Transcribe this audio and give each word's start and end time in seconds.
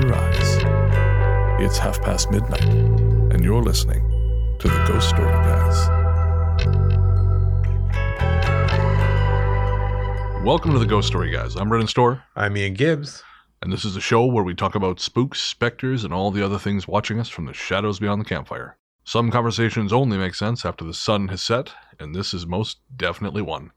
close 0.00 0.10
your 0.10 0.14
eyes. 0.14 1.60
It's 1.60 1.78
half 1.78 2.00
past 2.02 2.30
midnight, 2.30 2.64
and 2.64 3.44
you're 3.44 3.62
listening 3.62 4.00
to 4.58 4.68
the 4.68 4.84
Ghost 4.86 5.10
Story 5.10 5.30
Guys. 5.30 5.88
Welcome 10.44 10.72
to 10.72 10.78
the 10.78 10.86
Ghost 10.86 11.08
Story 11.08 11.30
Guys. 11.30 11.56
I'm 11.56 11.68
Brennan 11.68 11.86
Storr, 11.86 12.22
I'm 12.34 12.56
Ian 12.56 12.74
Gibbs. 12.74 13.22
and 13.62 13.70
this 13.70 13.84
is 13.84 13.94
a 13.94 14.00
show 14.00 14.24
where 14.24 14.42
we 14.44 14.54
talk 14.54 14.74
about 14.74 15.00
spooks, 15.00 15.38
specters, 15.40 16.02
and 16.04 16.14
all 16.14 16.30
the 16.30 16.42
other 16.44 16.58
things 16.58 16.88
watching 16.88 17.20
us 17.20 17.28
from 17.28 17.44
the 17.44 17.52
shadows 17.52 18.00
beyond 18.00 18.22
the 18.22 18.28
campfire. 18.28 18.78
Some 19.04 19.30
conversations 19.30 19.92
only 19.92 20.16
make 20.16 20.34
sense 20.34 20.64
after 20.64 20.84
the 20.84 20.94
sun 20.94 21.28
has 21.28 21.42
set, 21.42 21.72
and 21.98 22.14
this 22.14 22.32
is 22.32 22.46
most 22.46 22.78
definitely 22.96 23.42
one. 23.42 23.72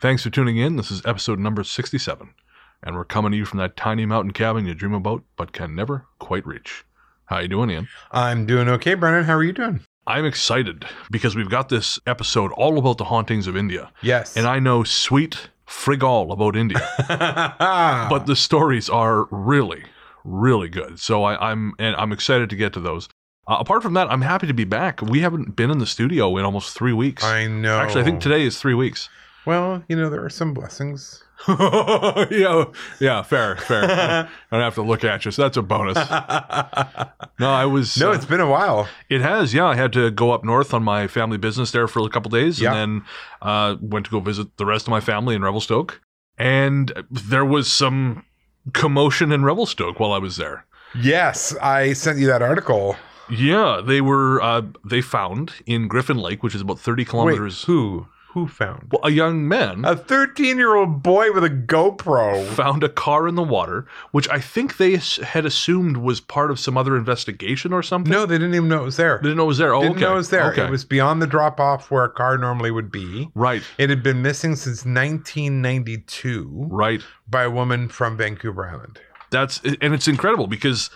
Thanks 0.00 0.22
for 0.22 0.30
tuning 0.30 0.56
in. 0.58 0.76
This 0.76 0.92
is 0.92 1.04
episode 1.04 1.40
number 1.40 1.64
67, 1.64 2.32
and 2.82 2.96
we're 2.96 3.04
coming 3.04 3.32
to 3.32 3.36
you 3.38 3.44
from 3.44 3.58
that 3.58 3.76
tiny 3.76 4.06
mountain 4.06 4.32
cabin 4.32 4.66
you 4.66 4.74
dream 4.74 4.94
about 4.94 5.22
but 5.36 5.52
can 5.52 5.74
never 5.74 6.06
quite 6.18 6.46
reach. 6.46 6.84
How 7.26 7.40
you 7.40 7.48
doing, 7.48 7.70
Ian? 7.70 7.88
I'm 8.10 8.46
doing 8.46 8.68
okay, 8.68 8.94
Brennan. 8.94 9.24
How 9.24 9.34
are 9.34 9.42
you 9.44 9.52
doing? 9.52 9.80
I'm 10.06 10.24
excited 10.24 10.86
because 11.10 11.36
we've 11.36 11.50
got 11.50 11.68
this 11.68 11.98
episode 12.06 12.50
all 12.52 12.78
about 12.78 12.96
the 12.96 13.04
hauntings 13.04 13.46
of 13.46 13.56
India, 13.56 13.92
Yes. 14.00 14.36
and 14.36 14.46
I 14.46 14.58
know 14.58 14.82
sweet 14.82 15.50
frig 15.66 16.02
all 16.02 16.32
about 16.32 16.56
India. 16.56 16.80
but 17.08 18.24
the 18.24 18.34
stories 18.36 18.88
are 18.88 19.24
really, 19.30 19.84
really 20.24 20.68
good. 20.70 20.98
So 20.98 21.24
I, 21.24 21.50
I'm 21.50 21.74
and 21.78 21.94
I'm 21.96 22.12
excited 22.12 22.48
to 22.50 22.56
get 22.56 22.72
to 22.72 22.80
those. 22.80 23.08
Uh, 23.46 23.56
apart 23.60 23.82
from 23.82 23.94
that, 23.94 24.10
I'm 24.10 24.22
happy 24.22 24.46
to 24.46 24.54
be 24.54 24.64
back. 24.64 25.02
We 25.02 25.20
haven't 25.20 25.56
been 25.56 25.70
in 25.70 25.78
the 25.78 25.86
studio 25.86 26.36
in 26.38 26.44
almost 26.46 26.74
three 26.76 26.92
weeks. 26.94 27.22
I 27.24 27.46
know. 27.46 27.78
Actually, 27.78 28.00
I 28.02 28.04
think 28.04 28.20
today 28.20 28.44
is 28.44 28.58
three 28.58 28.74
weeks. 28.74 29.08
Well, 29.46 29.82
you 29.88 29.96
know, 29.96 30.08
there 30.10 30.24
are 30.24 30.30
some 30.30 30.54
blessings. 30.54 31.22
yeah, 31.48 32.64
yeah, 33.00 33.22
fair, 33.22 33.56
fair. 33.56 33.84
I 33.84 34.28
don't 34.50 34.60
have 34.60 34.74
to 34.74 34.82
look 34.82 35.04
at 35.04 35.24
you, 35.24 35.30
so 35.30 35.42
that's 35.42 35.56
a 35.56 35.62
bonus. 35.62 35.96
No, 37.40 37.50
I 37.52 37.66
was. 37.66 37.96
no, 37.96 38.10
uh, 38.10 38.14
it's 38.14 38.24
been 38.24 38.40
a 38.40 38.48
while. 38.50 38.88
It 39.08 39.20
has, 39.20 39.54
yeah. 39.54 39.66
I 39.66 39.76
had 39.76 39.92
to 39.92 40.10
go 40.10 40.32
up 40.32 40.42
north 40.44 40.74
on 40.74 40.82
my 40.82 41.06
family 41.06 41.38
business 41.38 41.70
there 41.70 41.86
for 41.86 42.04
a 42.04 42.08
couple 42.10 42.30
days, 42.30 42.60
Yeah. 42.60 42.74
and 42.74 43.02
then 43.02 43.06
uh, 43.42 43.76
went 43.80 44.06
to 44.06 44.10
go 44.10 44.18
visit 44.18 44.56
the 44.56 44.66
rest 44.66 44.86
of 44.88 44.90
my 44.90 44.98
family 45.00 45.36
in 45.36 45.42
Revelstoke. 45.42 46.00
And 46.36 46.92
there 47.10 47.44
was 47.44 47.70
some 47.70 48.24
commotion 48.72 49.30
in 49.30 49.44
Revelstoke 49.44 50.00
while 50.00 50.12
I 50.12 50.18
was 50.18 50.36
there. 50.36 50.66
Yes, 51.00 51.54
I 51.62 51.92
sent 51.92 52.18
you 52.18 52.26
that 52.26 52.42
article. 52.42 52.96
Yeah, 53.30 53.80
they 53.84 54.00
were. 54.00 54.42
Uh, 54.42 54.62
they 54.84 55.00
found 55.00 55.52
in 55.66 55.86
Griffin 55.86 56.16
Lake, 56.16 56.42
which 56.42 56.54
is 56.56 56.60
about 56.62 56.80
thirty 56.80 57.04
kilometers. 57.04 57.62
Wait, 57.68 57.72
who? 57.72 58.06
Who 58.32 58.46
found? 58.46 58.88
well, 58.92 59.00
a 59.04 59.10
young 59.10 59.48
man 59.48 59.84
A 59.84 59.96
13 59.96 60.58
year 60.58 60.74
old 60.76 61.02
boy 61.02 61.32
with 61.32 61.42
a 61.44 61.50
GoPro. 61.50 62.46
found 62.48 62.84
a 62.84 62.88
car 62.88 63.26
in 63.26 63.34
the 63.36 63.42
water, 63.42 63.86
which 64.12 64.28
I 64.28 64.38
think 64.38 64.76
they 64.76 64.96
had 65.22 65.46
assumed 65.46 65.96
was 65.96 66.20
part 66.20 66.50
of 66.50 66.60
some 66.60 66.76
other 66.76 66.96
investigation 66.96 67.72
or 67.72 67.82
something. 67.82 68.12
No, 68.12 68.26
they 68.26 68.36
didn't 68.36 68.54
even 68.54 68.68
know 68.68 68.82
it 68.82 68.84
was 68.84 68.96
there. 68.96 69.16
they 69.18 69.28
didn't 69.28 69.38
know 69.38 69.44
it 69.44 69.46
was 69.46 69.58
there. 69.58 69.74
Oh, 69.74 69.80
didn't 69.80 69.96
okay. 69.96 70.04
know 70.04 70.12
it 70.12 70.16
was 70.16 70.30
there. 70.30 70.52
Okay. 70.52 70.64
It 70.66 70.70
was 70.70 70.84
beyond 70.84 71.22
the 71.22 71.26
drop 71.26 71.58
off 71.58 71.90
where 71.90 72.04
a 72.04 72.10
car 72.10 72.36
normally 72.38 72.70
would 72.70 72.92
be. 72.92 73.30
right, 73.34 73.62
It 73.78 73.88
had 73.90 74.02
been 74.02 74.20
missing 74.22 74.56
since 74.56 74.84
1992 74.84 76.48
right. 76.70 77.02
by 77.28 77.42
a 77.44 77.50
woman 77.50 77.88
from 77.88 78.16
Vancouver 78.16 78.68
Island. 78.68 79.00
That's 79.30 79.60
and 79.62 79.92
it's 79.94 80.08
incredible 80.08 80.46
because, 80.46 80.88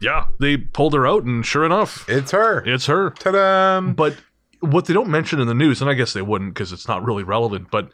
yeah, 0.00 0.26
they 0.38 0.56
pulled 0.56 0.94
her 0.94 1.06
out, 1.06 1.24
and 1.24 1.44
sure 1.44 1.64
enough, 1.64 2.08
It's 2.08 2.30
her. 2.30 2.62
it's 2.64 2.86
her. 2.86 3.10
Ta-da! 3.10 3.80
But 3.92 4.16
what 4.60 4.86
they 4.86 4.94
don't 4.94 5.08
mention 5.08 5.40
in 5.40 5.46
the 5.46 5.54
news, 5.54 5.80
and 5.80 5.90
I 5.90 5.94
guess 5.94 6.12
they 6.12 6.22
wouldn't 6.22 6.54
because 6.54 6.72
it's 6.72 6.88
not 6.88 7.04
really 7.04 7.22
relevant, 7.22 7.70
but 7.70 7.90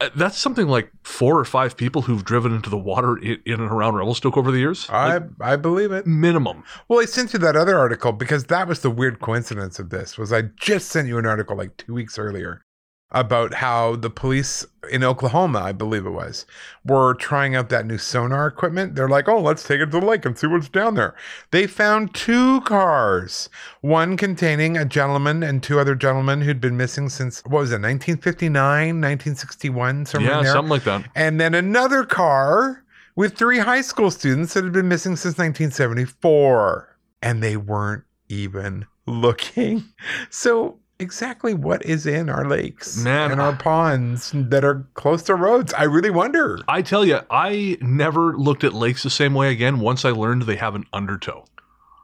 uh, 0.00 0.10
that's 0.16 0.36
something 0.36 0.66
like 0.66 0.90
four 1.04 1.38
or 1.38 1.44
five 1.44 1.76
people 1.76 2.02
who've 2.02 2.24
driven 2.24 2.52
into 2.52 2.68
the 2.68 2.78
water 2.78 3.16
in, 3.18 3.40
in 3.46 3.60
and 3.60 3.70
around 3.70 3.94
Revelstoke 3.94 4.36
over 4.36 4.50
the 4.50 4.58
years. 4.58 4.86
I 4.88 5.14
Like, 5.14 5.22
I 5.40 5.56
believe 5.56 5.92
it. 5.92 6.06
minimum. 6.06 6.64
Well, 6.88 7.00
I 7.00 7.04
sent 7.04 7.32
you 7.32 7.38
that 7.40 7.56
other 7.56 7.78
article 7.78 8.12
because 8.12 8.44
that 8.44 8.66
was 8.66 8.80
the 8.80 8.90
weird 8.90 9.20
coincidence 9.20 9.78
of 9.78 9.90
this. 9.90 10.18
Was 10.18 10.32
I 10.32 10.42
just 10.42 10.88
sent 10.88 11.08
you 11.08 11.18
an 11.18 11.26
article 11.26 11.56
like 11.56 11.76
two 11.76 11.94
weeks 11.94 12.18
earlier 12.18 12.64
about 13.12 13.54
how 13.54 13.94
the 13.96 14.10
police 14.10 14.66
in 14.90 15.04
Oklahoma, 15.04 15.60
I 15.60 15.72
believe 15.72 16.06
it 16.06 16.10
was, 16.10 16.44
were 16.84 17.14
trying 17.14 17.54
out 17.54 17.68
that 17.68 17.86
new 17.86 17.98
sonar 17.98 18.46
equipment. 18.46 18.94
They're 18.94 19.08
like, 19.08 19.28
"Oh, 19.28 19.40
let's 19.40 19.62
take 19.62 19.80
it 19.80 19.86
to 19.86 20.00
the 20.00 20.04
lake 20.04 20.24
and 20.24 20.36
see 20.36 20.46
what's 20.46 20.68
down 20.68 20.94
there." 20.94 21.14
They 21.50 21.66
found 21.66 22.14
two 22.14 22.62
cars, 22.62 23.48
one 23.82 24.16
containing 24.16 24.76
a 24.76 24.84
gentleman 24.84 25.42
and 25.42 25.62
two 25.62 25.78
other 25.78 25.94
gentlemen 25.94 26.40
who'd 26.40 26.60
been 26.60 26.76
missing 26.76 27.08
since 27.08 27.40
what 27.44 27.60
was 27.60 27.70
it, 27.70 27.80
1959, 27.80 28.52
1961, 29.00 30.06
somewhere 30.06 30.32
yeah, 30.32 30.42
there. 30.42 30.52
something 30.52 30.70
like 30.70 30.84
that. 30.84 31.04
and 31.14 31.40
then 31.40 31.54
another 31.54 32.04
car 32.04 32.82
with 33.14 33.36
three 33.36 33.58
high 33.58 33.82
school 33.82 34.10
students 34.10 34.54
that 34.54 34.64
had 34.64 34.72
been 34.72 34.88
missing 34.88 35.16
since 35.16 35.36
1974 35.36 36.96
and 37.20 37.42
they 37.42 37.56
weren't 37.56 38.04
even 38.28 38.86
looking 39.06 39.84
so 40.30 40.78
exactly 41.02 41.52
what 41.52 41.84
is 41.84 42.06
in 42.06 42.30
our 42.30 42.48
lakes 42.48 42.96
Man, 42.96 43.30
and 43.32 43.40
our 43.40 43.54
ponds 43.56 44.30
that 44.34 44.64
are 44.64 44.86
close 44.94 45.22
to 45.24 45.34
roads 45.34 45.74
i 45.74 45.82
really 45.84 46.10
wonder 46.10 46.58
I 46.68 46.80
tell 46.82 47.04
you, 47.04 47.18
I 47.30 47.76
never 47.82 48.36
looked 48.38 48.64
at 48.64 48.72
lakes 48.72 49.02
the 49.02 49.10
same 49.10 49.34
way 49.34 49.50
again 49.50 49.80
once 49.80 50.04
I 50.04 50.10
learned 50.10 50.42
they 50.42 50.56
have 50.56 50.74
an 50.74 50.84
undertow. 50.92 51.44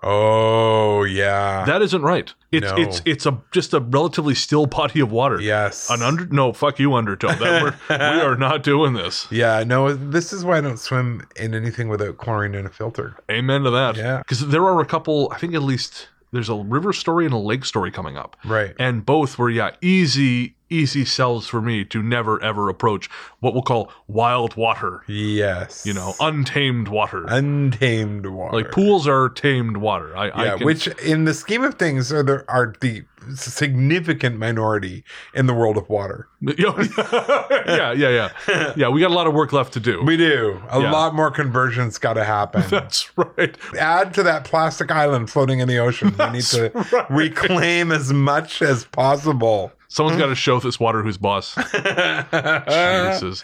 oh 0.03 1.05
yeah 1.05 1.65
That 1.65 1.83
isn't 1.83 2.03
right. 2.03 2.33
It's 2.53 2.71
No. 2.71 2.77
it's 2.77 3.03
it's 3.05 3.27
a 3.27 3.39
just 3.53 3.75
a 3.75 3.81
relatively 3.81 4.35
still 4.35 4.67
body 4.67 5.01
of 5.01 5.11
water. 5.13 5.41
yes 5.41 5.91
An 5.91 6.03
under 6.03 6.27
no, 6.27 6.53
fuck 6.53 6.79
you 6.79 6.95
undertow. 6.95 7.29
That 7.35 7.75
we 7.91 7.97
are 7.97 8.37
not 8.49 8.63
doing 8.63 8.93
this. 8.95 9.27
yeah 9.31 9.65
no 9.67 9.93
this 9.93 10.33
is 10.33 10.45
why 10.45 10.59
i 10.59 10.61
don't 10.61 10.79
swim 10.79 11.27
in 11.37 11.55
anything 11.55 11.89
without 11.89 12.17
chlorine 12.19 12.55
and 12.55 12.67
a 12.67 12.71
filter 12.71 13.17
Amen 13.31 13.63
to 13.65 13.71
that. 13.71 13.97
Yeah. 13.97 14.19
Because 14.19 14.47
there 14.49 14.65
are 14.65 14.81
a 14.81 14.87
couple, 14.87 15.31
I 15.35 15.39
think 15.39 15.55
at 15.55 15.63
least 15.63 16.09
there's 16.33 16.49
a 16.49 16.55
river 16.55 16.93
story 16.93 17.25
and 17.25 17.35
a 17.35 17.39
lake 17.39 17.65
story 17.65 17.91
coming 17.91 18.17
up. 18.17 18.37
right 18.45 18.75
And 18.79 19.05
both 19.05 19.39
were, 19.39 19.51
yeah, 19.51 19.71
easy, 19.81 20.57
easy 20.71 21.05
sells 21.05 21.47
for 21.49 21.61
me 21.61 21.85
to 21.87 22.03
never 22.03 22.43
ever 22.43 22.69
approach 22.69 23.09
what 23.41 23.53
we'll 23.55 23.63
call 23.63 23.91
wild 24.07 24.55
water. 24.57 25.03
yes 25.07 25.85
You 25.87 25.95
know, 25.95 26.15
untamed 26.21 26.89
water. 26.89 27.25
untamed 27.29 28.27
water 28.27 28.57
like 28.57 28.71
pools 28.71 29.07
are 29.09 29.29
tamed 29.29 29.77
water. 29.79 30.17
I, 30.17 30.29
I 30.29 30.45
Yeah, 30.45 30.57
can, 30.57 30.67
which 30.67 30.87
in 30.99 31.25
the 31.25 31.35
scheme 31.35 31.63
of 31.65 31.75
things 31.75 32.13
are 32.13 32.23
the 32.23 32.45
are 32.49 32.75
the 32.81 33.05
significant 33.35 34.39
minority 34.39 35.05
in 35.35 35.47
the 35.47 35.53
world 35.55 35.77
of 35.77 35.89
water. 35.89 36.29
yeah, 36.41 37.93
yeah, 37.93 37.93
yeah. 37.93 38.73
Yeah, 38.77 38.89
we 38.89 39.01
got 39.01 39.11
a 39.11 39.15
lot 39.15 39.27
of 39.27 39.35
work 39.35 39.53
left 39.53 39.73
to 39.75 39.81
do. 39.81 40.03
We 40.05 40.17
do. 40.17 40.61
A 40.71 40.81
Yeah. 40.81 40.91
lot 40.93 41.15
more 41.15 41.31
conversions 41.31 41.99
got 41.99 42.15
to 42.15 42.25
happen. 42.25 42.63
That's 42.69 43.11
right. 43.17 43.57
Add 43.79 44.15
to 44.15 44.23
that 44.23 44.45
plastic 44.45 44.91
island 44.91 45.31
floating 45.31 45.59
in 45.61 45.69
the 45.69 45.79
ocean. 45.79 46.15
We 46.19 46.31
need 46.31 46.43
to 46.45 46.71
right. 46.93 47.11
reclaim 47.11 47.93
as 47.93 48.13
much 48.13 48.63
as 48.63 48.85
possible. 48.85 49.73
Someone's 49.89 50.19
got 50.19 50.27
to 50.27 50.35
show 50.35 50.61
this 50.61 50.79
water 50.79 51.03
who's 51.03 51.17
boss. 51.17 51.55
Jesus. 51.73 53.43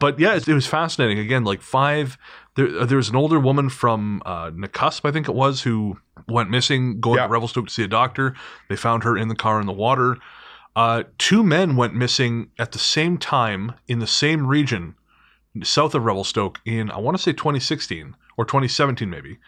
But 0.00 0.18
yeah, 0.18 0.34
it, 0.34 0.48
it 0.48 0.54
was 0.54 0.66
fascinating. 0.66 1.18
Again, 1.18 1.44
like 1.44 1.62
five. 1.62 2.18
There, 2.56 2.96
was 2.96 3.08
an 3.08 3.16
older 3.16 3.38
woman 3.38 3.68
from 3.70 4.22
uh, 4.26 4.50
Nakusp, 4.50 5.08
I 5.08 5.12
think 5.12 5.28
it 5.28 5.34
was, 5.34 5.62
who 5.62 5.98
went 6.28 6.50
missing, 6.50 7.00
going 7.00 7.16
Yeah. 7.18 7.26
to 7.26 7.32
Revelstoke 7.32 7.68
to 7.68 7.72
see 7.72 7.84
a 7.84 7.88
doctor. 7.88 8.34
They 8.68 8.76
found 8.76 9.04
her 9.04 9.16
in 9.16 9.28
the 9.28 9.36
car 9.36 9.60
in 9.60 9.66
the 9.66 9.72
water. 9.72 10.16
Uh, 10.76 11.04
two 11.18 11.42
men 11.42 11.76
went 11.76 11.94
missing 11.94 12.50
at 12.58 12.72
the 12.72 12.78
same 12.78 13.18
time 13.18 13.74
in 13.88 13.98
the 14.00 14.06
same 14.06 14.46
region, 14.46 14.94
south 15.62 15.94
of 15.94 16.04
Revelstoke, 16.04 16.60
in 16.64 16.90
I 16.90 16.98
want 16.98 17.16
to 17.16 17.22
say 17.22 17.32
2016 17.32 18.16
or 18.36 18.44
2017, 18.44 19.08
maybe. 19.08 19.38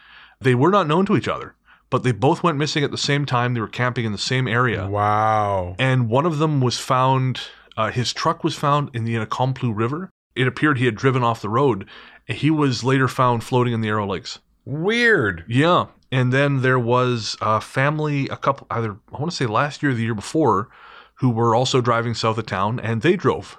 They 0.40 0.54
were 0.54 0.70
not 0.70 0.86
known 0.86 1.04
to 1.06 1.16
each 1.16 1.28
other, 1.28 1.54
but 1.92 2.02
they 2.02 2.10
both 2.10 2.42
went 2.42 2.58
missing 2.58 2.82
at 2.82 2.90
the 2.90 2.98
same 2.98 3.24
time. 3.24 3.54
They 3.54 3.60
were 3.60 3.68
camping 3.68 4.04
in 4.04 4.10
the 4.12 4.18
same 4.18 4.48
area 4.48 4.88
Wow. 4.88 5.76
and 5.78 6.08
one 6.08 6.26
of 6.26 6.38
them 6.38 6.60
was 6.60 6.78
found. 6.78 7.40
Uh, 7.76 7.90
his 7.92 8.12
truck 8.12 8.42
was 8.42 8.56
found 8.56 8.90
in 8.94 9.04
the 9.04 9.14
Incomappleux 9.14 9.72
River. 9.76 10.10
It 10.34 10.46
appeared 10.48 10.78
he 10.78 10.86
had 10.86 10.96
driven 10.96 11.22
off 11.22 11.40
the 11.40 11.48
road. 11.48 11.86
He 12.26 12.50
was 12.50 12.82
later 12.82 13.06
found 13.08 13.44
floating 13.44 13.72
in 13.72 13.80
the 13.82 13.88
Arrow 13.88 14.06
Lakes. 14.06 14.40
Weird. 14.64 15.44
Yeah, 15.48 15.86
and 16.10 16.32
then 16.32 16.62
there 16.62 16.78
was 16.78 17.36
a 17.40 17.60
family, 17.60 18.28
a 18.28 18.36
couple, 18.36 18.66
either 18.70 18.96
I 19.12 19.18
want 19.18 19.30
to 19.30 19.36
say 19.36 19.46
last 19.46 19.82
year 19.82 19.92
or 19.92 19.94
the 19.94 20.02
year 20.02 20.14
before, 20.14 20.68
who 21.16 21.30
were 21.30 21.54
also 21.54 21.80
driving 21.80 22.14
south 22.14 22.38
of 22.38 22.46
town, 22.46 22.80
and 22.80 23.02
they 23.02 23.16
drove 23.16 23.58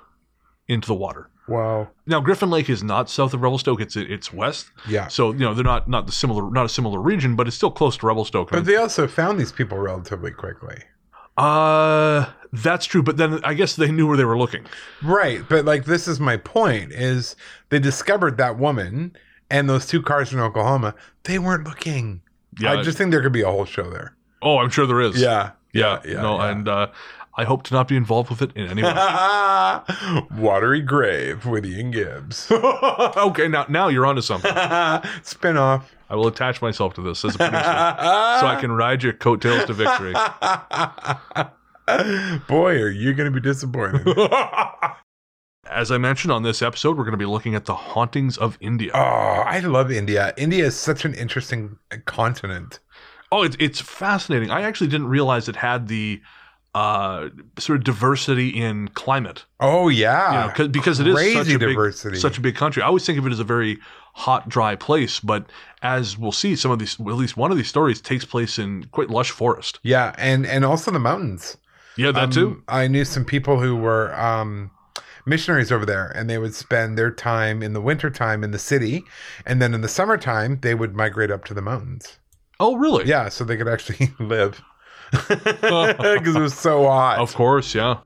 into 0.67 0.87
the 0.87 0.93
water. 0.95 1.29
Wow. 1.47 1.89
Now 2.05 2.21
Griffin 2.21 2.49
Lake 2.49 2.69
is 2.69 2.83
not 2.83 3.09
south 3.09 3.33
of 3.33 3.41
Revelstoke; 3.41 3.81
it's 3.81 3.95
it's 3.95 4.31
west. 4.31 4.67
Yeah. 4.87 5.07
So 5.07 5.31
you 5.31 5.39
know 5.39 5.53
they're 5.53 5.63
not 5.63 5.89
not 5.89 6.05
the 6.05 6.13
similar 6.13 6.49
not 6.49 6.65
a 6.65 6.69
similar 6.69 6.99
region, 6.99 7.35
but 7.35 7.47
it's 7.47 7.55
still 7.55 7.71
close 7.71 7.97
to 7.97 8.07
Revelstoke. 8.07 8.51
But 8.51 8.65
they 8.65 8.75
also 8.77 9.07
found 9.07 9.39
these 9.39 9.51
people 9.51 9.77
relatively 9.77 10.31
quickly. 10.31 10.77
uh, 11.37 12.27
that's 12.53 12.85
true. 12.85 13.03
But 13.03 13.17
then 13.17 13.43
I 13.43 13.53
guess 13.55 13.75
they 13.75 13.91
knew 13.91 14.07
where 14.07 14.17
they 14.17 14.25
were 14.25 14.37
looking. 14.37 14.65
Right, 15.01 15.41
but 15.49 15.65
like 15.65 15.85
this 15.85 16.07
is 16.07 16.19
my 16.19 16.37
point 16.37 16.91
is 16.93 17.35
they 17.69 17.79
discovered 17.79 18.37
that 18.37 18.57
woman 18.57 19.15
and 19.49 19.69
those 19.69 19.85
two 19.85 20.01
cars 20.01 20.31
in 20.33 20.39
Oklahoma. 20.39 20.95
They 21.23 21.39
weren't 21.39 21.65
looking. 21.65 22.21
Yeah. 22.59 22.73
I 22.73 22.83
just 22.83 22.97
think 22.97 23.11
there 23.11 23.21
could 23.21 23.33
be 23.33 23.41
a 23.41 23.49
whole 23.51 23.65
show 23.65 23.89
there. 23.89 24.15
Oh, 24.41 24.59
I'm 24.59 24.69
sure 24.69 24.85
there 24.85 25.01
is. 25.01 25.19
Yeah. 25.19 25.51
Yeah, 25.73 26.01
yeah, 26.05 26.21
no, 26.21 26.37
yeah. 26.37 26.51
and 26.51 26.67
uh, 26.67 26.87
I 27.35 27.45
hope 27.45 27.63
to 27.63 27.73
not 27.73 27.87
be 27.87 27.95
involved 27.95 28.29
with 28.29 28.41
it 28.43 28.51
in 28.55 28.67
any 28.67 28.83
way. 28.83 28.93
Watery 30.39 30.81
Grave 30.81 31.45
with 31.47 31.65
Ian 31.65 31.89
Gibbs. 31.89 32.51
okay, 32.51 33.47
now 33.47 33.65
now 33.69 33.87
you're 33.87 34.05
onto 34.05 34.21
something. 34.21 34.51
Spin 35.23 35.57
off. 35.57 35.91
I 36.09 36.15
will 36.15 36.27
attach 36.27 36.61
myself 36.61 36.93
to 36.95 37.01
this 37.01 37.25
as 37.25 37.33
a 37.35 37.37
producer 37.39 37.63
so 37.63 38.47
I 38.47 38.57
can 38.59 38.71
ride 38.71 39.01
your 39.01 39.13
coattails 39.13 39.65
to 39.65 39.73
victory. 39.73 40.13
Boy, 42.47 42.81
are 42.81 42.89
you 42.89 43.13
going 43.15 43.31
to 43.31 43.31
be 43.31 43.41
disappointed. 43.41 44.07
As 45.69 45.91
I 45.91 45.97
mentioned 45.97 46.31
on 46.31 46.43
this 46.43 46.61
episode, 46.61 46.97
we're 46.97 47.03
going 47.03 47.13
to 47.13 47.17
be 47.17 47.25
looking 47.25 47.55
at 47.55 47.65
the 47.65 47.73
hauntings 47.73 48.37
of 48.37 48.59
India. 48.61 48.91
Oh, 48.93 48.99
I 48.99 49.59
love 49.59 49.91
India. 49.91 50.33
India 50.37 50.65
is 50.65 50.77
such 50.77 51.03
an 51.03 51.15
interesting 51.15 51.77
continent. 52.05 52.79
Oh, 53.31 53.41
it's 53.41 53.57
it's 53.59 53.81
fascinating. 53.81 54.51
I 54.51 54.61
actually 54.61 54.89
didn't 54.89 55.07
realize 55.07 55.49
it 55.49 55.55
had 55.55 55.87
the 55.87 56.21
uh, 56.75 57.29
sort 57.59 57.77
of 57.77 57.83
diversity 57.83 58.49
in 58.49 58.87
climate. 58.89 59.45
Oh 59.59 59.89
You 59.89 60.05
know, 60.05 60.11
yeah, 60.11 60.51
'cause- 60.55 60.69
because 60.69 60.99
it 60.99 61.07
is 61.07 61.15
such 61.15 61.23
Crazy 61.45 61.53
a 61.53 61.59
big, 61.59 61.93
such 62.17 62.37
a 62.37 62.41
big 62.41 62.55
country. 62.55 62.81
I 62.81 62.87
always 62.87 63.05
think 63.05 63.19
of 63.19 63.27
it 63.27 63.31
as 63.31 63.39
a 63.39 63.43
very 63.43 63.77
hot, 64.15 64.49
dry 64.49 64.75
place, 64.75 65.19
but 65.19 65.45
as 65.81 66.17
we'll 66.17 66.31
see, 66.31 66.55
some 66.55 66.71
of 66.71 66.79
these, 66.79 66.97
well, 66.99 67.15
at 67.15 67.19
least 67.19 67.37
one 67.37 67.51
of 67.51 67.57
these 67.57 67.67
stories 67.67 68.01
takes 68.01 68.25
place 68.25 68.57
in 68.57 68.85
quite 68.91 69.09
lush 69.09 69.29
forest. 69.31 69.79
yeah, 69.83 70.13
and 70.17 70.45
and 70.45 70.65
also 70.65 70.89
the 70.91 70.99
mountains. 70.99 71.57
Yeah, 71.95 72.11
that 72.11 72.23
Um, 72.23 72.31
too. 72.31 72.63
I 72.67 72.87
knew 72.87 73.05
some 73.05 73.23
people 73.25 73.59
who 73.59 73.75
were 73.75 74.13
um, 74.19 74.71
missionaries 75.27 75.71
over 75.71 75.85
there, 75.85 76.07
and 76.15 76.27
they 76.27 76.39
would 76.39 76.55
spend 76.55 76.97
their 76.97 77.11
time 77.11 77.61
in 77.61 77.73
the 77.73 77.81
wintertime 77.81 78.43
in 78.43 78.49
the 78.49 78.57
city, 78.59 79.03
and 79.45 79.61
then 79.61 79.75
in 79.75 79.81
the 79.81 79.87
summertime 79.87 80.57
they 80.63 80.73
would 80.73 80.95
migrate 80.95 81.29
up 81.29 81.45
to 81.45 81.53
the 81.53 81.61
mountains. 81.61 82.17
Oh, 82.59 82.75
really? 82.77 83.05
Yeah, 83.05 83.29
so 83.29 83.43
they 83.43 83.57
could 83.57 83.67
actually 83.67 84.11
live 84.19 84.61
because 85.21 86.35
it 86.35 86.41
was 86.41 86.57
so 86.57 86.85
hot. 86.85 87.19
Of 87.19 87.35
course, 87.35 87.75
yeah. 87.75 87.99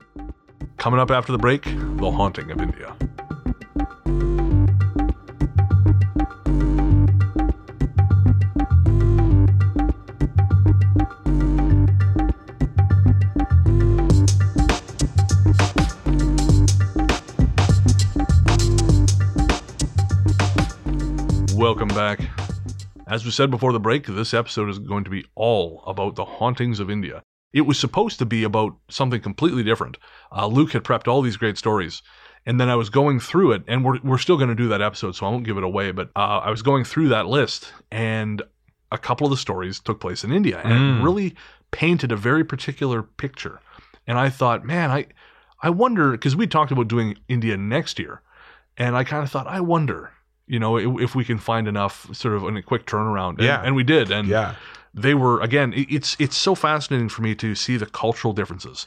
Coming 0.76 1.00
up 1.00 1.10
after 1.10 1.32
the 1.32 1.38
break, 1.38 1.64
the 1.64 2.10
haunting 2.10 2.50
of 2.50 2.60
India. 2.60 2.94
Welcome 21.56 21.88
back. 21.88 22.27
As 23.08 23.24
we 23.24 23.30
said 23.30 23.50
before 23.50 23.72
the 23.72 23.80
break, 23.80 24.06
this 24.06 24.34
episode 24.34 24.68
is 24.68 24.78
going 24.78 25.04
to 25.04 25.10
be 25.10 25.24
all 25.34 25.82
about 25.86 26.14
the 26.14 26.26
hauntings 26.26 26.78
of 26.78 26.90
India. 26.90 27.22
It 27.54 27.62
was 27.62 27.78
supposed 27.78 28.18
to 28.18 28.26
be 28.26 28.44
about 28.44 28.76
something 28.90 29.22
completely 29.22 29.62
different. 29.62 29.96
Uh, 30.30 30.46
Luke 30.46 30.72
had 30.72 30.84
prepped 30.84 31.08
all 31.08 31.22
these 31.22 31.38
great 31.38 31.56
stories, 31.56 32.02
and 32.44 32.60
then 32.60 32.68
I 32.68 32.74
was 32.76 32.90
going 32.90 33.18
through 33.18 33.52
it, 33.52 33.62
and 33.66 33.82
we're, 33.82 33.98
we're 34.04 34.18
still 34.18 34.36
going 34.36 34.50
to 34.50 34.54
do 34.54 34.68
that 34.68 34.82
episode, 34.82 35.16
so 35.16 35.24
I 35.24 35.30
won't 35.30 35.46
give 35.46 35.56
it 35.56 35.64
away. 35.64 35.90
But 35.90 36.10
uh, 36.14 36.40
I 36.44 36.50
was 36.50 36.60
going 36.60 36.84
through 36.84 37.08
that 37.08 37.26
list, 37.26 37.72
and 37.90 38.42
a 38.92 38.98
couple 38.98 39.26
of 39.26 39.30
the 39.30 39.36
stories 39.38 39.80
took 39.80 40.00
place 40.00 40.22
in 40.22 40.30
India, 40.32 40.60
and 40.62 40.72
Mm. 40.72 41.00
it 41.00 41.02
really 41.02 41.34
painted 41.70 42.12
a 42.12 42.16
very 42.16 42.44
particular 42.44 43.02
picture. 43.02 43.60
And 44.06 44.18
I 44.18 44.28
thought, 44.28 44.64
man, 44.64 44.90
I 44.90 45.06
I 45.62 45.70
wonder 45.70 46.12
because 46.12 46.36
we 46.36 46.46
talked 46.46 46.70
about 46.72 46.88
doing 46.88 47.16
India 47.28 47.56
next 47.56 47.98
year, 47.98 48.20
and 48.76 48.94
I 48.96 49.04
kind 49.04 49.22
of 49.24 49.30
thought, 49.30 49.46
I 49.46 49.60
wonder, 49.60 50.12
you 50.48 50.58
know, 50.58 50.76
if, 50.98 51.14
we 51.14 51.24
can 51.24 51.38
find 51.38 51.68
enough 51.68 52.08
sort 52.14 52.34
of 52.34 52.42
in 52.44 52.56
a 52.56 52.62
quick 52.62 52.86
turnaround. 52.86 53.34
And, 53.38 53.42
Yeah. 53.42 53.62
and 53.64 53.74
we 53.76 53.84
did, 53.84 54.10
and 54.10 54.26
yeah. 54.28 54.54
they 54.94 55.14
were 55.14 55.40
again. 55.40 55.72
It's 55.76 56.16
it's 56.18 56.36
so 56.36 56.54
fascinating 56.54 57.08
for 57.08 57.22
me 57.22 57.34
to 57.36 57.54
see 57.54 57.76
the 57.76 57.86
cultural 57.86 58.32
differences. 58.32 58.86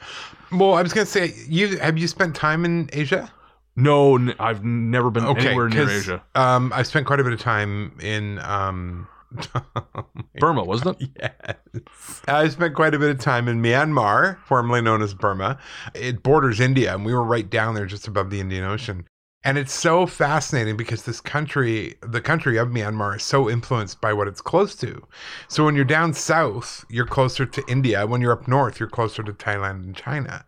Well, 0.52 0.74
I 0.74 0.82
was 0.82 0.94
gonna 0.94 1.06
say, 1.06 1.34
you 1.48 1.78
have 1.78 1.98
you 1.98 2.08
spent 2.08 2.36
time 2.36 2.66
in 2.66 2.90
Asia? 2.94 3.32
No, 3.76 4.16
n- 4.18 4.36
I've 4.40 4.66
never 4.66 5.10
been 5.10 5.26
Okay, 5.26 5.48
anywhere 5.48 5.70
near 5.70 5.90
Asia. 5.90 6.22
Um, 6.36 6.74
I 6.76 6.84
spent 6.84 7.08
quite 7.08 7.20
a 7.20 7.24
bit 7.24 7.34
of 7.34 7.40
time 7.40 7.98
in 8.02 8.40
um. 8.40 9.08
Burma, 10.40 10.64
wasn't 10.64 11.02
it? 11.02 11.10
Yes. 11.20 11.82
I 12.28 12.50
spent 12.50 12.76
quite 12.76 12.94
a 12.94 13.00
bit 13.00 13.10
of 13.12 13.20
time 13.20 13.48
in 13.48 13.62
Myanmar, 13.62 14.38
formerly 14.46 14.82
known 14.82 15.02
as 15.02 15.14
Burma. 15.14 15.58
It 15.94 16.22
borders 16.22 16.60
India, 16.60 16.94
and 16.94 17.06
we 17.06 17.14
were 17.14 17.24
right 17.24 17.50
down 17.50 17.76
there 17.76 17.86
just 17.86 18.08
above 18.10 18.30
the 18.30 18.40
Indian 18.42 18.66
Ocean. 18.66 19.06
And 19.44 19.58
it's 19.58 19.74
so 19.74 20.06
fascinating 20.06 20.78
because 20.78 21.04
this 21.04 21.20
country, 21.20 21.96
the 22.02 22.22
country 22.22 22.58
of 22.58 22.68
Myanmar, 22.68 23.16
is 23.16 23.24
so 23.24 23.50
influenced 23.50 24.00
by 24.00 24.14
what 24.14 24.28
it's 24.28 24.42
close 24.42 24.76
to. 24.76 25.08
So 25.48 25.66
when 25.66 25.76
you're 25.76 25.84
down 25.84 26.14
south, 26.14 26.86
you're 26.90 27.08
closer 27.08 27.48
to 27.48 27.64
India. 27.68 28.06
When 28.06 28.22
you're 28.22 28.34
up 28.34 28.48
north, 28.48 28.80
you're 28.80 28.90
closer 28.90 29.24
to 29.24 29.34
Thailand 29.34 29.84
and 29.84 29.96
China. 29.96 30.46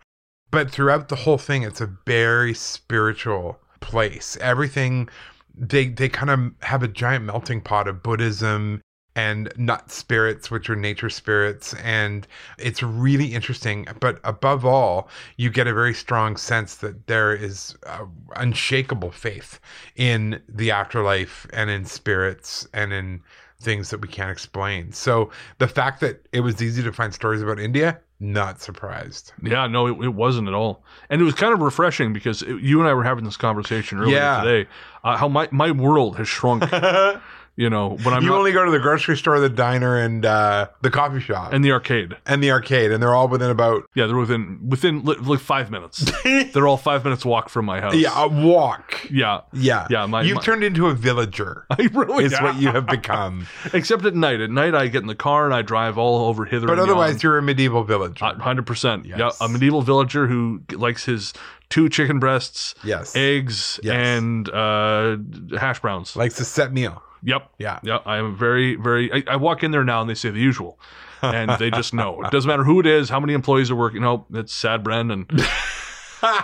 But 0.52 0.70
throughout 0.70 1.10
the 1.10 1.16
whole 1.16 1.40
thing, 1.40 1.64
it's 1.64 1.82
a 1.82 1.90
very 2.06 2.54
spiritual 2.54 3.60
place. 3.80 4.38
Everything 4.40 5.10
they 5.56 5.88
they 5.88 6.10
kind 6.10 6.30
of 6.30 6.52
have 6.62 6.84
a 6.84 6.88
giant 6.88 7.26
melting 7.26 7.62
pot 7.62 7.88
of 7.88 8.04
Buddhism 8.04 8.82
and 9.16 9.52
nat 9.58 9.92
spirits, 9.92 10.50
which 10.50 10.70
are 10.70 10.76
nature 10.76 11.10
spirits, 11.10 11.74
and 11.76 12.28
it's 12.58 12.82
really 12.82 13.34
interesting. 13.34 13.88
But 14.00 14.20
above 14.24 14.66
all, 14.66 15.08
you 15.38 15.50
get 15.50 15.68
a 15.68 15.74
very 15.74 15.94
strong 15.94 16.36
sense 16.38 16.76
that 16.78 17.08
there 17.08 17.34
is 17.36 17.76
uh, 17.86 18.06
unshakable 18.36 19.12
faith 19.12 19.60
in 19.96 20.42
the 20.50 20.72
afterlife 20.72 21.46
and 21.54 21.70
in 21.70 21.86
spirits 21.86 22.68
and 22.74 22.92
in 22.92 23.22
things 23.60 23.92
that 23.92 24.02
we 24.02 24.08
can't 24.08 24.32
explain. 24.32 24.92
So 24.92 25.30
the 25.60 25.68
fact 25.68 26.02
that 26.02 26.26
it 26.34 26.42
was 26.42 26.62
easy 26.62 26.84
to 26.84 26.92
find 26.92 27.14
stories 27.14 27.42
about 27.42 27.60
India, 27.60 28.00
not 28.20 28.62
surprised. 28.62 29.32
Yeah, 29.42 29.68
no, 29.68 29.88
it, 29.88 30.04
it 30.06 30.14
wasn't 30.16 30.48
at 30.48 30.54
all. 30.54 30.84
And 31.10 31.22
it 31.22 31.24
was 31.24 31.34
kind 31.36 31.54
of 31.54 31.62
refreshing 31.62 32.14
because 32.14 32.42
it- 32.42 32.60
you 32.62 32.80
and 32.80 32.90
I 32.90 32.94
were 32.94 33.04
having 33.04 33.24
this 33.26 33.38
conversation 33.38 34.00
earlier 34.00 34.16
Yeah. 34.18 34.44
today. 34.44 34.70
Uh, 35.04 35.16
how 35.18 35.28
my, 35.30 35.48
my 35.52 35.72
world 35.72 36.18
has 36.18 36.28
shrunk. 36.28 36.64
you 37.56 37.70
know, 37.70 37.90
when 38.04 38.14
I'm 38.16 38.24
you 38.24 38.30
not, 38.30 38.38
only 38.40 38.52
go 38.52 38.66
to 38.66 38.72
the 38.72 38.80
grocery 38.80 39.16
store, 39.16 39.40
the 39.40 39.48
diner, 39.50 39.96
and 39.98 40.26
uh, 40.26 40.68
the 40.82 40.90
coffee 40.90 41.20
shop, 41.20 41.54
and, 41.54 41.64
the 41.64 41.72
arcade. 41.72 42.18
And 42.26 42.44
the 42.44 42.50
arcade, 42.52 42.92
and 42.92 43.02
they're 43.02 43.14
all 43.14 43.28
within 43.28 43.52
about 43.52 43.84
Yeah, 43.94 44.08
they're 44.08 44.16
within 44.18 44.60
within 44.68 45.04
li- 45.06 45.18
like 45.20 45.40
five 45.40 45.70
minutes. 45.70 46.12
they're 46.24 46.68
all 46.68 46.78
five 46.78 47.04
minutes 47.04 47.24
walk 47.26 47.50
from 47.50 47.66
my 47.66 47.80
house. 47.80 47.96
yeah 47.96 48.12
a 48.24 48.28
walk. 48.28 49.08
yeah. 49.12 49.42
Yeah, 49.54 49.86
Yeah, 49.90 50.06
my- 50.08 50.24
you've 50.24 50.38
my- 50.38 50.42
turned 50.44 50.64
into 50.64 50.88
a 50.88 50.94
villager. 50.94 51.66
I 51.70 51.90
really 51.94 52.26
Is 52.26 52.34
what 52.42 52.56
you 52.58 52.70
have 52.70 52.88
become. 52.88 53.46
Except 53.74 54.04
at 54.06 54.16
night. 54.16 54.42
At 54.42 54.50
night, 54.50 54.74
I 54.74 54.88
get 54.88 55.02
in 55.02 55.08
the 55.08 55.14
car 55.16 55.46
and 55.46 55.54
I 55.54 55.62
drive 55.62 55.98
all 55.98 56.26
over 56.28 56.46
hither. 56.46 56.66
But 56.68 56.74
and 56.74 56.82
otherwise, 56.82 57.14
yon. 57.16 57.20
you're 57.22 57.38
a 57.38 57.42
medieval 57.44 57.84
villager. 57.84 58.26
hundred 58.26 58.66
percent. 58.66 59.06
Yeah, 59.06 59.30
a 59.40 59.48
medieval 59.48 59.82
villager 59.84 60.26
who 60.28 60.62
likes 60.72 61.06
his 61.06 61.34
two 61.70 61.90
chicken 61.90 62.20
breasts, 62.20 62.76
yes, 62.84 63.16
eggs, 63.16 63.80
Yes. 63.84 63.94
and 63.96 64.50
uh, 64.50 65.18
hash 65.58 65.80
browns. 65.80 66.16
likes 66.16 66.40
a 66.40 66.46
set 66.46 66.72
meal. 66.74 67.02
Yep. 67.24 67.52
Yeah, 67.58 67.80
Yeah, 67.84 68.00
I 68.06 68.18
am 68.18 68.36
very, 68.36 68.76
very. 68.76 69.12
I, 69.12 69.34
I 69.34 69.36
walk 69.38 69.64
in 69.64 69.72
there 69.72 69.84
now 69.84 70.02
and 70.02 70.10
they 70.10 70.16
say 70.16 70.30
the 70.30 70.40
usual, 70.40 70.80
and 71.22 71.52
they 71.60 71.72
just 71.72 71.94
know. 71.94 72.22
It 72.24 72.32
doesn't 72.32 72.48
matter 72.48 72.64
who 72.64 72.80
it 72.80 72.86
is, 72.86 73.10
how 73.10 73.20
many 73.20 73.34
employees 73.34 73.72
are 73.72 73.76
working. 73.76 74.02
No, 74.02 74.26
it's 74.34 74.54
Sad 74.54 74.84
Brennan. 74.84 75.28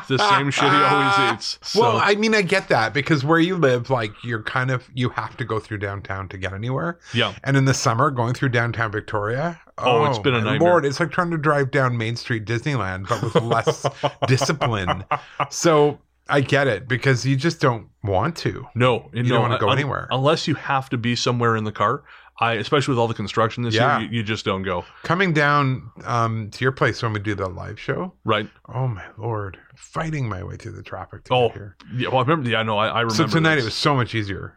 the 0.07 0.17
same 0.17 0.51
shit 0.51 0.63
he 0.63 0.69
always 0.69 1.13
ah. 1.15 1.33
eats. 1.33 1.57
So, 1.61 1.81
well, 1.81 1.97
I 2.03 2.15
mean, 2.15 2.35
I 2.35 2.41
get 2.41 2.67
that 2.69 2.93
because 2.93 3.23
where 3.23 3.39
you 3.39 3.55
live, 3.55 3.89
like 3.89 4.11
you're 4.23 4.43
kind 4.43 4.71
of 4.71 4.89
you 4.93 5.09
have 5.09 5.37
to 5.37 5.45
go 5.45 5.59
through 5.59 5.77
downtown 5.79 6.27
to 6.29 6.37
get 6.37 6.53
anywhere. 6.53 6.99
yeah, 7.13 7.33
And 7.43 7.55
in 7.57 7.65
the 7.65 7.73
summer, 7.73 8.11
going 8.11 8.33
through 8.33 8.49
downtown 8.49 8.91
Victoria, 8.91 9.59
Oh, 9.81 10.05
it's 10.05 10.17
oh 10.17 10.21
been 10.21 10.35
a 10.35 10.41
nightmare. 10.41 10.69
Lord, 10.69 10.85
it's 10.85 10.99
like 10.99 11.11
trying 11.11 11.31
to 11.31 11.37
drive 11.37 11.71
down 11.71 11.97
Main 11.97 12.15
Street 12.15 12.45
Disneyland, 12.45 13.07
but 13.07 13.21
with 13.21 13.35
less 13.35 13.85
discipline. 14.27 15.05
So 15.49 15.99
I 16.29 16.41
get 16.41 16.67
it 16.67 16.87
because 16.87 17.25
you 17.25 17.35
just 17.35 17.59
don't 17.59 17.87
want 18.03 18.35
to. 18.37 18.67
no, 18.75 19.09
you 19.13 19.23
don't 19.23 19.41
wanna 19.41 19.59
go 19.59 19.69
un- 19.69 19.77
anywhere. 19.77 20.07
unless 20.11 20.47
you 20.47 20.55
have 20.55 20.89
to 20.89 20.97
be 20.97 21.15
somewhere 21.15 21.55
in 21.55 21.63
the 21.63 21.71
car. 21.71 22.03
I, 22.41 22.53
especially 22.53 22.93
with 22.93 22.99
all 22.99 23.09
the 23.09 23.13
construction 23.13 23.63
this 23.63 23.75
Yeah. 23.75 23.99
year, 23.99 24.07
you, 24.09 24.17
you 24.19 24.23
just 24.23 24.45
don't 24.45 24.63
go. 24.63 24.85
Coming 25.03 25.33
down 25.33 25.91
um, 26.05 26.49
to 26.51 26.63
your 26.63 26.71
place 26.71 27.03
when 27.03 27.11
we 27.11 27.19
do 27.19 27.35
the 27.35 27.49
live 27.49 27.77
show, 27.77 28.13
Right? 28.23 28.49
oh 28.73 28.87
my 28.87 29.03
lord, 29.17 29.57
fighting 29.75 30.29
my 30.29 30.41
way 30.43 30.55
through 30.55 30.71
the 30.71 30.81
traffic 30.83 31.25
to 31.25 31.33
Oh, 31.33 31.47
get 31.49 31.57
here. 31.57 31.75
Yeah. 31.93 32.07
Well, 32.07 32.19
I 32.19 32.21
remember. 32.21 32.49
Yeah, 32.49 32.63
no, 32.63 32.77
I, 32.77 32.87
I 32.87 33.01
remember. 33.01 33.13
So 33.15 33.27
tonight 33.27 33.55
this. 33.55 33.65
it 33.65 33.67
was 33.67 33.73
so 33.75 33.93
much 33.93 34.15
easier. 34.15 34.55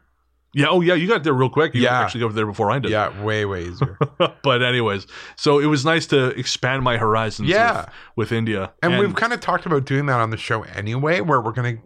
Yeah. 0.54 0.66
Oh, 0.68 0.80
yeah. 0.80 0.94
You 0.94 1.08
got 1.08 1.24
there 1.24 1.32
real 1.32 1.48
quick. 1.48 1.74
You 1.74 1.82
Yeah. 1.82 2.00
actually 2.00 2.20
got 2.20 2.34
there 2.34 2.46
before 2.46 2.70
I 2.70 2.78
did. 2.78 2.90
Yeah, 2.90 3.22
way 3.22 3.44
way 3.44 3.64
easier. 3.64 3.98
but 4.42 4.62
anyways, 4.62 5.06
so 5.36 5.58
it 5.58 5.66
was 5.66 5.84
nice 5.84 6.06
to 6.08 6.26
expand 6.38 6.82
my 6.82 6.96
horizons. 6.98 7.48
Yeah. 7.48 7.80
With, 8.16 8.30
with 8.30 8.32
India, 8.32 8.72
And, 8.82 8.98
we've 8.98 9.14
kind 9.14 9.32
of 9.32 9.40
talked 9.40 9.66
about 9.66 9.84
doing 9.86 10.06
that 10.06 10.20
on 10.20 10.30
the 10.30 10.36
show 10.36 10.62
anyway, 10.62 11.20
where 11.20 11.40
we're 11.40 11.52
going 11.52 11.76
to 11.78 11.82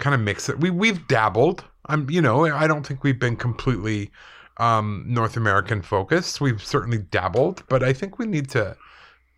kind 0.00 0.14
of 0.14 0.20
mix 0.20 0.48
it. 0.48 0.60
We 0.60 0.70
we've 0.70 1.06
dabbled. 1.08 1.64
I'm, 1.86 2.08
you 2.10 2.20
know, 2.20 2.44
I 2.46 2.66
don't 2.66 2.86
think 2.86 3.02
we've 3.02 3.18
been 3.18 3.36
completely 3.36 4.10
um, 4.58 5.04
North 5.08 5.36
American 5.36 5.80
focused. 5.82 6.40
We've 6.40 6.62
certainly 6.62 6.98
dabbled, 6.98 7.64
but 7.68 7.82
I 7.82 7.92
think 7.94 8.18
we 8.18 8.26
need 8.26 8.50
to 8.50 8.76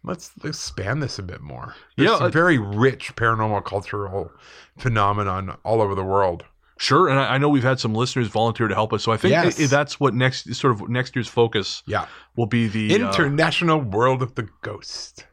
let's 0.04 0.32
expand 0.44 1.00
this 1.02 1.18
a 1.18 1.22
bit 1.22 1.40
more. 1.40 1.74
There's 1.96 2.10
Yeah, 2.10 2.16
some 2.18 2.26
uh, 2.26 2.30
very 2.30 2.58
rich 2.58 3.14
paranormal 3.14 3.64
cultural 3.64 4.32
phenomenon 4.76 5.56
all 5.64 5.80
over 5.80 5.94
the 5.94 6.04
world. 6.04 6.44
Sure, 6.82 7.08
and 7.08 7.16
I, 7.16 7.34
I 7.34 7.38
know 7.38 7.48
we've 7.48 7.62
had 7.62 7.78
some 7.78 7.94
listeners 7.94 8.26
volunteer 8.26 8.66
to 8.66 8.74
help 8.74 8.92
us, 8.92 9.04
so 9.04 9.12
I 9.12 9.16
think 9.16 9.30
Yes. 9.30 9.70
that's 9.70 10.00
what 10.00 10.14
next 10.14 10.52
sort 10.56 10.72
of 10.72 10.88
next 10.88 11.14
year's 11.14 11.28
focus 11.28 11.84
Yeah, 11.86 12.06
will 12.36 12.46
be 12.46 12.66
the 12.66 12.90
uh, 12.92 12.96
International 12.96 13.78
World 13.80 14.20
of 14.20 14.34
the 14.34 14.48
Ghost. 14.62 15.24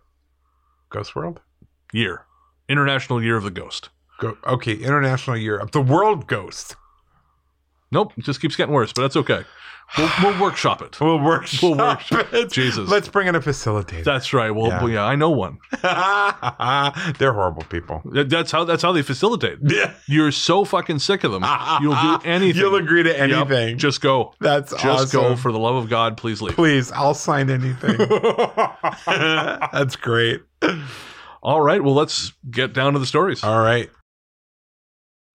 Ghost 0.92 1.16
World. 1.16 1.42
Year. 1.92 2.26
International 2.68 3.20
Year 3.24 3.36
of 3.36 3.42
the 3.44 3.50
Ghost. 3.50 3.90
Go, 4.20 4.38
okay, 4.46 4.74
International 4.76 5.36
Year 5.36 5.58
of 5.58 5.72
the 5.72 5.82
World 5.82 6.28
Ghost. 6.28 6.76
Nope, 7.92 8.14
it 8.18 8.24
just 8.24 8.40
keeps 8.42 8.56
getting 8.56 8.74
worse, 8.74 8.94
but 8.94 9.02
that's 9.04 9.16
okay. 9.16 9.44
We'll, 9.98 10.10
we'll 10.22 10.40
workshop 10.40 10.84
it. 10.84 11.00
We'll 11.02 11.20
workshop 11.20 11.64
We'll 11.64 11.76
workshop 11.76 12.32
it. 12.32 12.52
Jesus. 12.52 12.88
Let's 12.88 13.08
bring 13.08 13.26
in 13.28 13.34
a 13.34 13.40
facilitator. 13.40 14.04
That's 14.04 14.34
right. 14.34 14.52
Well, 14.52 14.68
Yeah. 14.68 14.86
yeah, 14.86 15.04
I 15.04 15.16
know 15.16 15.32
one. 15.32 15.58
They're 15.82 17.34
horrible 17.34 17.64
people. 17.70 18.04
That's 18.06 18.52
how 18.52 18.66
that's 18.66 18.84
how 18.84 18.92
they 18.92 19.02
facilitate. 19.02 19.58
Yeah. 19.64 19.96
You're 20.06 20.32
so 20.32 20.64
fucking 20.64 21.00
sick 21.00 21.24
of 21.24 21.32
them. 21.32 21.44
You'll 21.82 21.96
do 22.00 22.20
anything. 22.24 22.62
You'll 22.62 22.76
agree 22.76 23.02
to 23.02 23.10
Yep, 23.10 23.20
anything. 23.50 23.80
Just 23.80 24.02
go. 24.02 24.34
That's 24.40 24.72
Just 24.80 25.12
go. 25.12 25.36
For 25.36 25.52
the 25.52 25.58
love 25.58 25.76
of 25.76 25.90
God, 25.90 26.18
please 26.18 26.40
leave. 26.40 26.54
Please, 26.54 26.92
I'll 26.92 27.16
sign 27.16 27.50
anything. 27.50 27.98
That's 29.08 29.96
great. 29.96 30.42
All 31.42 31.62
right. 31.62 31.84
Well, 31.84 31.96
let's 31.96 32.34
get 32.52 32.74
down 32.74 32.94
to 32.94 33.00
the 33.00 33.08
stories. 33.08 33.44
All 33.44 33.60
right. 33.64 33.90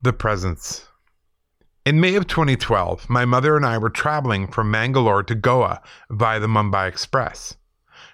The 0.03 0.13
presents. 0.13 0.87
In 1.87 2.01
May 2.01 2.15
of 2.15 2.27
2012, 2.27 3.11
my 3.11 3.27
mother 3.27 3.59
and 3.59 3.67
I 3.67 3.77
were 3.77 3.91
traveling 3.91 4.47
from 4.47 4.71
Mangalore 4.71 5.23
to 5.25 5.35
Goa 5.35 5.83
via 6.09 6.41
the 6.41 6.47
Mumbai 6.47 6.89
Express. 6.89 7.59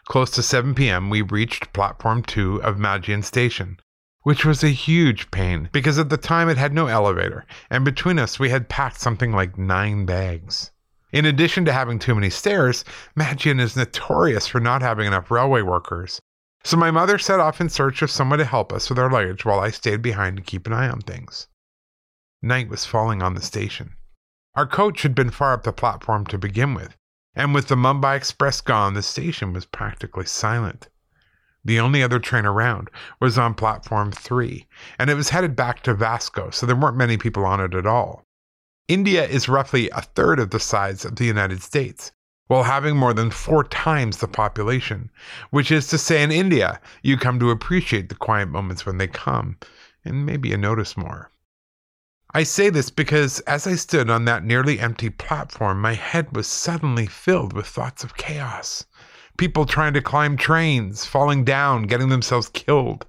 Close 0.06 0.28
to 0.32 0.42
7 0.42 0.74
p.m., 0.74 1.08
we 1.08 1.22
reached 1.22 1.72
platform 1.72 2.24
2 2.24 2.64
of 2.64 2.78
Majian 2.78 3.22
Station, 3.22 3.78
which 4.22 4.44
was 4.44 4.64
a 4.64 4.70
huge 4.70 5.30
pain 5.30 5.68
because 5.70 6.00
at 6.00 6.08
the 6.08 6.16
time 6.16 6.48
it 6.48 6.56
had 6.56 6.74
no 6.74 6.88
elevator, 6.88 7.46
and 7.70 7.84
between 7.84 8.18
us 8.18 8.40
we 8.40 8.48
had 8.48 8.68
packed 8.68 8.98
something 8.98 9.30
like 9.30 9.56
nine 9.56 10.04
bags. 10.04 10.72
In 11.12 11.24
addition 11.24 11.64
to 11.66 11.72
having 11.72 12.00
too 12.00 12.16
many 12.16 12.28
stairs, 12.28 12.84
Majian 13.16 13.60
is 13.60 13.76
notorious 13.76 14.48
for 14.48 14.58
not 14.58 14.82
having 14.82 15.06
enough 15.06 15.30
railway 15.30 15.62
workers. 15.62 16.20
So 16.64 16.76
my 16.76 16.90
mother 16.90 17.18
set 17.18 17.38
off 17.38 17.60
in 17.60 17.68
search 17.68 18.02
of 18.02 18.10
someone 18.10 18.40
to 18.40 18.44
help 18.44 18.72
us 18.72 18.90
with 18.90 18.98
our 18.98 19.08
luggage 19.08 19.44
while 19.44 19.60
I 19.60 19.70
stayed 19.70 20.02
behind 20.02 20.38
to 20.38 20.42
keep 20.42 20.66
an 20.66 20.72
eye 20.72 20.88
on 20.88 21.02
things. 21.02 21.46
Night 22.42 22.68
was 22.68 22.86
falling 22.86 23.22
on 23.22 23.34
the 23.34 23.42
station. 23.42 23.96
Our 24.54 24.66
coach 24.66 25.02
had 25.02 25.14
been 25.14 25.30
far 25.30 25.52
up 25.52 25.64
the 25.64 25.72
platform 25.72 26.24
to 26.26 26.38
begin 26.38 26.72
with, 26.72 26.96
and 27.34 27.54
with 27.54 27.68
the 27.68 27.76
Mumbai 27.76 28.16
Express 28.16 28.62
gone, 28.62 28.94
the 28.94 29.02
station 29.02 29.52
was 29.52 29.66
practically 29.66 30.24
silent. 30.24 30.88
The 31.62 31.78
only 31.78 32.02
other 32.02 32.18
train 32.18 32.46
around 32.46 32.88
was 33.20 33.36
on 33.36 33.52
platform 33.54 34.10
3, 34.10 34.66
and 34.98 35.10
it 35.10 35.14
was 35.14 35.28
headed 35.28 35.54
back 35.54 35.82
to 35.82 35.92
Vasco, 35.92 36.48
so 36.48 36.64
there 36.64 36.74
weren't 36.74 36.96
many 36.96 37.18
people 37.18 37.44
on 37.44 37.60
it 37.60 37.74
at 37.74 37.86
all. 37.86 38.24
India 38.88 39.26
is 39.26 39.48
roughly 39.48 39.90
a 39.90 40.00
third 40.00 40.40
of 40.40 40.48
the 40.48 40.58
size 40.58 41.04
of 41.04 41.16
the 41.16 41.26
United 41.26 41.62
States, 41.62 42.10
while 42.46 42.62
having 42.62 42.96
more 42.96 43.12
than 43.12 43.30
four 43.30 43.64
times 43.64 44.16
the 44.16 44.26
population, 44.26 45.10
which 45.50 45.70
is 45.70 45.86
to 45.88 45.98
say, 45.98 46.22
in 46.22 46.32
India, 46.32 46.80
you 47.02 47.18
come 47.18 47.38
to 47.38 47.50
appreciate 47.50 48.08
the 48.08 48.14
quiet 48.14 48.48
moments 48.48 48.86
when 48.86 48.96
they 48.96 49.06
come, 49.06 49.58
and 50.06 50.24
maybe 50.24 50.48
you 50.48 50.56
notice 50.56 50.96
more. 50.96 51.30
I 52.32 52.44
say 52.44 52.70
this 52.70 52.90
because 52.90 53.40
as 53.40 53.66
I 53.66 53.74
stood 53.74 54.08
on 54.08 54.24
that 54.24 54.44
nearly 54.44 54.78
empty 54.78 55.10
platform, 55.10 55.80
my 55.80 55.94
head 55.94 56.36
was 56.36 56.46
suddenly 56.46 57.06
filled 57.06 57.52
with 57.52 57.66
thoughts 57.66 58.04
of 58.04 58.16
chaos. 58.16 58.84
People 59.36 59.66
trying 59.66 59.94
to 59.94 60.00
climb 60.00 60.36
trains, 60.36 61.04
falling 61.04 61.42
down, 61.44 61.84
getting 61.84 62.08
themselves 62.08 62.48
killed. 62.48 63.04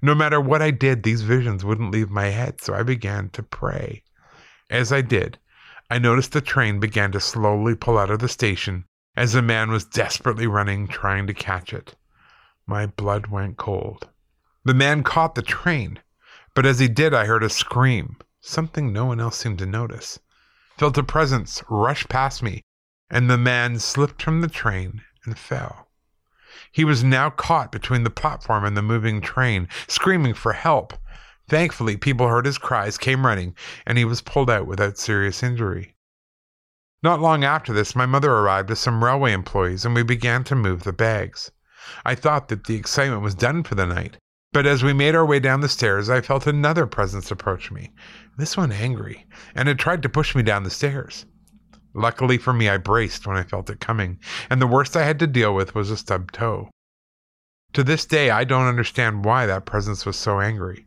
No 0.00 0.14
matter 0.14 0.40
what 0.40 0.62
I 0.62 0.70
did, 0.70 1.02
these 1.02 1.20
visions 1.20 1.66
wouldn't 1.66 1.90
leave 1.90 2.08
my 2.08 2.26
head, 2.26 2.62
so 2.62 2.72
I 2.72 2.82
began 2.82 3.28
to 3.30 3.42
pray. 3.42 4.04
As 4.70 4.90
I 4.90 5.02
did, 5.02 5.38
I 5.90 5.98
noticed 5.98 6.32
the 6.32 6.40
train 6.40 6.80
began 6.80 7.12
to 7.12 7.20
slowly 7.20 7.74
pull 7.74 7.98
out 7.98 8.10
of 8.10 8.20
the 8.20 8.28
station 8.28 8.86
as 9.14 9.34
a 9.34 9.42
man 9.42 9.70
was 9.70 9.84
desperately 9.84 10.46
running, 10.46 10.88
trying 10.88 11.26
to 11.26 11.34
catch 11.34 11.74
it. 11.74 11.94
My 12.66 12.86
blood 12.86 13.26
went 13.26 13.58
cold. 13.58 14.08
The 14.64 14.72
man 14.72 15.02
caught 15.02 15.34
the 15.34 15.42
train, 15.42 15.98
but 16.54 16.64
as 16.64 16.78
he 16.78 16.88
did, 16.88 17.12
I 17.12 17.26
heard 17.26 17.42
a 17.42 17.50
scream, 17.50 18.16
something 18.42 18.92
no 18.92 19.06
one 19.06 19.20
else 19.20 19.38
seemed 19.38 19.58
to 19.58 19.66
notice. 19.66 20.18
Felt 20.76 20.98
a 20.98 21.02
presence 21.02 21.62
rush 21.70 22.06
past 22.08 22.42
me, 22.42 22.62
and 23.08 23.30
the 23.30 23.38
man 23.38 23.78
slipped 23.78 24.20
from 24.20 24.40
the 24.40 24.48
train 24.48 25.02
and 25.24 25.38
fell. 25.38 25.88
He 26.70 26.84
was 26.84 27.04
now 27.04 27.30
caught 27.30 27.70
between 27.70 28.04
the 28.04 28.10
platform 28.10 28.64
and 28.64 28.76
the 28.76 28.82
moving 28.82 29.20
train, 29.20 29.68
screaming 29.86 30.34
for 30.34 30.54
help. 30.54 30.92
Thankfully, 31.48 31.96
people 31.96 32.28
heard 32.28 32.46
his 32.46 32.58
cries, 32.58 32.98
came 32.98 33.24
running, 33.24 33.54
and 33.86 33.96
he 33.96 34.04
was 34.04 34.20
pulled 34.20 34.50
out 34.50 34.66
without 34.66 34.98
serious 34.98 35.42
injury. 35.42 35.94
Not 37.02 37.20
long 37.20 37.44
after 37.44 37.72
this, 37.72 37.96
my 37.96 38.06
mother 38.06 38.32
arrived 38.32 38.70
with 38.70 38.78
some 38.78 39.04
railway 39.04 39.32
employees, 39.32 39.84
and 39.84 39.94
we 39.94 40.02
began 40.02 40.44
to 40.44 40.54
move 40.54 40.82
the 40.82 40.92
bags. 40.92 41.50
I 42.04 42.14
thought 42.14 42.48
that 42.48 42.64
the 42.64 42.76
excitement 42.76 43.22
was 43.22 43.34
done 43.34 43.62
for 43.62 43.74
the 43.74 43.86
night, 43.86 44.18
but 44.52 44.66
as 44.66 44.82
we 44.82 44.92
made 44.92 45.14
our 45.14 45.24
way 45.24 45.40
down 45.40 45.62
the 45.62 45.68
stairs, 45.68 46.10
I 46.10 46.20
felt 46.20 46.46
another 46.46 46.86
presence 46.86 47.30
approach 47.30 47.70
me, 47.70 47.92
this 48.36 48.56
one 48.56 48.72
angry, 48.72 49.26
and 49.54 49.68
it 49.68 49.78
tried 49.78 50.02
to 50.02 50.08
push 50.08 50.34
me 50.34 50.42
down 50.42 50.62
the 50.62 50.70
stairs. 50.70 51.26
Luckily 51.94 52.38
for 52.38 52.52
me, 52.52 52.68
I 52.68 52.78
braced 52.78 53.26
when 53.26 53.36
I 53.36 53.42
felt 53.42 53.68
it 53.68 53.80
coming, 53.80 54.18
and 54.48 54.60
the 54.60 54.66
worst 54.66 54.96
I 54.96 55.04
had 55.04 55.18
to 55.18 55.26
deal 55.26 55.54
with 55.54 55.74
was 55.74 55.90
a 55.90 55.96
stubbed 55.96 56.34
toe. 56.34 56.70
To 57.74 57.84
this 57.84 58.06
day, 58.06 58.30
I 58.30 58.44
don't 58.44 58.66
understand 58.66 59.24
why 59.24 59.46
that 59.46 59.66
presence 59.66 60.06
was 60.06 60.16
so 60.16 60.40
angry, 60.40 60.84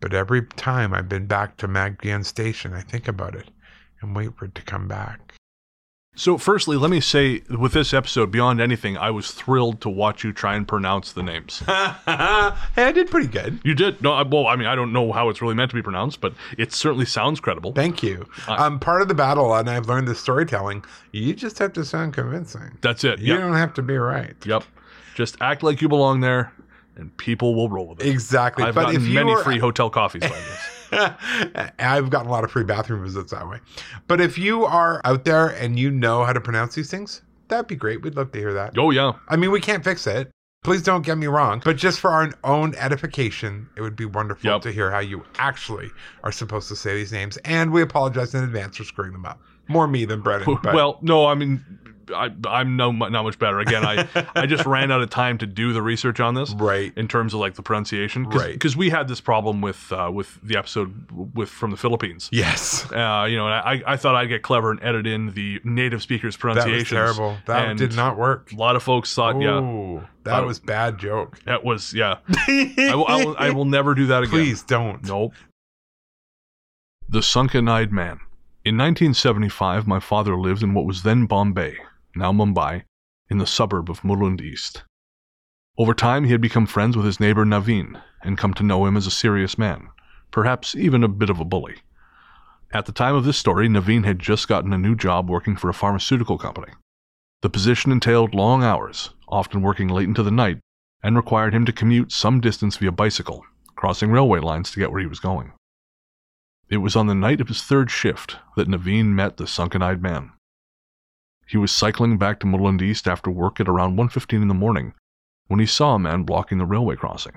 but 0.00 0.14
every 0.14 0.42
time 0.42 0.92
I've 0.92 1.08
been 1.08 1.26
back 1.26 1.56
to 1.58 1.68
Magdian 1.68 2.24
Station, 2.24 2.72
I 2.72 2.80
think 2.80 3.08
about 3.08 3.34
it 3.34 3.50
and 4.00 4.14
wait 4.16 4.36
for 4.36 4.46
it 4.46 4.54
to 4.56 4.62
come 4.62 4.88
back. 4.88 5.34
So, 6.14 6.36
firstly, 6.36 6.76
let 6.76 6.90
me 6.90 7.00
say 7.00 7.40
with 7.48 7.72
this 7.72 7.94
episode, 7.94 8.30
beyond 8.30 8.60
anything, 8.60 8.98
I 8.98 9.10
was 9.10 9.30
thrilled 9.30 9.80
to 9.80 9.88
watch 9.88 10.22
you 10.22 10.30
try 10.34 10.56
and 10.56 10.68
pronounce 10.68 11.10
the 11.12 11.22
names. 11.22 11.60
hey, 11.66 11.72
I 12.06 12.92
did 12.92 13.10
pretty 13.10 13.28
good. 13.28 13.60
You 13.64 13.74
did. 13.74 14.02
No, 14.02 14.12
I- 14.12 14.22
well, 14.22 14.46
I 14.46 14.56
mean, 14.56 14.66
I 14.66 14.74
don't 14.74 14.92
know 14.92 15.10
how 15.12 15.30
it's 15.30 15.40
really 15.40 15.54
meant 15.54 15.70
to 15.70 15.74
be 15.74 15.80
pronounced, 15.80 16.20
but 16.20 16.34
it 16.58 16.74
certainly 16.74 17.06
sounds 17.06 17.40
credible. 17.40 17.72
Thank 17.72 18.02
you. 18.02 18.26
I- 18.46 18.66
um, 18.66 18.78
part 18.78 19.00
of 19.00 19.08
the 19.08 19.14
battle, 19.14 19.54
and 19.54 19.70
I've 19.70 19.86
learned 19.86 20.06
the 20.06 20.14
storytelling, 20.14 20.84
you 21.12 21.32
just 21.34 21.58
have 21.60 21.72
to 21.72 21.84
sound 21.84 22.12
convincing. 22.12 22.76
That's 22.82 23.04
it. 23.04 23.18
You 23.18 23.32
Yep. 23.32 23.40
don't 23.40 23.54
have 23.56 23.72
to 23.74 23.82
be 23.82 23.96
right. 23.96 24.34
Yep. 24.44 24.64
Just 25.14 25.38
act 25.40 25.62
like 25.62 25.80
you 25.80 25.88
belong 25.88 26.20
there, 26.20 26.52
and 26.94 27.16
people 27.16 27.54
will 27.54 27.70
roll 27.70 27.86
with 27.88 28.00
it. 28.02 28.08
Exactly. 28.10 28.64
I've 28.64 28.74
but 28.74 28.82
gotten 28.92 29.14
many 29.14 29.32
were- 29.32 29.42
free 29.42 29.58
hotel 29.58 29.88
coffees 29.88 30.20
by 30.22 30.28
this. 30.28 30.71
I've 30.92 32.10
gotten 32.10 32.28
a 32.28 32.30
lot 32.30 32.44
of 32.44 32.50
free 32.50 32.64
bathroom 32.64 33.02
visits 33.04 33.32
that 33.32 33.48
way. 33.48 33.58
But 34.06 34.20
if 34.20 34.38
you 34.38 34.64
are 34.64 35.00
out 35.04 35.24
there 35.24 35.48
and 35.48 35.78
you 35.78 35.90
know 35.90 36.24
how 36.24 36.32
to 36.32 36.40
pronounce 36.40 36.74
these 36.74 36.90
things, 36.90 37.22
that'd 37.48 37.66
be 37.66 37.76
great. 37.76 38.02
We'd 38.02 38.14
love 38.16 38.32
to 38.32 38.38
hear 38.38 38.52
that. 38.54 38.76
Oh, 38.78 38.90
yeah. 38.90 39.12
I 39.28 39.36
mean, 39.36 39.50
we 39.50 39.60
can't 39.60 39.82
fix 39.84 40.06
it. 40.06 40.30
Please 40.64 40.82
don't 40.82 41.04
get 41.04 41.18
me 41.18 41.26
wrong. 41.26 41.60
But 41.64 41.76
just 41.76 41.98
for 41.98 42.10
our 42.10 42.30
own 42.44 42.74
edification, 42.76 43.68
it 43.76 43.80
would 43.80 43.96
be 43.96 44.04
wonderful 44.04 44.48
Yep. 44.48 44.62
to 44.62 44.70
hear 44.72 44.92
how 44.92 45.00
you 45.00 45.24
actually 45.38 45.90
are 46.22 46.30
supposed 46.30 46.68
to 46.68 46.76
say 46.76 46.94
these 46.94 47.10
names. 47.10 47.36
And 47.38 47.72
we 47.72 47.82
apologize 47.82 48.32
in 48.34 48.44
advance 48.44 48.76
for 48.76 48.84
screwing 48.84 49.12
them 49.12 49.26
up. 49.26 49.40
More 49.66 49.88
me 49.88 50.04
than 50.04 50.20
Brennan. 50.20 50.58
But 50.62 50.74
Well, 50.74 50.98
no, 51.02 51.26
I 51.26 51.34
mean, 51.34 51.64
I, 52.14 52.30
I'm 52.48 52.76
no 52.76 52.90
not 52.92 53.22
much 53.22 53.38
better. 53.38 53.60
Again, 53.60 53.84
I 53.84 54.06
I 54.34 54.46
just 54.46 54.66
ran 54.66 54.90
out 54.90 55.00
of 55.02 55.10
time 55.10 55.38
to 55.38 55.46
do 55.46 55.72
the 55.72 55.82
research 55.82 56.20
on 56.20 56.34
this 56.34 56.52
right. 56.54 56.92
in 56.96 57.08
terms 57.08 57.34
of 57.34 57.40
like 57.40 57.54
the 57.54 57.62
pronunciation, 57.62 58.24
Cause, 58.26 58.40
Right. 58.40 58.58
'cause 58.60 58.76
we 58.76 58.90
had 58.90 59.08
this 59.08 59.20
problem 59.20 59.60
with 59.60 59.92
uh, 59.92 60.10
with 60.12 60.38
the 60.42 60.56
episode 60.56 61.06
with 61.34 61.48
from 61.48 61.70
the 61.70 61.76
Philippines. 61.76 62.28
Yes. 62.32 62.90
Uh, 62.92 63.26
you 63.28 63.36
know, 63.36 63.46
I 63.46 63.82
I 63.86 63.96
thought 63.96 64.14
I'd 64.14 64.26
get 64.28 64.42
clever 64.42 64.70
and 64.70 64.82
edit 64.82 65.06
in 65.06 65.32
the 65.34 65.60
native 65.64 66.02
speakers' 66.02 66.36
pronunciation. 66.36 66.96
That 66.96 67.08
was 67.08 67.16
terrible. 67.16 67.36
That 67.46 67.76
did 67.76 67.94
not 67.96 68.16
work. 68.18 68.52
A 68.52 68.56
lot 68.56 68.76
of 68.76 68.82
folks 68.82 69.14
thought, 69.14 69.40
yeah, 69.40 70.00
that 70.24 70.44
was 70.46 70.58
bad 70.58 70.98
joke. 70.98 71.38
that 71.44 71.64
was 71.64 71.92
yeah. 71.94 72.18
I 72.28 72.92
will, 72.94 73.06
I 73.06 73.24
will 73.24 73.36
I 73.38 73.50
will 73.50 73.64
never 73.64 73.94
do 73.94 74.06
that 74.06 74.22
again. 74.22 74.30
Please 74.30 74.62
don't. 74.62 75.02
Nope. 75.04 75.34
The 77.08 77.22
Sunken 77.22 77.68
Eyed 77.68 77.92
Man. 77.92 78.20
In 78.64 78.76
1975, 78.78 79.86
my 79.88 79.98
father 80.00 80.36
lived 80.36 80.62
in 80.62 80.72
what 80.72 80.86
was 80.86 81.02
then 81.02 81.26
Bombay, 81.26 81.76
now 82.14 82.32
Mumbai, 82.32 82.84
in 83.28 83.38
the 83.38 83.46
suburb 83.46 83.90
of 83.90 84.00
Mulund 84.02 84.40
East. 84.40 84.84
Over 85.78 85.94
time, 85.94 86.24
he 86.24 86.32
had 86.32 86.40
become 86.40 86.66
friends 86.66 86.96
with 86.96 87.06
his 87.06 87.18
neighbor 87.18 87.44
Naveen 87.44 88.02
and 88.22 88.36
come 88.36 88.52
to 88.54 88.62
know 88.62 88.84
him 88.86 88.96
as 88.96 89.06
a 89.06 89.10
serious 89.10 89.56
man, 89.56 89.88
perhaps 90.30 90.74
even 90.74 91.02
a 91.02 91.08
bit 91.08 91.30
of 91.30 91.40
a 91.40 91.44
bully. 91.44 91.76
At 92.72 92.86
the 92.86 92.92
time 92.92 93.14
of 93.14 93.24
this 93.24 93.38
story, 93.38 93.68
Naveen 93.68 94.04
had 94.04 94.18
just 94.18 94.48
gotten 94.48 94.72
a 94.72 94.78
new 94.78 94.94
job 94.94 95.30
working 95.30 95.56
for 95.56 95.68
a 95.68 95.74
pharmaceutical 95.74 96.38
company. 96.38 96.72
The 97.42 97.50
position 97.50 97.90
entailed 97.90 98.34
long 98.34 98.62
hours, 98.62 99.10
often 99.28 99.62
working 99.62 99.88
late 99.88 100.08
into 100.08 100.22
the 100.22 100.30
night, 100.30 100.58
and 101.02 101.16
required 101.16 101.54
him 101.54 101.66
to 101.66 101.72
commute 101.72 102.12
some 102.12 102.40
distance 102.40 102.76
via 102.76 102.92
bicycle, 102.92 103.44
crossing 103.74 104.10
railway 104.10 104.40
lines 104.40 104.70
to 104.70 104.78
get 104.78 104.90
where 104.90 105.00
he 105.00 105.06
was 105.06 105.20
going. 105.20 105.52
It 106.68 106.76
was 106.78 106.96
on 106.96 107.06
the 107.06 107.14
night 107.14 107.40
of 107.40 107.48
his 107.48 107.62
third 107.62 107.90
shift 107.90 108.36
that 108.56 108.68
Naveen 108.68 109.06
met 109.06 109.36
the 109.36 109.46
sunken-eyed 109.46 110.00
man. 110.00 110.32
He 111.52 111.58
was 111.58 111.70
cycling 111.70 112.16
back 112.16 112.40
to 112.40 112.46
Mulund 112.46 112.80
East 112.80 113.06
after 113.06 113.30
work 113.30 113.60
at 113.60 113.68
around 113.68 113.94
1.15 113.94 114.40
in 114.40 114.48
the 114.48 114.54
morning 114.54 114.94
when 115.48 115.60
he 115.60 115.66
saw 115.66 115.94
a 115.94 115.98
man 115.98 116.22
blocking 116.22 116.56
the 116.56 116.64
railway 116.64 116.96
crossing. 116.96 117.34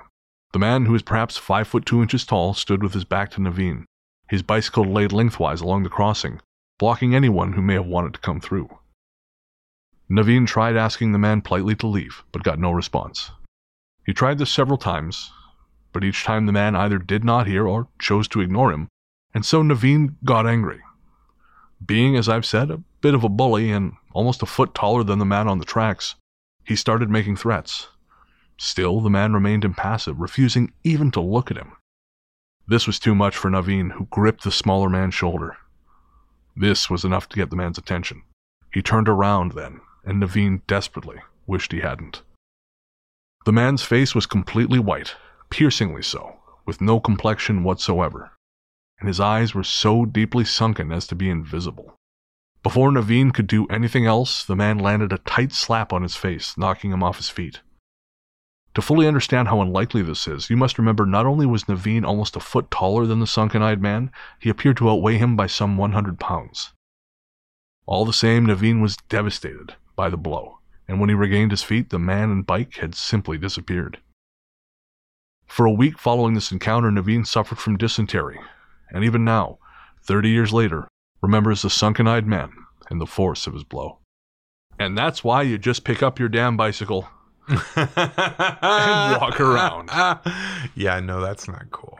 The 0.54 0.60
man, 0.60 0.86
who 0.86 0.94
was 0.94 1.02
perhaps 1.02 1.36
five 1.36 1.68
foot 1.68 1.86
two 1.86 2.02
inches 2.02 2.26
tall, 2.26 2.54
stood 2.54 2.82
with 2.82 2.94
his 2.94 3.04
back 3.04 3.30
to 3.32 3.42
Naveen, 3.42 3.84
his 4.30 4.42
bicycle 4.42 4.86
laid 4.86 5.12
lengthwise 5.12 5.60
along 5.60 5.84
the 5.84 5.90
crossing, 5.90 6.40
blocking 6.80 7.14
anyone 7.14 7.52
who 7.52 7.62
may 7.62 7.74
have 7.74 7.88
wanted 7.88 8.14
to 8.14 8.22
come 8.22 8.40
through. 8.40 8.70
Naveen 10.10 10.48
tried 10.48 10.78
asking 10.78 11.12
the 11.12 11.20
man 11.20 11.42
politely 11.42 11.76
to 11.76 11.88
leave, 11.88 12.24
but 12.32 12.42
got 12.42 12.58
no 12.58 12.72
response. 12.72 13.32
He 14.06 14.14
tried 14.14 14.38
this 14.38 14.50
several 14.50 14.78
times, 14.78 15.30
but 15.92 16.06
each 16.06 16.24
time 16.24 16.46
the 16.46 16.54
man 16.54 16.74
either 16.74 17.00
did 17.00 17.26
not 17.26 17.48
hear 17.48 17.68
or 17.68 17.90
chose 18.00 18.30
to 18.30 18.40
ignore 18.40 18.72
him, 18.72 18.88
and 19.34 19.46
so 19.46 19.62
Naveen 19.62 20.16
got 20.24 20.48
angry. 20.48 20.85
Being, 21.84 22.15
as 22.15 22.29
I've 22.29 22.46
said, 22.46 22.72
a 22.72 22.82
bit 23.01 23.13
of 23.13 23.24
a 23.24 23.29
bully 23.29 23.72
and 23.72 23.94
almost 24.13 24.44
a 24.44 24.46
foot 24.46 24.74
taller 24.74 25.03
than 25.03 25.20
the 25.20 25.25
man 25.25 25.48
on 25.48 25.60
the 25.60 25.65
tracks, 25.65 26.15
he 26.63 26.75
started 26.75 27.10
making 27.10 27.36
threats. 27.36 27.89
Still, 28.58 29.01
the 29.01 29.10
man 29.10 29.34
remained 29.34 29.65
impassive, 29.65 30.20
refusing 30.20 30.72
even 30.84 31.12
to 31.12 31.22
look 31.22 31.51
at 31.51 31.58
him. 31.58 31.74
This 32.67 32.88
was 32.88 33.00
too 33.00 33.13
much 33.13 33.38
for 33.38 33.51
Naveen, 33.51 33.91
who 33.91 34.08
gripped 34.10 34.44
the 34.44 34.51
smaller 34.51 34.89
man's 34.89 35.13
shoulder. 35.13 35.58
This 36.55 36.89
was 36.89 37.03
enough 37.03 37.27
to 37.29 37.36
get 37.36 37.50
the 37.50 37.55
man's 37.55 37.77
attention. 37.77 38.24
He 38.74 38.82
turned 38.82 39.10
around 39.10 39.51
then, 39.51 39.82
and 40.05 40.22
Naveen 40.22 40.62
desperately 40.67 41.17
wished 41.46 41.72
he 41.72 41.82
hadn't. 41.82 42.24
The 43.46 43.51
man's 43.51 43.84
face 43.84 44.15
was 44.15 44.25
completely 44.25 44.79
white, 44.79 45.15
piercingly 45.50 46.01
so, 46.01 46.38
with 46.65 46.82
no 46.82 47.00
complexion 47.00 47.63
whatsoever, 47.63 48.32
and 49.00 49.08
his 49.08 49.20
eyes 49.20 49.54
were 49.54 49.64
so 49.64 50.06
deeply 50.06 50.46
sunken 50.46 50.92
as 50.92 51.08
to 51.08 51.16
be 51.16 51.30
invisible. 51.30 51.96
Before 52.64 52.92
Naveen 52.92 53.32
could 53.34 53.48
do 53.48 53.68
anything 53.68 54.06
else, 54.06 54.44
the 54.44 54.56
man 54.56 54.80
landed 54.80 55.14
a 55.14 55.20
tight 55.20 55.52
slap 55.52 55.94
on 55.94 56.02
his 56.02 56.16
face, 56.16 56.58
knocking 56.58 56.92
him 56.92 57.04
off 57.04 57.18
his 57.18 57.30
feet. 57.30 57.62
To 58.74 58.82
fully 58.82 59.08
understand 59.08 59.48
how 59.48 59.62
unlikely 59.62 60.02
this 60.02 60.28
is, 60.28 60.50
you 60.50 60.58
must 60.58 60.78
remember 60.78 61.06
not 61.06 61.25
only 61.25 61.46
was 61.46 61.66
Naveen 61.66 62.04
almost 62.04 62.36
a 62.36 62.40
foot 62.40 62.70
taller 62.72 63.06
than 63.06 63.20
the 63.20 63.28
sunken 63.28 63.62
eyed 63.62 63.82
man, 63.82 64.12
he 64.40 64.50
appeared 64.50 64.78
to 64.78 64.90
outweigh 64.90 65.18
him 65.18 65.36
by 65.36 65.48
some 65.48 65.78
100 65.78 66.20
pounds. 66.20 66.74
All 67.86 68.04
the 68.04 68.14
same, 68.14 68.48
Naveen 68.48 68.82
was 68.82 68.98
devastated 69.10 69.75
by 69.96 70.10
the 70.10 70.18
blow, 70.18 70.60
and 70.88 71.00
when 71.00 71.10
he 71.10 71.16
regained 71.16 71.52
his 71.52 71.64
feet, 71.64 71.90
the 71.90 72.00
man 72.00 72.32
and 72.32 72.46
bike 72.46 72.78
had 72.78 72.96
simply 72.96 73.38
disappeared. 73.38 74.00
For 75.46 75.66
a 75.66 75.72
week 75.72 76.00
following 76.00 76.34
this 76.34 76.52
encounter, 76.52 76.90
Naveen 76.90 77.25
suffered 77.25 77.60
from 77.60 77.78
dysentery, 77.78 78.40
and 78.92 79.04
even 79.04 79.24
now, 79.25 79.58
30 80.04 80.30
years 80.30 80.54
later, 80.54 80.88
remembers 81.22 81.62
the 81.62 81.70
sunken 81.70 82.08
eyed 82.08 82.27
man 82.27 82.51
and 82.89 83.01
the 83.01 83.06
force 83.06 83.48
of 83.48 83.54
his 83.54 83.63
blow. 83.63 84.00
And 84.80 84.98
that's 84.98 85.24
why 85.24 85.42
you 85.42 85.58
just 85.58 85.84
pick 85.84 86.04
up 86.04 86.20
your 86.20 86.30
damn 86.30 86.58
bicycle 86.58 87.08
and 87.48 87.60
walk 89.20 89.39
around. 89.39 89.89
yeah, 90.75 91.00
no, 91.00 91.22
that's 91.22 91.48
not 91.48 91.72
cool. 91.72 91.98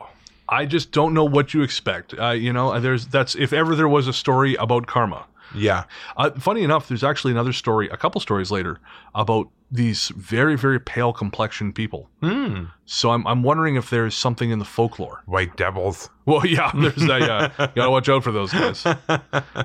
I 0.48 0.66
just 0.66 0.92
don't 0.92 1.14
know 1.14 1.24
what 1.24 1.54
you 1.54 1.62
expect. 1.62 2.14
Uh, 2.18 2.30
you 2.30 2.52
know, 2.52 2.78
there's 2.78 3.06
that's 3.08 3.34
if 3.34 3.52
ever 3.52 3.74
there 3.74 3.88
was 3.88 4.06
a 4.06 4.12
story 4.12 4.54
about 4.56 4.86
karma. 4.86 5.26
Yeah. 5.54 5.84
Uh, 6.16 6.30
funny 6.32 6.62
enough, 6.62 6.88
there's 6.88 7.04
actually 7.04 7.32
another 7.32 7.52
story, 7.52 7.88
a 7.88 7.96
couple 7.96 8.20
stories 8.20 8.50
later, 8.50 8.78
about 9.14 9.48
these 9.70 10.08
very, 10.16 10.56
very 10.56 10.78
pale 10.78 11.12
complexion 11.12 11.72
people. 11.72 12.08
Hmm. 12.22 12.64
So 12.84 13.10
I'm, 13.10 13.26
I'm 13.26 13.42
wondering 13.42 13.74
if 13.76 13.90
there's 13.90 14.14
something 14.14 14.50
in 14.50 14.58
the 14.60 14.64
folklore. 14.64 15.22
White 15.26 15.56
devils. 15.56 16.08
Well, 16.24 16.46
yeah, 16.56 16.70
there's 16.74 16.94
that. 16.96 17.20
Yeah, 17.20 17.50
you 17.66 17.68
gotta 17.74 17.90
watch 17.90 18.08
out 18.08 18.22
for 18.24 18.32
those 18.32 18.52
guys. 18.52 18.84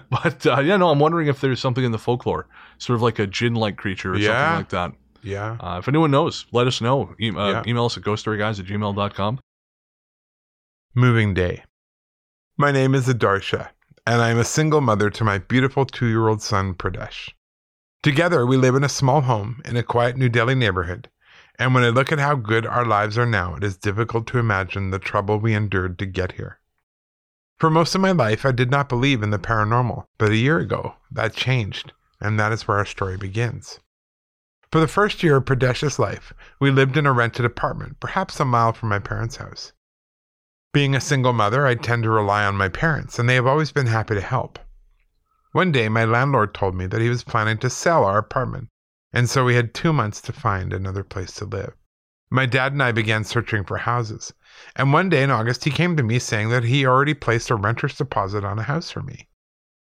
But 0.10 0.46
uh, 0.46 0.60
yeah, 0.62 0.78
no, 0.78 0.90
I'm 0.90 1.00
wondering 1.00 1.28
if 1.28 1.40
there's 1.42 1.60
something 1.60 1.84
in 1.84 1.92
the 1.92 2.00
folklore, 2.00 2.48
sort 2.80 2.96
of 2.96 3.02
like 3.02 3.20
a 3.20 3.28
jinn-like 3.28 3.78
creature 3.78 4.14
or 4.14 4.18
Yeah. 4.18 4.58
something 4.58 4.58
like 4.58 4.70
that. 4.70 5.00
yeah. 5.24 5.58
Uh, 5.60 5.78
if 5.80 5.88
anyone 5.88 6.12
knows, 6.12 6.46
let 6.52 6.66
us 6.68 6.82
know. 6.82 7.14
E- 7.20 7.30
uh, 7.30 7.50
Yeah. 7.52 7.64
Email 7.68 7.86
us 7.86 7.96
at 7.98 8.04
ghoststoryguys 8.04 8.60
at 8.60 8.66
gmail.com. 8.66 9.40
Moving 10.96 11.34
day. 11.34 11.64
My 12.58 12.72
name 12.72 12.94
is 12.96 13.08
Adarsha, 13.08 13.70
and 14.06 14.22
I 14.22 14.30
am 14.30 14.38
a 14.38 14.44
single 14.44 14.82
mother 14.82 15.10
to 15.12 15.24
my 15.24 15.38
beautiful 15.38 15.86
two 15.86 16.08
year 16.08 16.28
old 16.28 16.42
son, 16.42 16.74
Pradesh. 16.74 17.30
Together, 18.04 18.48
we 18.48 18.58
live 18.58 18.74
in 18.74 18.84
a 18.84 18.90
small 18.90 19.22
home 19.22 19.62
in 19.64 19.78
a 19.78 19.84
quiet 19.84 20.18
New 20.18 20.28
Delhi 20.28 20.56
neighborhood, 20.56 21.08
and 21.60 21.76
when 21.76 21.84
I 21.84 21.90
look 21.90 22.12
at 22.12 22.18
how 22.18 22.34
good 22.34 22.66
our 22.66 22.84
lives 22.84 23.16
are 23.16 23.28
now, 23.28 23.54
it 23.54 23.64
is 23.64 23.78
difficult 23.78 24.26
to 24.28 24.40
imagine 24.40 24.90
the 24.90 24.98
trouble 24.98 25.38
we 25.38 25.54
endured 25.54 26.00
to 26.00 26.08
get 26.08 26.32
here. 26.32 26.60
For 27.60 27.70
most 27.70 27.94
of 27.94 28.02
my 28.02 28.12
life, 28.12 28.44
I 28.44 28.54
did 28.54 28.72
not 28.72 28.90
believe 28.90 29.22
in 29.22 29.30
the 29.30 29.38
paranormal, 29.38 30.06
but 30.18 30.32
a 30.32 30.36
year 30.36 30.58
ago, 30.58 30.96
that 31.12 31.36
changed, 31.36 31.94
and 32.20 32.40
that 32.40 32.52
is 32.52 32.68
where 32.68 32.78
our 32.78 32.86
story 32.86 33.18
begins. 33.18 33.80
For 34.72 34.80
the 34.80 34.88
first 34.88 35.22
year 35.22 35.36
of 35.36 35.46
Pradesh's 35.46 36.00
life, 36.00 36.34
we 36.60 36.72
lived 36.72 36.98
in 36.98 37.06
a 37.06 37.12
rented 37.12 37.46
apartment, 37.46 38.00
perhaps 38.00 38.40
a 38.40 38.46
mile 38.46 38.74
from 38.74 38.90
my 38.90 38.98
parents' 38.98 39.36
house. 39.36 39.74
Being 40.74 40.96
a 40.96 41.02
single 41.02 41.34
mother, 41.34 41.68
I 41.68 41.76
tend 41.76 42.02
to 42.04 42.10
rely 42.10 42.46
on 42.46 42.56
my 42.56 42.70
parents, 42.70 43.20
and 43.20 43.30
they 43.30 43.36
have 43.36 43.46
always 43.46 43.72
been 43.72 43.86
happy 43.86 44.16
to 44.16 44.22
help. 44.22 44.58
One 45.54 45.74
day, 45.74 45.90
my 45.90 46.06
landlord 46.06 46.54
told 46.54 46.76
me 46.76 46.86
that 46.88 47.02
he 47.02 47.10
was 47.10 47.26
planning 47.26 47.58
to 47.58 47.70
sell 47.70 48.06
our 48.06 48.18
apartment, 48.18 48.70
and 49.12 49.30
so 49.30 49.44
we 49.44 49.56
had 49.56 49.74
two 49.74 49.92
months 49.92 50.22
to 50.22 50.32
find 50.32 50.72
another 50.72 51.04
place 51.04 51.34
to 51.34 51.46
live. 51.46 51.74
My 52.30 52.46
dad 52.46 52.72
and 52.72 52.82
I 52.82 52.94
began 52.94 53.26
searching 53.26 53.66
for 53.66 53.76
houses, 53.76 54.34
and 54.78 54.94
one 54.94 55.10
day 55.10 55.24
in 55.24 55.30
August, 55.30 55.66
he 55.66 55.70
came 55.72 55.98
to 55.98 56.04
me 56.04 56.20
saying 56.20 56.48
that 56.52 56.64
he 56.64 56.86
already 56.86 57.14
placed 57.14 57.50
a 57.50 57.56
renter's 57.56 57.98
deposit 57.98 58.46
on 58.46 58.60
a 58.60 58.64
house 58.64 58.92
for 58.92 59.02
me. 59.02 59.28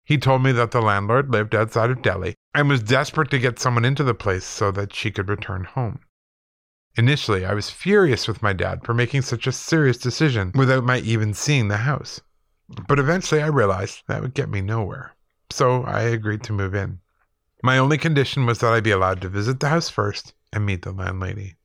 He 0.06 0.16
told 0.16 0.42
me 0.42 0.52
that 0.52 0.70
the 0.70 0.80
landlord 0.80 1.30
lived 1.30 1.54
outside 1.54 1.90
of 1.90 2.00
Delhi 2.00 2.34
and 2.54 2.70
was 2.70 2.82
desperate 2.82 3.30
to 3.30 3.38
get 3.38 3.58
someone 3.58 3.84
into 3.84 4.02
the 4.02 4.14
place 4.14 4.46
so 4.46 4.70
that 4.70 4.94
she 4.94 5.10
could 5.10 5.28
return 5.28 5.64
home. 5.64 6.00
Initially, 6.96 7.44
I 7.44 7.52
was 7.52 7.68
furious 7.68 8.26
with 8.26 8.42
my 8.42 8.54
dad 8.54 8.86
for 8.86 8.94
making 8.94 9.20
such 9.20 9.46
a 9.46 9.52
serious 9.52 9.98
decision 9.98 10.52
without 10.54 10.84
my 10.84 11.00
even 11.00 11.34
seeing 11.34 11.68
the 11.68 11.76
house. 11.76 12.22
But 12.88 12.98
eventually, 12.98 13.42
I 13.42 13.48
realized 13.48 14.04
that 14.06 14.22
would 14.22 14.32
get 14.32 14.48
me 14.48 14.62
nowhere. 14.62 15.14
So 15.50 15.84
I 15.84 16.02
agreed 16.02 16.42
to 16.44 16.52
move 16.52 16.74
in. 16.74 17.00
My 17.62 17.78
only 17.78 17.98
condition 17.98 18.46
was 18.46 18.58
that 18.60 18.72
I 18.72 18.80
be 18.80 18.90
allowed 18.90 19.20
to 19.22 19.28
visit 19.28 19.60
the 19.60 19.68
house 19.68 19.88
first 19.88 20.34
and 20.52 20.64
meet 20.64 20.82
the 20.82 20.92
landlady. 20.92 21.56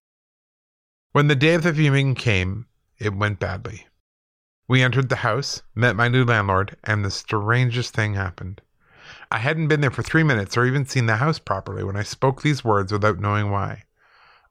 When 1.12 1.28
the 1.28 1.36
day 1.36 1.54
of 1.54 1.64
the 1.64 1.72
viewing 1.72 2.16
came, 2.16 2.66
it 2.98 3.14
went 3.14 3.40
badly. 3.40 3.88
We 4.68 4.82
entered 4.82 5.10
the 5.10 5.18
house, 5.18 5.62
met 5.76 5.96
my 5.96 6.08
new 6.08 6.24
landlord, 6.24 6.78
and 6.84 7.04
the 7.04 7.12
strangest 7.12 7.94
thing 7.94 8.16
happened. 8.16 8.62
I 9.30 9.40
hadn't 9.40 9.68
been 9.68 9.82
there 9.82 9.92
for 9.92 10.02
three 10.02 10.24
minutes 10.24 10.58
or 10.58 10.66
even 10.66 10.86
seen 10.86 11.06
the 11.06 11.18
house 11.18 11.38
properly 11.38 11.84
when 11.84 11.96
I 11.96 12.04
spoke 12.04 12.42
these 12.42 12.64
words 12.64 12.92
without 12.92 13.20
knowing 13.20 13.52
why. 13.52 13.84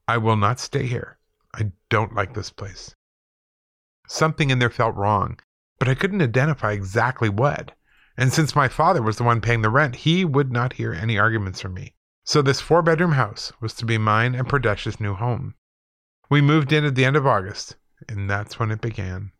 I 0.07 0.19
will 0.19 0.37
not 0.37 0.61
stay 0.61 0.87
here. 0.87 1.19
I 1.55 1.73
don't 1.89 2.15
like 2.15 2.35
this 2.35 2.51
place. 2.51 2.95
Something 4.07 4.51
in 4.51 4.59
there 4.59 4.71
felt 4.71 4.95
wrong, 4.95 5.41
but 5.79 5.89
I 5.89 5.95
couldn't 5.95 6.23
identify 6.23 6.73
exactly 6.73 7.29
what. 7.29 7.73
And 8.17 8.33
since 8.33 8.55
my 8.55 8.69
father 8.69 9.03
was 9.03 9.17
the 9.17 9.25
one 9.25 9.41
paying 9.41 9.63
the 9.63 9.71
rent, 9.71 9.97
he 9.97 10.25
would 10.25 10.53
not 10.53 10.75
hear 10.75 10.93
any 10.93 11.19
arguments 11.19 11.61
from 11.61 11.75
me. 11.75 11.95
So 12.25 12.43
this 12.43 12.61
four 12.61 12.83
bedroom 12.83 13.13
house 13.13 13.53
was 13.61 13.75
to 13.75 13.85
be 13.85 13.99
mine 13.99 14.35
and 14.35 14.49
Pradesh's 14.49 15.01
new 15.01 15.15
home. 15.15 15.55
We 16.31 16.41
moved 16.41 16.73
in 16.73 16.85
at 16.85 16.95
the 16.95 17.05
end 17.05 17.17
of 17.17 17.27
August, 17.27 17.77
and 18.09 18.29
that's 18.29 18.59
when 18.59 18.71
it 18.71 18.81
began. 18.81 19.33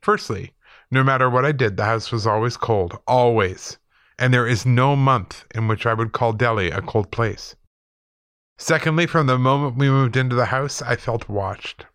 Firstly, 0.00 0.54
no 0.90 1.02
matter 1.02 1.28
what 1.30 1.44
I 1.44 1.52
did, 1.52 1.76
the 1.76 1.84
house 1.84 2.12
was 2.12 2.26
always 2.26 2.56
cold, 2.56 2.98
always. 3.06 3.78
And 4.18 4.32
there 4.32 4.46
is 4.46 4.66
no 4.66 4.94
month 4.94 5.46
in 5.54 5.68
which 5.68 5.86
I 5.86 5.94
would 5.94 6.12
call 6.12 6.32
Delhi 6.32 6.70
a 6.70 6.82
cold 6.82 7.10
place. 7.10 7.56
Secondly, 8.58 9.06
from 9.06 9.26
the 9.26 9.38
moment 9.38 9.76
we 9.76 9.88
moved 9.88 10.16
into 10.16 10.36
the 10.36 10.46
house, 10.46 10.82
I 10.82 10.96
felt 10.96 11.28
watched. 11.28 11.86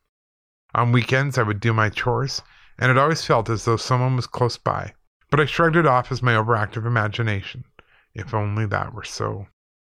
On 0.75 0.91
weekends, 0.91 1.37
I 1.37 1.43
would 1.43 1.59
do 1.59 1.71
my 1.71 1.89
chores, 1.89 2.41
and 2.77 2.91
it 2.91 2.97
always 2.97 3.23
felt 3.23 3.49
as 3.49 3.65
though 3.65 3.77
someone 3.77 4.15
was 4.15 4.27
close 4.27 4.57
by, 4.57 4.93
but 5.38 5.43
I 5.43 5.45
shrugged 5.45 5.76
it 5.76 5.86
off 5.86 6.12
as 6.12 6.23
my 6.23 6.34
overactive 6.34 6.84
imagination. 6.88 7.63
If 8.15 8.34
only 8.34 8.65
that 8.65 8.91
were 8.91 9.04
so. 9.04 9.45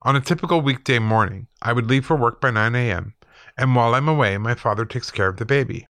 On 0.03 0.15
a 0.15 0.21
typical 0.21 0.61
weekday 0.61 0.99
morning, 0.99 1.47
I 1.61 1.73
would 1.73 1.89
leave 1.89 2.05
for 2.05 2.15
work 2.15 2.39
by 2.39 2.49
9 2.49 2.73
a.m., 2.75 3.13
and 3.57 3.75
while 3.75 3.93
I'm 3.93 4.07
away, 4.07 4.37
my 4.37 4.55
father 4.55 4.85
takes 4.85 5.11
care 5.11 5.27
of 5.27 5.35
the 5.35 5.45
baby. 5.45 5.85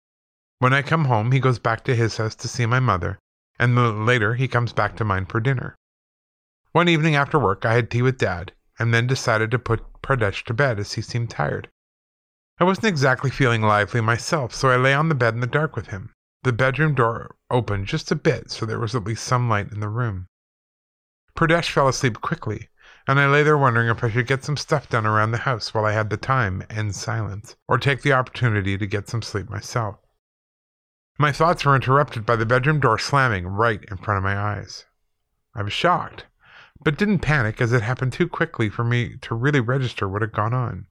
When 0.59 0.75
I 0.75 0.83
come 0.83 1.07
home, 1.07 1.33
he 1.33 1.41
goes 1.41 1.59
back 1.59 1.83
to 1.85 1.97
his 1.97 2.19
house 2.19 2.35
to 2.35 2.47
see 2.47 2.67
my 2.67 2.79
mother, 2.79 3.19
and 3.59 4.05
later 4.05 4.35
he 4.35 4.49
comes 4.49 4.75
back 4.75 4.97
to 4.97 5.05
mine 5.07 5.25
for 5.25 5.41
dinner. 5.41 5.75
One 6.73 6.91
evening 6.91 7.17
after 7.17 7.39
work, 7.39 7.65
I 7.65 7.73
had 7.73 7.91
tea 7.91 8.03
with 8.03 8.19
Dad, 8.19 8.53
and 8.79 8.93
then 8.93 9.07
decided 9.07 9.51
to 9.53 9.59
put 9.59 10.03
Pradesh 10.03 10.45
to 10.45 10.53
bed 10.53 10.79
as 10.79 10.93
he 10.93 11.01
seemed 11.01 11.31
tired. 11.31 11.71
I 12.59 12.65
wasn't 12.65 12.89
exactly 12.89 13.31
feeling 13.31 13.63
lively 13.63 14.03
myself, 14.03 14.53
so 14.53 14.69
I 14.69 14.77
lay 14.77 14.93
on 14.93 15.09
the 15.09 15.15
bed 15.15 15.33
in 15.33 15.41
the 15.41 15.47
dark 15.47 15.75
with 15.75 15.87
him. 15.87 16.13
The 16.43 16.53
bedroom 16.53 16.95
door 16.95 17.35
opened 17.51 17.87
just 17.87 18.11
a 18.11 18.17
bit, 18.17 18.51
so 18.51 18.67
there 18.67 18.79
was 18.79 18.95
at 18.95 19.05
least 19.05 19.25
some 19.25 19.49
light 19.49 19.73
in 19.73 19.81
the 19.81 19.89
room. 19.89 20.27
Pradesh 21.37 21.71
fell 21.71 21.89
asleep 21.89 22.21
quickly, 22.21 22.69
and 23.07 23.19
I 23.19 23.27
lay 23.27 23.43
there 23.43 23.57
wondering 23.57 23.89
if 23.89 24.03
I 24.03 24.11
should 24.11 24.27
get 24.27 24.45
some 24.45 24.57
stuff 24.57 24.89
done 24.89 25.07
around 25.07 25.31
the 25.31 25.39
house 25.39 25.73
while 25.73 25.87
I 25.87 25.93
had 25.93 26.11
the 26.11 26.17
time 26.17 26.63
and 26.69 26.95
silence, 26.95 27.57
or 27.67 27.79
take 27.79 28.03
the 28.03 28.13
opportunity 28.13 28.77
to 28.77 28.87
get 28.87 29.09
some 29.09 29.23
sleep 29.23 29.49
myself. 29.49 29.97
My 31.19 31.33
thoughts 31.33 31.65
were 31.65 31.75
interrupted 31.75 32.27
by 32.27 32.37
the 32.37 32.47
bedroom 32.47 32.81
door 32.81 32.99
slamming 32.99 33.47
right 33.47 33.83
in 33.91 33.97
front 33.97 34.19
of 34.19 34.25
my 34.25 34.37
eyes. 34.37 34.87
I 35.55 35.63
was 35.63 35.73
shocked, 35.73 36.27
but 36.85 36.99
didn't 36.99 37.21
panic 37.21 37.61
as 37.61 37.73
it 37.73 37.83
happened 37.83 38.13
too 38.13 38.29
quickly 38.29 38.69
for 38.69 38.85
me 38.85 39.17
to 39.23 39.35
really 39.35 39.61
register 39.61 40.09
what 40.09 40.23
had 40.23 40.33
gone 40.33 40.55
on. 40.55 40.87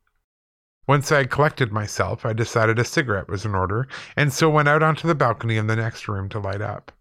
Once 0.88 1.12
I 1.12 1.18
had 1.18 1.30
collected 1.30 1.74
myself, 1.74 2.26
I 2.26 2.32
decided 2.32 2.80
a 2.80 2.86
cigarette 2.86 3.28
was 3.28 3.44
in 3.44 3.54
order, 3.54 3.90
and 4.16 4.32
so 4.32 4.50
went 4.50 4.70
out 4.70 4.82
onto 4.82 5.06
the 5.06 5.16
balcony 5.16 5.58
in 5.58 5.68
the 5.68 5.76
next 5.76 6.08
room 6.08 6.30
to 6.30 6.40
light 6.40 6.62
up. 6.62 6.94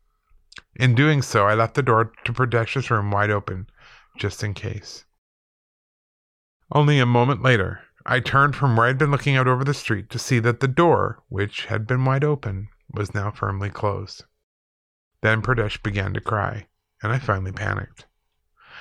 In 0.75 0.97
doing 0.97 1.23
so, 1.23 1.47
I 1.47 1.55
left 1.55 1.75
the 1.75 1.83
door 1.83 2.13
to 2.25 2.33
Pradesh's 2.33 2.91
room 2.91 3.13
wide 3.13 3.31
open, 3.31 3.69
just 4.17 4.43
in 4.43 4.55
case. 4.55 5.05
Only 6.73 6.99
a 6.99 7.07
moment 7.07 7.43
later, 7.43 7.81
I 8.05 8.19
turned 8.19 8.57
from 8.57 8.77
where 8.77 8.89
I'd 8.89 8.99
been 8.99 9.13
looking 9.13 9.37
out 9.37 9.47
over 9.47 9.63
the 9.63 9.73
street 9.73 10.11
to 10.11 10.19
see 10.19 10.41
that 10.41 10.59
the 10.59 10.69
door, 10.69 11.23
which 11.29 11.67
had 11.67 11.87
been 11.87 12.05
wide 12.05 12.25
open, 12.25 12.69
was 12.91 13.15
now 13.15 13.31
firmly 13.31 13.71
closed. 13.71 14.25
Then 15.23 15.43
Pradesh 15.43 15.81
began 15.83 16.13
to 16.15 16.21
cry, 16.21 16.67
and 17.03 17.13
I 17.13 17.21
finally 17.21 17.53
panicked. 17.53 18.07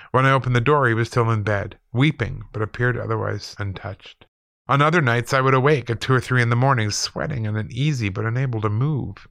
When 0.09 0.25
I 0.25 0.31
opened 0.31 0.55
the 0.55 0.61
door, 0.61 0.87
he 0.87 0.95
was 0.95 1.09
still 1.09 1.29
in 1.29 1.43
bed, 1.43 1.77
weeping, 1.93 2.43
but 2.51 2.63
appeared 2.63 2.97
otherwise 2.97 3.55
untouched. 3.59 4.25
On 4.67 4.81
other 4.81 5.01
nights, 5.01 5.31
I 5.31 5.41
would 5.41 5.53
awake 5.53 5.89
at 5.89 6.01
two 6.01 6.13
or 6.13 6.19
three 6.19 6.41
in 6.41 6.49
the 6.49 6.55
morning, 6.55 6.89
sweating 6.89 7.45
and 7.45 7.55
uneasy, 7.55 8.09
but 8.09 8.25
unable 8.25 8.61
to 8.61 8.69
move. 8.69 9.27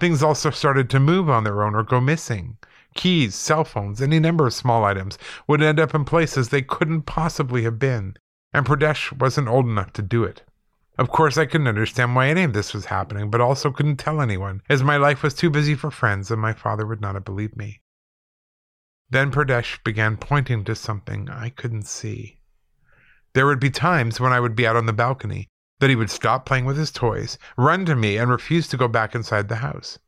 Things 0.00 0.22
also 0.22 0.50
started 0.50 0.90
to 0.90 0.98
move 0.98 1.30
on 1.30 1.44
their 1.44 1.62
own 1.62 1.76
or 1.76 1.84
go 1.84 2.00
missing. 2.00 2.58
Keys, 2.94 3.36
cell 3.36 3.62
phones, 3.62 4.02
any 4.02 4.18
number 4.18 4.46
of 4.46 4.54
small 4.54 4.84
items 4.84 5.18
would 5.46 5.62
end 5.62 5.78
up 5.78 5.94
in 5.94 6.04
places 6.04 6.48
they 6.48 6.62
couldn't 6.62 7.02
possibly 7.02 7.62
have 7.62 7.78
been, 7.78 8.16
and 8.52 8.66
Pradesh 8.66 9.16
wasn't 9.18 9.48
old 9.48 9.66
enough 9.66 9.92
to 9.92 10.02
do 10.02 10.24
it. 10.24 10.42
Of 10.98 11.08
course, 11.08 11.38
I 11.38 11.46
couldn't 11.46 11.68
understand 11.68 12.16
why 12.16 12.28
any 12.28 12.42
of 12.42 12.52
this 12.52 12.74
was 12.74 12.86
happening, 12.86 13.30
but 13.30 13.40
also 13.40 13.70
couldn't 13.70 13.96
tell 13.96 14.20
anyone, 14.20 14.62
as 14.68 14.82
my 14.82 14.96
life 14.96 15.22
was 15.22 15.32
too 15.32 15.48
busy 15.48 15.74
for 15.74 15.90
friends 15.90 16.30
and 16.30 16.40
my 16.40 16.52
father 16.52 16.86
would 16.86 17.00
not 17.00 17.14
have 17.14 17.24
believed 17.24 17.56
me. 17.56 17.80
Then 19.08 19.30
Pradesh 19.30 19.82
began 19.84 20.16
pointing 20.16 20.64
to 20.64 20.74
something 20.74 21.30
I 21.30 21.50
couldn't 21.50 21.86
see. 21.86 22.40
There 23.34 23.46
would 23.46 23.60
be 23.60 23.70
times 23.70 24.20
when 24.20 24.32
I 24.32 24.40
would 24.40 24.54
be 24.54 24.66
out 24.66 24.76
on 24.76 24.86
the 24.86 24.92
balcony 24.92 25.48
that 25.80 25.90
he 25.90 25.96
would 25.96 26.10
stop 26.10 26.46
playing 26.46 26.64
with 26.64 26.76
his 26.76 26.90
toys, 26.92 27.38
run 27.56 27.84
to 27.86 27.96
me, 27.96 28.16
and 28.16 28.30
refuse 28.30 28.68
to 28.68 28.76
go 28.76 28.88
back 28.88 29.14
inside 29.14 29.48
the 29.48 29.56
house. 29.56 29.98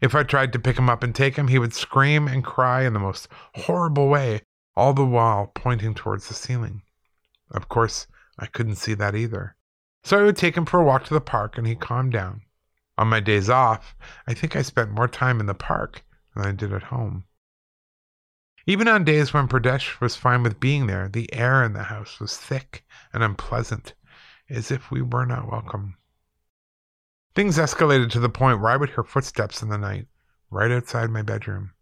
If 0.00 0.14
I 0.14 0.22
tried 0.24 0.52
to 0.52 0.58
pick 0.58 0.78
him 0.78 0.90
up 0.90 1.02
and 1.02 1.14
take 1.14 1.36
him, 1.36 1.48
he 1.48 1.58
would 1.58 1.74
scream 1.74 2.26
and 2.26 2.44
cry 2.44 2.82
in 2.82 2.92
the 2.92 2.98
most 2.98 3.28
horrible 3.54 4.08
way, 4.08 4.42
all 4.74 4.94
the 4.94 5.04
while 5.04 5.46
pointing 5.54 5.94
towards 5.94 6.28
the 6.28 6.34
ceiling. 6.34 6.82
Of 7.50 7.68
course, 7.68 8.06
I 8.38 8.46
couldn't 8.46 8.76
see 8.76 8.94
that 8.94 9.14
either. 9.14 9.54
So 10.02 10.18
I 10.18 10.22
would 10.22 10.36
take 10.36 10.56
him 10.56 10.66
for 10.66 10.80
a 10.80 10.84
walk 10.84 11.04
to 11.04 11.14
the 11.14 11.20
park 11.20 11.58
and 11.58 11.66
he'd 11.66 11.80
calm 11.80 12.10
down. 12.10 12.42
On 12.98 13.08
my 13.08 13.20
days 13.20 13.50
off, 13.50 13.94
I 14.26 14.34
think 14.34 14.56
I 14.56 14.62
spent 14.62 14.90
more 14.90 15.08
time 15.08 15.40
in 15.40 15.46
the 15.46 15.54
park 15.54 16.04
than 16.34 16.44
I 16.44 16.52
did 16.52 16.72
at 16.72 16.84
home. 16.84 17.25
Even 18.68 18.88
on 18.88 19.04
days 19.04 19.32
when 19.32 19.46
Pradesh 19.46 20.00
was 20.00 20.16
fine 20.16 20.42
with 20.42 20.58
being 20.58 20.88
there, 20.88 21.08
the 21.08 21.32
air 21.32 21.62
in 21.62 21.72
the 21.72 21.84
house 21.84 22.18
was 22.18 22.36
thick 22.36 22.84
and 23.12 23.22
unpleasant, 23.22 23.94
as 24.50 24.72
if 24.72 24.90
we 24.90 25.00
were 25.00 25.24
not 25.24 25.50
welcome. 25.50 25.96
Things 27.36 27.58
escalated 27.58 28.10
to 28.10 28.18
the 28.18 28.28
point 28.28 28.60
where 28.60 28.72
I 28.72 28.76
would 28.76 28.90
hear 28.90 29.04
footsteps 29.04 29.62
in 29.62 29.68
the 29.68 29.78
night, 29.78 30.08
right 30.50 30.72
outside 30.72 31.10
my 31.10 31.22
bedroom. 31.22 31.74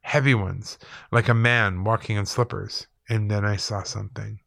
Heavy 0.00 0.34
ones, 0.34 0.78
like 1.12 1.28
a 1.28 1.34
man 1.34 1.84
walking 1.84 2.16
in 2.16 2.24
slippers, 2.24 2.86
and 3.06 3.30
then 3.30 3.44
I 3.44 3.56
saw 3.56 3.82
something. 3.82 4.40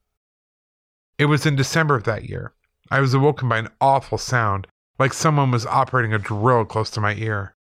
It 1.19 1.25
was 1.25 1.45
in 1.45 1.55
December 1.55 1.95
of 1.95 2.05
that 2.05 2.27
year. 2.27 2.53
I 2.89 3.01
was 3.01 3.13
awoken 3.13 3.47
by 3.47 3.59
an 3.59 3.69
awful 3.79 4.17
sound, 4.17 4.65
like 4.97 5.13
someone 5.13 5.51
was 5.51 5.67
operating 5.67 6.13
a 6.13 6.17
drill 6.17 6.65
close 6.65 6.89
to 6.91 7.01
my 7.01 7.13
ear. 7.13 7.55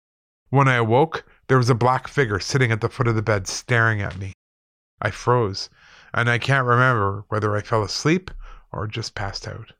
When 0.49 0.69
I 0.69 0.75
awoke, 0.75 1.25
there 1.51 1.57
was 1.57 1.69
a 1.69 1.75
black 1.75 2.07
figure 2.07 2.39
sitting 2.39 2.71
at 2.71 2.79
the 2.79 2.87
foot 2.87 3.09
of 3.09 3.15
the 3.15 3.21
bed 3.21 3.45
staring 3.45 4.01
at 4.01 4.17
me. 4.17 4.31
I 5.01 5.11
froze, 5.11 5.69
and 6.13 6.29
I 6.29 6.37
can't 6.37 6.65
remember 6.65 7.25
whether 7.27 7.53
I 7.53 7.61
fell 7.61 7.83
asleep 7.83 8.31
or 8.71 8.87
just 8.87 9.15
passed 9.15 9.45
out. 9.45 9.73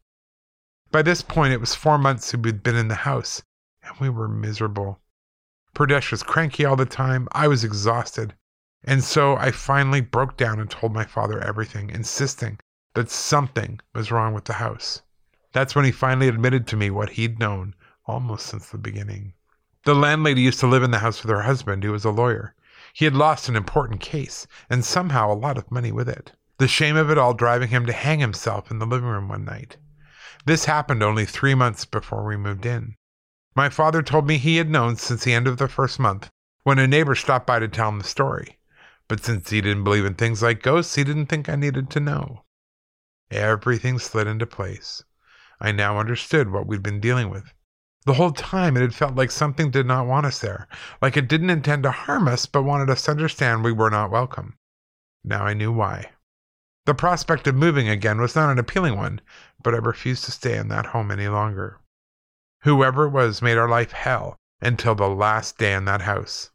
By 0.91 1.01
this 1.01 1.21
point, 1.21 1.53
it 1.53 1.62
was 1.62 1.73
four 1.73 1.97
months 1.97 2.36
we'd 2.36 2.62
been 2.62 2.75
in 2.75 2.89
the 2.89 3.07
house, 3.07 3.41
and 3.81 3.95
we 4.01 4.10
were 4.10 4.27
miserable. 4.27 4.99
Pradesh 5.73 6.12
was 6.12 6.23
cranky 6.23 6.65
all 6.65 6.75
the 6.75 6.86
time, 6.86 7.29
I 7.31 7.47
was 7.47 7.63
exhausted, 7.63 8.36
and 8.84 9.01
so 9.01 9.38
I 9.38 9.51
finally 9.51 10.01
broke 10.01 10.36
down 10.36 10.60
and 10.60 10.69
told 10.69 10.91
my 10.91 11.05
father 11.05 11.39
everything, 11.39 11.89
insisting 11.89 12.60
that 12.95 13.10
something 13.10 13.79
was 13.95 14.12
wrong 14.12 14.34
with 14.34 14.43
the 14.43 14.60
house. 14.60 15.03
That's 15.53 15.73
when 15.73 15.86
he 15.86 15.93
finally 15.93 16.27
admitted 16.27 16.67
to 16.67 16.75
me 16.75 16.89
what 16.89 17.12
he'd 17.12 17.39
known 17.39 17.75
almost 18.05 18.47
since 18.47 18.67
the 18.67 18.77
beginning. 18.77 19.36
The 19.84 19.96
landlady 19.96 20.41
used 20.41 20.60
to 20.60 20.67
live 20.67 20.84
in 20.84 20.91
the 20.91 21.00
house 21.00 21.24
with 21.24 21.32
her 21.32 21.41
husband, 21.41 21.84
who 21.84 21.91
was 21.91 22.06
a 22.06 22.12
lawyer. 22.12 22.56
He 22.94 23.06
had 23.06 23.15
lost 23.15 23.50
an 23.50 23.56
important 23.56 24.00
case, 24.00 24.46
and 24.70 24.86
somehow 24.86 25.32
a 25.32 25.34
lot 25.34 25.58
of 25.58 25.72
money 25.72 25.91
with 25.91 26.08
it. 26.08 26.34
The 26.58 26.67
shame 26.67 26.96
of 26.96 27.10
it 27.10 27.17
all 27.17 27.34
driving 27.34 27.70
him 27.70 27.88
to 27.88 27.94
hang 27.94 28.20
himself 28.20 28.70
in 28.70 28.78
the 28.78 28.86
living 28.86 29.08
room 29.08 29.28
one 29.28 29.44
night. 29.44 29.78
This 30.46 30.65
happened 30.65 31.02
only 31.02 31.26
three 31.26 31.56
months 31.56 31.86
before 31.86 32.24
we 32.24 32.38
moved 32.38 32.65
in. 32.65 32.96
My 33.56 33.70
father 33.70 34.04
told 34.04 34.28
me 34.28 34.38
he 34.38 34.58
had 34.58 34.70
known 34.70 34.98
since 34.98 35.24
the 35.24 35.34
end 35.34 35.48
of 35.48 35.58
the 35.58 35.67
first 35.67 36.00
month, 36.00 36.30
when 36.63 36.78
a 36.78 36.88
neighbor 36.88 37.15
stopped 37.15 37.48
by 37.48 37.58
to 37.58 37.67
tell 37.67 37.89
him 37.89 37.98
the 37.98 38.04
story. 38.04 38.60
But 39.08 39.24
since 39.24 39.50
he 39.50 39.62
didn't 39.62 39.84
believe 39.84 40.06
in 40.06 40.13
things 40.13 40.44
like 40.44 40.62
ghosts, 40.62 40.96
he 40.96 41.04
didn't 41.04 41.26
think 41.26 41.50
I 41.50 41.56
needed 41.56 41.89
to 41.89 42.00
know. 42.00 42.44
Everything 43.32 43.98
slid 43.98 44.28
into 44.28 44.46
place. 44.46 45.04
I 45.60 45.72
now 45.72 45.98
understood 45.98 46.52
what 46.52 46.67
we'd 46.67 46.84
been 46.84 47.00
dealing 47.00 47.30
with. 47.30 47.54
The 48.06 48.14
whole 48.14 48.32
time 48.32 48.76
it 48.76 48.82
had 48.82 48.96
felt 48.96 49.16
like 49.16 49.30
something 49.30 49.70
did 49.70 49.86
not 49.86 50.08
want 50.08 50.26
us 50.26 50.40
there, 50.40 50.68
like 51.02 51.16
it 51.16 51.28
didn't 51.28 51.52
intend 51.52 51.84
to 51.84 51.92
harm 51.92 52.28
us, 52.28 52.48
but 52.48 52.64
wanted 52.64 52.90
us 52.90 53.04
to 53.04 53.12
understand 53.12 53.64
we 53.64 53.72
were 53.72 53.92
not 53.92 54.10
welcome. 54.10 54.56
Now 55.24 55.44
I 55.44 55.54
knew 55.54 55.72
why. 55.72 56.10
The 56.86 56.96
prospect 56.96 57.48
of 57.48 57.54
moving 57.54 57.88
again 57.88 58.20
was 58.20 58.36
not 58.36 58.50
an 58.50 58.58
appealing 58.58 58.98
one, 58.98 59.22
but 59.62 59.76
I 59.76 59.78
refused 59.78 60.24
to 60.26 60.32
stay 60.32 60.58
in 60.58 60.68
that 60.70 60.88
home 60.88 61.12
any 61.12 61.28
longer. 61.28 61.78
Whoever 62.64 63.06
it 63.06 63.12
was 63.12 63.42
made 63.42 63.58
our 63.58 63.70
life 63.70 63.92
hell 63.92 64.38
until 64.62 64.96
the 64.96 65.08
last 65.08 65.60
day 65.60 65.74
in 65.74 65.86
that 65.86 66.02
house. 66.02 66.50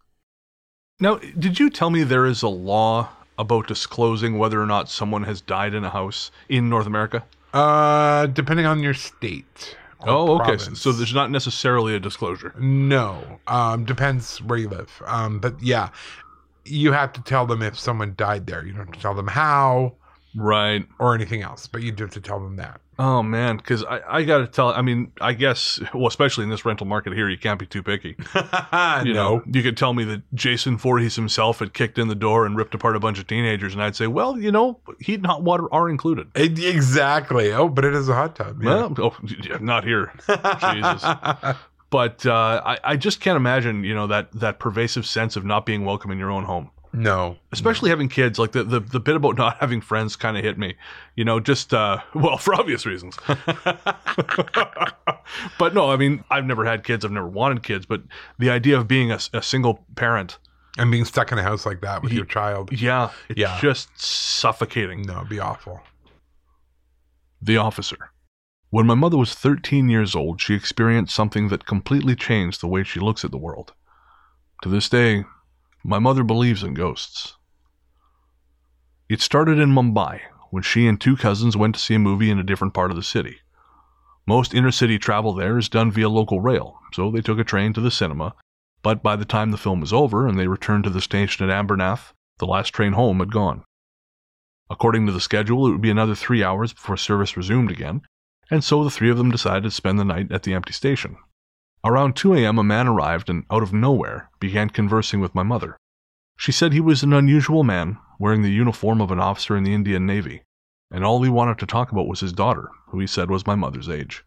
Now, 0.99 1.17
did 1.17 1.61
you 1.61 1.71
tell 1.71 1.91
me 1.91 2.03
there 2.03 2.27
is 2.27 2.43
a 2.43 2.49
law 2.49 3.11
about 3.39 3.69
disclosing 3.69 4.39
whether 4.39 4.61
or 4.61 4.67
not 4.67 4.89
someone 4.89 5.25
has 5.25 5.41
died 5.41 5.75
in 5.75 5.85
a 5.85 5.91
house 5.91 6.33
in 6.49 6.69
North 6.69 6.87
America? 6.87 7.25
Uh, 7.53 8.27
depending 8.27 8.67
on 8.67 8.83
your 8.83 8.95
state. 8.95 9.77
Oh, 10.01 10.37
okay. 10.37 10.45
So, 10.45 10.57
province. 10.57 10.81
so 10.81 10.93
there's 10.93 11.15
not 11.15 11.31
necessarily 11.31 11.95
a 11.95 12.01
disclosure. 12.01 12.55
No, 12.59 13.41
um, 13.47 13.85
depends 13.85 14.39
where 14.43 14.59
you 14.59 14.69
live. 14.69 15.03
Um, 15.07 15.39
but 15.39 15.61
yeah, 15.63 15.91
you 16.65 16.93
have 16.93 17.13
to 17.15 17.23
tell 17.23 17.47
them 17.47 17.63
if 17.63 17.79
someone 17.79 18.15
died 18.17 18.47
there. 18.47 18.65
You 18.65 18.73
don't 18.73 18.87
have 18.87 18.95
to 18.95 19.01
tell 19.01 19.15
them 19.15 19.29
how 19.29 19.95
Right. 20.37 20.87
or 20.99 21.15
anything 21.15 21.43
else, 21.43 21.67
but 21.67 21.83
you 21.83 21.93
do 21.93 22.05
have 22.05 22.13
to 22.13 22.21
tell 22.21 22.39
them 22.41 22.57
that. 22.57 22.81
Oh 22.99 23.23
man, 23.23 23.59
because 23.59 23.85
I, 23.85 24.01
I 24.09 24.23
got 24.23 24.39
to 24.39 24.47
tell. 24.47 24.69
I 24.71 24.81
mean, 24.81 25.13
I 25.21 25.35
guess 25.35 25.79
well, 25.93 26.07
especially 26.07 26.45
in 26.45 26.51
this 26.51 26.65
rental 26.65 26.87
market 26.87 27.13
here, 27.13 27.29
you 27.29 27.37
can't 27.37 27.59
be 27.59 27.67
too 27.67 27.83
picky. 27.83 28.17
You 29.05 29.13
know, 29.13 29.43
you 29.47 29.63
could 29.63 29.77
tell 29.77 29.93
me 29.93 30.05
that 30.05 30.23
Jason 30.35 30.79
Voorhees 30.79 31.17
himself 31.17 31.59
had 31.59 31.75
kicked 31.75 31.99
in 31.99 32.09
the 32.09 32.15
door 32.15 32.47
and 32.47 32.57
ripped 32.57 32.75
apart 32.75 32.97
a 32.97 33.01
bunch 33.01 33.19
of 33.19 33.27
teenagers, 33.27 33.75
and 33.75 33.83
I'd 33.83 33.97
say, 33.97 34.07
well, 34.07 34.39
you 34.39 34.51
know, 34.51 34.81
heat 35.01 35.17
and 35.17 35.27
hot 35.27 35.43
water 35.43 35.73
are 35.73 35.89
included. 35.89 36.29
E- 36.37 36.67
exactly. 36.67 37.53
Oh, 37.53 37.69
but 37.69 37.85
it 37.85 37.95
is 37.95 38.09
a 38.09 38.15
hot 38.15 38.37
tub. 38.37 38.63
Yeah. 38.63 38.87
Well, 38.87 38.95
oh, 38.99 39.17
yeah, 39.43 39.59
not 39.61 39.85
here. 39.85 40.13
Jesus. 40.27 41.05
But 41.89 42.27
uh, 42.27 42.63
I, 42.65 42.79
I 42.83 42.97
just 42.97 43.21
can't 43.21 43.37
imagine, 43.37 43.85
you 43.85 43.95
know, 43.95 44.09
that 44.09 44.33
that 44.33 44.59
pervasive 44.59 45.07
sense 45.07 45.37
of 45.37 45.45
not 45.45 45.65
being 45.65 45.85
welcome 45.85 46.11
in 46.11 46.19
your 46.19 46.33
own 46.33 46.43
home. 46.45 46.71
No. 46.97 47.37
especially 47.53 47.91
having 47.91 48.09
kids 48.09 48.39
like 48.39 48.53
the, 48.53 48.65
the 48.65 48.81
the 48.81 48.99
bit 49.01 49.15
about 49.17 49.37
not 49.37 49.59
having 49.59 49.81
friends 49.81 50.17
kind 50.17 50.37
of 50.37 50.43
hit 50.43 50.57
me 50.59 50.75
you 51.15 51.25
know 51.25 51.39
just 51.39 51.73
uh 51.75 51.99
well 52.15 52.39
for 52.39 52.55
obvious 52.55 52.87
reasons 52.87 53.17
but 55.59 55.75
no 55.75 55.91
i 55.91 55.97
mean 55.97 56.25
i've 56.31 56.45
never 56.45 56.65
had 56.65 56.85
kids 56.85 57.05
i've 57.05 57.11
never 57.13 57.27
wanted 57.29 57.63
kids 57.63 57.87
but 57.87 58.03
the 58.39 58.51
idea 58.51 58.77
of 58.77 58.89
being 58.89 59.11
a, 59.11 59.19
a 59.33 59.43
single 59.43 59.85
parent 59.95 60.39
And 60.79 60.91
being 60.91 61.05
stuck 61.05 61.33
in 61.33 61.39
a 61.39 61.43
house 61.43 61.67
like 61.67 61.81
that 61.83 62.03
with 62.03 62.13
Ye- 62.13 62.17
your 62.19 62.27
child. 62.27 62.73
yeah 62.73 63.11
it's 63.29 63.39
Yeah. 63.39 63.59
just 63.61 63.89
suffocating 64.01 65.03
No, 65.03 65.17
it'd 65.19 65.29
be 65.29 65.39
awful. 65.41 65.81
the 67.43 67.57
officer 67.57 68.11
when 68.71 68.87
my 68.87 68.95
mother 68.95 69.17
was 69.17 69.35
13 69.35 69.89
years 69.89 70.15
old 70.15 70.41
she 70.41 70.55
experienced 70.55 71.15
something 71.15 71.49
that 71.49 71.67
completely 71.67 72.15
changed 72.17 72.61
the 72.61 72.69
way 72.69 72.83
she 72.85 73.01
looks 73.01 73.25
at 73.25 73.31
the 73.31 73.39
world 73.39 73.73
to 74.63 74.69
this 74.69 74.89
day 74.89 75.25
my 75.89 76.01
mother 76.01 76.25
believes 76.25 76.65
in 76.65 76.75
ghosts 76.75 77.37
It 79.09 79.21
started 79.21 79.61
in 79.61 79.71
Mumbai 79.71 80.21
when 80.51 80.65
she 80.65 80.89
and 80.89 81.01
two 81.01 81.17
cousins 81.17 81.57
went 81.57 81.77
to 81.77 81.81
see 81.81 81.95
a 81.95 81.99
movie 82.01 82.29
in 82.29 82.41
a 82.41 82.43
different 82.43 82.75
part 82.75 82.91
of 82.91 82.97
the 82.97 83.05
city. 83.05 83.39
Most 84.27 84.51
intercity 84.51 85.01
travel 85.01 85.33
there 85.33 85.57
is 85.57 85.69
done 85.69 85.93
via 85.93 86.09
local 86.09 86.41
rail, 86.41 86.81
so 86.93 87.13
they 87.13 87.21
took 87.21 87.39
a 87.39 87.45
train 87.45 87.73
to 87.73 87.81
the 87.81 87.93
cinema, 87.93 88.35
but 88.83 89.01
by 89.01 89.15
the 89.15 89.25
time 89.25 89.53
the 89.53 89.57
film 89.57 89.81
was 89.81 89.93
over 89.93 90.27
and 90.27 90.37
they 90.37 90.49
returned 90.49 90.83
to 90.85 90.91
the 90.91 91.01
station 91.01 91.49
at 91.49 91.57
Ambernath, 91.57 92.13
the 92.39 92.49
last 92.49 92.71
train 92.71 92.95
home 92.95 93.21
had 93.21 93.31
gone. 93.31 93.63
According 94.69 95.07
to 95.07 95.13
the 95.13 95.21
schedule, 95.21 95.69
it 95.69 95.71
would 95.71 95.81
be 95.81 95.91
another 95.91 96.17
three 96.17 96.43
hours 96.43 96.73
before 96.73 96.97
service 96.97 97.37
resumed 97.37 97.71
again, 97.71 98.01
and 98.51 98.65
so 98.65 98.83
the 98.83 98.91
three 98.91 99.11
of 99.11 99.19
them 99.19 99.31
decided 99.31 99.63
to 99.63 99.71
spend 99.71 100.01
the 100.01 100.05
night 100.05 100.33
at 100.33 100.43
the 100.43 100.53
empty 100.53 100.73
station. 100.73 101.17
Around 101.87 102.17
2 102.17 102.35
a.m., 102.35 102.59
a 102.59 102.65
man 102.65 102.89
arrived 102.89 103.31
and, 103.31 103.45
out 103.49 103.63
of 103.63 103.73
nowhere, 103.73 104.29
began 104.41 104.71
conversing 104.71 105.21
with 105.21 105.37
my 105.37 105.45
mother. 105.45 105.77
She 106.37 106.51
said 106.51 106.73
he 106.73 106.81
was 106.81 107.05
an 107.05 107.13
unusual 107.13 107.63
man, 107.63 107.99
wearing 108.19 108.43
the 108.43 108.51
uniform 108.51 109.01
of 109.01 109.13
an 109.13 109.21
officer 109.21 109.57
in 109.57 109.63
the 109.63 109.73
Indian 109.73 110.05
Navy, 110.05 110.43
and 110.91 111.05
all 111.05 111.23
he 111.23 111.31
wanted 111.31 111.61
to 111.61 111.67
talk 111.67 111.93
about 111.93 112.09
was 112.09 112.19
his 112.19 112.33
daughter, 112.33 112.71
who 112.89 112.99
he 112.99 113.07
said 113.07 113.31
was 113.31 113.47
my 113.47 113.55
mother's 113.55 113.89
age. 113.89 114.25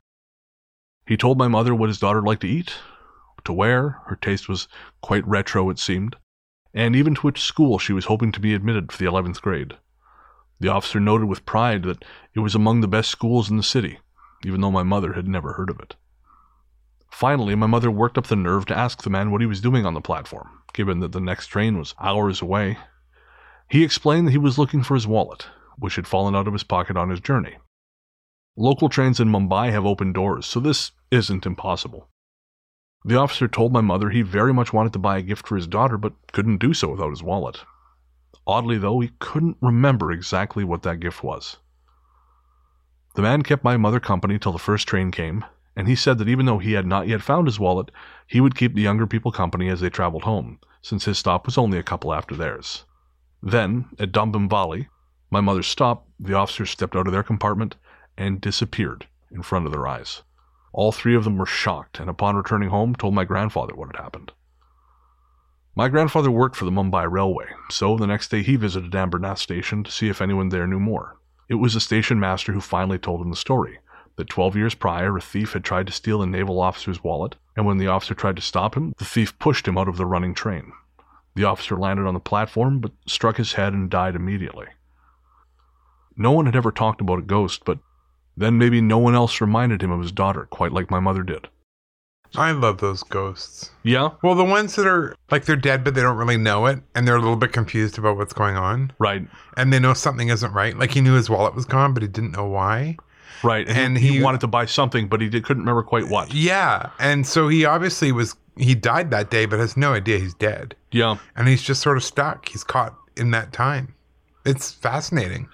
He 1.06 1.18
told 1.18 1.38
my 1.38 1.50
mother 1.50 1.76
what 1.76 1.90
his 1.90 2.00
daughter 2.00 2.22
liked 2.22 2.44
to 2.44 2.48
eat, 2.48 2.76
to 3.44 3.52
wear, 3.52 4.04
her 4.06 4.16
taste 4.16 4.48
was 4.48 4.70
quite 5.02 5.28
retro, 5.28 5.70
it 5.70 5.80
seemed, 5.80 6.16
and 6.74 6.96
even 6.96 7.14
to 7.16 7.22
which 7.24 7.42
school 7.42 7.78
she 7.78 7.92
was 7.92 8.06
hoping 8.06 8.32
to 8.32 8.40
be 8.40 8.54
admitted 8.54 8.90
for 8.90 9.00
the 9.00 9.12
11th 9.12 9.42
grade. 9.42 9.74
The 10.62 10.70
officer 10.70 11.02
noted 11.02 11.26
with 11.26 11.46
pride 11.46 11.84
that 11.84 12.06
it 12.34 12.40
was 12.40 12.56
among 12.56 12.80
the 12.80 12.88
best 12.88 13.10
schools 13.10 13.52
in 13.52 13.58
the 13.58 13.64
city, 13.64 14.00
even 14.46 14.62
though 14.62 14.72
my 14.72 14.84
mother 14.84 15.12
had 15.12 15.28
never 15.28 15.52
heard 15.56 15.70
of 15.70 15.82
it. 15.82 15.98
Finally, 17.12 17.56
my 17.56 17.68
mother 17.68 17.92
worked 17.92 18.18
up 18.18 18.28
the 18.28 18.36
nerve 18.36 18.66
to 18.66 18.78
ask 18.78 19.02
the 19.02 19.10
man 19.10 19.32
what 19.32 19.42
he 19.42 19.48
was 19.48 19.62
doing 19.62 19.86
on 19.86 19.94
the 19.94 20.02
platform, 20.02 20.62
given 20.74 21.00
that 21.00 21.12
the 21.12 21.20
next 21.20 21.48
train 21.48 21.78
was 21.78 21.96
hours 22.00 22.42
away. 22.42 22.78
He 23.70 23.84
explained 23.84 24.28
that 24.28 24.32
he 24.32 24.38
was 24.38 24.58
looking 24.58 24.84
for 24.84 24.96
his 24.96 25.08
wallet, 25.08 25.48
which 25.78 25.96
had 25.96 26.08
fallen 26.08 26.36
out 26.36 26.48
of 26.48 26.54
his 26.54 26.64
pocket 26.64 26.98
on 26.98 27.10
his 27.10 27.20
journey. 27.20 27.58
Local 28.56 28.90
trains 28.90 29.20
in 29.20 29.30
Mumbai 29.30 29.72
have 29.72 29.86
open 29.86 30.12
doors, 30.12 30.46
so 30.46 30.60
this 30.60 30.92
isn't 31.12 31.46
impossible. 31.46 32.10
The 33.06 33.18
officer 33.18 33.48
told 33.48 33.72
my 33.72 33.82
mother 33.82 34.10
he 34.10 34.22
very 34.22 34.54
much 34.54 34.74
wanted 34.74 34.94
to 34.94 35.00
buy 35.00 35.18
a 35.18 35.22
gift 35.22 35.48
for 35.48 35.56
his 35.56 35.68
daughter, 35.68 35.98
but 35.98 36.14
couldn't 36.32 36.58
do 36.58 36.74
so 36.74 36.90
without 36.90 37.12
his 37.12 37.24
wallet. 37.24 37.64
Oddly, 38.46 38.78
though, 38.78 39.00
he 39.00 39.12
couldn't 39.20 39.58
remember 39.62 40.12
exactly 40.12 40.64
what 40.64 40.84
that 40.84 41.00
gift 41.00 41.24
was. 41.24 41.58
The 43.16 43.22
man 43.22 43.44
kept 43.44 43.64
my 43.64 43.78
mother 43.78 44.00
company 44.00 44.38
till 44.38 44.52
the 44.52 44.60
first 44.60 44.88
train 44.88 45.12
came, 45.12 45.46
and 45.76 45.88
he 45.88 45.96
said 45.96 46.18
that 46.18 46.28
even 46.28 46.46
though 46.46 46.58
he 46.58 46.74
had 46.74 46.86
not 46.86 47.08
yet 47.08 47.22
found 47.22 47.48
his 47.48 47.60
wallet, 47.60 47.92
he 48.28 48.42
would 48.42 48.56
keep 48.56 48.74
the 48.74 48.82
younger 48.82 49.08
people 49.08 49.32
company 49.32 49.70
as 49.70 49.82
they 49.82 49.90
traveled 49.90 50.24
home, 50.24 50.60
since 50.82 51.06
his 51.06 51.18
stop 51.18 51.46
was 51.46 51.58
only 51.58 51.78
a 51.78 51.84
couple 51.84 52.14
after 52.14 52.36
theirs. 52.36 52.86
Then, 53.42 53.86
at 53.98 54.12
Dombivli, 54.12 54.88
my 55.32 55.42
mother 55.42 55.64
stopped, 55.64 56.10
the 56.20 56.34
officers 56.34 56.70
stepped 56.70 56.96
out 56.96 57.08
of 57.08 57.14
their 57.14 57.24
compartment, 57.24 57.76
and 58.18 58.42
disappeared 58.42 59.08
in 59.32 59.42
front 59.42 59.66
of 59.66 59.72
their 59.72 59.88
eyes. 59.88 60.24
All 60.74 60.92
three 60.92 61.16
of 61.16 61.24
them 61.24 61.38
were 61.38 61.46
shocked, 61.46 62.00
and 62.00 62.10
upon 62.10 62.36
returning 62.36 62.70
home, 62.70 62.96
told 62.96 63.14
my 63.14 63.24
grandfather 63.24 63.76
what 63.76 63.96
had 63.96 64.04
happened. 64.04 64.34
My 65.76 65.88
grandfather 65.88 66.30
worked 66.30 66.56
for 66.56 66.66
the 66.66 66.72
Mumbai 66.72 67.10
Railway, 67.10 67.48
so 67.70 67.96
the 67.96 68.08
next 68.08 68.30
day 68.30 68.44
he 68.44 68.56
visited 68.56 68.92
Ambernath 68.92 69.38
station 69.38 69.84
to 69.84 69.92
see 69.92 70.10
if 70.10 70.22
anyone 70.22 70.50
there 70.50 70.68
knew 70.68 70.80
more. 70.80 71.18
It 71.48 71.56
was 71.56 71.74
the 71.74 71.80
station 71.80 72.20
master 72.20 72.52
who 72.52 72.62
finally 72.62 73.00
told 73.00 73.22
him 73.22 73.30
the 73.30 73.36
story 73.36 73.80
that 74.20 74.30
12 74.30 74.56
years 74.58 74.76
prior 74.76 75.16
a 75.18 75.22
thief 75.22 75.54
had 75.54 75.64
tried 75.64 75.88
to 75.88 75.94
steal 75.94 76.22
a 76.22 76.28
naval 76.28 76.60
officer's 76.60 77.02
wallet, 77.04 77.36
and 77.56 77.66
when 77.66 77.78
the 77.78 77.88
officer 77.88 78.14
tried 78.14 78.36
to 78.36 78.42
stop 78.42 78.76
him, 78.76 78.94
the 78.98 79.06
thief 79.06 79.38
pushed 79.40 79.66
him 79.68 79.78
out 79.78 79.88
of 79.88 79.96
the 79.98 80.06
running 80.06 80.34
train. 80.34 80.74
The 81.36 81.46
officer 81.46 81.78
landed 81.78 82.06
on 82.06 82.14
the 82.14 82.20
platform 82.20 82.80
but 82.82 82.92
struck 83.08 83.38
his 83.38 83.54
head 83.54 83.72
and 83.74 83.90
died 83.90 84.16
immediately. 84.16 84.66
No 86.18 86.32
one 86.34 86.46
had 86.46 86.56
ever 86.56 86.72
talked 86.72 87.00
about 87.02 87.20
a 87.20 87.24
ghost, 87.24 87.64
but 87.66 87.80
then 88.36 88.58
maybe 88.58 88.82
no 88.82 88.98
one 88.98 89.16
else 89.16 89.40
reminded 89.40 89.82
him 89.82 89.92
of 89.92 90.02
his 90.02 90.12
daughter 90.12 90.46
quite 90.50 90.74
like 90.74 90.92
my 90.92 91.00
mother 91.00 91.24
did. 91.24 91.48
I 92.36 92.52
love 92.52 92.80
those 92.80 93.02
ghosts. 93.04 93.72
Yeah? 93.84 94.10
Well, 94.22 94.36
the 94.36 94.44
ones 94.44 94.76
that 94.76 94.86
are 94.86 95.16
like 95.32 95.46
they're 95.46 95.56
dead, 95.56 95.84
but 95.84 95.96
they 95.96 96.02
don't 96.02 96.18
really 96.18 96.38
know 96.38 96.66
it, 96.68 96.80
and 96.94 97.08
they're 97.08 97.16
a 97.16 97.22
little 97.22 97.36
bit 97.38 97.54
confused 97.54 97.98
about 97.98 98.18
what's 98.18 98.34
going 98.34 98.56
on, 98.58 98.92
Right. 99.00 99.26
and 99.58 99.72
they 99.74 99.80
know 99.80 99.94
something 99.94 100.28
isn't 100.30 100.52
right. 100.54 100.78
Like 100.78 100.92
he 100.92 101.02
knew 101.02 101.14
his 101.16 101.30
wallet 101.30 101.56
was 101.56 101.66
gone, 101.66 101.94
but 101.94 102.04
he 102.04 102.08
didn't 102.10 102.34
know 102.34 102.46
why. 102.46 102.98
Right. 103.44 103.68
And, 103.68 103.78
And 103.78 103.98
he, 103.98 104.14
he 104.18 104.22
wanted 104.22 104.42
to 104.42 104.48
buy 104.48 104.66
something, 104.66 105.08
but 105.08 105.22
he 105.22 105.30
did, 105.30 105.44
couldn't 105.44 105.64
remember 105.64 105.84
quite 105.84 106.08
what. 106.10 106.34
Yeah, 106.34 106.90
and 107.00 107.26
so 107.26 107.48
he 107.48 107.66
obviously 107.66 108.12
was 108.12 108.36
he 108.58 108.76
died 108.76 109.10
that 109.12 109.30
day, 109.32 109.46
but 109.46 109.60
has 109.60 109.78
no 109.78 109.94
idea 109.94 110.20
he's 110.20 110.34
dead, 110.34 110.76
Yeah. 110.92 111.18
and 111.36 111.48
he's 111.48 111.62
just 111.62 111.82
sort 111.82 111.96
of 111.98 112.04
stuck. 112.04 112.50
He's 112.50 112.64
caught 112.64 112.94
in 113.16 113.32
that 113.32 113.54
time. 113.54 113.94
It's 114.46 114.72
fascinating. 114.72 115.48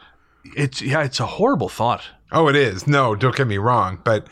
It's 0.55 0.81
yeah, 0.81 1.03
it's 1.03 1.19
a 1.19 1.25
horrible 1.25 1.69
thought. 1.69 2.03
Oh, 2.31 2.47
it 2.47 2.55
is. 2.55 2.87
No, 2.87 3.15
don't 3.15 3.35
get 3.35 3.47
me 3.47 3.57
wrong, 3.57 3.99
but 4.03 4.27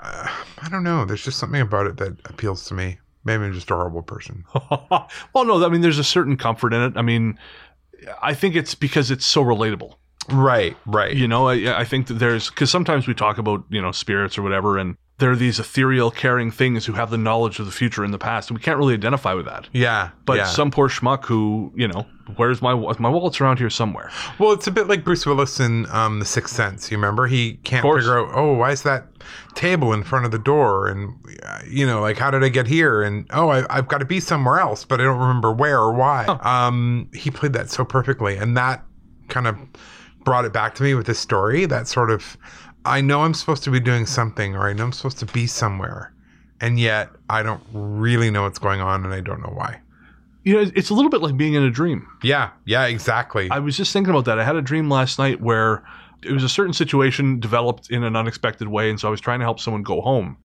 uh, 0.00 0.28
I 0.62 0.68
don't 0.70 0.82
know. 0.84 1.04
There's 1.04 1.24
just 1.24 1.38
something 1.38 1.60
about 1.60 1.86
it 1.86 1.96
that 1.98 2.12
appeals 2.26 2.64
to 2.66 2.74
me. 2.74 2.98
Maybe 3.24 3.44
I'm 3.44 3.52
just 3.52 3.70
a 3.70 3.74
horrible 3.74 4.02
person. 4.02 4.44
well, 4.70 5.44
no, 5.44 5.64
I 5.64 5.68
mean, 5.68 5.80
there's 5.80 5.98
a 5.98 6.04
certain 6.04 6.36
comfort 6.36 6.72
in 6.74 6.82
it. 6.82 6.92
I 6.96 7.02
mean, 7.02 7.38
I 8.22 8.34
think 8.34 8.54
it's 8.54 8.74
because 8.74 9.10
it's 9.10 9.24
so 9.26 9.42
relatable. 9.42 9.94
Right, 10.30 10.76
right. 10.86 11.14
You 11.14 11.28
know, 11.28 11.48
I, 11.48 11.80
I 11.80 11.84
think 11.84 12.06
that 12.08 12.14
there's 12.14 12.50
because 12.50 12.70
sometimes 12.70 13.06
we 13.06 13.14
talk 13.14 13.38
about 13.38 13.64
you 13.70 13.80
know 13.80 13.92
spirits 13.92 14.38
or 14.38 14.42
whatever, 14.42 14.78
and 14.78 14.96
there 15.18 15.30
are 15.30 15.36
these 15.36 15.60
ethereal, 15.60 16.10
caring 16.10 16.50
things 16.50 16.84
who 16.86 16.92
have 16.94 17.10
the 17.10 17.18
knowledge 17.18 17.60
of 17.60 17.66
the 17.66 17.72
future 17.72 18.02
and 18.02 18.12
the 18.12 18.18
past, 18.18 18.50
and 18.50 18.58
we 18.58 18.62
can't 18.62 18.78
really 18.78 18.94
identify 18.94 19.32
with 19.32 19.46
that. 19.46 19.68
Yeah, 19.72 20.10
But 20.26 20.38
yeah. 20.38 20.46
some 20.46 20.72
poor 20.72 20.88
schmuck 20.88 21.24
who, 21.24 21.72
you 21.76 21.86
know, 21.86 22.04
where's 22.34 22.60
my 22.60 22.74
my 22.74 23.08
wallet's 23.08 23.40
around 23.40 23.58
here 23.58 23.70
somewhere. 23.70 24.10
Well, 24.40 24.50
it's 24.52 24.66
a 24.66 24.72
bit 24.72 24.88
like 24.88 25.04
Bruce 25.04 25.24
Willis 25.24 25.60
in 25.60 25.86
um, 25.90 26.18
The 26.18 26.24
Sixth 26.24 26.54
Sense. 26.56 26.90
You 26.90 26.96
remember? 26.96 27.28
He 27.28 27.54
can't 27.62 27.84
figure 27.84 28.18
out, 28.18 28.30
oh, 28.34 28.54
why 28.54 28.72
is 28.72 28.82
that 28.82 29.06
table 29.54 29.92
in 29.92 30.02
front 30.02 30.24
of 30.24 30.32
the 30.32 30.38
door? 30.38 30.88
And, 30.88 31.14
uh, 31.44 31.60
you 31.68 31.86
know, 31.86 32.00
like, 32.00 32.18
how 32.18 32.32
did 32.32 32.42
I 32.42 32.48
get 32.48 32.66
here? 32.66 33.00
And, 33.02 33.26
oh, 33.30 33.50
I, 33.50 33.64
I've 33.70 33.86
got 33.86 33.98
to 33.98 34.04
be 34.04 34.18
somewhere 34.18 34.58
else, 34.58 34.84
but 34.84 35.00
I 35.00 35.04
don't 35.04 35.20
remember 35.20 35.52
where 35.52 35.78
or 35.78 35.92
why. 35.92 36.24
Um, 36.24 37.08
he 37.14 37.30
played 37.30 37.52
that 37.52 37.70
so 37.70 37.84
perfectly. 37.84 38.36
And 38.36 38.56
that 38.56 38.84
kind 39.28 39.46
of 39.46 39.56
brought 40.24 40.44
it 40.44 40.52
back 40.52 40.74
to 40.76 40.82
me 40.82 40.94
with 40.94 41.06
this 41.06 41.18
story. 41.18 41.66
That 41.66 41.86
sort 41.88 42.10
of, 42.10 42.36
I 42.84 43.00
know 43.00 43.22
I'm 43.22 43.34
supposed 43.34 43.64
to 43.64 43.70
be 43.70 43.80
doing 43.80 44.06
something 44.06 44.54
or 44.54 44.68
I 44.68 44.72
know 44.72 44.84
I'm 44.84 44.92
supposed 44.92 45.18
to 45.18 45.26
be 45.26 45.46
somewhere. 45.46 46.12
And 46.60 46.78
yet 46.78 47.10
I 47.28 47.42
don't 47.42 47.62
really 47.72 48.30
know 48.30 48.42
what's 48.42 48.58
going 48.58 48.80
on 48.80 49.04
and 49.04 49.12
I 49.12 49.20
don't 49.20 49.40
know 49.40 49.52
why. 49.54 49.80
You 50.44 50.54
know, 50.54 50.70
it's 50.74 50.90
a 50.90 50.94
little 50.94 51.10
bit 51.10 51.22
like 51.22 51.36
being 51.36 51.54
in 51.54 51.62
a 51.62 51.70
dream. 51.70 52.06
Yeah, 52.22 52.50
yeah, 52.66 52.84
exactly. 52.86 53.48
I 53.50 53.58
was 53.60 53.76
just 53.76 53.92
thinking 53.92 54.10
about 54.10 54.26
that. 54.26 54.38
I 54.38 54.44
had 54.44 54.56
a 54.56 54.62
dream 54.62 54.90
last 54.90 55.18
night 55.18 55.40
where 55.40 55.82
it 56.22 56.32
was 56.32 56.44
a 56.44 56.48
certain 56.50 56.74
situation 56.74 57.40
developed 57.40 57.90
in 57.90 58.04
an 58.04 58.14
unexpected 58.14 58.68
way, 58.68 58.90
and 58.90 59.00
so 59.00 59.08
I 59.08 59.10
was 59.10 59.22
trying 59.22 59.38
to 59.40 59.44
help 59.46 59.58
someone 59.58 59.82
go 59.82 60.02
home. 60.02 60.36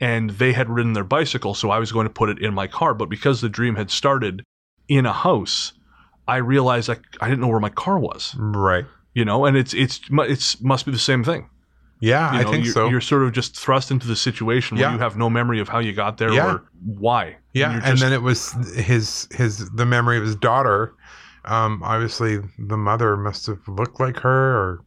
And 0.00 0.30
they 0.30 0.52
had 0.52 0.68
ridden 0.68 0.92
their 0.92 1.02
bicycle, 1.04 1.54
so 1.54 1.70
I 1.70 1.78
was 1.78 1.92
going 1.92 2.06
to 2.06 2.12
put 2.12 2.28
it 2.28 2.38
in 2.40 2.54
my 2.54 2.66
car. 2.66 2.94
But 2.94 3.08
because 3.08 3.40
the 3.40 3.48
dream 3.48 3.74
had 3.74 3.90
started 3.90 4.44
in 4.86 5.06
a 5.06 5.12
house, 5.12 5.72
I 6.28 6.36
realized 6.36 6.90
I, 6.90 6.98
I 7.20 7.28
didn't 7.28 7.40
know 7.40 7.48
where 7.48 7.58
my 7.58 7.70
car 7.70 7.98
was. 7.98 8.34
right. 8.38 8.84
You 9.18 9.24
know, 9.24 9.44
and 9.46 9.56
it's 9.56 9.74
it's 9.74 10.00
it's 10.34 10.60
must 10.62 10.86
be 10.86 10.92
the 10.92 10.98
same 11.10 11.24
thing. 11.24 11.50
Yeah, 12.00 12.32
You 12.34 12.38
I 12.40 12.44
think 12.50 12.64
you're, 12.64 12.72
so. 12.74 12.88
You're 12.88 13.00
sort 13.00 13.24
of 13.24 13.32
just 13.32 13.56
thrust 13.58 13.90
into 13.90 14.06
the 14.06 14.14
situation 14.14 14.76
where 14.76 14.86
Yeah. 14.86 14.92
you 14.94 15.00
have 15.00 15.16
no 15.16 15.28
memory 15.28 15.58
of 15.58 15.68
how 15.68 15.80
you 15.80 15.92
got 15.92 16.18
there 16.18 16.32
Yeah. 16.32 16.46
or 16.52 16.62
why. 16.84 17.38
Yeah, 17.52 17.72
You're 17.72 17.82
and 17.84 17.98
then 17.98 18.12
it 18.12 18.22
was 18.22 18.52
his 18.76 19.26
his 19.32 19.68
the 19.70 19.84
memory 19.84 20.16
of 20.18 20.22
his 20.22 20.36
daughter. 20.36 20.94
Um, 21.44 21.82
obviously, 21.82 22.38
the 22.72 22.76
mother 22.76 23.16
must 23.16 23.46
have 23.46 23.58
looked 23.66 23.98
like 23.98 24.18
her, 24.18 24.56
or 24.62 24.84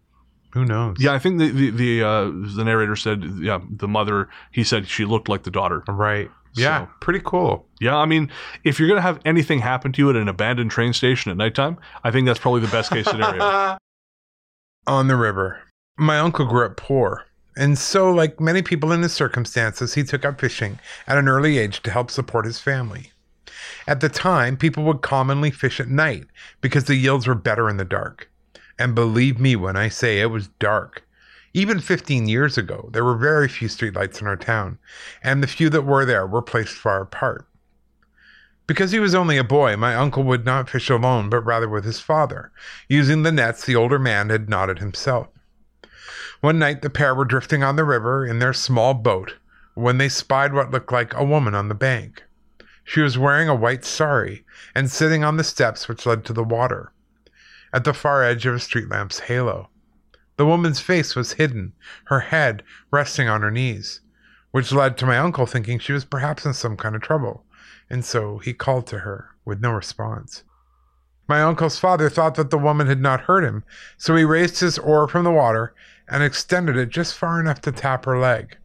who 0.53 0.63
knows? 0.63 0.95
yeah, 0.99 1.11
I 1.13 1.19
think 1.19 1.39
the 1.39 1.49
the 1.49 1.69
the, 1.71 1.91
uh, 2.11 2.31
the 2.57 2.63
narrator 2.63 2.95
said, 2.95 3.17
yeah, 3.39 3.59
the 3.69 3.87
mother. 3.89 4.29
He 4.51 4.63
said 4.63 4.87
she 4.87 5.03
looked 5.03 5.27
like 5.27 5.43
the 5.43 5.51
daughter. 5.51 5.83
right. 5.89 6.29
Yeah, 6.53 6.85
So- 6.85 6.89
pretty 7.01 7.21
cool. 7.25 7.65
Yeah, 7.81 7.97
I 7.97 8.05
mean, 8.05 8.29
if 8.63 8.79
you're 8.79 8.87
gonna 8.89 9.01
have 9.09 9.19
anything 9.25 9.59
happen 9.59 9.91
to 9.93 10.01
you 10.01 10.09
at 10.09 10.15
an 10.15 10.27
abandoned 10.29 10.71
train 10.71 10.93
station 10.93 11.31
at 11.31 11.37
nighttime, 11.37 11.75
I 12.05 12.11
think 12.11 12.25
that's 12.27 12.39
probably 12.39 12.61
the 12.61 12.71
best 12.77 12.89
case 12.91 13.05
scenario. 13.05 13.77
On 14.87 15.07
the 15.07 15.15
river, 15.15 15.61
my 15.95 16.17
uncle 16.17 16.47
grew 16.47 16.65
up 16.65 16.75
poor, 16.75 17.25
and 17.55 17.77
so, 17.77 18.11
like 18.11 18.39
many 18.39 18.63
people 18.63 18.91
in 18.91 19.03
his 19.03 19.13
circumstances, 19.13 19.93
he 19.93 20.03
took 20.03 20.25
up 20.25 20.41
fishing 20.41 20.79
at 21.05 21.19
an 21.19 21.27
early 21.27 21.59
age 21.59 21.83
to 21.83 21.91
help 21.91 22.09
support 22.09 22.45
his 22.45 22.59
family. 22.59 23.11
At 23.85 23.99
the 23.99 24.09
time, 24.09 24.57
people 24.57 24.83
would 24.85 25.01
commonly 25.01 25.51
fish 25.51 25.79
at 25.79 25.87
night 25.87 26.25
because 26.61 26.85
the 26.85 26.95
yields 26.95 27.27
were 27.27 27.35
better 27.35 27.69
in 27.69 27.77
the 27.77 27.85
dark. 27.85 28.31
And 28.79 28.95
believe 28.95 29.39
me 29.39 29.55
when 29.55 29.75
I 29.75 29.87
say 29.87 30.19
it 30.19 30.31
was 30.31 30.47
dark. 30.59 31.03
Even 31.53 31.79
15 31.79 32.27
years 32.27 32.57
ago, 32.57 32.89
there 32.91 33.05
were 33.05 33.17
very 33.17 33.47
few 33.47 33.67
streetlights 33.67 34.19
in 34.19 34.25
our 34.25 34.37
town, 34.37 34.79
and 35.21 35.43
the 35.43 35.47
few 35.47 35.69
that 35.69 35.85
were 35.85 36.05
there 36.05 36.25
were 36.25 36.41
placed 36.41 36.73
far 36.73 37.01
apart. 37.01 37.45
Because 38.67 38.91
he 38.91 38.99
was 38.99 39.15
only 39.15 39.37
a 39.37 39.43
boy, 39.43 39.75
my 39.75 39.95
uncle 39.95 40.23
would 40.23 40.45
not 40.45 40.69
fish 40.69 40.89
alone, 40.89 41.29
but 41.29 41.45
rather 41.45 41.67
with 41.67 41.83
his 41.83 41.99
father, 41.99 42.51
using 42.87 43.23
the 43.23 43.31
nets 43.31 43.65
the 43.65 43.75
older 43.75 43.99
man 43.99 44.29
had 44.29 44.49
knotted 44.49 44.79
himself. 44.79 45.27
One 46.41 46.57
night, 46.57 46.81
the 46.81 46.89
pair 46.89 47.13
were 47.13 47.25
drifting 47.25 47.63
on 47.63 47.75
the 47.75 47.83
river 47.83 48.25
in 48.25 48.39
their 48.39 48.53
small 48.53 48.93
boat 48.93 49.35
when 49.73 49.97
they 49.97 50.09
spied 50.09 50.53
what 50.53 50.71
looked 50.71 50.91
like 50.91 51.13
a 51.13 51.23
woman 51.23 51.53
on 51.53 51.67
the 51.67 51.75
bank. 51.75 52.23
She 52.83 53.01
was 53.01 53.17
wearing 53.17 53.47
a 53.47 53.55
white 53.55 53.85
sari 53.85 54.45
and 54.73 54.89
sitting 54.89 55.23
on 55.23 55.37
the 55.37 55.43
steps 55.43 55.87
which 55.87 56.05
led 56.05 56.25
to 56.25 56.33
the 56.33 56.43
water, 56.43 56.91
at 57.71 57.83
the 57.83 57.93
far 57.93 58.23
edge 58.23 58.45
of 58.45 58.55
a 58.55 58.59
street 58.59 58.89
lamp's 58.89 59.19
halo. 59.19 59.69
The 60.37 60.45
woman's 60.45 60.79
face 60.79 61.15
was 61.15 61.33
hidden, 61.33 61.73
her 62.05 62.21
head 62.21 62.63
resting 62.89 63.29
on 63.29 63.41
her 63.43 63.51
knees, 63.51 64.01
which 64.49 64.71
led 64.71 64.97
to 64.97 65.05
my 65.05 65.17
uncle 65.17 65.45
thinking 65.45 65.77
she 65.77 65.93
was 65.93 66.05
perhaps 66.05 66.45
in 66.45 66.53
some 66.53 66.75
kind 66.75 66.95
of 66.95 67.01
trouble, 67.01 67.45
and 67.91 68.05
so 68.05 68.37
he 68.37 68.53
called 68.53 68.87
to 68.87 68.99
her 68.99 69.31
with 69.43 69.59
no 69.59 69.69
response. 69.69 70.45
My 71.27 71.41
uncle's 71.41 71.77
father 71.77 72.09
thought 72.09 72.35
that 72.35 72.49
the 72.49 72.57
woman 72.57 72.87
had 72.87 73.01
not 73.01 73.21
heard 73.21 73.43
him, 73.43 73.65
so 73.97 74.15
he 74.15 74.23
raised 74.23 74.61
his 74.61 74.79
oar 74.79 75.09
from 75.09 75.25
the 75.25 75.31
water 75.31 75.73
and 76.07 76.23
extended 76.23 76.77
it 76.77 76.89
just 76.89 77.17
far 77.17 77.37
enough 77.37 77.59
to 77.61 77.71
tap 77.71 78.05
her 78.05 78.17
leg. 78.17 78.57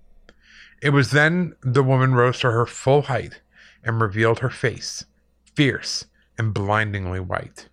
It 0.80 0.90
was 0.90 1.10
then 1.10 1.56
the 1.60 1.82
woman 1.82 2.14
rose 2.14 2.38
to 2.40 2.52
her 2.52 2.66
full 2.66 3.02
height 3.02 3.40
and 3.82 4.00
revealed 4.00 4.38
her 4.38 4.50
face, 4.50 5.04
fierce 5.56 6.06
and 6.38 6.54
blindingly 6.54 7.20
white. 7.20 7.68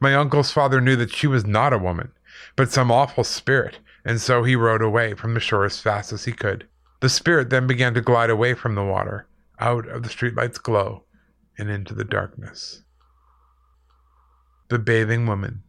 My 0.00 0.12
uncle's 0.12 0.50
father 0.50 0.80
knew 0.80 0.96
that 0.96 1.14
she 1.14 1.28
was 1.28 1.46
not 1.46 1.72
a 1.72 1.78
woman, 1.78 2.10
but 2.56 2.72
some 2.72 2.90
awful 2.90 3.22
spirit, 3.22 3.78
and 4.04 4.20
so 4.20 4.42
he 4.42 4.56
rowed 4.56 4.82
away 4.82 5.14
from 5.14 5.34
the 5.34 5.40
shore 5.40 5.64
as 5.64 5.80
fast 5.80 6.12
as 6.12 6.24
he 6.24 6.32
could. 6.32 6.66
The 6.98 7.08
spirit 7.08 7.50
then 7.50 7.68
began 7.68 7.94
to 7.94 8.00
glide 8.00 8.30
away 8.30 8.54
from 8.54 8.74
the 8.74 8.84
water, 8.84 9.28
out 9.58 9.88
of 9.88 10.02
the 10.02 10.08
streetlight's 10.08 10.58
glow, 10.58 11.04
and 11.58 11.70
into 11.70 11.94
the 11.94 12.04
darkness. 12.04 12.82
The 14.68 14.78
bathing 14.78 15.26
woman. 15.26 15.62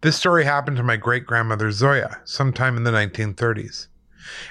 This 0.00 0.16
story 0.16 0.44
happened 0.44 0.76
to 0.76 0.82
my 0.82 0.96
great 0.96 1.26
grandmother 1.26 1.70
Zoya 1.70 2.20
sometime 2.24 2.76
in 2.76 2.84
the 2.84 2.90
1930s. 2.90 3.88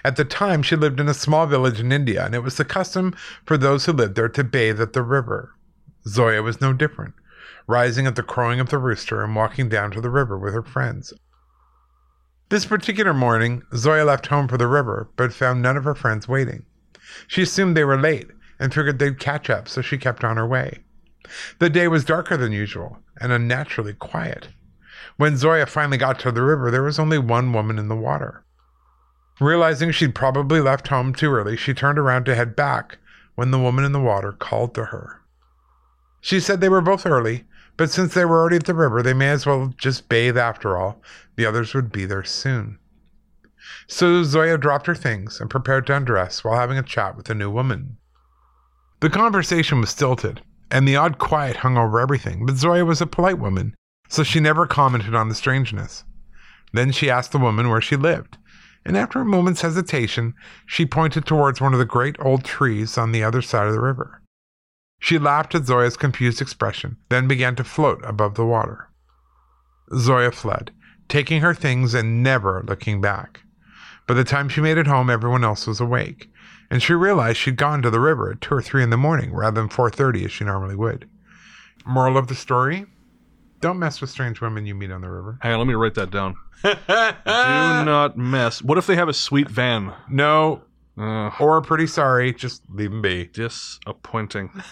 At 0.04 0.16
the 0.16 0.26
time, 0.26 0.62
she 0.62 0.76
lived 0.76 1.00
in 1.00 1.08
a 1.08 1.14
small 1.14 1.48
village 1.48 1.80
in 1.80 1.92
India, 1.92 2.26
and 2.26 2.36
it 2.36 2.44
was 2.44 2.58
the 2.58 2.66
custom 2.66 3.16
for 3.46 3.58
those 3.58 3.86
who 3.86 3.94
lived 3.94 4.16
there 4.16 4.30
to 4.30 4.44
bathe 4.44 4.82
at 4.82 4.94
the 4.94 5.04
river. 5.04 5.56
Zoya 6.08 6.42
was 6.42 6.62
no 6.62 6.74
different, 6.74 7.14
rising 7.68 8.06
at 8.06 8.16
the 8.16 8.24
crowing 8.24 8.60
of 8.60 8.70
the 8.70 8.78
rooster 8.78 9.24
and 9.24 9.36
walking 9.36 9.70
down 9.70 9.92
to 9.92 10.02
the 10.02 10.10
river 10.10 10.38
with 10.38 10.54
her 10.54 10.64
friends. 10.64 11.14
This 12.50 12.66
particular 12.66 13.14
morning, 13.14 13.64
Zoya 13.76 14.06
left 14.06 14.28
home 14.28 14.48
for 14.48 14.58
the 14.58 14.68
river, 14.68 15.10
but 15.16 15.34
found 15.34 15.62
none 15.62 15.78
of 15.78 15.84
her 15.84 15.96
friends 15.96 16.28
waiting. 16.28 16.66
She 17.28 17.42
assumed 17.42 17.76
they 17.76 17.84
were 17.84 17.98
late 17.98 18.30
and 18.60 18.74
figured 18.74 19.00
they'd 19.00 19.20
catch 19.20 19.50
up, 19.50 19.68
so 19.68 19.82
she 19.82 19.98
kept 19.98 20.24
on 20.24 20.38
her 20.38 20.48
way. 20.48 20.80
The 21.60 21.70
day 21.70 21.88
was 21.88 22.06
darker 22.06 22.38
than 22.38 22.52
usual 22.52 23.00
and 23.20 23.32
unnaturally 23.32 23.94
quiet. 23.94 24.50
When 25.18 25.38
Zoya 25.38 25.66
finally 25.66 25.98
got 25.98 26.20
to 26.20 26.32
the 26.32 26.42
river, 26.42 26.70
there 26.70 26.84
was 26.84 27.00
only 27.00 27.18
one 27.18 27.54
woman 27.54 27.80
in 27.80 27.88
the 27.88 27.96
water. 27.96 28.44
Realizing 29.40 29.92
she'd 29.92 30.16
probably 30.16 30.62
left 30.62 30.88
home 30.88 31.14
too 31.14 31.34
early, 31.34 31.58
she 31.58 31.74
turned 31.74 32.00
around 32.00 32.26
to 32.26 32.36
head 32.36 32.56
back 32.56 32.98
when 33.36 33.52
the 33.52 33.60
woman 33.60 33.84
in 33.84 33.92
the 33.92 34.00
water 34.00 34.32
called 34.32 34.74
to 34.76 34.86
her. 34.86 35.22
She 36.22 36.40
said 36.40 36.62
they 36.62 36.70
were 36.70 36.82
both 36.82 37.06
early, 37.06 37.46
but 37.78 37.92
since 37.92 38.14
they 38.14 38.26
were 38.26 38.40
already 38.40 38.56
at 38.56 38.66
the 38.66 38.74
river, 38.74 39.04
they 39.04 39.14
may 39.14 39.30
as 39.30 39.46
well 39.46 39.74
just 39.78 40.08
bathe 40.08 40.38
after 40.38 40.78
all. 40.78 41.02
The 41.36 41.46
others 41.46 41.74
would 41.74 41.92
be 41.92 42.06
there 42.06 42.24
soon. 42.24 42.80
So 43.88 44.24
Zoya 44.24 44.58
dropped 44.58 44.88
her 44.88 44.96
things 44.96 45.42
and 45.42 45.50
prepared 45.50 45.86
to 45.88 45.96
undress 45.96 46.44
while 46.44 46.58
having 46.58 46.78
a 46.78 46.84
chat 46.84 47.18
with 47.18 47.26
the 47.26 47.36
new 47.36 47.50
woman. 47.50 47.98
The 49.02 49.10
conversation 49.10 49.82
was 49.82 49.90
stilted, 49.90 50.42
and 50.72 50.88
the 50.88 50.96
odd 50.96 51.18
quiet 51.18 51.58
hung 51.58 51.78
over 51.78 52.00
everything, 52.00 52.46
but 52.46 52.56
Zoya 52.56 52.86
was 52.86 53.02
a 53.02 53.08
polite 53.08 53.40
woman, 53.40 53.76
so 54.08 54.24
she 54.24 54.40
never 54.40 54.66
commented 54.66 55.14
on 55.14 55.30
the 55.30 55.36
strangeness. 55.36 56.04
Then 56.74 56.92
she 56.92 57.10
asked 57.10 57.32
the 57.32 57.38
woman 57.38 57.70
where 57.70 57.82
she 57.82 57.96
lived, 57.96 58.38
and 58.86 58.96
after 58.96 59.20
a 59.20 59.26
moment's 59.26 59.62
hesitation, 59.62 60.34
she 60.66 60.86
pointed 60.86 61.26
towards 61.26 61.60
one 61.60 61.74
of 61.74 61.80
the 61.80 61.86
great 61.86 62.16
old 62.20 62.44
trees 62.44 62.98
on 62.98 63.12
the 63.12 63.24
other 63.24 63.42
side 63.42 63.68
of 63.68 63.74
the 63.74 63.82
river. 63.82 64.22
She 65.00 65.20
laughed 65.20 65.56
at 65.56 65.66
Zoya's 65.66 65.98
confused 65.98 66.42
expression, 66.42 66.98
then 67.10 67.28
began 67.28 67.56
to 67.58 67.64
float 67.64 68.02
above 68.04 68.36
the 68.36 68.46
water. 68.46 68.90
Zoya 69.96 70.32
fled, 70.32 70.72
taking 71.10 71.42
her 71.42 71.54
things 71.54 71.94
and 71.94 72.24
never 72.24 72.64
looking 72.68 73.02
back. 73.02 73.42
By 74.08 74.14
the 74.14 74.24
time 74.24 74.50
she 74.50 74.62
made 74.62 74.78
it 74.78 74.88
home, 74.88 75.10
everyone 75.10 75.44
else 75.44 75.68
was 75.68 75.80
awake, 75.80 76.30
and 76.76 76.84
she 76.84 76.92
realized 76.94 77.38
she'd 77.38 77.56
gone 77.56 77.82
to 77.82 77.90
the 77.90 78.02
river 78.02 78.32
at 78.32 78.42
two 78.42 78.54
or 78.54 78.62
three 78.62 78.84
in 78.84 78.90
the 78.90 78.98
morning 78.98 79.34
rather 79.34 79.62
than 79.62 79.70
four 79.70 79.90
thirty 79.90 80.26
as 80.26 80.32
she 80.34 80.44
normally 80.44 80.76
would. 80.76 81.08
Moral 81.86 82.18
of 82.18 82.28
the 82.28 82.36
story: 82.36 82.86
Don't 83.62 83.80
mess 83.80 84.02
with 84.02 84.10
strange 84.10 84.42
women 84.42 84.66
you 84.66 84.76
meet 84.76 84.92
on 84.92 85.00
the 85.00 85.10
river. 85.10 85.38
Hang 85.42 85.54
on, 85.54 85.60
let 85.60 85.68
me 85.68 85.74
write 85.74 85.94
that 85.94 86.12
down. 86.12 86.36
Do 86.64 86.74
not 87.26 88.18
mess. 88.18 88.62
What 88.62 88.78
if 88.78 88.88
they 88.88 88.96
have 88.98 89.08
a 89.08 89.14
sweet 89.14 89.50
van? 89.50 89.94
No, 90.10 90.64
Uh, 90.98 91.30
or 91.40 91.62
pretty 91.62 91.88
sorry, 91.88 92.34
just 92.34 92.62
leave 92.70 92.92
them 92.92 93.02
be. 93.02 93.26
disappointing. 93.28 94.50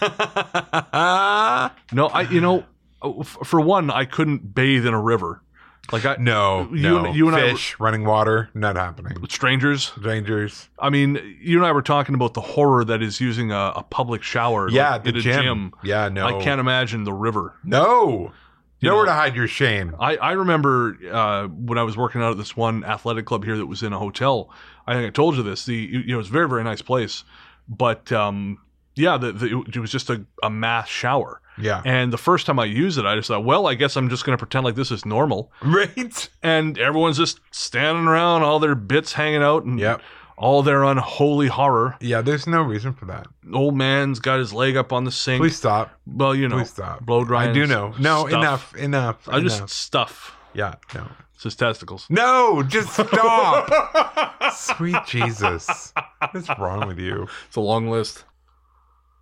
No, 1.92 2.06
I. 2.12 2.26
You 2.30 2.40
know, 2.40 2.64
uh, 3.02 3.22
for 3.22 3.60
one, 3.60 3.90
I 3.90 4.04
couldn't 4.04 4.54
bathe 4.54 4.86
in 4.86 4.94
a 4.94 5.00
river. 5.00 5.42
Like 5.92 6.04
I, 6.06 6.16
No, 6.18 6.68
You 6.72 6.82
no. 6.82 7.04
and- 7.06 7.16
you 7.16 7.26
and 7.28 7.36
I 7.36 7.42
were- 7.44 7.50
Fish, 7.50 7.76
running 7.78 8.04
water, 8.04 8.48
not 8.54 8.76
happening. 8.76 9.16
strangers. 9.28 9.92
Strangers. 9.98 10.68
I 10.78 10.88
mean, 10.90 11.20
you 11.40 11.58
and 11.58 11.66
I 11.66 11.72
were 11.72 11.82
talking 11.82 12.14
about 12.14 12.34
the 12.34 12.40
horror 12.40 12.84
that 12.86 13.02
is 13.02 13.20
using 13.20 13.52
a, 13.52 13.72
a 13.76 13.82
public 13.82 14.22
shower. 14.22 14.68
Yeah, 14.70 14.92
like, 14.92 15.04
the 15.04 15.10
in 15.10 15.16
a 15.16 15.20
gym. 15.20 15.72
Yeah, 15.82 16.08
no. 16.08 16.26
I 16.26 16.42
can't 16.42 16.60
imagine 16.60 17.04
the 17.04 17.12
river. 17.12 17.54
No. 17.64 18.32
You 18.80 18.88
Nowhere 18.90 19.04
know- 19.04 19.10
to 19.12 19.14
hide 19.14 19.36
your 19.36 19.46
shame. 19.46 19.94
I, 20.00 20.16
I 20.16 20.32
remember 20.32 20.96
uh, 21.10 21.46
when 21.48 21.78
I 21.78 21.82
was 21.82 21.96
working 21.96 22.22
out 22.22 22.32
at 22.32 22.38
this 22.38 22.56
one 22.56 22.82
athletic 22.84 23.24
club 23.26 23.44
here 23.44 23.56
that 23.56 23.66
was 23.66 23.82
in 23.82 23.92
a 23.92 23.98
hotel. 23.98 24.50
I 24.86 24.94
think 24.94 25.06
I 25.06 25.10
told 25.10 25.36
you 25.36 25.42
this. 25.42 25.64
The 25.64 25.74
you 25.74 26.06
know 26.06 26.14
it 26.14 26.16
was 26.18 26.28
a 26.28 26.32
very 26.32 26.48
very 26.48 26.64
nice 26.64 26.82
place, 26.82 27.24
but 27.68 28.10
um, 28.12 28.58
yeah, 28.94 29.16
the, 29.16 29.32
the, 29.32 29.64
it 29.74 29.78
was 29.78 29.90
just 29.90 30.10
a, 30.10 30.24
a 30.42 30.50
mass 30.50 30.88
shower. 30.88 31.40
Yeah. 31.58 31.82
And 31.84 32.12
the 32.12 32.18
first 32.18 32.46
time 32.46 32.58
I 32.58 32.64
used 32.64 32.98
it, 32.98 33.06
I 33.06 33.14
just 33.16 33.28
thought, 33.28 33.44
well, 33.44 33.66
I 33.66 33.74
guess 33.74 33.96
I'm 33.96 34.08
just 34.08 34.24
going 34.24 34.36
to 34.36 34.40
pretend 34.40 34.64
like 34.64 34.74
this 34.74 34.90
is 34.90 35.04
normal. 35.06 35.52
Right? 35.62 36.28
And 36.42 36.78
everyone's 36.78 37.16
just 37.16 37.40
standing 37.52 38.06
around, 38.06 38.42
all 38.42 38.58
their 38.58 38.74
bits 38.74 39.12
hanging 39.12 39.42
out, 39.42 39.64
and 39.64 39.78
Yep. 39.78 40.00
all 40.36 40.62
their 40.62 40.82
unholy 40.82 41.46
horror. 41.46 41.96
Yeah, 42.00 42.20
there's 42.22 42.46
no 42.48 42.60
reason 42.62 42.92
for 42.92 43.04
that. 43.06 43.26
Old 43.52 43.76
man's 43.76 44.18
got 44.18 44.38
his 44.40 44.52
leg 44.52 44.76
up 44.76 44.92
on 44.92 45.04
the 45.04 45.12
sink. 45.12 45.40
Please 45.40 45.56
stop. 45.56 45.90
well, 46.06 46.34
you 46.34 46.48
know, 46.48 46.56
Please 46.56 46.70
stop. 46.70 47.04
blow 47.06 47.24
dry. 47.24 47.48
I 47.48 47.52
do 47.52 47.66
know. 47.66 47.94
No, 47.98 48.26
stuff. 48.26 48.32
enough. 48.32 48.74
Enough. 48.76 49.28
I 49.28 49.40
just 49.40 49.68
stuff. 49.68 50.36
Yeah, 50.54 50.74
no. 50.94 51.06
It's 51.34 51.42
his 51.44 51.56
testicles. 51.56 52.06
No, 52.08 52.62
just 52.62 52.92
stop. 52.92 54.52
Sweet 54.54 54.96
Jesus. 55.06 55.92
What's 56.30 56.48
wrong 56.58 56.86
with 56.86 56.98
you? 56.98 57.26
It's 57.48 57.56
a 57.56 57.60
long 57.60 57.88
list. 57.88 58.24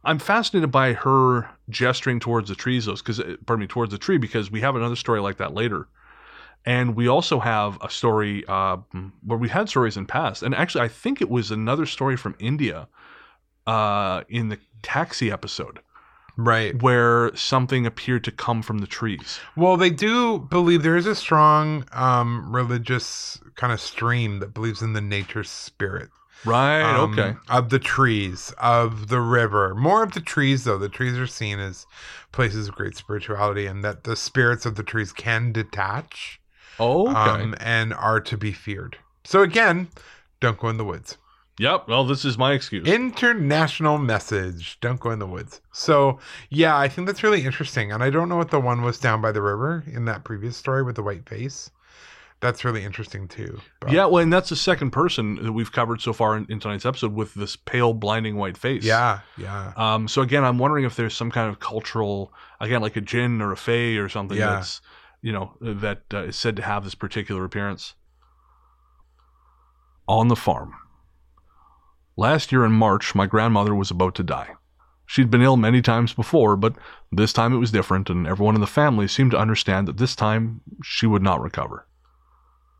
I'm 0.04 0.18
fascinated 0.18 0.70
by 0.70 0.94
her 0.94 1.48
gesturing 1.68 2.18
towards 2.20 2.48
the 2.48 2.54
trees, 2.54 2.86
though, 2.86 2.94
because 2.96 3.20
pardon 3.46 3.60
me, 3.60 3.66
towards 3.66 3.92
the 3.92 3.98
tree, 3.98 4.18
because 4.18 4.50
we 4.50 4.60
have 4.60 4.74
another 4.76 4.96
story 4.96 5.20
like 5.20 5.36
that 5.36 5.54
later, 5.54 5.88
and 6.64 6.96
we 6.96 7.08
also 7.08 7.38
have 7.38 7.78
a 7.80 7.88
story 7.90 8.44
uh, 8.48 8.78
where 9.24 9.38
we 9.38 9.48
had 9.48 9.68
stories 9.68 9.96
in 9.96 10.06
past, 10.06 10.42
and 10.42 10.54
actually, 10.54 10.84
I 10.84 10.88
think 10.88 11.20
it 11.20 11.30
was 11.30 11.50
another 11.50 11.86
story 11.86 12.16
from 12.16 12.34
India, 12.38 12.88
uh, 13.66 14.22
in 14.28 14.48
the 14.48 14.58
taxi 14.82 15.30
episode, 15.30 15.78
Right. 16.36 16.80
where 16.82 17.34
something 17.36 17.86
appeared 17.86 18.24
to 18.24 18.32
come 18.32 18.62
from 18.62 18.78
the 18.78 18.86
trees. 18.86 19.38
Well, 19.54 19.76
they 19.76 19.90
do 19.90 20.38
believe 20.38 20.82
there 20.82 20.96
is 20.96 21.06
a 21.06 21.14
strong 21.14 21.84
um, 21.92 22.52
religious 22.54 23.40
kind 23.54 23.72
of 23.72 23.80
stream 23.80 24.40
that 24.40 24.52
believes 24.54 24.82
in 24.82 24.94
the 24.94 25.00
nature 25.00 25.44
spirit. 25.44 26.08
Right. 26.44 26.82
um, 26.82 27.12
okay. 27.12 27.36
Of 27.48 27.70
the 27.70 27.78
trees, 27.78 28.52
of 28.58 29.08
the 29.08 29.20
river. 29.20 29.74
More 29.74 30.02
of 30.02 30.12
the 30.12 30.20
trees, 30.20 30.64
though. 30.64 30.78
The 30.78 30.88
trees 30.88 31.16
are 31.18 31.26
seen 31.26 31.58
as 31.60 31.86
places 32.32 32.68
of 32.68 32.74
great 32.74 32.96
spirituality, 32.96 33.66
and 33.66 33.84
that 33.84 34.04
the 34.04 34.16
spirits 34.16 34.66
of 34.66 34.74
the 34.74 34.82
trees 34.82 35.12
can 35.12 35.52
detach 35.52 36.40
Oh, 36.80 37.08
okay. 37.08 37.42
um, 37.42 37.54
and 37.60 37.92
are 37.94 38.20
to 38.20 38.36
be 38.36 38.52
feared. 38.52 38.96
So, 39.24 39.42
again, 39.42 39.88
don't 40.40 40.58
go 40.58 40.68
in 40.68 40.78
the 40.78 40.84
woods. 40.84 41.16
yep. 41.58 41.86
Well, 41.86 42.04
this 42.04 42.24
is 42.24 42.36
my 42.38 42.54
excuse. 42.54 42.88
International 42.88 43.98
message 43.98 44.78
don't 44.80 44.98
go 44.98 45.10
in 45.10 45.18
the 45.20 45.26
woods. 45.26 45.60
So, 45.70 46.18
yeah, 46.50 46.76
I 46.76 46.88
think 46.88 47.06
that's 47.06 47.22
really 47.22 47.44
interesting. 47.44 47.92
And 47.92 48.02
I 48.02 48.10
don't 48.10 48.28
know 48.28 48.36
what 48.36 48.50
the 48.50 48.58
one 48.58 48.82
was 48.82 48.98
down 48.98 49.20
by 49.20 49.30
the 49.32 49.42
river 49.42 49.84
in 49.86 50.06
that 50.06 50.24
previous 50.24 50.56
story 50.56 50.82
with 50.82 50.96
the 50.96 51.02
white 51.04 51.28
face. 51.28 51.70
That's 52.42 52.64
really 52.64 52.82
interesting, 52.84 53.28
too. 53.28 53.60
Yeah. 53.88 54.06
Well, 54.06 54.20
and 54.20 54.32
that's 54.32 54.48
the 54.50 54.56
second 54.56 54.90
person 54.90 55.36
that 55.44 55.52
we've 55.52 55.70
covered 55.70 56.00
so 56.00 56.12
far 56.12 56.36
in, 56.36 56.44
in 56.50 56.58
tonight's 56.58 56.84
episode 56.84 57.14
with 57.14 57.32
this 57.34 57.54
pale, 57.54 57.94
blinding 57.94 58.36
white 58.36 58.58
face. 58.58 58.84
Yeah. 58.84 59.20
Yeah. 59.38 59.72
Um, 59.76 60.08
so 60.08 60.22
again, 60.22 60.44
I'm 60.44 60.58
wondering 60.58 60.84
if 60.84 60.96
there's 60.96 61.14
some 61.14 61.30
kind 61.30 61.48
of 61.48 61.60
cultural, 61.60 62.32
again, 62.60 62.82
like 62.82 62.96
a 62.96 63.00
jinn 63.00 63.40
or 63.40 63.52
a 63.52 63.56
fae 63.56 63.96
or 63.96 64.08
something 64.08 64.36
Yeah. 64.36 64.54
that's, 64.56 64.80
you 65.22 65.32
know, 65.32 65.52
that 65.60 66.02
uh, 66.12 66.24
is 66.24 66.36
said 66.36 66.56
to 66.56 66.62
have 66.62 66.82
this 66.82 66.96
particular 66.96 67.44
appearance. 67.44 67.94
On 70.08 70.26
the 70.26 70.34
farm. 70.36 70.74
Last 72.16 72.50
year 72.50 72.64
in 72.64 72.72
March, 72.72 73.14
my 73.14 73.26
grandmother 73.26 73.72
was 73.74 73.92
about 73.92 74.16
to 74.16 74.24
die. 74.24 74.54
She'd 75.06 75.30
been 75.30 75.42
ill 75.42 75.56
many 75.56 75.80
times 75.80 76.12
before, 76.12 76.56
but 76.56 76.74
this 77.12 77.32
time 77.32 77.52
it 77.52 77.58
was 77.58 77.70
different, 77.70 78.10
and 78.10 78.26
everyone 78.26 78.56
in 78.56 78.60
the 78.60 78.66
family 78.66 79.06
seemed 79.06 79.30
to 79.30 79.38
understand 79.38 79.86
that 79.86 79.98
this 79.98 80.16
time 80.16 80.60
she 80.82 81.06
would 81.06 81.22
not 81.22 81.40
recover. 81.40 81.86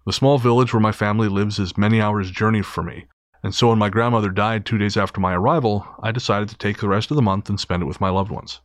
The 0.04 0.12
small 0.12 0.38
village 0.38 0.72
where 0.72 0.80
my 0.80 0.90
family 0.90 1.28
lives 1.28 1.58
is 1.58 1.78
many 1.78 2.00
hours' 2.00 2.30
journey 2.30 2.62
for 2.62 2.82
me, 2.82 3.06
and 3.44 3.54
so 3.54 3.68
when 3.68 3.78
my 3.78 3.88
grandmother 3.88 4.30
died 4.30 4.66
two 4.66 4.78
days 4.78 4.96
after 4.96 5.20
my 5.20 5.32
arrival, 5.32 5.86
I 6.02 6.10
decided 6.10 6.48
to 6.48 6.56
take 6.56 6.78
the 6.78 6.88
rest 6.88 7.10
of 7.10 7.16
the 7.16 7.22
month 7.22 7.48
and 7.48 7.60
spend 7.60 7.82
it 7.82 7.86
with 7.86 8.00
my 8.00 8.10
loved 8.10 8.30
ones. 8.30 8.60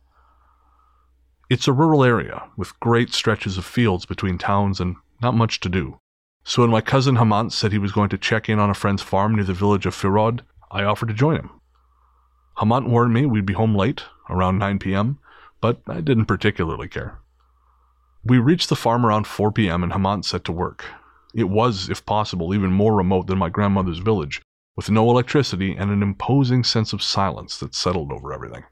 It's 1.48 1.68
a 1.68 1.72
rural 1.72 2.04
area 2.04 2.44
with 2.56 2.78
great 2.80 3.14
stretches 3.14 3.56
of 3.56 3.64
fields 3.64 4.04
between 4.04 4.36
towns 4.36 4.80
and 4.80 4.96
not 5.22 5.34
much 5.34 5.60
to 5.60 5.68
do. 5.68 5.98
So 6.44 6.62
when 6.62 6.70
my 6.70 6.80
cousin 6.80 7.16
Hamant 7.16 7.52
said 7.52 7.72
he 7.72 7.78
was 7.78 7.92
going 7.92 8.08
to 8.10 8.18
check 8.18 8.48
in 8.48 8.58
on 8.58 8.70
a 8.70 8.74
friend's 8.74 9.02
farm 9.02 9.34
near 9.34 9.44
the 9.44 9.54
village 9.54 9.86
of 9.86 9.94
Firod, 9.94 10.40
I 10.70 10.82
offered 10.82 11.08
to 11.08 11.14
join 11.14 11.36
him. 11.36 11.50
Hamant 12.58 12.88
warned 12.88 13.14
me 13.14 13.26
we'd 13.26 13.46
be 13.46 13.54
home 13.54 13.74
late, 13.74 14.02
around 14.28 14.58
9 14.58 14.78
p.m., 14.78 15.18
but 15.60 15.80
I 15.86 16.00
didn't 16.00 16.26
particularly 16.26 16.88
care. 16.88 17.18
We 18.24 18.38
reached 18.38 18.68
the 18.68 18.76
farm 18.76 19.06
around 19.06 19.26
4 19.26 19.52
p.m. 19.52 19.82
and 19.82 19.92
Hamant 19.92 20.24
set 20.24 20.44
to 20.44 20.52
work. 20.52 20.84
It 21.34 21.50
was, 21.50 21.90
if 21.90 22.04
possible, 22.06 22.54
even 22.54 22.70
more 22.70 22.94
remote 22.94 23.26
than 23.26 23.38
my 23.38 23.48
grandmother's 23.48 23.98
village, 23.98 24.40
with 24.76 24.90
no 24.90 25.10
electricity 25.10 25.74
and 25.76 25.90
an 25.90 26.02
imposing 26.02 26.64
sense 26.64 26.92
of 26.92 27.02
silence 27.02 27.58
that 27.58 27.74
settled 27.74 28.12
over 28.12 28.32
everything. 28.32 28.64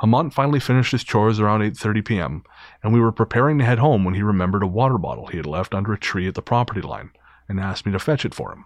Hamant 0.00 0.32
finally 0.34 0.60
finished 0.60 0.92
his 0.92 1.04
chores 1.04 1.38
around 1.38 1.60
8:30 1.60 2.04
p.m., 2.04 2.42
and 2.82 2.92
we 2.92 3.00
were 3.00 3.12
preparing 3.12 3.58
to 3.58 3.64
head 3.64 3.78
home 3.78 4.04
when 4.04 4.14
he 4.14 4.22
remembered 4.22 4.62
a 4.62 4.66
water 4.66 4.98
bottle 4.98 5.28
he 5.28 5.36
had 5.36 5.46
left 5.46 5.74
under 5.74 5.92
a 5.92 5.98
tree 5.98 6.26
at 6.26 6.34
the 6.34 6.42
property 6.42 6.80
line 6.80 7.10
and 7.48 7.60
asked 7.60 7.86
me 7.86 7.92
to 7.92 7.98
fetch 7.98 8.24
it 8.24 8.34
for 8.34 8.52
him. 8.52 8.64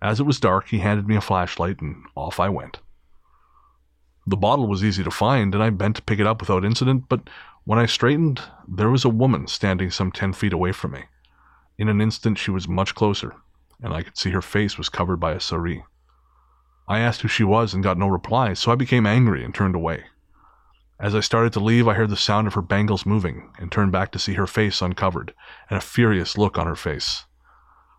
As 0.00 0.20
it 0.20 0.26
was 0.26 0.38
dark, 0.38 0.68
he 0.68 0.78
handed 0.78 1.08
me 1.08 1.16
a 1.16 1.20
flashlight 1.20 1.80
and 1.80 2.04
off 2.14 2.38
I 2.38 2.48
went. 2.48 2.80
The 4.26 4.36
bottle 4.36 4.68
was 4.68 4.84
easy 4.84 5.02
to 5.02 5.10
find, 5.10 5.54
and 5.54 5.62
I 5.62 5.70
bent 5.70 5.96
to 5.96 6.02
pick 6.02 6.18
it 6.20 6.26
up 6.26 6.40
without 6.40 6.64
incident, 6.64 7.04
but 7.08 7.28
When 7.66 7.78
I 7.78 7.86
straightened, 7.86 8.42
there 8.68 8.90
was 8.90 9.06
a 9.06 9.08
woman 9.08 9.46
standing 9.46 9.90
some 9.90 10.12
10 10.12 10.34
feet 10.34 10.52
away 10.52 10.72
from 10.72 10.92
me. 10.92 11.04
In 11.76 11.88
an 11.88 12.00
instant, 12.00 12.38
she 12.38 12.50
was 12.50 12.68
much 12.68 12.94
closer, 12.94 13.34
and 13.82 13.92
I 13.92 14.02
could 14.02 14.16
see 14.16 14.30
her 14.30 14.42
face 14.42 14.78
was 14.78 14.88
covered 14.88 15.16
by 15.18 15.32
a 15.32 15.40
sari. 15.40 15.84
I 16.86 17.00
asked 17.00 17.22
who 17.22 17.28
she 17.28 17.44
was 17.44 17.74
and 17.74 17.82
got 17.82 17.98
no 17.98 18.06
reply, 18.06 18.52
so 18.52 18.70
I 18.70 18.76
became 18.76 19.06
angry 19.06 19.44
and 19.44 19.54
turned 19.54 19.74
away. 19.74 20.04
As 21.00 21.14
I 21.14 21.20
started 21.20 21.52
to 21.54 21.60
leave, 21.60 21.88
I 21.88 21.94
heard 21.94 22.10
the 22.10 22.16
sound 22.16 22.46
of 22.46 22.54
her 22.54 22.62
bangles 22.62 23.04
moving 23.04 23.50
and 23.58 23.72
turned 23.72 23.90
back 23.90 24.12
to 24.12 24.18
see 24.18 24.34
her 24.34 24.46
face 24.46 24.80
uncovered 24.80 25.34
and 25.68 25.76
a 25.76 25.80
furious 25.80 26.38
look 26.38 26.56
on 26.56 26.66
her 26.66 26.76
face. 26.76 27.24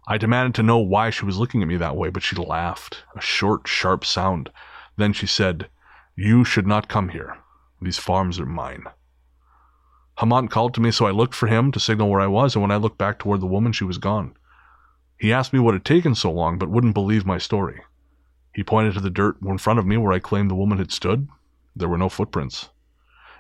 I 0.08 0.18
demanded 0.18 0.56
to 0.56 0.64
know 0.64 0.78
why 0.78 1.10
she 1.10 1.26
was 1.26 1.38
looking 1.38 1.62
at 1.62 1.68
me 1.68 1.78
that 1.78 1.98
way, 1.98 2.10
but 2.10 2.24
she 2.24 2.36
laughed, 2.36 3.04
a 3.16 3.22
short, 3.22 3.68
sharp 3.68 4.06
sound. 4.06 4.52
Then 4.98 5.12
she 5.12 5.28
said, 5.28 5.70
You 6.16 6.46
should 6.46 6.68
not 6.68 6.88
come 6.88 7.10
here. 7.10 7.38
These 7.82 7.98
farms 7.98 8.40
are 8.40 8.46
mine. 8.46 8.86
Hamant 10.20 10.50
called 10.50 10.74
to 10.74 10.82
me, 10.82 10.92
so 10.92 11.06
I 11.06 11.12
looked 11.12 11.34
for 11.34 11.48
him 11.48 11.72
to 11.72 11.80
signal 11.80 12.10
where 12.10 12.22
I 12.22 12.28
was, 12.28 12.56
and 12.56 12.62
when 12.62 12.72
I 12.72 12.78
looked 12.78 12.98
back 12.98 13.20
toward 13.20 13.42
the 13.42 13.48
woman, 13.48 13.74
she 13.74 13.84
was 13.84 13.98
gone. 13.98 14.36
He 15.18 15.34
asked 15.34 15.54
me 15.54 15.60
what 15.60 15.74
had 15.74 15.86
taken 15.86 16.16
so 16.16 16.32
long, 16.32 16.58
but 16.58 16.70
wouldn't 16.70 16.94
believe 16.94 17.26
my 17.26 17.38
story. 17.38 17.82
He 18.54 18.64
pointed 18.64 18.94
to 18.94 19.02
the 19.02 19.10
dirt 19.10 19.38
in 19.42 19.58
front 19.58 19.80
of 19.80 19.86
me 19.86 19.98
where 19.98 20.14
I 20.14 20.20
claimed 20.20 20.50
the 20.50 20.56
woman 20.56 20.78
had 20.78 20.92
stood. 20.92 21.28
There 21.76 21.90
were 21.90 21.98
no 21.98 22.10
footprints. 22.10 22.70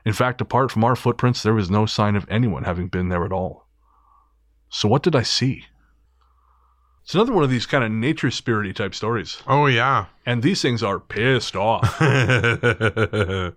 In 0.06 0.14
fact, 0.14 0.42
apart 0.42 0.72
from 0.72 0.84
our 0.84 0.96
footprints, 0.96 1.42
there 1.42 1.54
was 1.54 1.70
no 1.70 1.86
sign 1.86 2.16
of 2.16 2.28
anyone 2.30 2.66
having 2.66 2.88
been 2.88 3.10
there 3.10 3.26
at 3.26 3.32
all. 3.32 3.68
So, 4.70 4.90
what 4.90 5.04
did 5.04 5.16
I 5.16 5.24
see? 5.24 5.66
It's 7.04 7.14
another 7.14 7.34
one 7.34 7.44
of 7.44 7.52
these 7.52 7.68
kind 7.68 7.84
of 7.84 7.92
nature 7.92 8.30
spirity 8.30 8.74
type 8.74 8.96
stories. 8.96 9.44
Oh 9.46 9.68
yeah. 9.68 10.06
And 10.26 10.42
these 10.42 10.62
things 10.62 10.82
are 10.82 11.00
pissed 11.00 11.56
off. 11.56 12.00
That's 12.00 13.54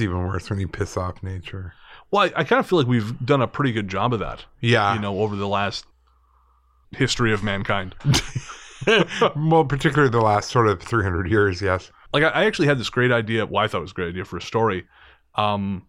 even 0.00 0.26
worse 0.26 0.48
when 0.48 0.58
you 0.58 0.68
piss 0.68 0.96
off 0.96 1.22
nature. 1.22 1.74
Well, 2.12 2.22
I, 2.22 2.40
I 2.40 2.44
kind 2.44 2.60
of 2.60 2.66
feel 2.68 2.78
like 2.78 2.86
we've 2.86 3.18
done 3.24 3.42
a 3.42 3.48
pretty 3.48 3.72
good 3.72 3.88
job 3.88 4.12
of 4.12 4.20
that, 4.20 4.44
Yeah. 4.60 4.94
you 4.94 5.00
know, 5.00 5.18
over 5.20 5.34
the 5.34 5.48
last 5.48 5.84
history 6.92 7.32
of 7.32 7.42
mankind. 7.42 7.94
well, 9.36 9.64
particularly 9.64 10.10
the 10.10 10.20
last 10.20 10.50
sort 10.50 10.68
of 10.68 10.82
300 10.82 11.30
years, 11.30 11.62
yes. 11.62 11.90
like 12.12 12.22
I, 12.24 12.28
I 12.28 12.44
actually 12.44 12.68
had 12.68 12.78
this 12.78 12.90
great 12.90 13.12
idea. 13.12 13.46
Well, 13.46 13.64
I 13.64 13.68
thought 13.68 13.78
it 13.78 13.82
was 13.82 13.90
a 13.92 13.94
great 13.94 14.08
idea 14.08 14.24
for 14.24 14.36
a 14.36 14.42
story, 14.42 14.84
um, 15.34 15.86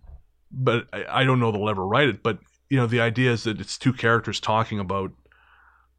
but 0.51 0.87
I, 0.93 1.21
I 1.21 1.23
don't 1.23 1.39
know 1.39 1.51
they'll 1.51 1.69
ever 1.69 1.85
write 1.85 2.09
it. 2.09 2.23
But 2.23 2.39
you 2.69 2.77
know, 2.77 2.87
the 2.87 3.01
idea 3.01 3.31
is 3.31 3.43
that 3.43 3.59
it's 3.59 3.77
two 3.77 3.93
characters 3.93 4.39
talking 4.39 4.79
about 4.79 5.11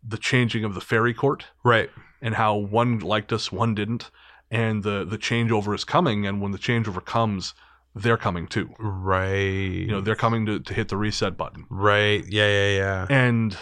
the 0.07 0.19
changing 0.19 0.65
of 0.65 0.75
the 0.75 0.81
fairy 0.81 1.15
court 1.15 1.47
Right. 1.65 1.91
and 2.21 2.35
how 2.35 2.57
one 2.57 2.99
liked 3.01 3.33
us, 3.33 3.51
one 3.51 3.75
didn't, 3.75 4.11
and 4.51 4.83
the 4.83 5.05
the 5.05 5.19
changeover 5.19 5.75
is 5.75 5.85
coming. 5.85 6.27
And 6.27 6.41
when 6.41 6.53
the 6.53 6.59
changeover 6.59 7.05
comes, 7.05 7.55
they're 7.95 8.17
coming 8.17 8.47
too. 8.47 8.71
Right. 8.79 9.33
You 9.35 9.87
know, 9.87 10.01
they're 10.01 10.15
coming 10.17 10.47
to, 10.47 10.61
to 10.61 10.75
hit 10.75 10.89
the 10.89 10.97
reset 10.97 11.37
button. 11.37 11.67
right. 11.71 12.25
Yeah, 12.29 12.49
yeah, 12.49 12.77
yeah. 12.77 13.07
And 13.11 13.57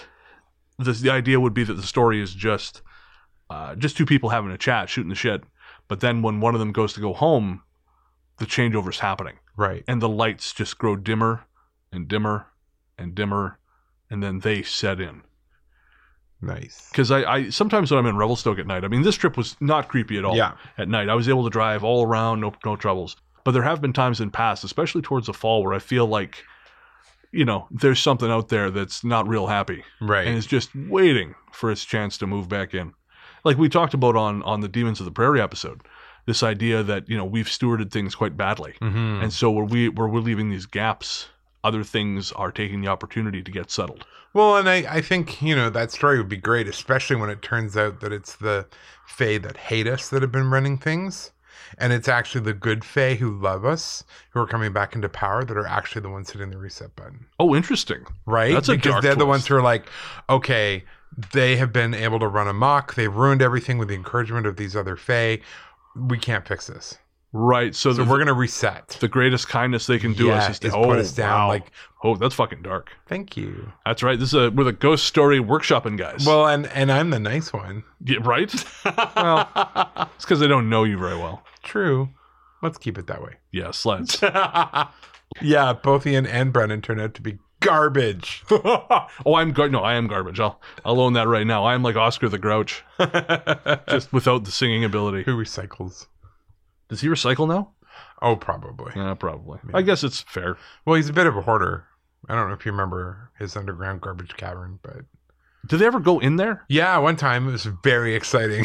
the 0.78 0.92
the 0.92 1.10
idea 1.10 1.38
would 1.40 1.54
be 1.54 1.64
that 1.64 1.74
the 1.74 1.82
story 1.82 2.20
is 2.20 2.34
just 2.34 2.82
uh, 3.50 3.74
just 3.74 3.96
two 3.96 4.06
people 4.06 4.30
having 4.30 4.50
a 4.50 4.58
chat, 4.58 4.88
shooting 4.88 5.10
the 5.10 5.14
shit. 5.14 5.42
But 5.88 6.00
then 6.00 6.22
when 6.22 6.40
one 6.40 6.54
of 6.54 6.60
them 6.60 6.72
goes 6.72 6.92
to 6.94 7.00
go 7.00 7.12
home, 7.12 7.62
the 8.38 8.46
changeover's 8.46 9.00
happening, 9.00 9.34
Right. 9.56 9.84
and 9.86 10.00
the 10.00 10.08
lights 10.08 10.52
just 10.54 10.78
grow 10.78 10.96
dimmer 10.96 11.44
and 11.92 12.08
dimmer 12.08 12.46
and 12.96 13.14
dimmer, 13.14 13.58
and 14.10 14.22
then 14.22 14.38
they 14.40 14.62
set 14.62 14.98
in. 15.00 15.22
Nice. 16.40 16.88
Because 16.90 17.10
I, 17.10 17.22
I 17.30 17.50
sometimes 17.50 17.90
when 17.90 17.98
I'm 18.00 18.06
in 18.06 18.16
Revelstoke 18.16 18.58
at 18.58 18.66
night, 18.66 18.84
I 18.84 18.88
mean 18.88 19.02
this 19.02 19.16
trip 19.16 19.36
was 19.36 19.56
not 19.60 19.88
creepy 19.88 20.16
at 20.18 20.24
all. 20.24 20.36
Yeah. 20.36 20.54
At 20.78 20.88
night, 20.88 21.08
I 21.08 21.14
was 21.14 21.28
able 21.28 21.44
to 21.44 21.50
drive 21.50 21.84
all 21.84 22.04
around, 22.06 22.40
no 22.40 22.52
no 22.64 22.74
troubles. 22.76 23.16
But 23.44 23.52
there 23.52 23.62
have 23.62 23.80
been 23.80 23.92
times 23.92 24.20
in 24.20 24.30
past, 24.30 24.64
especially 24.64 25.02
towards 25.02 25.26
the 25.26 25.32
fall, 25.32 25.64
where 25.64 25.74
I 25.74 25.78
feel 25.78 26.06
like, 26.06 26.44
you 27.32 27.44
know, 27.44 27.66
there's 27.70 28.00
something 28.00 28.30
out 28.30 28.48
there 28.48 28.70
that's 28.70 29.02
not 29.02 29.26
real 29.26 29.46
happy 29.46 29.84
Right. 30.00 30.26
and 30.26 30.36
is 30.36 30.46
just 30.46 30.74
waiting 30.74 31.34
for 31.52 31.70
its 31.70 31.84
chance 31.84 32.18
to 32.18 32.26
move 32.26 32.48
back 32.48 32.74
in. 32.74 32.94
Like 33.44 33.58
we 33.58 33.68
talked 33.68 33.94
about 33.94 34.14
on 34.16 34.42
on 34.44 34.60
the 34.60 34.68
Demons 34.68 35.00
of 35.00 35.06
the 35.06 35.10
Prairie 35.12 35.40
episode, 35.40 35.82
this 36.26 36.42
idea 36.42 36.82
that 36.84 37.08
you 37.08 37.16
know 37.16 37.24
we've 37.24 37.46
stewarded 37.48 37.90
things 37.90 38.14
quite 38.14 38.36
badly, 38.36 38.74
mm-hmm. 38.80 39.22
and 39.22 39.32
so 39.32 39.50
where 39.50 39.64
we 39.64 39.88
where 39.88 40.06
we're 40.06 40.20
leaving 40.20 40.48
these 40.50 40.66
gaps, 40.66 41.28
other 41.64 41.82
things 41.82 42.30
are 42.32 42.52
taking 42.52 42.80
the 42.80 42.88
opportunity 42.88 43.42
to 43.42 43.50
get 43.50 43.70
settled. 43.70 44.06
Well, 44.34 44.56
and 44.56 44.68
I, 44.68 44.76
I 44.88 45.00
think, 45.02 45.42
you 45.42 45.54
know, 45.54 45.68
that 45.70 45.90
story 45.90 46.16
would 46.16 46.28
be 46.28 46.38
great, 46.38 46.66
especially 46.66 47.16
when 47.16 47.28
it 47.28 47.42
turns 47.42 47.76
out 47.76 48.00
that 48.00 48.12
it's 48.12 48.36
the 48.36 48.66
Fae 49.06 49.36
that 49.38 49.56
hate 49.58 49.86
us 49.86 50.08
that 50.08 50.22
have 50.22 50.32
been 50.32 50.48
running 50.50 50.78
things. 50.78 51.32
And 51.78 51.92
it's 51.92 52.08
actually 52.08 52.42
the 52.42 52.52
good 52.54 52.84
Fae 52.84 53.14
who 53.14 53.38
love 53.38 53.64
us, 53.64 54.04
who 54.30 54.40
are 54.40 54.46
coming 54.46 54.72
back 54.72 54.94
into 54.94 55.08
power, 55.08 55.44
that 55.44 55.56
are 55.56 55.66
actually 55.66 56.02
the 56.02 56.10
ones 56.10 56.30
hitting 56.30 56.50
the 56.50 56.58
reset 56.58 56.94
button. 56.96 57.26
Oh, 57.40 57.54
interesting. 57.54 58.04
Right? 58.26 58.52
That's 58.52 58.68
a 58.68 58.76
because 58.76 59.02
they're 59.02 59.14
the 59.14 59.26
ones 59.26 59.46
who 59.46 59.56
are 59.56 59.62
like, 59.62 59.86
okay, 60.28 60.84
they 61.32 61.56
have 61.56 61.72
been 61.72 61.94
able 61.94 62.18
to 62.20 62.28
run 62.28 62.48
amok. 62.48 62.94
They've 62.94 63.14
ruined 63.14 63.42
everything 63.42 63.78
with 63.78 63.88
the 63.88 63.94
encouragement 63.94 64.46
of 64.46 64.56
these 64.56 64.74
other 64.76 64.96
Fae. 64.96 65.40
We 65.96 66.18
can't 66.18 66.46
fix 66.46 66.66
this. 66.66 66.96
Right. 67.34 67.74
So, 67.74 67.92
So 67.92 68.04
the, 68.04 68.10
we're 68.10 68.18
going 68.18 68.26
to 68.26 68.34
reset. 68.34 68.88
the 69.00 69.08
greatest 69.08 69.48
kindness 69.48 69.86
they 69.86 69.98
can 69.98 70.12
do 70.12 70.26
Yeah, 70.26 70.34
us 70.36 70.50
is 70.50 70.58
to 70.60 70.68
is 70.68 70.74
oh, 70.74 70.84
put 70.84 70.98
us 70.98 71.12
down. 71.12 71.38
wow. 71.40 71.48
Like, 71.48 71.70
oh, 72.04 72.14
that's 72.14 72.34
fucking 72.34 72.60
dark. 72.60 72.92
thank 73.06 73.38
you. 73.38 73.72
That's 73.86 74.02
right. 74.02 74.18
This 74.18 74.28
is 74.28 74.34
a 74.34 74.50
we're 74.50 74.64
the 74.64 74.72
ghost 74.72 75.06
story 75.06 75.38
workshopping 75.38 75.96
guys. 75.96 76.26
Well, 76.26 76.46
and, 76.46 76.66
and 76.68 76.92
I'm 76.92 77.08
the 77.08 77.18
nice 77.18 77.50
one. 77.50 77.84
yeah, 78.04 78.18
right. 78.20 78.52
well, 79.16 79.48
it's 80.16 80.24
because 80.26 80.40
they 80.40 80.46
don't 80.48 80.68
know 80.68 80.84
you 80.84 80.98
very 80.98 81.16
well. 81.16 81.42
True. 81.62 82.10
Let's 82.62 82.78
keep 82.78 82.98
it 82.98 83.06
that 83.08 83.22
way. 83.22 83.34
Yes, 83.52 83.84
let's. 83.84 84.22
yeah, 85.42 85.72
both 85.74 86.06
Ian 86.06 86.24
and 86.26 86.52
Brennan 86.54 86.80
turned 86.80 87.00
out 87.02 87.12
to 87.14 87.20
be 87.22 87.38
garbage. 87.60 88.42
oh, 88.50 89.34
I'm 89.36 89.52
gar- 89.52 89.68
no, 89.68 89.80
I 89.80 89.94
am 89.94 90.06
garbage. 90.06 90.40
I'll 90.40 90.58
I'll 90.84 90.98
own 91.00 91.12
that 91.12 91.28
right 91.28 91.46
now. 91.46 91.64
I 91.64 91.74
am 91.74 91.82
like 91.82 91.96
Oscar 91.96 92.30
the 92.30 92.38
Grouch, 92.38 92.82
just 93.88 94.10
without 94.12 94.44
the 94.44 94.50
singing 94.50 94.84
ability. 94.84 95.22
Who 95.24 95.36
recycles? 95.36 96.06
Does 96.88 97.02
he 97.02 97.08
recycle 97.08 97.46
now? 97.46 97.72
Oh, 98.22 98.36
probably. 98.36 98.92
Yeah, 98.96 99.12
probably. 99.14 99.58
Yeah. 99.68 99.76
I 99.76 99.82
guess 99.82 100.02
it's 100.02 100.20
fair. 100.22 100.56
Well, 100.86 100.96
he's 100.96 101.10
a 101.10 101.12
bit 101.12 101.26
of 101.26 101.36
a 101.36 101.42
hoarder. 101.42 101.84
I 102.30 102.34
don't 102.34 102.48
know 102.48 102.54
if 102.54 102.64
you 102.64 102.72
remember 102.72 103.30
his 103.38 103.54
underground 103.56 104.00
garbage 104.00 104.34
cavern, 104.38 104.78
but 104.82 105.02
Did 105.66 105.78
they 105.80 105.86
ever 105.86 106.00
go 106.00 106.20
in 106.20 106.36
there? 106.36 106.64
yeah, 106.68 106.96
one 106.98 107.16
time 107.16 107.48
it 107.48 107.52
was 107.52 107.64
very 107.82 108.14
exciting. 108.14 108.64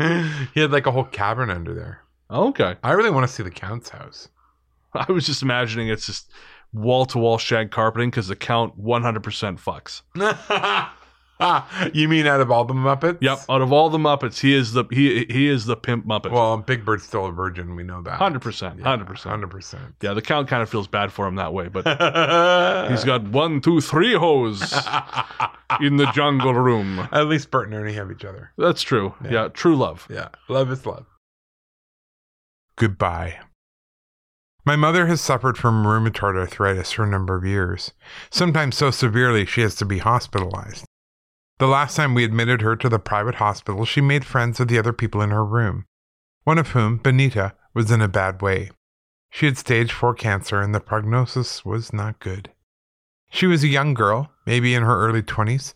he 0.54 0.60
had 0.60 0.72
like 0.72 0.86
a 0.86 0.90
whole 0.90 1.04
cavern 1.04 1.50
under 1.50 1.74
there. 1.74 2.02
Okay. 2.30 2.76
I 2.82 2.92
really 2.92 3.10
want 3.10 3.26
to 3.28 3.32
see 3.32 3.42
the 3.42 3.50
Count's 3.50 3.90
house. 3.90 4.28
I 4.94 5.10
was 5.12 5.26
just 5.26 5.42
imagining 5.42 5.88
it's 5.88 6.06
just 6.06 6.30
wall 6.72 7.04
to 7.06 7.18
wall 7.18 7.38
shag 7.38 7.70
carpeting 7.70 8.10
because 8.10 8.28
the 8.28 8.36
count 8.36 8.80
100% 8.82 9.60
fucks. 9.60 10.02
you 11.94 12.08
mean 12.08 12.26
out 12.26 12.40
of 12.40 12.50
all 12.50 12.64
the 12.64 12.74
Muppets? 12.74 13.18
Yep. 13.20 13.40
Out 13.48 13.62
of 13.62 13.72
all 13.72 13.88
the 13.90 13.98
Muppets, 13.98 14.40
he 14.40 14.54
is 14.54 14.72
the 14.72 14.84
he 14.90 15.26
he 15.30 15.48
is 15.48 15.66
the 15.66 15.76
pimp 15.76 16.06
Muppet. 16.06 16.30
Well, 16.30 16.58
Big 16.58 16.84
Bird's 16.84 17.04
still 17.04 17.26
a 17.26 17.32
virgin. 17.32 17.76
We 17.76 17.82
know 17.82 18.02
that. 18.02 18.14
Hundred 18.14 18.42
percent. 18.42 18.80
Hundred 18.80 19.06
percent. 19.06 19.30
Hundred 19.30 19.50
percent. 19.50 19.94
Yeah, 20.02 20.14
the 20.14 20.22
count 20.22 20.48
kind 20.48 20.62
of 20.62 20.68
feels 20.68 20.86
bad 20.86 21.12
for 21.12 21.26
him 21.26 21.36
that 21.36 21.52
way, 21.52 21.68
but 21.68 21.86
he's 22.90 23.04
got 23.04 23.22
one, 23.24 23.60
two, 23.60 23.80
three 23.80 24.14
hoes 24.14 24.60
in 25.80 25.96
the 25.96 26.10
jungle 26.12 26.54
room. 26.54 27.08
At 27.12 27.26
least 27.26 27.50
Bert 27.50 27.66
and 27.66 27.74
Ernie 27.74 27.94
have 27.94 28.10
each 28.10 28.24
other. 28.24 28.52
That's 28.56 28.82
true. 28.82 29.14
Yeah. 29.24 29.30
Yeah, 29.30 29.48
true 29.48 29.76
love. 29.76 30.06
Yeah, 30.10 30.28
love 30.48 30.70
is 30.70 30.84
love. 30.86 31.06
Goodbye. 32.76 33.38
My 34.64 34.76
mother 34.76 35.06
has 35.06 35.20
suffered 35.20 35.56
from 35.56 35.84
rheumatoid 35.84 36.36
arthritis 36.36 36.92
for 36.92 37.04
a 37.04 37.08
number 37.08 37.34
of 37.34 37.44
years, 37.44 37.92
sometimes 38.30 38.76
so 38.76 38.90
severely 38.90 39.46
she 39.46 39.62
has 39.62 39.74
to 39.76 39.86
be 39.86 39.98
hospitalized. 39.98 40.84
The 41.60 41.66
last 41.66 41.94
time 41.94 42.14
we 42.14 42.24
admitted 42.24 42.62
her 42.62 42.74
to 42.74 42.88
the 42.88 42.98
private 42.98 43.34
hospital, 43.34 43.84
she 43.84 44.00
made 44.00 44.24
friends 44.24 44.58
with 44.58 44.68
the 44.68 44.78
other 44.78 44.94
people 44.94 45.20
in 45.20 45.28
her 45.28 45.44
room, 45.44 45.84
one 46.44 46.56
of 46.56 46.68
whom, 46.68 46.96
Benita, 46.96 47.52
was 47.74 47.90
in 47.90 48.00
a 48.00 48.08
bad 48.08 48.40
way. 48.40 48.70
She 49.28 49.44
had 49.44 49.58
stage 49.58 49.92
4 49.92 50.14
cancer 50.14 50.62
and 50.62 50.74
the 50.74 50.80
prognosis 50.80 51.62
was 51.62 51.92
not 51.92 52.18
good. 52.18 52.50
She 53.30 53.46
was 53.46 53.62
a 53.62 53.68
young 53.68 53.92
girl, 53.92 54.32
maybe 54.46 54.72
in 54.72 54.84
her 54.84 55.06
early 55.06 55.20
20s, 55.20 55.74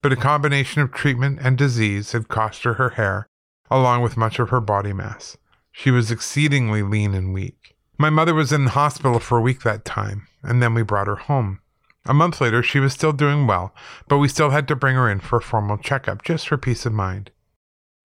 but 0.00 0.10
a 0.10 0.16
combination 0.16 0.80
of 0.80 0.90
treatment 0.90 1.38
and 1.42 1.58
disease 1.58 2.12
had 2.12 2.28
cost 2.28 2.62
her 2.62 2.72
her 2.74 2.90
hair, 2.90 3.28
along 3.70 4.00
with 4.00 4.16
much 4.16 4.38
of 4.38 4.48
her 4.48 4.62
body 4.62 4.94
mass. 4.94 5.36
She 5.70 5.90
was 5.90 6.10
exceedingly 6.10 6.82
lean 6.82 7.12
and 7.12 7.34
weak. 7.34 7.76
My 7.98 8.08
mother 8.08 8.32
was 8.32 8.52
in 8.52 8.64
the 8.64 8.70
hospital 8.70 9.18
for 9.18 9.36
a 9.36 9.42
week 9.42 9.64
that 9.64 9.84
time, 9.84 10.28
and 10.42 10.62
then 10.62 10.72
we 10.72 10.80
brought 10.80 11.08
her 11.08 11.16
home. 11.16 11.60
A 12.08 12.14
month 12.14 12.40
later, 12.40 12.62
she 12.62 12.78
was 12.78 12.92
still 12.92 13.12
doing 13.12 13.46
well, 13.46 13.74
but 14.06 14.18
we 14.18 14.28
still 14.28 14.50
had 14.50 14.68
to 14.68 14.76
bring 14.76 14.94
her 14.94 15.10
in 15.10 15.20
for 15.20 15.38
a 15.38 15.42
formal 15.42 15.76
checkup 15.76 16.22
just 16.22 16.46
for 16.46 16.56
peace 16.56 16.86
of 16.86 16.92
mind. 16.92 17.32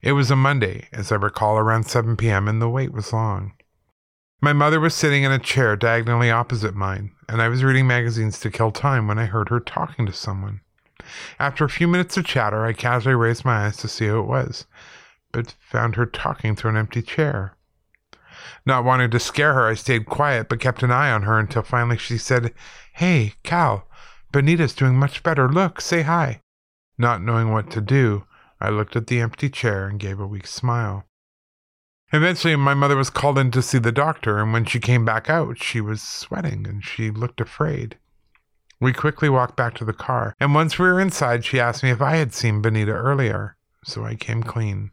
It 0.02 0.14
was 0.14 0.32
a 0.32 0.36
Monday, 0.36 0.88
as 0.92 1.12
I 1.12 1.16
recall, 1.16 1.58
around 1.58 1.84
7 1.84 2.18
p.m., 2.18 2.48
and 2.48 2.60
the 2.60 2.70
wait 2.70 2.92
was 2.92 3.14
long. 3.14 3.54
My 4.42 4.54
mother 4.54 4.80
was 4.80 4.96
sitting 4.96 5.22
in 5.22 5.32
a 5.32 5.38
chair 5.38 5.76
diagonally 5.76 6.32
opposite 6.32 6.74
mine, 6.74 7.12
and 7.30 7.40
I 7.44 7.48
was 7.48 7.64
reading 7.64 7.86
magazines 7.86 8.40
to 8.40 8.50
kill 8.50 8.72
time 8.72 9.08
when 9.08 9.20
I 9.20 9.26
heard 9.26 9.50
her 9.50 9.60
talking 9.60 10.08
to 10.08 10.14
someone. 10.14 10.62
After 11.40 11.64
a 11.64 11.70
few 11.70 11.88
minutes 11.88 12.18
of 12.18 12.26
chatter, 12.26 12.66
I 12.66 12.74
casually 12.74 13.14
raised 13.14 13.46
my 13.46 13.68
eyes 13.68 13.78
to 13.78 13.88
see 13.88 14.08
who 14.08 14.20
it 14.20 14.26
was, 14.26 14.66
but 15.32 15.56
found 15.60 15.96
her 15.96 16.08
talking 16.08 16.56
to 16.56 16.68
an 16.68 16.78
empty 16.78 17.04
chair. 17.04 17.56
Not 18.66 18.84
wanting 18.84 19.12
to 19.12 19.20
scare 19.20 19.54
her, 19.54 19.68
I 19.68 19.76
stayed 19.76 20.08
quiet 20.08 20.50
but 20.50 20.60
kept 20.60 20.82
an 20.82 20.92
eye 20.92 21.12
on 21.12 21.24
her 21.24 21.38
until 21.38 21.62
finally 21.62 21.98
she 21.98 22.18
said, 22.18 22.54
Hey, 22.94 23.36
Cal, 23.44 23.88
Benita's 24.32 24.74
doing 24.74 24.96
much 24.96 25.24
better. 25.24 25.50
Look, 25.50 25.82
say 25.82 26.04
hi. 26.04 26.42
Not 26.98 27.22
knowing 27.22 27.52
what 27.52 27.70
to 27.72 27.82
do, 27.82 28.26
I 28.60 28.70
looked 28.70 28.96
at 28.96 29.08
the 29.08 29.20
empty 29.20 29.50
chair 29.50 29.88
and 29.88 30.00
gave 30.00 30.20
a 30.20 30.28
weak 30.28 30.48
smile. 30.48 31.06
Eventually, 32.14 32.56
my 32.56 32.74
mother 32.74 32.98
was 32.98 33.10
called 33.10 33.38
in 33.38 33.52
to 33.52 33.62
see 33.62 33.80
the 33.80 33.92
doctor, 33.92 34.40
and 34.40 34.52
when 34.52 34.66
she 34.66 34.80
came 34.80 35.06
back 35.06 35.30
out, 35.30 35.62
she 35.62 35.82
was 35.82 36.02
sweating 36.02 36.68
and 36.68 36.84
she 36.84 37.10
looked 37.10 37.42
afraid. 37.42 37.98
We 38.80 38.94
quickly 38.94 39.30
walked 39.30 39.56
back 39.56 39.76
to 39.76 39.86
the 39.86 39.94
car, 39.94 40.36
and 40.40 40.54
once 40.54 40.78
we 40.78 40.88
were 40.88 41.00
inside, 41.00 41.46
she 41.46 41.60
asked 41.60 41.84
me 41.84 41.90
if 41.90 42.02
I 42.02 42.18
had 42.18 42.34
seen 42.34 42.62
Benita 42.62 42.92
earlier, 42.92 43.56
so 43.86 44.04
I 44.04 44.16
came 44.16 44.44
clean. 44.44 44.92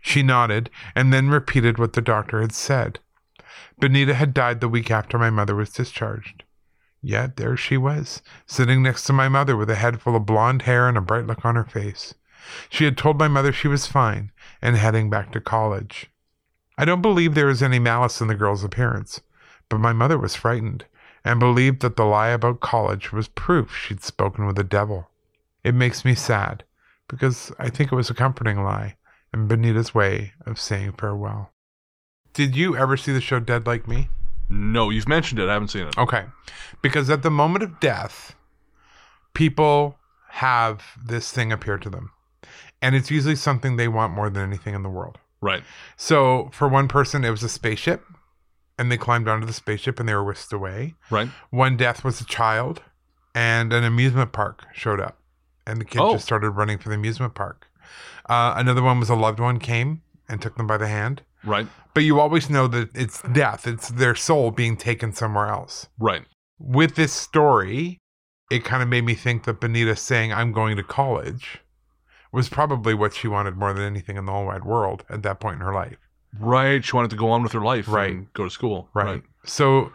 She 0.00 0.22
nodded 0.22 0.70
and 0.94 1.12
then 1.12 1.28
repeated 1.28 1.78
what 1.78 1.92
the 1.92 2.00
doctor 2.00 2.40
had 2.40 2.52
said. 2.52 3.00
Benita 3.78 4.14
had 4.14 4.32
died 4.32 4.60
the 4.60 4.68
week 4.68 4.90
after 4.90 5.18
my 5.18 5.30
mother 5.30 5.54
was 5.54 5.70
discharged. 5.70 6.44
Yet 7.08 7.36
there 7.36 7.56
she 7.56 7.78
was, 7.78 8.20
sitting 8.44 8.82
next 8.82 9.04
to 9.04 9.14
my 9.14 9.30
mother 9.30 9.56
with 9.56 9.70
a 9.70 9.76
head 9.76 9.98
full 9.98 10.14
of 10.14 10.26
blonde 10.26 10.62
hair 10.68 10.86
and 10.86 10.98
a 10.98 11.00
bright 11.00 11.26
look 11.26 11.42
on 11.42 11.54
her 11.54 11.64
face. 11.64 12.12
She 12.68 12.84
had 12.84 12.98
told 12.98 13.18
my 13.18 13.28
mother 13.28 13.50
she 13.50 13.66
was 13.66 13.86
fine 13.86 14.30
and 14.60 14.76
heading 14.76 15.08
back 15.08 15.32
to 15.32 15.40
college. 15.40 16.10
I 16.76 16.84
don't 16.84 17.00
believe 17.00 17.34
there 17.34 17.46
was 17.46 17.62
any 17.62 17.78
malice 17.78 18.20
in 18.20 18.28
the 18.28 18.34
girl's 18.34 18.62
appearance, 18.62 19.22
but 19.70 19.80
my 19.80 19.94
mother 19.94 20.18
was 20.18 20.36
frightened 20.36 20.84
and 21.24 21.40
believed 21.40 21.80
that 21.80 21.96
the 21.96 22.04
lie 22.04 22.28
about 22.28 22.60
college 22.60 23.10
was 23.10 23.28
proof 23.28 23.74
she'd 23.74 24.02
spoken 24.02 24.44
with 24.44 24.56
the 24.56 24.62
devil. 24.62 25.08
It 25.64 25.74
makes 25.74 26.04
me 26.04 26.14
sad 26.14 26.62
because 27.08 27.50
I 27.58 27.70
think 27.70 27.90
it 27.90 27.96
was 27.96 28.10
a 28.10 28.14
comforting 28.14 28.62
lie 28.62 28.96
and 29.32 29.48
Benita's 29.48 29.94
way 29.94 30.34
of 30.44 30.60
saying 30.60 30.92
farewell. 30.98 31.52
Did 32.34 32.54
you 32.54 32.76
ever 32.76 32.98
see 32.98 33.14
the 33.14 33.22
show 33.22 33.40
Dead 33.40 33.66
Like 33.66 33.88
Me? 33.88 34.10
No, 34.48 34.90
you've 34.90 35.08
mentioned 35.08 35.40
it. 35.40 35.48
I 35.48 35.52
haven't 35.52 35.68
seen 35.68 35.86
it. 35.86 35.98
Okay. 35.98 36.24
Because 36.82 37.10
at 37.10 37.22
the 37.22 37.30
moment 37.30 37.62
of 37.64 37.80
death, 37.80 38.34
people 39.34 39.98
have 40.30 40.82
this 41.02 41.30
thing 41.32 41.52
appear 41.52 41.78
to 41.78 41.90
them. 41.90 42.10
And 42.80 42.94
it's 42.94 43.10
usually 43.10 43.36
something 43.36 43.76
they 43.76 43.88
want 43.88 44.12
more 44.12 44.30
than 44.30 44.42
anything 44.42 44.74
in 44.74 44.82
the 44.82 44.88
world. 44.88 45.18
Right. 45.40 45.62
So 45.96 46.50
for 46.52 46.68
one 46.68 46.88
person, 46.88 47.24
it 47.24 47.30
was 47.30 47.42
a 47.42 47.48
spaceship, 47.48 48.04
and 48.78 48.90
they 48.90 48.96
climbed 48.96 49.28
onto 49.28 49.46
the 49.46 49.52
spaceship 49.52 49.98
and 49.98 50.08
they 50.08 50.14
were 50.14 50.24
whisked 50.24 50.52
away. 50.52 50.94
Right. 51.10 51.28
One 51.50 51.76
death 51.76 52.04
was 52.04 52.20
a 52.20 52.24
child, 52.24 52.82
and 53.34 53.72
an 53.72 53.84
amusement 53.84 54.32
park 54.32 54.64
showed 54.72 55.00
up, 55.00 55.18
and 55.66 55.80
the 55.80 55.84
kid 55.84 56.00
Oh. 56.00 56.12
just 56.12 56.24
started 56.24 56.50
running 56.50 56.78
for 56.78 56.88
the 56.88 56.94
amusement 56.94 57.34
park. 57.34 57.66
Uh, 58.28 58.54
another 58.56 58.82
one 58.82 59.00
was 59.00 59.10
a 59.10 59.14
loved 59.16 59.40
one 59.40 59.58
came 59.58 60.02
and 60.28 60.40
took 60.40 60.56
them 60.56 60.66
by 60.66 60.76
the 60.76 60.88
hand. 60.88 61.22
Right. 61.48 61.66
But 61.94 62.04
you 62.04 62.20
always 62.20 62.48
know 62.48 62.68
that 62.68 62.90
it's 62.94 63.22
death, 63.22 63.66
it's 63.66 63.88
their 63.88 64.14
soul 64.14 64.50
being 64.50 64.76
taken 64.76 65.12
somewhere 65.12 65.48
else. 65.48 65.88
Right. 65.98 66.22
With 66.58 66.94
this 66.94 67.12
story, 67.12 67.98
it 68.50 68.64
kind 68.64 68.82
of 68.82 68.88
made 68.88 69.04
me 69.04 69.14
think 69.14 69.44
that 69.44 69.60
Benita 69.60 69.96
saying, 69.96 70.32
I'm 70.32 70.52
going 70.52 70.76
to 70.76 70.82
college 70.82 71.60
was 72.32 72.48
probably 72.48 72.94
what 72.94 73.14
she 73.14 73.26
wanted 73.26 73.56
more 73.56 73.72
than 73.72 73.82
anything 73.82 74.16
in 74.16 74.26
the 74.26 74.32
whole 74.32 74.46
wide 74.46 74.64
world 74.64 75.04
at 75.08 75.22
that 75.22 75.40
point 75.40 75.56
in 75.56 75.60
her 75.60 75.72
life. 75.72 75.96
Right. 76.38 76.84
She 76.84 76.94
wanted 76.94 77.10
to 77.10 77.16
go 77.16 77.30
on 77.30 77.42
with 77.42 77.52
her 77.52 77.60
life. 77.60 77.88
Right. 77.88 78.10
And 78.10 78.32
go 78.34 78.44
to 78.44 78.50
school. 78.50 78.90
Right. 78.92 79.22
So 79.44 79.92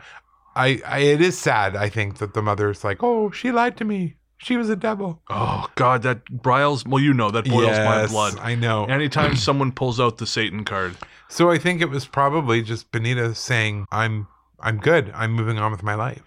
I, 0.56 0.82
I 0.86 1.00
it 1.00 1.22
is 1.22 1.38
sad, 1.38 1.76
I 1.76 1.90
think, 1.90 2.18
that 2.18 2.34
the 2.34 2.42
mother's 2.42 2.84
like, 2.84 3.04
Oh, 3.04 3.30
she 3.32 3.52
lied 3.52 3.78
to 3.78 3.86
me. 3.86 4.18
She 4.44 4.58
was 4.58 4.70
a 4.70 4.76
devil. 4.76 5.22
Oh 5.30 5.68
God, 5.76 6.04
that 6.04 6.26
boils. 6.30 6.86
Well, 6.86 7.02
you 7.02 7.14
know 7.14 7.32
that 7.32 7.46
boils 7.46 7.78
my 7.78 8.02
Yes, 8.02 8.12
blood. 8.12 8.38
I 8.40 8.56
know. 8.56 8.86
Anytime 8.86 9.36
someone 9.48 9.72
pulls 9.72 10.00
out 10.00 10.18
the 10.18 10.28
Satan 10.28 10.66
card. 10.66 10.98
So 11.30 11.50
I 11.50 11.58
think 11.58 11.82
it 11.82 11.90
was 11.90 12.06
probably 12.06 12.62
just 12.62 12.92
Benita 12.92 13.36
saying, 13.36 13.86
"I'm 13.92 14.28
I'm 14.60 14.80
good. 14.80 15.12
I'm 15.16 15.32
moving 15.32 15.58
on 15.58 15.72
with 15.72 15.82
my 15.82 15.96
life. 15.96 16.24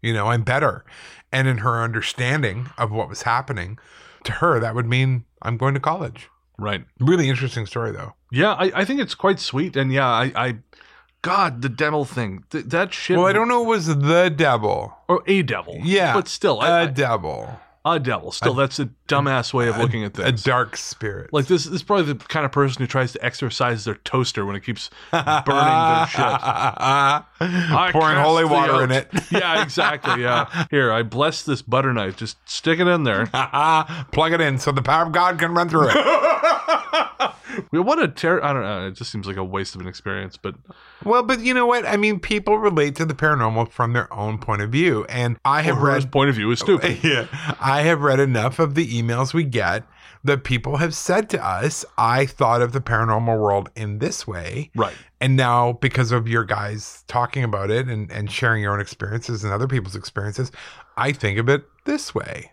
You 0.00 0.12
know, 0.12 0.28
I'm 0.28 0.42
better." 0.42 0.84
And 1.32 1.46
in 1.48 1.58
her 1.58 1.82
understanding 1.82 2.70
of 2.78 2.90
what 2.90 3.08
was 3.08 3.22
happening, 3.22 3.78
to 4.24 4.32
her 4.32 4.60
that 4.60 4.74
would 4.74 4.86
mean 4.86 5.24
I'm 5.42 5.56
going 5.56 5.74
to 5.74 5.80
college. 5.80 6.30
Right. 6.58 6.84
Really 7.00 7.28
interesting 7.28 7.66
story 7.66 7.90
though. 7.92 8.14
Yeah, 8.30 8.52
I, 8.52 8.70
I 8.74 8.84
think 8.84 9.00
it's 9.00 9.14
quite 9.14 9.40
sweet, 9.40 9.76
and 9.76 9.92
yeah, 9.92 10.06
I, 10.06 10.32
I 10.34 10.56
God, 11.22 11.62
the 11.62 11.68
devil 11.68 12.04
thing, 12.04 12.44
Th- 12.50 12.64
that 12.66 12.92
shit. 12.94 13.16
Well, 13.16 13.26
I 13.26 13.32
don't 13.32 13.48
know 13.48 13.62
it 13.64 13.66
was 13.68 13.86
the 13.86 14.28
devil. 14.34 14.96
or 15.08 15.22
a 15.26 15.42
devil. 15.42 15.78
Yeah, 15.82 16.14
but 16.14 16.28
still, 16.28 16.60
I, 16.60 16.68
A 16.68 16.82
I- 16.82 16.86
devil. 16.86 17.58
a 17.84 17.98
devil. 17.98 18.30
Still, 18.32 18.54
that's 18.54 18.78
a 18.78 18.90
dumbass 19.08 19.52
way 19.54 19.66
of 19.68 19.78
looking 19.78 20.04
at 20.04 20.14
things. 20.14 20.28
A 20.28 20.44
dark 20.44 20.76
spirit. 20.76 21.32
like 21.32 21.46
this, 21.46 21.64
this 21.64 21.72
is 21.74 21.82
probably 21.82 22.12
the 22.12 22.16
kind 22.16 22.44
of 22.46 22.52
person 22.52 22.82
who 22.82 22.86
tries 22.86 23.12
to 23.14 23.24
exercise 23.24 23.84
their 23.84 23.94
toaster 23.96 24.44
when 24.46 24.54
it 24.56 24.60
keeps 24.62 24.90
burning 25.10 25.24
their 25.24 26.06
shit. 26.06 26.20
I 26.20 27.22
Pouring 27.92 28.16
cast 28.16 28.26
holy 28.26 28.44
water 28.44 28.84
in 28.84 28.90
it. 28.90 29.08
yeah, 29.30 29.62
exactly. 29.62 30.22
Yeah. 30.22 30.66
Here, 30.70 30.92
I 30.92 31.02
bless 31.02 31.42
this 31.42 31.62
butter 31.62 31.92
knife. 31.94 32.16
Just 32.16 32.36
stick 32.48 32.78
it 32.78 32.86
in 32.86 33.04
there. 33.04 33.26
Plug 34.12 34.32
it 34.32 34.40
in 34.40 34.58
so 34.58 34.70
the 34.72 34.82
power 34.82 35.06
of 35.06 35.12
God 35.12 35.38
can 35.38 35.54
run 35.54 35.68
through 35.68 35.88
it. 35.90 35.96
Well, 36.68 37.34
what 37.84 37.98
a 37.98 38.08
ter- 38.08 38.42
I 38.42 38.52
don't 38.52 38.62
know. 38.62 38.86
It 38.86 38.92
just 38.92 39.10
seems 39.10 39.26
like 39.26 39.36
a 39.36 39.44
waste 39.44 39.74
of 39.74 39.80
an 39.80 39.86
experience, 39.86 40.36
but 40.36 40.54
well, 41.04 41.22
but 41.22 41.40
you 41.40 41.54
know 41.54 41.66
what? 41.66 41.86
I 41.86 41.96
mean, 41.96 42.20
people 42.20 42.58
relate 42.58 42.94
to 42.96 43.04
the 43.04 43.14
paranormal 43.14 43.70
from 43.70 43.92
their 43.92 44.12
own 44.12 44.38
point 44.38 44.62
of 44.62 44.70
view, 44.70 45.04
and 45.08 45.38
I 45.44 45.62
have 45.62 45.78
read 45.78 46.10
point 46.12 46.30
of 46.30 46.36
view 46.36 46.50
is 46.50 46.60
stupid. 46.60 46.98
yeah, 47.02 47.26
I 47.60 47.82
have 47.82 48.02
read 48.02 48.20
enough 48.20 48.58
of 48.58 48.74
the 48.74 48.86
emails 48.86 49.32
we 49.32 49.44
get 49.44 49.84
that 50.24 50.44
people 50.44 50.76
have 50.78 50.94
said 50.94 51.30
to 51.30 51.44
us, 51.44 51.84
I 51.96 52.26
thought 52.26 52.60
of 52.60 52.72
the 52.72 52.80
paranormal 52.80 53.38
world 53.38 53.70
in 53.76 53.98
this 53.98 54.26
way. 54.26 54.70
Right. 54.74 54.94
And 55.20 55.36
now, 55.36 55.74
because 55.74 56.12
of 56.12 56.28
your 56.28 56.44
guys 56.44 57.04
talking 57.08 57.44
about 57.44 57.70
it 57.70 57.88
and, 57.88 58.10
and 58.10 58.30
sharing 58.30 58.62
your 58.62 58.72
own 58.72 58.80
experiences 58.80 59.44
and 59.44 59.52
other 59.52 59.68
people's 59.68 59.96
experiences, 59.96 60.52
I 60.96 61.12
think 61.12 61.38
of 61.38 61.48
it 61.48 61.64
this 61.84 62.14
way. 62.14 62.50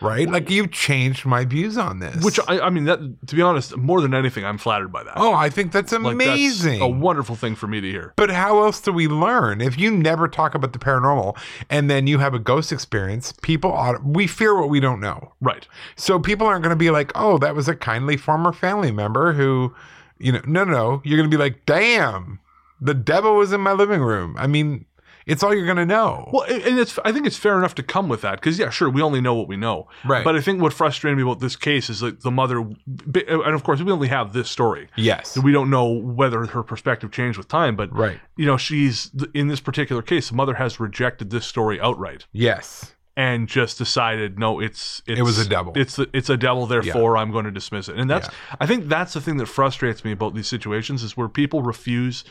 Right? 0.00 0.28
Like 0.28 0.50
you've 0.50 0.70
changed 0.70 1.24
my 1.24 1.44
views 1.44 1.78
on 1.78 1.98
this. 2.00 2.22
Which 2.24 2.38
I, 2.48 2.60
I 2.60 2.70
mean, 2.70 2.84
that 2.84 2.98
to 3.28 3.34
be 3.36 3.40
honest, 3.40 3.76
more 3.76 4.00
than 4.00 4.12
anything, 4.12 4.44
I'm 4.44 4.58
flattered 4.58 4.88
by 4.92 5.02
that. 5.04 5.14
oh, 5.16 5.32
I 5.32 5.48
think 5.48 5.72
that's 5.72 5.92
Like, 5.92 6.02
that's 6.02 6.12
amazing. 6.28 6.80
a 6.82 6.88
wonderful 6.88 7.36
thing 7.36 7.54
for 7.54 7.66
me 7.66 7.80
to 7.80 7.88
hear. 7.90 8.12
But 8.16 8.30
how 8.30 8.62
else 8.64 8.80
do 8.80 8.92
we 8.92 9.08
learn? 9.08 9.60
If 9.60 9.78
you 9.78 9.90
never 9.90 10.28
talk 10.28 10.54
about 10.54 10.72
the 10.72 10.78
paranormal 10.78 11.36
and 11.70 11.88
then 11.88 12.06
you 12.06 12.18
have 12.18 12.34
a 12.34 12.38
ghost 12.38 12.72
experience, 12.72 13.32
people 13.42 13.72
ought, 13.72 14.04
we 14.04 14.26
fear 14.26 14.54
what 14.58 14.68
we 14.68 14.80
don't 14.80 15.00
know. 15.00 15.32
Right. 15.40 15.66
So 15.96 16.18
people 16.18 16.46
aren't 16.46 16.62
going 16.62 16.74
to 16.74 16.76
be 16.76 16.90
like, 16.90 17.12
"Oh, 17.14 17.38
that 17.38 17.54
was 17.54 17.68
a 17.68 17.74
kindly 17.76 18.16
former 18.16 18.52
family 18.52 18.90
member 18.90 19.32
who, 19.32 19.74
you 20.18 20.32
know, 20.32 20.40
no, 20.46 20.64
no, 20.64 20.72
no. 20.72 21.02
You're 21.04 21.16
going 21.18 21.30
to 21.30 21.34
be 21.36 21.40
like, 21.42 21.64
"Damn, 21.66 22.40
the 22.80 22.94
devil 22.94 23.36
was 23.36 23.52
in 23.52 23.60
my 23.60 23.72
living 23.72 24.00
room." 24.02 24.34
I 24.38 24.46
mean, 24.48 24.84
it's 25.26 25.42
all 25.42 25.54
you're 25.54 25.64
going 25.64 25.78
to 25.78 25.86
know. 25.86 26.28
Well, 26.32 26.42
and 26.44 26.78
it's 26.78 26.98
I 27.04 27.12
think 27.12 27.26
it's 27.26 27.36
fair 27.36 27.56
enough 27.58 27.74
to 27.76 27.82
come 27.82 28.08
with 28.08 28.20
that 28.22 28.36
because 28.40 28.58
yeah, 28.58 28.70
sure, 28.70 28.90
we 28.90 29.00
only 29.02 29.20
know 29.20 29.34
what 29.34 29.48
we 29.48 29.56
know. 29.56 29.88
Right. 30.04 30.24
But 30.24 30.36
I 30.36 30.40
think 30.40 30.60
what 30.60 30.72
frustrated 30.72 31.16
me 31.16 31.22
about 31.22 31.40
this 31.40 31.56
case 31.56 31.88
is 31.90 32.00
that 32.00 32.22
the 32.22 32.30
mother, 32.30 32.58
and 32.60 33.54
of 33.54 33.64
course, 33.64 33.80
we 33.80 33.90
only 33.92 34.08
have 34.08 34.32
this 34.32 34.50
story. 34.50 34.88
yes. 34.96 35.36
We 35.38 35.52
don't 35.52 35.70
know 35.70 35.86
whether 35.88 36.44
her 36.46 36.62
perspective 36.62 37.10
changed 37.12 37.38
with 37.38 37.48
time, 37.48 37.76
but 37.76 37.92
Right. 37.94 38.18
you 38.36 38.46
know, 38.46 38.56
she's 38.56 39.10
in 39.34 39.48
this 39.48 39.60
particular 39.60 40.02
case, 40.02 40.28
the 40.30 40.36
mother 40.36 40.54
has 40.54 40.78
rejected 40.80 41.30
this 41.30 41.46
story 41.46 41.80
outright 41.80 42.26
Yes. 42.32 42.94
and 43.16 43.46
just 43.48 43.78
decided, 43.78 44.38
no, 44.38 44.58
it's, 44.60 45.00
it's 45.06 45.20
was 45.22 45.38
a 45.38 45.48
devil. 45.48 45.72
It's 45.76 45.98
it's 46.12 46.28
a 46.30 46.36
devil, 46.36 46.66
therefore 46.66 47.16
I'm 47.16 47.30
going 47.30 47.44
to 47.44 47.50
dismiss 47.50 47.88
it. 47.88 47.96
And 47.96 48.10
that's 48.10 48.28
I 48.60 48.66
think 48.66 48.88
that's 48.88 49.12
the 49.14 49.20
thing 49.20 49.36
that 49.38 49.46
frustrates 49.46 50.04
me 50.04 50.12
about 50.12 50.34
these 50.34 50.48
situations 50.48 51.02
is 51.02 51.16
where 51.16 51.28
people 51.28 51.62
refuse 51.62 52.24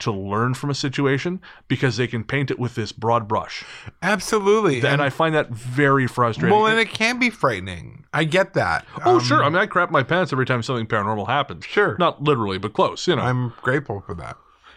to 0.00 0.12
learn 0.12 0.54
from 0.54 0.70
a 0.70 0.74
situation 0.74 1.40
because 1.68 1.96
they 1.96 2.06
can 2.06 2.24
paint 2.24 2.50
it 2.50 2.58
with 2.58 2.74
this 2.74 2.92
broad 2.92 3.28
brush. 3.28 3.64
Absolutely. 4.02 4.84
And 4.86 5.00
I 5.00 5.10
find 5.10 5.34
that 5.34 5.50
very 5.50 6.06
frustrating. 6.06 6.54
well, 6.56 6.66
and 6.66 6.78
it 6.78 6.90
can 6.90 7.18
be 7.18 7.30
frightening. 7.30 8.04
I 8.12 8.24
get 8.24 8.54
that. 8.54 8.84
oh, 9.04 9.16
Um, 9.16 9.20
sure. 9.20 9.44
I 9.44 9.48
mean, 9.48 9.58
I 9.58 9.66
crap 9.66 9.90
my 9.90 10.02
pants 10.02 10.32
every 10.32 10.46
time 10.46 10.62
something 10.62 10.86
paranormal 10.86 11.26
happens. 11.28 11.64
Sure. 11.64 11.96
Not 11.98 12.22
literally, 12.22 12.58
but 12.58 12.72
close. 12.72 13.06
You 13.06 13.16
know. 13.16 13.22
I'm 13.22 13.52
grateful 13.62 14.02
for 14.06 14.14
that. 14.16 14.36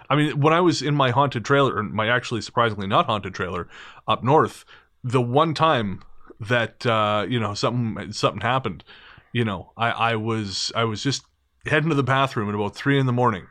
I 0.09 0.15
mean, 0.15 0.39
when 0.39 0.53
I 0.53 0.61
was 0.61 0.81
in 0.81 0.95
my 0.95 1.11
haunted 1.11 1.43
trailer, 1.45 1.75
or 1.75 1.83
my 1.83 2.07
actually 2.07 2.41
surprisingly 2.41 2.87
not 2.87 3.05
haunted 3.07 3.33
trailer 3.33 3.67
up 4.07 4.23
north, 4.23 4.65
the 5.03 5.21
one 5.21 5.53
time 5.53 6.03
that 6.39 6.85
uh, 6.85 7.25
you 7.27 7.39
know 7.39 7.53
something 7.53 8.11
something 8.11 8.41
happened, 8.41 8.83
you 9.31 9.45
know, 9.45 9.71
I, 9.77 9.89
I 9.91 10.15
was 10.15 10.71
I 10.75 10.83
was 10.83 11.01
just 11.01 11.23
heading 11.65 11.89
to 11.89 11.95
the 11.95 12.03
bathroom 12.03 12.49
at 12.49 12.55
about 12.55 12.75
three 12.75 12.99
in 12.99 13.05
the 13.05 13.13
morning, 13.13 13.47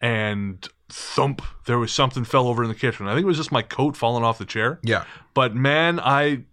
and 0.00 0.68
thump, 0.88 1.42
there 1.66 1.78
was 1.78 1.92
something 1.92 2.24
fell 2.24 2.48
over 2.48 2.62
in 2.62 2.68
the 2.68 2.74
kitchen. 2.74 3.06
I 3.06 3.14
think 3.14 3.24
it 3.24 3.26
was 3.26 3.36
just 3.36 3.52
my 3.52 3.62
coat 3.62 3.96
falling 3.96 4.24
off 4.24 4.38
the 4.38 4.44
chair. 4.44 4.80
Yeah. 4.82 5.04
But 5.34 5.54
man, 5.54 6.00
I 6.00 6.44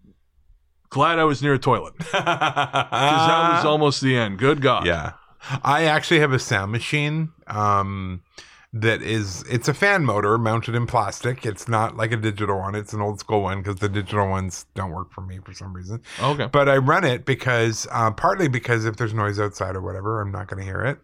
glad 0.90 1.20
I 1.20 1.24
was 1.24 1.42
near 1.42 1.54
a 1.54 1.60
toilet 1.60 1.94
because 1.98 2.12
that 2.24 3.54
was 3.56 3.66
almost 3.66 4.02
the 4.02 4.16
end. 4.18 4.38
Good 4.40 4.62
God. 4.62 4.86
Yeah. 4.86 5.14
I 5.64 5.84
actually 5.84 6.20
have 6.22 6.34
a 6.34 6.40
sound 6.40 6.72
machine 6.72 7.32
um, 7.48 8.24
that 8.78 9.02
is 9.02 9.42
it's 9.50 9.70
a 9.70 9.74
fan 9.74 10.04
motor 10.04 10.38
mounted 10.38 10.76
in 10.76 10.86
plastic. 10.86 11.46
It's 11.46 11.68
not 11.70 11.96
like 11.96 12.12
a 12.12 12.18
digital 12.18 12.58
one. 12.60 12.76
It's 12.76 12.92
an 12.92 13.00
old 13.02 13.22
school 13.22 13.42
one 13.42 13.60
because 13.62 13.78
the 13.78 13.88
digital 13.88 14.28
ones 14.28 14.66
don't 14.76 14.92
work 14.92 15.14
for 15.14 15.22
me 15.22 15.40
for 15.40 15.54
some 15.54 15.74
reason. 15.74 16.02
Okay. 16.22 16.48
But 16.52 16.68
I 16.68 16.76
run 16.78 17.06
it 17.06 17.24
because 17.26 17.88
uh, 17.90 18.12
partly 18.12 18.50
because 18.50 18.84
if 18.84 18.98
there's 18.98 19.14
noise 19.14 19.40
outside 19.40 19.78
or 19.78 19.82
whatever, 19.82 20.20
I'm 20.20 20.30
not 20.32 20.48
going 20.48 20.60
to 20.60 20.66
hear 20.66 20.82
it. 20.82 21.00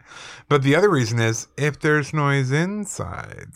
But 0.49 0.63
the 0.63 0.75
other 0.75 0.89
reason 0.89 1.19
is 1.19 1.47
if 1.55 1.79
there's 1.79 2.13
noise 2.13 2.51
inside, 2.51 3.47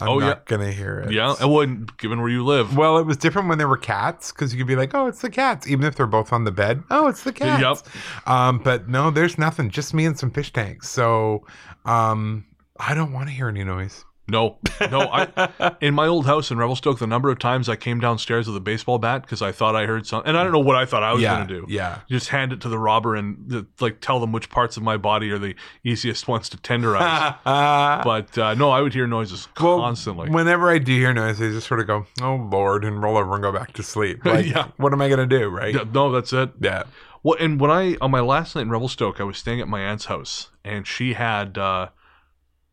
I'm 0.00 0.08
Oh, 0.08 0.18
yeah. 0.18 0.26
not 0.26 0.46
going 0.46 0.62
to 0.62 0.72
hear 0.72 0.98
it. 0.98 1.12
Yeah, 1.12 1.34
it 1.40 1.48
wouldn't, 1.48 1.96
given 1.98 2.20
where 2.20 2.30
you 2.30 2.44
live. 2.44 2.76
Well, 2.76 2.98
it 2.98 3.06
was 3.06 3.16
different 3.16 3.48
when 3.48 3.58
there 3.58 3.68
were 3.68 3.76
cats 3.76 4.32
because 4.32 4.52
you 4.52 4.58
could 4.58 4.66
be 4.66 4.74
like, 4.74 4.92
"Oh, 4.94 5.06
it's 5.06 5.20
the 5.20 5.30
cats," 5.30 5.68
even 5.68 5.84
if 5.86 5.94
they're 5.94 6.06
both 6.06 6.32
on 6.32 6.42
the 6.42 6.50
bed. 6.50 6.82
Oh, 6.90 7.06
it's 7.06 7.22
the 7.22 7.32
cats. 7.32 7.84
Yep. 7.86 8.28
Um, 8.28 8.58
but 8.58 8.88
no, 8.88 9.12
there's 9.12 9.38
nothing. 9.38 9.70
Just 9.70 9.94
me 9.94 10.04
and 10.06 10.18
some 10.18 10.32
fish 10.32 10.52
tanks. 10.52 10.88
So, 10.88 11.46
um, 11.84 12.44
I 12.84 12.94
don't 12.94 13.12
want 13.12 13.28
to 13.28 13.34
hear 13.34 13.48
any 13.48 13.64
noise. 13.64 14.04
No, 14.28 14.58
no. 14.80 15.00
I 15.12 15.74
in 15.80 15.94
my 15.94 16.06
old 16.06 16.26
house 16.26 16.50
in 16.50 16.56
Revelstoke, 16.58 16.98
the 16.98 17.06
number 17.06 17.28
of 17.30 17.38
times 17.38 17.68
I 17.68 17.76
came 17.76 18.00
downstairs 18.00 18.46
with 18.46 18.56
a 18.56 18.60
baseball 18.60 18.98
bat 18.98 19.22
because 19.22 19.42
I 19.42 19.52
thought 19.52 19.74
I 19.74 19.84
heard 19.86 20.06
something, 20.06 20.28
and 20.28 20.38
I 20.38 20.44
don't 20.44 20.52
know 20.52 20.60
what 20.60 20.76
I 20.76 20.86
thought 20.86 21.02
I 21.02 21.12
was 21.12 21.22
yeah, 21.22 21.36
going 21.36 21.48
to 21.48 21.54
do. 21.60 21.66
yeah. 21.68 22.00
Just 22.08 22.28
hand 22.28 22.52
it 22.52 22.60
to 22.62 22.68
the 22.68 22.78
robber 22.78 23.16
and 23.16 23.36
the, 23.48 23.66
like 23.80 24.00
tell 24.00 24.20
them 24.20 24.32
which 24.32 24.48
parts 24.48 24.76
of 24.76 24.82
my 24.82 24.96
body 24.96 25.30
are 25.32 25.38
the 25.38 25.54
easiest 25.84 26.28
ones 26.28 26.48
to 26.50 26.56
tenderize. 26.56 27.36
but 27.44 28.38
uh, 28.38 28.54
no, 28.54 28.70
I 28.70 28.80
would 28.80 28.94
hear 28.94 29.06
noises 29.06 29.48
Well, 29.60 29.80
constantly. 29.80 30.30
Whenever 30.30 30.70
I 30.70 30.78
do 30.78 30.92
hear 30.92 31.12
noises, 31.12 31.40
I 31.40 31.54
just 31.56 31.66
sort 31.66 31.80
of 31.80 31.86
go, 31.88 32.06
"Oh 32.20 32.36
Lord," 32.36 32.84
and 32.84 33.02
roll 33.02 33.16
over 33.16 33.34
and 33.34 33.42
go 33.42 33.52
back 33.52 33.72
to 33.74 33.82
sleep. 33.82 34.24
Like, 34.32 34.46
Yeah. 34.46 34.68
What 34.76 34.92
am 34.92 35.02
I 35.02 35.08
gonna 35.08 35.26
do, 35.26 35.48
right? 35.48 35.74
Yeah, 35.74 35.84
no, 35.92 36.10
that's 36.10 36.32
it. 36.32 36.50
Yeah. 36.60 36.84
Well, 37.22 37.36
and 37.38 37.60
when 37.60 37.70
I 37.70 37.96
on 38.00 38.10
my 38.10 38.20
last 38.20 38.54
night 38.54 38.62
in 38.62 38.70
Revelstoke, 38.70 39.20
I 39.20 39.24
was 39.24 39.36
staying 39.36 39.60
at 39.60 39.68
my 39.68 39.80
aunt's 39.80 40.06
house, 40.06 40.50
and 40.64 40.86
she 40.86 41.12
had 41.14 41.58
uh, 41.58 41.88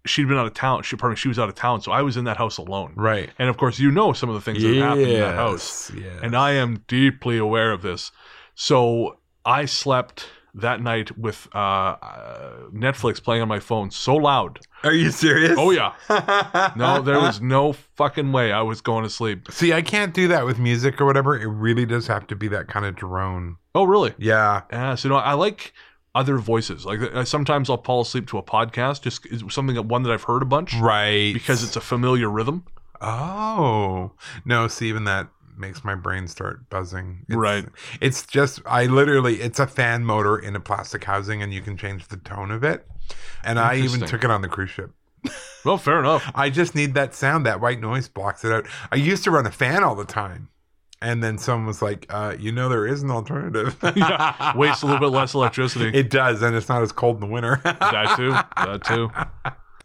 she'd 0.06 0.28
been 0.28 0.38
out 0.38 0.48
of 0.48 0.54
town. 0.54 0.84
She 0.84 0.96
pardon 0.96 1.14
me, 1.14 1.18
she 1.18 1.28
was 1.28 1.40
out 1.40 1.50
of 1.50 1.56
town, 1.56 1.82
so 1.82 1.92
I 1.92 2.02
was 2.02 2.18
in 2.18 2.26
that 2.26 2.38
house 2.38 2.58
alone. 2.58 2.94
Right. 2.96 3.30
And 3.38 3.50
of 3.50 3.58
course, 3.58 3.80
you 3.80 3.92
know 3.92 4.14
some 4.14 4.30
of 4.30 4.36
the 4.36 4.42
things 4.42 4.62
that 4.64 4.76
happened 4.76 5.02
in 5.08 5.20
that 5.20 5.36
house. 5.36 5.92
Yes. 5.92 6.20
and 6.22 6.36
I 6.36 6.52
am 6.52 6.84
deeply 6.88 7.38
aware 7.38 7.72
of 7.72 7.82
this. 7.82 8.12
So 8.56 9.18
I 9.46 9.66
slept 9.66 10.28
that 10.56 10.82
night 10.82 11.18
with 11.18 11.48
uh, 11.54 11.58
uh, 11.58 12.52
Netflix 12.74 13.22
playing 13.24 13.42
on 13.42 13.48
my 13.48 13.60
phone 13.60 13.92
so 13.92 14.16
loud. 14.16 14.60
Are 14.84 14.94
you 14.94 15.12
serious? 15.12 15.56
Oh 15.58 15.72
yeah, 15.72 15.94
no, 16.76 17.02
there 17.02 17.20
was 17.20 17.42
no 17.42 17.74
fucking 17.74 18.32
way 18.32 18.52
I 18.52 18.62
was 18.62 18.82
going 18.82 19.04
to 19.04 19.10
sleep. 19.10 19.52
See, 19.52 19.74
I 19.74 19.82
can't 19.82 20.14
do 20.14 20.28
that 20.30 20.46
with 20.46 20.58
music 20.58 21.00
or 21.02 21.06
whatever. 21.06 21.38
It 21.38 21.48
really 21.48 21.86
does 21.86 22.08
have 22.08 22.28
to 22.28 22.36
be 22.36 22.48
that 22.50 22.68
kind 22.68 22.86
of 22.86 22.96
drone. 22.96 23.58
Oh 23.76 23.84
really? 23.84 24.14
Yeah. 24.18 24.62
Yeah. 24.72 24.96
So 24.96 25.10
no, 25.10 25.16
I 25.18 25.34
like 25.34 25.74
other 26.20 26.38
voices. 26.38 26.86
Like 26.86 27.00
sometimes 27.26 27.70
I'll 27.70 27.82
fall 27.82 28.02
asleep 28.02 28.28
to 28.30 28.38
a 28.38 28.44
podcast, 28.44 29.02
just 29.02 29.26
something 29.52 29.76
that 29.76 29.84
one 29.84 30.04
that 30.04 30.12
I've 30.12 30.24
heard 30.24 30.42
a 30.42 30.46
bunch 30.46 30.74
Right. 30.76 31.34
because 31.34 31.64
it's 31.64 31.76
a 31.76 31.82
familiar 31.82 32.30
rhythm. 32.30 32.64
Oh 33.02 34.12
no! 34.46 34.68
See, 34.68 34.90
even 34.90 35.06
that 35.06 35.30
makes 35.58 35.84
my 35.84 35.96
brain 35.96 36.28
start 36.28 36.70
buzzing. 36.70 37.26
It's, 37.28 37.36
Right. 37.36 37.66
It's 38.02 38.26
just 38.26 38.62
I 38.66 38.86
literally 38.86 39.42
it's 39.42 39.60
a 39.60 39.68
fan 39.68 40.06
motor 40.06 40.38
in 40.38 40.56
a 40.56 40.60
plastic 40.60 41.04
housing, 41.06 41.42
and 41.42 41.54
you 41.54 41.62
can 41.62 41.78
change 41.78 42.08
the 42.10 42.18
tone 42.18 42.52
of 42.52 42.64
it. 42.64 42.86
And 43.44 43.58
I 43.60 43.76
even 43.78 44.02
took 44.02 44.24
it 44.24 44.30
on 44.32 44.42
the 44.42 44.48
cruise 44.50 44.70
ship. 44.70 44.92
Well, 45.66 45.78
fair 45.78 46.00
enough. 46.00 46.30
I 46.36 46.50
just 46.50 46.76
need 46.76 46.94
that 46.94 47.14
sound. 47.14 47.46
That 47.46 47.60
white 47.60 47.80
noise 47.82 48.08
blocks 48.08 48.46
it 48.46 48.52
out. 48.52 48.66
I 48.92 48.96
used 48.96 49.24
to 49.26 49.32
run 49.32 49.46
a 49.46 49.52
fan 49.52 49.84
all 49.84 49.96
the 49.96 50.06
time, 50.06 50.50
and 51.02 51.24
then 51.24 51.38
someone 51.38 51.66
was 51.66 51.82
like, 51.82 52.06
uh, 52.10 52.36
"You 52.38 52.52
know, 52.52 52.70
there 52.70 52.86
is 52.86 53.04
an 53.04 53.12
alternative." 53.12 53.76
Yeah, 53.96 54.56
Waste 54.56 54.84
a 54.84 54.86
little 54.86 55.00
bit 55.00 55.16
less 55.16 55.34
electricity. 55.34 55.98
It 55.98 56.10
does, 56.10 56.42
and 56.42 56.56
it's 56.56 56.70
not 56.70 56.82
as 56.82 56.92
cold 56.92 57.16
in 57.18 57.22
the 57.22 57.34
winter. 57.34 57.60
that 57.64 58.14
too. 58.16 58.32
That 58.32 58.84
too. 58.84 59.12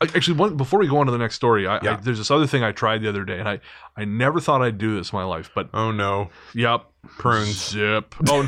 Actually, 0.01 0.37
one 0.37 0.57
before 0.57 0.79
we 0.79 0.87
go 0.87 0.99
on 0.99 1.07
to 1.07 1.13
the 1.13 1.19
next 1.19 1.37
story, 1.37 1.67
I, 1.67 1.77
I, 1.77 1.97
there's 1.97 2.19
this 2.19 2.31
other 2.31 2.47
thing 2.47 2.63
I 2.63 2.73
tried 2.73 3.01
the 3.03 3.09
other 3.09 3.25
day, 3.25 3.39
and 3.39 3.49
I 3.49 3.61
I 3.97 4.05
never 4.05 4.41
thought 4.41 4.61
I'd 4.61 4.79
do 4.79 4.97
this 4.97 5.13
in 5.13 5.17
my 5.19 5.25
life, 5.25 5.51
but 5.55 5.69
oh 5.73 5.91
no, 5.91 6.31
yep, 6.55 6.85
prunes. 7.19 7.71
Zip. 7.71 8.15
Oh 8.29 8.45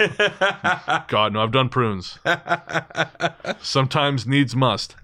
God, 1.09 1.33
no! 1.33 1.43
I've 1.43 1.53
done 1.53 1.69
prunes. 1.69 2.19
Sometimes 3.61 4.27
needs 4.27 4.55
must. 4.55 4.97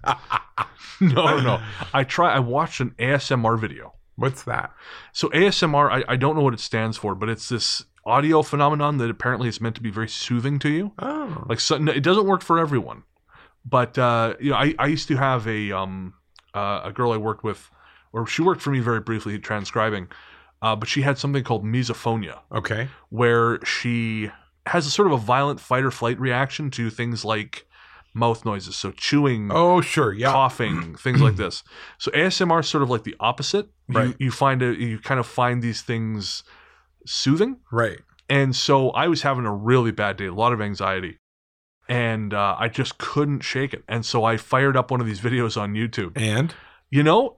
no, 1.00 1.24
no, 1.24 1.40
no. 1.40 1.62
I 1.94 2.04
try. 2.04 2.34
I 2.34 2.40
watched 2.40 2.80
an 2.80 2.94
ASMR 2.98 3.58
video. 3.58 3.94
What's 4.16 4.42
that? 4.44 4.72
So 5.12 5.28
ASMR, 5.30 5.90
I, 5.90 6.12
I 6.12 6.16
don't 6.16 6.36
know 6.36 6.42
what 6.42 6.54
it 6.54 6.60
stands 6.60 6.96
for, 6.96 7.14
but 7.14 7.28
it's 7.28 7.48
this 7.48 7.84
audio 8.04 8.42
phenomenon 8.42 8.98
that 8.98 9.10
apparently 9.10 9.48
is 9.48 9.60
meant 9.60 9.74
to 9.76 9.80
be 9.80 9.90
very 9.90 10.08
soothing 10.08 10.58
to 10.60 10.68
you. 10.68 10.92
Oh, 10.98 11.44
Like 11.48 11.60
so, 11.60 11.76
it 11.76 12.02
doesn't 12.02 12.26
work 12.26 12.42
for 12.42 12.58
everyone, 12.58 13.04
but 13.64 13.96
uh, 13.98 14.34
you 14.40 14.50
know, 14.50 14.56
I, 14.56 14.74
I 14.78 14.86
used 14.86 15.08
to 15.08 15.16
have 15.16 15.46
a 15.46 15.72
um 15.72 16.14
uh, 16.54 16.82
a 16.84 16.92
girl 16.92 17.12
I 17.12 17.16
worked 17.16 17.44
with, 17.44 17.70
or 18.12 18.26
she 18.26 18.42
worked 18.42 18.60
for 18.60 18.70
me 18.70 18.80
very 18.80 19.00
briefly 19.00 19.38
transcribing, 19.38 20.08
uh, 20.60 20.76
but 20.76 20.88
she 20.88 21.02
had 21.02 21.18
something 21.18 21.44
called 21.44 21.64
misophonia, 21.64 22.40
okay. 22.52 22.88
where 23.08 23.64
she 23.64 24.30
has 24.66 24.86
a 24.86 24.90
sort 24.90 25.06
of 25.06 25.14
a 25.14 25.18
violent 25.18 25.60
fight 25.60 25.84
or 25.84 25.90
flight 25.90 26.20
reaction 26.20 26.70
to 26.70 26.90
things 26.90 27.24
like 27.24 27.66
mouth 28.14 28.44
noises, 28.44 28.76
so 28.76 28.90
chewing, 28.92 29.50
Oh, 29.52 29.80
sure. 29.80 30.12
Yeah. 30.12 30.32
coughing, 30.32 30.94
things 30.98 31.20
like 31.20 31.36
this. 31.36 31.62
So 31.98 32.10
ASMR 32.12 32.60
is 32.60 32.68
sort 32.68 32.82
of 32.82 32.90
like 32.90 33.04
the 33.04 33.16
opposite. 33.20 33.68
Right. 33.88 34.08
You, 34.08 34.14
you 34.26 34.30
find 34.30 34.62
a, 34.62 34.74
you 34.74 34.98
kind 34.98 35.18
of 35.20 35.26
find 35.26 35.62
these 35.62 35.82
things 35.82 36.42
soothing. 37.06 37.56
Right. 37.70 37.98
And 38.28 38.54
so 38.54 38.90
I 38.90 39.08
was 39.08 39.22
having 39.22 39.44
a 39.46 39.54
really 39.54 39.90
bad 39.92 40.16
day, 40.16 40.26
a 40.26 40.34
lot 40.34 40.52
of 40.52 40.60
anxiety. 40.60 41.18
And 41.88 42.32
uh, 42.32 42.56
I 42.58 42.68
just 42.68 42.98
couldn't 42.98 43.40
shake 43.40 43.74
it. 43.74 43.82
And 43.88 44.06
so 44.06 44.24
I 44.24 44.36
fired 44.36 44.76
up 44.76 44.90
one 44.90 45.00
of 45.00 45.06
these 45.06 45.20
videos 45.20 45.60
on 45.60 45.74
YouTube. 45.74 46.12
And 46.16 46.54
You 46.90 47.02
know, 47.02 47.36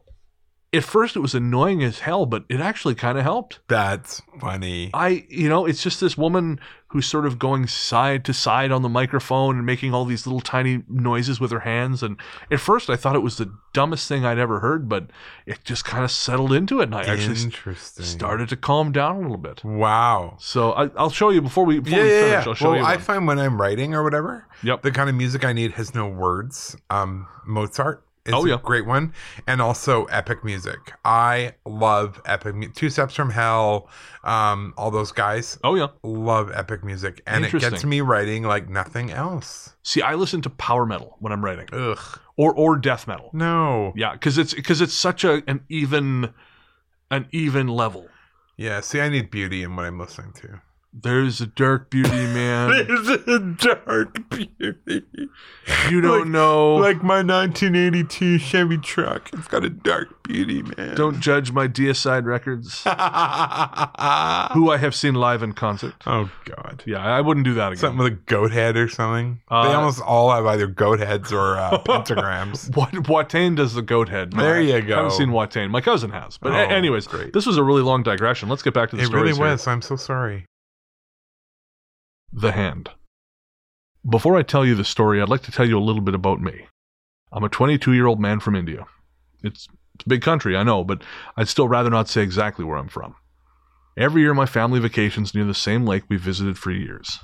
at 0.75 0.85
first 0.85 1.17
it 1.17 1.21
was 1.21 1.35
annoying 1.35 1.83
as 1.83 2.01
hell, 2.01 2.27
but 2.27 2.45
it 2.49 2.61
actually 2.61 2.95
kind 2.95 3.17
of 3.17 3.25
helped. 3.25 3.61
that's 3.69 4.21
funny. 4.41 4.91
I, 4.93 5.25
you 5.29 5.49
know, 5.49 5.65
it's 5.67 5.83
just 5.83 6.01
this 6.01 6.19
woman 6.19 6.59
who's 6.89 7.07
sort 7.07 7.27
of 7.27 7.39
going 7.41 7.67
side 7.67 8.25
to 8.25 8.33
side 8.33 8.71
on 8.71 8.83
the 8.83 8.89
microphone 8.89 9.57
and 9.57 9.67
making 9.67 9.93
all 9.93 10.05
these 10.05 10.27
little 10.29 10.41
tiny 10.41 10.85
noises 10.89 11.41
with 11.41 11.51
her 11.51 11.61
hands. 11.61 12.03
And 12.05 12.17
at 12.53 12.61
first 12.61 12.89
I 12.89 12.95
thought 12.95 13.17
it 13.17 13.21
was 13.23 13.37
the 13.37 13.53
dumbest 13.73 14.07
thing 14.07 14.25
I'd 14.25 14.39
ever 14.39 14.61
heard, 14.61 14.89
but 14.89 15.11
it 15.45 15.65
just 15.65 15.85
kind 15.85 16.05
of 16.05 16.11
settled 16.13 16.53
into 16.53 16.81
it. 16.81 16.85
And 16.85 16.95
I 16.95 17.03
actually 17.03 17.43
Interesting. 17.43 18.05
started 18.05 18.49
to 18.51 18.57
calm 18.57 18.93
down 18.93 19.17
a 19.17 19.21
little 19.21 19.37
bit. 19.39 19.65
Wow. 19.65 20.37
So 20.39 20.73
I, 20.73 20.89
I'll 20.97 21.11
show 21.11 21.31
you 21.31 21.43
before 21.43 21.65
we, 21.65 21.81
before 21.81 21.99
Yeah, 21.99 22.05
we 22.05 22.11
yeah, 22.11 22.21
finish. 22.21 22.45
yeah. 22.45 22.49
I'll 22.51 22.55
show 22.55 22.71
Well, 22.71 22.79
you. 22.79 22.85
I 22.85 22.95
one. 22.95 23.01
find 23.05 23.27
when 23.27 23.39
I'm 23.41 23.61
writing 23.61 23.95
or 23.95 24.05
whatever, 24.05 24.47
Yep. 24.63 24.83
the 24.83 24.93
kind 24.93 25.09
of 25.11 25.17
music 25.17 25.45
I 25.45 25.53
need 25.53 25.73
has 25.73 25.95
no 25.97 26.07
words. 26.07 26.77
Um, 26.91 27.27
Mozart 27.45 28.05
is 28.27 28.33
Oh, 28.35 28.45
yeah. 28.47 28.55
a 28.55 28.59
great 28.59 28.87
one, 28.87 29.13
and 29.47 29.61
also 29.61 30.05
epic 30.07 30.43
music. 30.45 30.93
I 31.05 31.55
love 31.67 32.21
epic. 32.25 32.55
Mu- 32.55 32.69
Two 32.69 32.89
Steps 32.91 33.15
from 33.15 33.31
Hell, 33.31 33.89
um, 34.23 34.73
all 34.77 34.91
those 34.91 35.13
guys 35.13 35.59
Oh 35.63 35.75
yeah. 35.75 35.89
love 36.03 36.51
epic 36.55 36.83
music, 36.85 37.23
and 37.27 37.45
it 37.45 37.53
gets 37.53 37.85
me 37.85 38.01
writing 38.01 38.43
like 38.45 38.69
nothing 38.69 39.11
else. 39.11 39.77
See, 39.83 40.01
I 40.01 40.15
listen 40.15 40.41
to 40.43 40.51
power 40.51 40.87
metal 40.87 41.17
when 41.21 41.33
I'm 41.33 41.45
writing, 41.45 41.69
Ugh, 41.73 41.99
or 42.37 42.55
or 42.55 42.77
death 42.77 43.07
metal. 43.07 43.31
no. 43.35 43.93
Yeah, 43.97 44.13
because 44.13 44.39
it's 44.39 44.55
because 44.55 44.81
it's 44.81 44.95
such 44.95 45.25
a 45.25 45.43
an 45.47 45.61
even 45.69 46.33
an 47.11 47.29
even 47.33 47.69
level. 47.69 48.09
Yeah, 48.57 48.81
see, 48.81 49.01
I 49.01 49.09
need 49.09 49.31
beauty 49.31 49.63
in 49.63 49.77
what 49.77 49.85
I'm 49.85 49.99
listening 49.99 50.33
to. 50.35 50.61
There's 50.97 51.41
a 51.41 51.47
dark 51.47 51.91
beauty, 51.91 52.09
man. 52.09 52.71
There's 52.87 53.09
a 53.09 53.41
dark 53.41 54.31
beauty. 54.31 55.09
You 55.91 56.01
don't 56.01 56.21
Like- 56.21 56.29
know. 56.29 56.77
Like 56.77 57.03
my 57.03 57.17
1982 57.23 58.39
Chevy 58.39 58.79
truck. 58.79 59.29
It's 59.33 59.49
got 59.49 59.65
a 59.65 59.71
dark 59.71 60.23
beauty, 60.23 60.63
man. 60.63 60.95
don't 60.95 61.19
judge 61.21 61.51
my 61.51 61.67
Deicide 61.67 62.25
records, 62.27 62.83
who 62.85 64.71
I 64.71 64.77
have 64.79 64.95
seen 64.95 65.15
live 65.15 65.43
in 65.43 65.53
concert. 65.53 65.95
oh, 66.07 66.31
God. 66.45 66.85
Yeah, 66.87 67.05
I 67.05 67.21
wouldn't 67.21 67.45
do 67.45 67.55
that 67.55 67.73
again. 67.73 67.81
Something 67.81 67.99
with 67.99 68.13
a 68.13 68.17
goat 68.17 68.53
head 68.53 68.77
or 68.77 68.89
something. 68.89 69.41
Uh, 69.49 69.69
they 69.69 69.75
almost 69.75 70.01
all 70.01 70.31
have 70.31 70.47
either 70.47 70.67
goat 70.69 71.01
heads 71.01 71.33
or 71.33 71.57
uh, 71.57 71.79
pentagrams. 71.85 72.75
Wat- 72.77 72.93
Watain 72.93 73.57
does 73.57 73.75
the 73.75 73.83
goat 73.83 74.09
head. 74.09 74.33
There 74.33 74.61
you 74.61 74.81
go. 74.81 74.95
I 74.95 74.97
haven't 74.99 75.13
seen 75.19 75.31
Watain. 75.31 75.71
My 75.71 75.81
cousin 75.81 76.11
has. 76.13 76.39
But 76.39 76.53
Oh, 76.53 76.57
anyways, 76.57 77.07
great. 77.09 77.33
this 77.33 77.47
was 77.47 77.57
a 77.57 77.65
really 77.65 77.83
long 77.83 78.03
digression. 78.05 78.49
Let's 78.49 78.63
get 78.63 78.75
back 78.75 78.91
to 78.91 78.97
the 78.97 79.03
It 79.03 79.07
really 79.07 79.33
stories 79.33 79.37
here. 79.39 79.47
was. 79.47 79.67
I'm 79.67 79.83
so 79.83 79.97
sorry. 79.97 80.47
The 82.37 82.51
Hand. 82.51 82.91
Before 84.05 84.37
I 84.37 84.43
tell 84.43 84.67
you 84.67 84.75
the 84.75 84.85
story, 84.85 85.23
I'd 85.23 85.29
like 85.29 85.45
to 85.45 85.53
tell 85.53 85.69
you 85.69 85.79
a 85.79 85.81
little 85.81 86.03
bit 86.03 86.17
about 86.17 86.41
me. 86.41 86.67
I'm 87.31 87.45
a 87.45 87.49
22 87.49 87.93
year 87.93 88.09
old 88.09 88.19
man 88.19 88.41
from 88.41 88.57
India. 88.57 88.87
It's, 89.45 89.69
it's 89.95 90.05
a 90.05 90.09
big 90.09 90.23
country, 90.23 90.57
I 90.57 90.65
know, 90.65 90.83
but 90.83 91.03
I'd 91.37 91.47
still 91.47 91.69
rather 91.69 91.91
not 91.91 92.09
say 92.09 92.23
exactly 92.23 92.65
where 92.65 92.77
I'm 92.77 92.89
from. 92.89 93.15
Every 93.97 94.23
year, 94.23 94.35
my 94.35 94.47
family 94.47 94.81
vacations 94.81 95.33
near 95.33 95.45
the 95.45 95.55
same 95.55 95.87
lake 95.87 96.03
we 96.09 96.17
visited 96.17 96.59
for 96.59 96.73
years. 96.73 97.21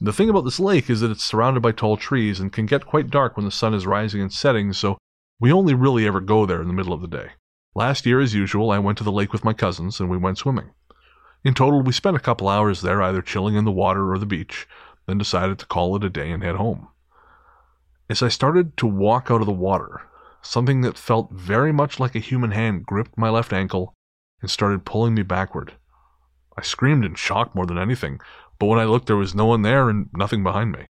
The 0.00 0.12
thing 0.12 0.30
about 0.30 0.46
this 0.46 0.58
lake 0.58 0.88
is 0.88 1.00
that 1.00 1.10
it's 1.10 1.22
surrounded 1.22 1.60
by 1.60 1.72
tall 1.72 1.98
trees 1.98 2.40
and 2.40 2.50
can 2.50 2.64
get 2.64 2.86
quite 2.86 3.10
dark 3.10 3.36
when 3.36 3.44
the 3.44 3.52
sun 3.52 3.74
is 3.74 3.86
rising 3.86 4.22
and 4.22 4.32
setting, 4.32 4.72
so 4.72 4.96
we 5.38 5.52
only 5.52 5.74
really 5.74 6.06
ever 6.06 6.20
go 6.20 6.46
there 6.46 6.62
in 6.62 6.66
the 6.66 6.72
middle 6.72 6.94
of 6.94 7.02
the 7.02 7.08
day. 7.08 7.32
Last 7.74 8.06
year, 8.06 8.20
as 8.20 8.34
usual, 8.34 8.70
I 8.70 8.78
went 8.78 8.96
to 8.98 9.04
the 9.04 9.12
lake 9.12 9.34
with 9.34 9.44
my 9.44 9.52
cousins 9.52 10.00
and 10.00 10.08
we 10.08 10.16
went 10.16 10.38
swimming. 10.38 10.70
In 11.42 11.54
total, 11.54 11.80
we 11.80 11.92
spent 11.92 12.16
a 12.16 12.20
couple 12.20 12.48
hours 12.48 12.82
there 12.82 13.02
either 13.02 13.22
chilling 13.22 13.54
in 13.54 13.64
the 13.64 13.72
water 13.72 14.12
or 14.12 14.18
the 14.18 14.26
beach, 14.26 14.68
then 15.06 15.18
decided 15.18 15.58
to 15.58 15.66
call 15.66 15.96
it 15.96 16.04
a 16.04 16.10
day 16.10 16.30
and 16.30 16.42
head 16.42 16.56
home. 16.56 16.88
As 18.10 18.22
I 18.22 18.28
started 18.28 18.76
to 18.78 18.86
walk 18.86 19.30
out 19.30 19.40
of 19.40 19.46
the 19.46 19.52
water, 19.52 20.02
something 20.42 20.82
that 20.82 20.98
felt 20.98 21.30
very 21.32 21.72
much 21.72 21.98
like 21.98 22.14
a 22.14 22.20
human 22.20 22.50
hand 22.50 22.84
gripped 22.84 23.16
my 23.16 23.30
left 23.30 23.52
ankle 23.52 23.94
and 24.42 24.50
started 24.50 24.84
pulling 24.84 25.14
me 25.14 25.22
backward. 25.22 25.74
I 26.58 26.62
screamed 26.62 27.04
in 27.04 27.14
shock 27.14 27.54
more 27.54 27.66
than 27.66 27.78
anything, 27.78 28.20
but 28.58 28.66
when 28.66 28.78
I 28.78 28.84
looked, 28.84 29.06
there 29.06 29.16
was 29.16 29.34
no 29.34 29.46
one 29.46 29.62
there 29.62 29.88
and 29.88 30.10
nothing 30.12 30.42
behind 30.42 30.72
me. 30.72 30.86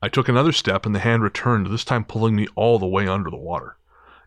I 0.00 0.08
took 0.08 0.28
another 0.28 0.52
step 0.52 0.86
and 0.86 0.94
the 0.94 1.00
hand 1.00 1.22
returned, 1.22 1.66
this 1.66 1.84
time 1.84 2.04
pulling 2.04 2.36
me 2.36 2.46
all 2.54 2.78
the 2.78 2.86
way 2.86 3.08
under 3.08 3.30
the 3.30 3.36
water. 3.36 3.78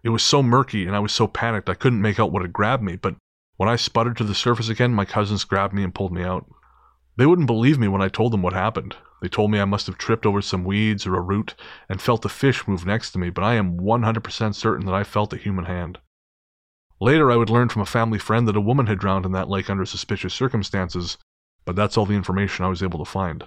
It 0.04 0.10
was 0.10 0.24
so 0.24 0.44
murky 0.44 0.86
and 0.86 0.96
I 0.96 1.00
was 1.00 1.12
so 1.12 1.28
panicked 1.28 1.70
I 1.70 1.76
couldn't 1.76 2.02
make 2.02 2.20
out 2.20 2.32
what 2.32 2.42
had 2.42 2.52
grabbed 2.52 2.84
me, 2.84 2.96
but 2.96 3.16
when 3.58 3.68
I 3.68 3.76
sputtered 3.76 4.18
to 4.18 4.24
the 4.24 4.36
surface 4.36 4.70
again, 4.70 4.94
my 4.94 5.06
cousins 5.06 5.44
grabbed 5.44 5.74
me 5.74 5.84
and 5.84 5.94
pulled 5.94 6.14
me 6.14 6.24
out. 6.24 6.46
They 7.18 7.26
wouldn't 7.26 7.48
believe 7.48 7.80
me 7.80 7.88
when 7.88 8.02
I 8.02 8.08
told 8.08 8.32
them 8.32 8.44
what 8.44 8.54
happened. 8.54 8.96
They 9.22 9.28
told 9.28 9.50
me 9.50 9.60
I 9.60 9.66
must 9.66 9.88
have 9.88 9.98
tripped 9.98 10.28
over 10.28 10.42
some 10.42 10.64
weeds 10.64 11.08
or 11.08 11.16
a 11.16 11.22
root 11.22 11.56
and 11.90 12.00
felt 12.00 12.24
a 12.26 12.30
fish 12.30 12.68
move 12.68 12.86
next 12.86 13.12
to 13.12 13.20
me, 13.20 13.32
but 13.32 13.44
I 13.44 13.56
am 13.56 13.80
100% 13.80 14.54
certain 14.54 14.86
that 14.86 14.94
I 14.94 15.04
felt 15.04 15.34
a 15.34 15.38
human 15.38 15.66
hand. 15.66 15.98
Later, 17.00 17.32
I 17.32 17.36
would 17.36 17.50
learn 17.50 17.70
from 17.70 17.82
a 17.82 17.88
family 17.88 18.20
friend 18.20 18.48
that 18.48 18.56
a 18.56 18.62
woman 18.62 18.86
had 18.86 19.00
drowned 19.00 19.26
in 19.26 19.32
that 19.32 19.50
lake 19.50 19.70
under 19.70 19.86
suspicious 19.86 20.36
circumstances, 20.36 21.18
but 21.66 21.76
that's 21.76 21.98
all 21.98 22.06
the 22.06 22.16
information 22.16 22.64
I 22.64 22.70
was 22.70 22.84
able 22.84 23.00
to 23.00 23.06
find. 23.06 23.46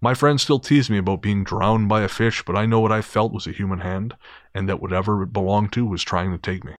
My 0.00 0.14
friends 0.14 0.42
still 0.42 0.58
tease 0.58 0.90
me 0.90 0.98
about 0.98 1.22
being 1.22 1.44
drowned 1.44 1.88
by 1.88 2.02
a 2.02 2.08
fish, 2.08 2.44
but 2.44 2.56
I 2.56 2.66
know 2.66 2.80
what 2.80 2.90
I 2.90 3.02
felt 3.02 3.32
was 3.32 3.46
a 3.46 3.52
human 3.52 3.80
hand, 3.80 4.16
and 4.52 4.68
that 4.68 4.82
whatever 4.82 5.22
it 5.22 5.32
belonged 5.32 5.72
to 5.74 5.86
was 5.86 6.02
trying 6.02 6.32
to 6.32 6.38
take 6.38 6.64
me. 6.64 6.74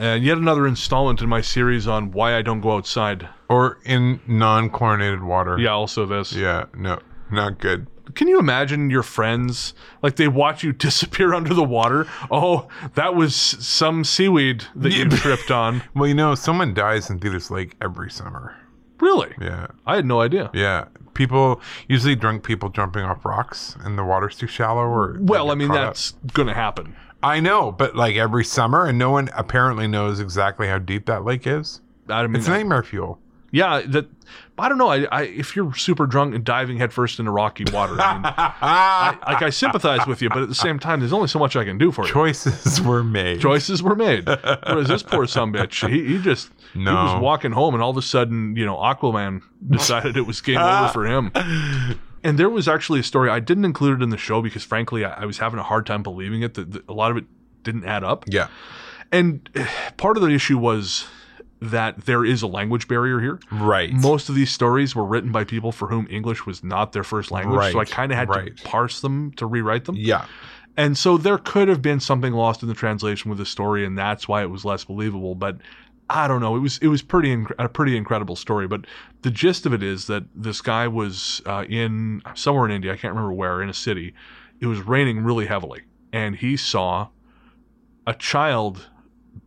And 0.00 0.24
yet 0.24 0.38
another 0.38 0.66
installment 0.66 1.20
in 1.20 1.28
my 1.28 1.42
series 1.42 1.86
on 1.86 2.10
why 2.10 2.34
I 2.34 2.40
don't 2.42 2.62
go 2.62 2.72
outside. 2.72 3.28
Or 3.50 3.78
in 3.84 4.18
non-chlorinated 4.26 5.22
water. 5.22 5.58
Yeah, 5.58 5.70
also 5.72 6.06
this. 6.06 6.32
Yeah, 6.32 6.64
no, 6.74 6.98
not 7.30 7.58
good. 7.58 7.86
Can 8.14 8.26
you 8.26 8.38
imagine 8.38 8.88
your 8.90 9.02
friends 9.02 9.74
like 10.02 10.16
they 10.16 10.26
watch 10.26 10.64
you 10.64 10.72
disappear 10.88 11.34
under 11.34 11.52
the 11.52 11.62
water? 11.62 12.06
Oh, 12.30 12.66
that 12.94 13.14
was 13.14 13.34
some 13.36 14.02
seaweed 14.04 14.64
that 14.74 14.92
you 14.92 15.08
tripped 15.10 15.50
on. 15.50 15.82
Well, 15.94 16.08
you 16.08 16.14
know, 16.14 16.34
someone 16.34 16.72
dies 16.72 17.10
in 17.10 17.18
Thetis 17.18 17.50
Lake 17.50 17.76
every 17.82 18.10
summer. 18.10 18.56
Really? 19.00 19.34
Yeah, 19.40 19.66
I 19.86 19.96
had 19.96 20.06
no 20.06 20.20
idea. 20.22 20.50
yeah. 20.54 20.86
People 21.12 21.60
usually 21.88 22.14
drunk 22.14 22.44
people 22.44 22.70
jumping 22.70 23.02
off 23.02 23.24
rocks 23.26 23.76
and 23.80 23.98
the 23.98 24.04
water's 24.04 24.36
too 24.36 24.46
shallow. 24.46 24.84
Or 24.86 25.16
Well, 25.20 25.50
I 25.50 25.54
mean 25.54 25.68
caught 25.68 25.76
up. 25.76 25.84
that's 25.88 26.12
gonna 26.32 26.54
happen. 26.54 26.96
I 27.22 27.40
know, 27.40 27.70
but 27.72 27.94
like 27.96 28.16
every 28.16 28.44
summer, 28.44 28.86
and 28.86 28.98
no 28.98 29.10
one 29.10 29.28
apparently 29.34 29.86
knows 29.86 30.20
exactly 30.20 30.68
how 30.68 30.78
deep 30.78 31.06
that 31.06 31.24
lake 31.24 31.46
is. 31.46 31.80
I 32.08 32.26
mean, 32.26 32.36
It's 32.36 32.48
nightmare 32.48 32.82
fuel. 32.82 33.18
yeah, 33.52 33.82
that. 33.88 34.06
I 34.58 34.68
don't 34.68 34.76
know. 34.76 34.88
I, 34.88 35.04
I 35.10 35.22
if 35.22 35.56
you're 35.56 35.74
super 35.74 36.06
drunk 36.06 36.34
and 36.34 36.44
diving 36.44 36.76
headfirst 36.78 37.18
into 37.18 37.30
rocky 37.30 37.64
water, 37.72 37.98
I 37.98 38.14
mean, 38.14 38.22
I, 38.36 39.16
like 39.26 39.42
I 39.42 39.48
sympathize 39.50 40.06
with 40.06 40.20
you, 40.20 40.28
but 40.28 40.42
at 40.42 40.48
the 40.48 40.54
same 40.54 40.78
time, 40.78 41.00
there's 41.00 41.14
only 41.14 41.28
so 41.28 41.38
much 41.38 41.56
I 41.56 41.64
can 41.64 41.78
do 41.78 41.90
for 41.90 42.04
you. 42.04 42.12
Choices 42.12 42.80
were 42.82 43.02
made. 43.02 43.40
Choices 43.40 43.82
were 43.82 43.96
made. 43.96 44.26
Whereas 44.66 44.88
this 44.88 45.02
poor 45.02 45.26
some 45.26 45.52
bitch, 45.52 45.88
he, 45.88 46.16
he 46.16 46.22
just 46.22 46.50
he 46.74 46.84
was 46.84 47.20
walking 47.22 47.52
home, 47.52 47.72
and 47.74 47.82
all 47.82 47.90
of 47.90 47.96
a 47.96 48.02
sudden, 48.02 48.54
you 48.54 48.66
know, 48.66 48.76
Aquaman 48.76 49.40
decided 49.68 50.16
it 50.18 50.26
was 50.26 50.40
game 50.42 50.58
over 50.58 50.88
for 50.92 51.06
him. 51.06 51.30
And 52.22 52.38
there 52.38 52.50
was 52.50 52.68
actually 52.68 53.00
a 53.00 53.04
story 53.04 53.30
I 53.30 53.40
didn't 53.40 53.64
include 53.64 54.00
it 54.00 54.02
in 54.02 54.10
the 54.10 54.18
show 54.18 54.42
because, 54.42 54.64
frankly, 54.64 55.04
I, 55.04 55.22
I 55.22 55.24
was 55.24 55.38
having 55.38 55.58
a 55.58 55.62
hard 55.62 55.86
time 55.86 56.02
believing 56.02 56.42
it. 56.42 56.54
That, 56.54 56.88
a 56.88 56.92
lot 56.92 57.10
of 57.10 57.16
it 57.16 57.24
didn't 57.62 57.84
add 57.84 58.04
up. 58.04 58.24
Yeah. 58.26 58.48
And 59.12 59.48
eh, 59.54 59.66
part 59.96 60.16
of 60.16 60.22
the 60.22 60.30
issue 60.30 60.58
was 60.58 61.06
that 61.60 62.06
there 62.06 62.24
is 62.24 62.42
a 62.42 62.46
language 62.46 62.88
barrier 62.88 63.20
here. 63.20 63.38
Right. 63.50 63.92
Most 63.92 64.28
of 64.28 64.34
these 64.34 64.50
stories 64.50 64.94
were 64.94 65.04
written 65.04 65.30
by 65.30 65.44
people 65.44 65.72
for 65.72 65.88
whom 65.88 66.06
English 66.10 66.46
was 66.46 66.64
not 66.64 66.92
their 66.92 67.04
first 67.04 67.30
language, 67.30 67.58
right. 67.58 67.72
so 67.72 67.80
I 67.80 67.84
kind 67.84 68.12
of 68.12 68.18
had 68.18 68.28
right. 68.28 68.56
to 68.56 68.62
parse 68.64 69.00
them 69.00 69.32
to 69.32 69.46
rewrite 69.46 69.84
them. 69.84 69.96
yeah. 69.96 70.26
And 70.76 70.96
so 70.96 71.18
there 71.18 71.36
could 71.36 71.68
have 71.68 71.82
been 71.82 72.00
something 72.00 72.32
lost 72.32 72.62
in 72.62 72.68
the 72.68 72.74
translation 72.74 73.28
with 73.28 73.38
the 73.38 73.44
story, 73.44 73.84
and 73.84 73.98
that's 73.98 74.26
why 74.28 74.40
it 74.40 74.48
was 74.48 74.64
less 74.64 74.84
believable. 74.84 75.34
But 75.34 75.58
I 76.12 76.26
don't 76.28 76.40
know. 76.40 76.56
It 76.56 76.60
was 76.60 76.78
it 76.78 76.88
was 76.88 77.02
pretty 77.02 77.34
inc- 77.34 77.52
a 77.58 77.68
pretty 77.68 77.96
incredible 77.96 78.36
story. 78.36 78.66
But 78.66 78.86
the 79.22 79.30
gist 79.30 79.64
of 79.66 79.72
it 79.72 79.82
is 79.82 80.06
that 80.08 80.24
this 80.34 80.60
guy 80.60 80.88
was 80.88 81.40
uh, 81.46 81.64
in 81.68 82.22
somewhere 82.34 82.66
in 82.66 82.72
India. 82.72 82.92
I 82.92 82.96
can't 82.96 83.14
remember 83.14 83.32
where 83.32 83.62
in 83.62 83.68
a 83.68 83.74
city. 83.74 84.12
It 84.60 84.66
was 84.66 84.80
raining 84.80 85.20
really 85.24 85.46
heavily, 85.46 85.82
and 86.12 86.36
he 86.36 86.56
saw 86.56 87.08
a 88.06 88.12
child 88.14 88.88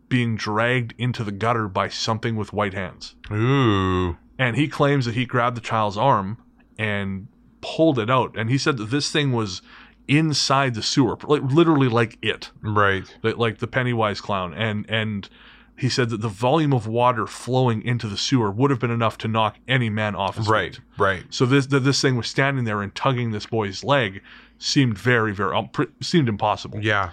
being 0.10 0.36
dragged 0.36 0.94
into 0.98 1.24
the 1.24 1.32
gutter 1.32 1.68
by 1.68 1.90
something 1.90 2.36
with 2.36 2.54
white 2.54 2.74
hands. 2.74 3.16
Ooh. 3.32 4.18
And 4.40 4.56
he 4.56 4.68
claims 4.68 5.06
that 5.06 5.16
he 5.16 5.26
grabbed 5.26 5.58
the 5.58 5.62
child's 5.62 5.98
arm 5.98 6.38
and 6.80 7.28
pulled 7.62 8.00
it 8.00 8.10
out. 8.10 8.36
And 8.38 8.50
he 8.50 8.58
said 8.58 8.78
that 8.78 8.86
this 8.92 9.12
thing 9.12 9.32
was 9.32 9.62
inside 10.08 10.74
the 10.76 10.84
sewer, 10.84 11.18
like 11.24 11.42
literally 11.44 11.88
like 11.90 12.18
it, 12.22 12.52
Right. 12.62 13.06
like, 13.24 13.38
like 13.38 13.58
the 13.60 13.68
Pennywise 13.68 14.20
clown. 14.22 14.54
And 14.54 14.86
and 14.90 15.30
he 15.76 15.90
said 15.90 16.10
that 16.12 16.22
the 16.22 16.30
volume 16.30 16.72
of 16.74 16.86
water 16.88 17.26
flowing 17.26 17.82
into 17.84 18.08
the 18.08 18.18
sewer 18.18 18.52
would 18.52 18.70
have 18.70 18.80
been 18.80 18.92
enough 18.92 19.18
to 19.20 19.28
knock 19.28 19.58
any 19.68 19.90
man 19.90 20.16
off 20.16 20.38
his 20.38 20.48
Right. 20.48 20.76
feet. 20.76 20.84
Right. 20.98 21.24
So 21.30 21.46
this 21.46 21.66
that 21.68 21.80
this 21.82 22.02
thing 22.02 22.16
was 22.16 22.28
standing 22.28 22.64
there 22.66 22.82
and 22.82 22.94
tugging 22.94 23.32
this 23.32 23.46
boy's 23.48 23.84
leg 23.84 24.22
seemed 24.60 24.98
very 24.98 25.34
very 25.34 25.56
um, 25.56 25.70
pr- 25.70 25.84
seemed 26.02 26.30
impossible. 26.30 26.80
Yeah. 26.82 27.10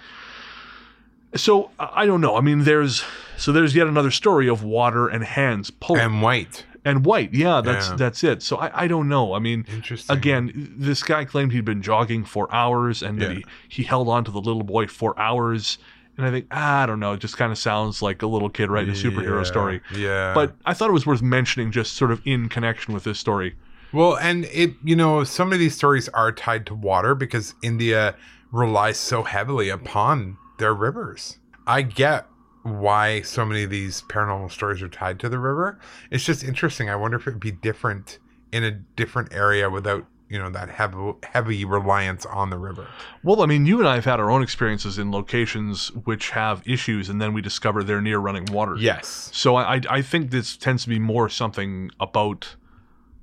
So 1.36 1.70
I 1.78 2.06
don't 2.06 2.20
know. 2.20 2.36
I 2.36 2.40
mean, 2.40 2.64
there's 2.64 3.04
so 3.36 3.52
there's 3.52 3.74
yet 3.74 3.86
another 3.86 4.10
story 4.10 4.48
of 4.48 4.62
water 4.64 5.06
and 5.08 5.22
hands 5.24 5.70
pulling 5.70 6.02
And 6.02 6.22
white. 6.22 6.64
and 6.84 7.04
white. 7.04 7.32
Yeah, 7.32 7.60
that's 7.60 7.88
Yeah. 7.90 7.96
that's 7.96 8.24
it. 8.24 8.42
So 8.42 8.56
I, 8.56 8.84
I 8.84 8.86
don't 8.88 9.08
know. 9.08 9.34
I 9.34 9.38
mean, 9.38 9.64
Interesting. 9.72 10.16
again, 10.16 10.74
this 10.76 11.02
guy 11.04 11.24
claimed 11.24 11.52
he'd 11.52 11.64
been 11.64 11.82
jogging 11.82 12.24
for 12.24 12.52
hours 12.52 13.02
and 13.02 13.20
that 13.22 13.30
he, 13.30 13.44
he 13.68 13.82
held 13.84 14.08
on 14.08 14.24
to 14.24 14.30
the 14.32 14.40
little 14.40 14.64
boy 14.64 14.86
for 14.88 15.16
hours. 15.18 15.78
And 16.16 16.26
I 16.26 16.30
think, 16.30 16.46
ah, 16.50 16.82
I 16.82 16.86
don't 16.86 17.00
know, 17.00 17.12
it 17.12 17.20
just 17.20 17.36
kind 17.38 17.50
of 17.50 17.58
sounds 17.58 18.02
like 18.02 18.22
a 18.22 18.26
little 18.26 18.50
kid 18.50 18.70
writing 18.70 18.90
a 18.90 18.96
superhero 18.96 19.38
Yeah, 19.38 19.42
story. 19.44 19.80
Yeah. 19.94 20.34
But 20.34 20.54
I 20.66 20.74
thought 20.74 20.90
it 20.90 20.92
was 20.92 21.06
worth 21.06 21.22
mentioning 21.22 21.72
just 21.72 21.94
sort 21.94 22.10
of 22.10 22.20
in 22.26 22.48
connection 22.48 22.92
with 22.92 23.04
this 23.04 23.18
story. 23.18 23.56
Well, 23.92 24.16
and 24.16 24.44
it, 24.46 24.74
you 24.84 24.94
know, 24.94 25.24
some 25.24 25.52
of 25.52 25.58
these 25.58 25.74
stories 25.74 26.08
are 26.10 26.30
tied 26.30 26.66
to 26.66 26.74
water 26.74 27.14
because 27.14 27.54
India 27.62 28.14
relies 28.52 28.98
so 28.98 29.22
heavily 29.22 29.68
upon 29.68 30.36
their 30.58 30.74
rivers. 30.74 31.38
I 31.66 31.82
get 31.82 32.26
why 32.62 33.22
so 33.22 33.46
many 33.46 33.62
of 33.62 33.70
these 33.70 34.02
paranormal 34.02 34.50
stories 34.50 34.82
are 34.82 34.88
tied 34.88 35.18
to 35.20 35.28
the 35.28 35.38
river. 35.38 35.78
It's 36.10 36.24
just 36.24 36.44
interesting. 36.44 36.90
I 36.90 36.96
wonder 36.96 37.16
if 37.16 37.26
it 37.26 37.30
would 37.30 37.40
be 37.40 37.52
different 37.52 38.18
in 38.52 38.64
a 38.64 38.70
different 38.70 39.32
area 39.32 39.70
without, 39.70 40.04
you 40.30 40.38
know, 40.38 40.48
that 40.48 40.68
heavy, 40.70 41.12
heavy 41.24 41.64
reliance 41.64 42.24
on 42.24 42.50
the 42.50 42.56
river. 42.58 42.86
Well, 43.24 43.42
I 43.42 43.46
mean, 43.46 43.66
you 43.66 43.80
and 43.80 43.88
I 43.88 43.96
have 43.96 44.04
had 44.04 44.20
our 44.20 44.30
own 44.30 44.42
experiences 44.42 44.96
in 44.96 45.10
locations 45.10 45.88
which 45.92 46.30
have 46.30 46.62
issues, 46.66 47.08
and 47.08 47.20
then 47.20 47.32
we 47.34 47.42
discover 47.42 47.82
they're 47.82 48.00
near 48.00 48.18
running 48.18 48.44
water. 48.46 48.76
Yes. 48.78 49.28
So 49.32 49.56
I, 49.56 49.74
I- 49.76 49.80
I 49.90 50.02
think 50.02 50.30
this 50.30 50.56
tends 50.56 50.84
to 50.84 50.88
be 50.88 50.98
more 51.00 51.28
something 51.28 51.90
about 51.98 52.54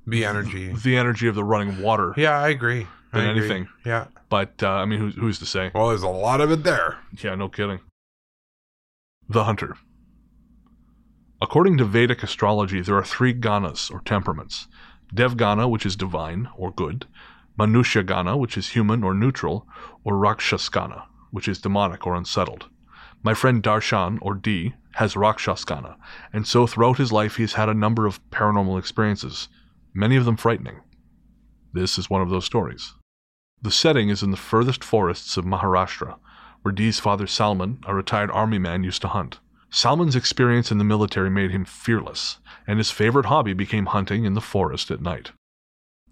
The 0.05 0.25
energy. 0.25 0.73
the 0.73 0.97
energy 0.97 1.27
of 1.27 1.35
the 1.35 1.43
running 1.45 1.81
water 1.81 2.13
Yeah, 2.17 2.37
I 2.39 2.49
agree. 2.49 2.85
I 3.13 3.19
Than 3.19 3.29
agree. 3.29 3.39
anything. 3.45 3.67
Yeah. 3.85 4.07
But 4.29 4.61
uh, 4.61 4.69
I 4.69 4.85
mean, 4.85 4.99
who's, 4.99 5.15
who's 5.15 5.39
to 5.39 5.45
say? 5.45 5.71
Well, 5.73 5.87
there's 5.87 6.03
a 6.03 6.09
lot 6.09 6.41
of 6.41 6.51
it 6.51 6.63
there. 6.63 6.97
Yeah, 7.23 7.35
no 7.35 7.47
kidding. 7.47 7.79
The 9.29 9.45
Hunter. 9.45 9.77
According 11.41 11.77
to 11.77 11.85
Vedic 11.85 12.23
astrology, 12.23 12.81
there 12.81 12.95
are 12.97 13.03
three 13.05 13.33
ganas, 13.33 13.91
or 13.91 14.01
temperaments 14.01 14.67
Devgana, 15.13 15.69
which 15.69 15.85
is 15.85 15.95
divine, 15.95 16.49
or 16.55 16.71
good, 16.71 17.05
Manusha 17.57 18.05
Gana, 18.05 18.37
which 18.37 18.57
is 18.57 18.69
human, 18.69 19.03
or 19.03 19.13
neutral, 19.13 19.67
or 20.03 20.13
Rakshasgana, 20.13 21.03
which 21.31 21.47
is 21.47 21.59
demonic, 21.59 22.05
or 22.05 22.15
unsettled. 22.15 22.69
My 23.23 23.33
friend 23.33 23.63
Darshan, 23.63 24.19
or 24.21 24.35
D, 24.35 24.75
has 24.95 25.15
Rakshasgana, 25.15 25.95
and 26.31 26.45
so 26.45 26.67
throughout 26.67 26.97
his 26.97 27.11
life 27.11 27.37
he 27.37 27.43
has 27.43 27.53
had 27.53 27.69
a 27.69 27.73
number 27.73 28.05
of 28.05 28.21
paranormal 28.29 28.77
experiences, 28.77 29.47
many 29.93 30.15
of 30.15 30.25
them 30.25 30.37
frightening. 30.37 30.81
This 31.73 31.97
is 31.97 32.09
one 32.09 32.21
of 32.21 32.29
those 32.29 32.45
stories. 32.45 32.93
The 33.61 33.71
setting 33.71 34.09
is 34.09 34.21
in 34.21 34.31
the 34.31 34.37
furthest 34.37 34.83
forests 34.83 35.35
of 35.37 35.45
Maharashtra, 35.45 36.17
where 36.61 36.71
Dee's 36.71 36.99
father 36.99 37.27
Salman, 37.27 37.79
a 37.87 37.95
retired 37.95 38.31
army 38.31 38.59
man, 38.59 38.83
used 38.83 39.01
to 39.01 39.07
hunt. 39.07 39.39
Salman's 39.77 40.15
experience 40.15 40.71
in 40.71 40.79
the 40.79 40.83
military 40.83 41.29
made 41.29 41.51
him 41.51 41.63
fearless, 41.63 42.39
and 42.65 42.79
his 42.79 42.89
favorite 42.89 43.27
hobby 43.27 43.53
became 43.53 43.85
hunting 43.85 44.25
in 44.25 44.33
the 44.33 44.41
forest 44.41 44.89
at 44.89 45.03
night. 45.03 45.33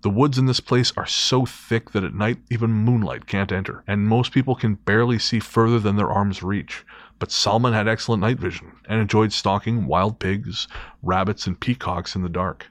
The 0.04 0.10
woods 0.12 0.38
in 0.38 0.46
this 0.46 0.60
place 0.60 0.94
are 0.96 1.08
so 1.08 1.48
thick 1.48 1.90
that 1.90 2.04
at 2.04 2.14
night 2.14 2.38
even 2.52 2.70
moonlight 2.70 3.26
can't 3.26 3.52
enter, 3.52 3.84
and 3.88 4.08
most 4.08 4.32
people 4.32 4.54
can 4.54 4.76
barely 4.76 5.18
see 5.18 5.40
further 5.40 5.80
than 5.80 5.96
their 5.96 6.12
arms 6.12 6.44
reach. 6.44 6.86
But 7.18 7.32
Salman 7.32 7.74
had 7.74 7.88
excellent 7.88 8.22
night 8.22 8.38
vision 8.40 8.74
and 8.88 9.02
enjoyed 9.02 9.34
stalking 9.34 9.88
wild 9.88 10.20
pigs, 10.20 10.68
rabbits, 11.02 11.48
and 11.48 11.60
peacocks 11.60 12.16
in 12.16 12.22
the 12.22 12.30
dark. 12.30 12.68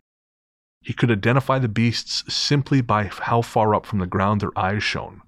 He 0.81 0.93
could 0.93 1.11
identify 1.11 1.59
the 1.59 1.67
beasts 1.67 2.23
simply 2.33 2.83
by 2.83 3.07
how 3.07 3.43
far 3.43 3.75
up 3.75 3.85
from 3.85 3.99
the 3.99 4.07
ground 4.07 4.43
their 4.43 4.57
eyes 4.57 4.85
shone. 4.85 5.23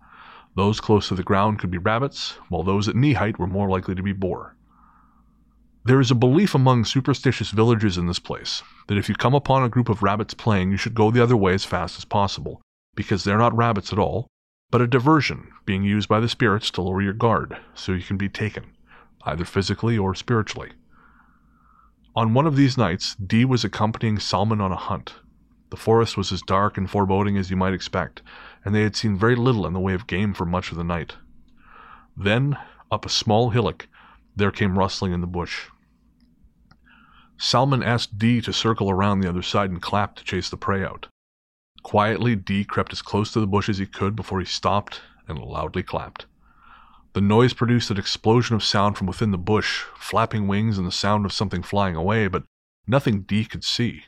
Those 0.54 0.80
close 0.80 1.08
to 1.08 1.16
the 1.16 1.24
ground 1.24 1.58
could 1.58 1.72
be 1.72 1.78
rabbits, 1.78 2.38
while 2.50 2.62
those 2.62 2.86
at 2.86 2.94
knee 2.94 3.14
height 3.14 3.40
were 3.40 3.48
more 3.48 3.68
likely 3.68 3.96
to 3.96 4.02
be 4.04 4.12
boar. 4.12 4.55
There 5.86 6.00
is 6.00 6.10
a 6.10 6.16
belief 6.16 6.52
among 6.52 6.84
superstitious 6.84 7.50
villagers 7.50 7.96
in 7.96 8.08
this 8.08 8.18
place 8.18 8.64
that 8.88 8.98
if 8.98 9.08
you 9.08 9.14
come 9.14 9.36
upon 9.36 9.62
a 9.62 9.68
group 9.68 9.88
of 9.88 10.02
rabbits 10.02 10.34
playing, 10.34 10.72
you 10.72 10.76
should 10.76 10.96
go 10.96 11.12
the 11.12 11.22
other 11.22 11.36
way 11.36 11.54
as 11.54 11.64
fast 11.64 11.96
as 11.96 12.04
possible, 12.04 12.60
because 12.96 13.22
they're 13.22 13.38
not 13.38 13.56
rabbits 13.56 13.92
at 13.92 13.98
all, 14.00 14.26
but 14.72 14.80
a 14.80 14.88
diversion 14.88 15.46
being 15.64 15.84
used 15.84 16.08
by 16.08 16.18
the 16.18 16.28
spirits 16.28 16.72
to 16.72 16.82
lower 16.82 17.00
your 17.00 17.12
guard 17.12 17.56
so 17.72 17.92
you 17.92 18.02
can 18.02 18.16
be 18.16 18.28
taken, 18.28 18.64
either 19.22 19.44
physically 19.44 19.96
or 19.96 20.12
spiritually. 20.12 20.72
On 22.16 22.34
one 22.34 22.48
of 22.48 22.56
these 22.56 22.76
nights, 22.76 23.14
Dee 23.24 23.44
was 23.44 23.62
accompanying 23.62 24.18
Salman 24.18 24.60
on 24.60 24.72
a 24.72 24.76
hunt. 24.76 25.14
The 25.70 25.76
forest 25.76 26.16
was 26.16 26.32
as 26.32 26.42
dark 26.42 26.76
and 26.76 26.90
foreboding 26.90 27.38
as 27.38 27.48
you 27.48 27.56
might 27.56 27.74
expect, 27.74 28.22
and 28.64 28.74
they 28.74 28.82
had 28.82 28.96
seen 28.96 29.16
very 29.16 29.36
little 29.36 29.64
in 29.68 29.72
the 29.72 29.78
way 29.78 29.94
of 29.94 30.08
game 30.08 30.34
for 30.34 30.46
much 30.46 30.72
of 30.72 30.78
the 30.78 30.82
night. 30.82 31.14
Then, 32.16 32.58
up 32.90 33.06
a 33.06 33.08
small 33.08 33.50
hillock, 33.50 33.86
there 34.34 34.50
came 34.50 34.76
rustling 34.76 35.12
in 35.12 35.20
the 35.20 35.28
bush. 35.28 35.66
Salman 37.38 37.82
asked 37.82 38.18
Dee 38.18 38.40
to 38.40 38.52
circle 38.52 38.90
around 38.90 39.20
the 39.20 39.28
other 39.28 39.42
side 39.42 39.70
and 39.70 39.82
clap 39.82 40.16
to 40.16 40.24
chase 40.24 40.48
the 40.48 40.56
prey 40.56 40.84
out. 40.84 41.08
Quietly, 41.82 42.34
Dee 42.34 42.64
crept 42.64 42.92
as 42.92 43.02
close 43.02 43.30
to 43.32 43.40
the 43.40 43.46
bush 43.46 43.68
as 43.68 43.78
he 43.78 43.86
could 43.86 44.16
before 44.16 44.40
he 44.40 44.46
stopped 44.46 45.02
and 45.28 45.38
loudly 45.38 45.82
clapped. 45.82 46.26
The 47.12 47.20
noise 47.20 47.54
produced 47.54 47.90
an 47.90 47.98
explosion 47.98 48.56
of 48.56 48.64
sound 48.64 48.98
from 48.98 49.06
within 49.06 49.30
the 49.30 49.38
bush, 49.38 49.84
flapping 49.96 50.48
wings 50.48 50.78
and 50.78 50.86
the 50.86 50.92
sound 50.92 51.24
of 51.24 51.32
something 51.32 51.62
flying 51.62 51.96
away, 51.96 52.28
but 52.28 52.44
nothing 52.86 53.22
Dee 53.22 53.44
could 53.44 53.64
see. 53.64 54.04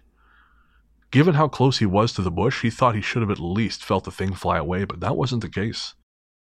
Given 1.11 1.35
how 1.35 1.49
close 1.49 1.79
he 1.79 1.87
was 1.87 2.13
to 2.15 2.23
the 2.23 2.31
bush, 2.31 2.61
he 2.63 2.71
thought 2.71 2.95
he 2.95 3.01
should 3.01 3.23
have 3.23 3.31
at 3.31 3.41
least 3.41 3.85
felt 3.85 4.05
the 4.05 4.11
thing 4.11 4.35
fly 4.35 4.59
away, 4.59 4.85
but 4.85 5.01
that 5.01 5.17
wasn't 5.17 5.43
the 5.43 5.49
case. 5.49 5.95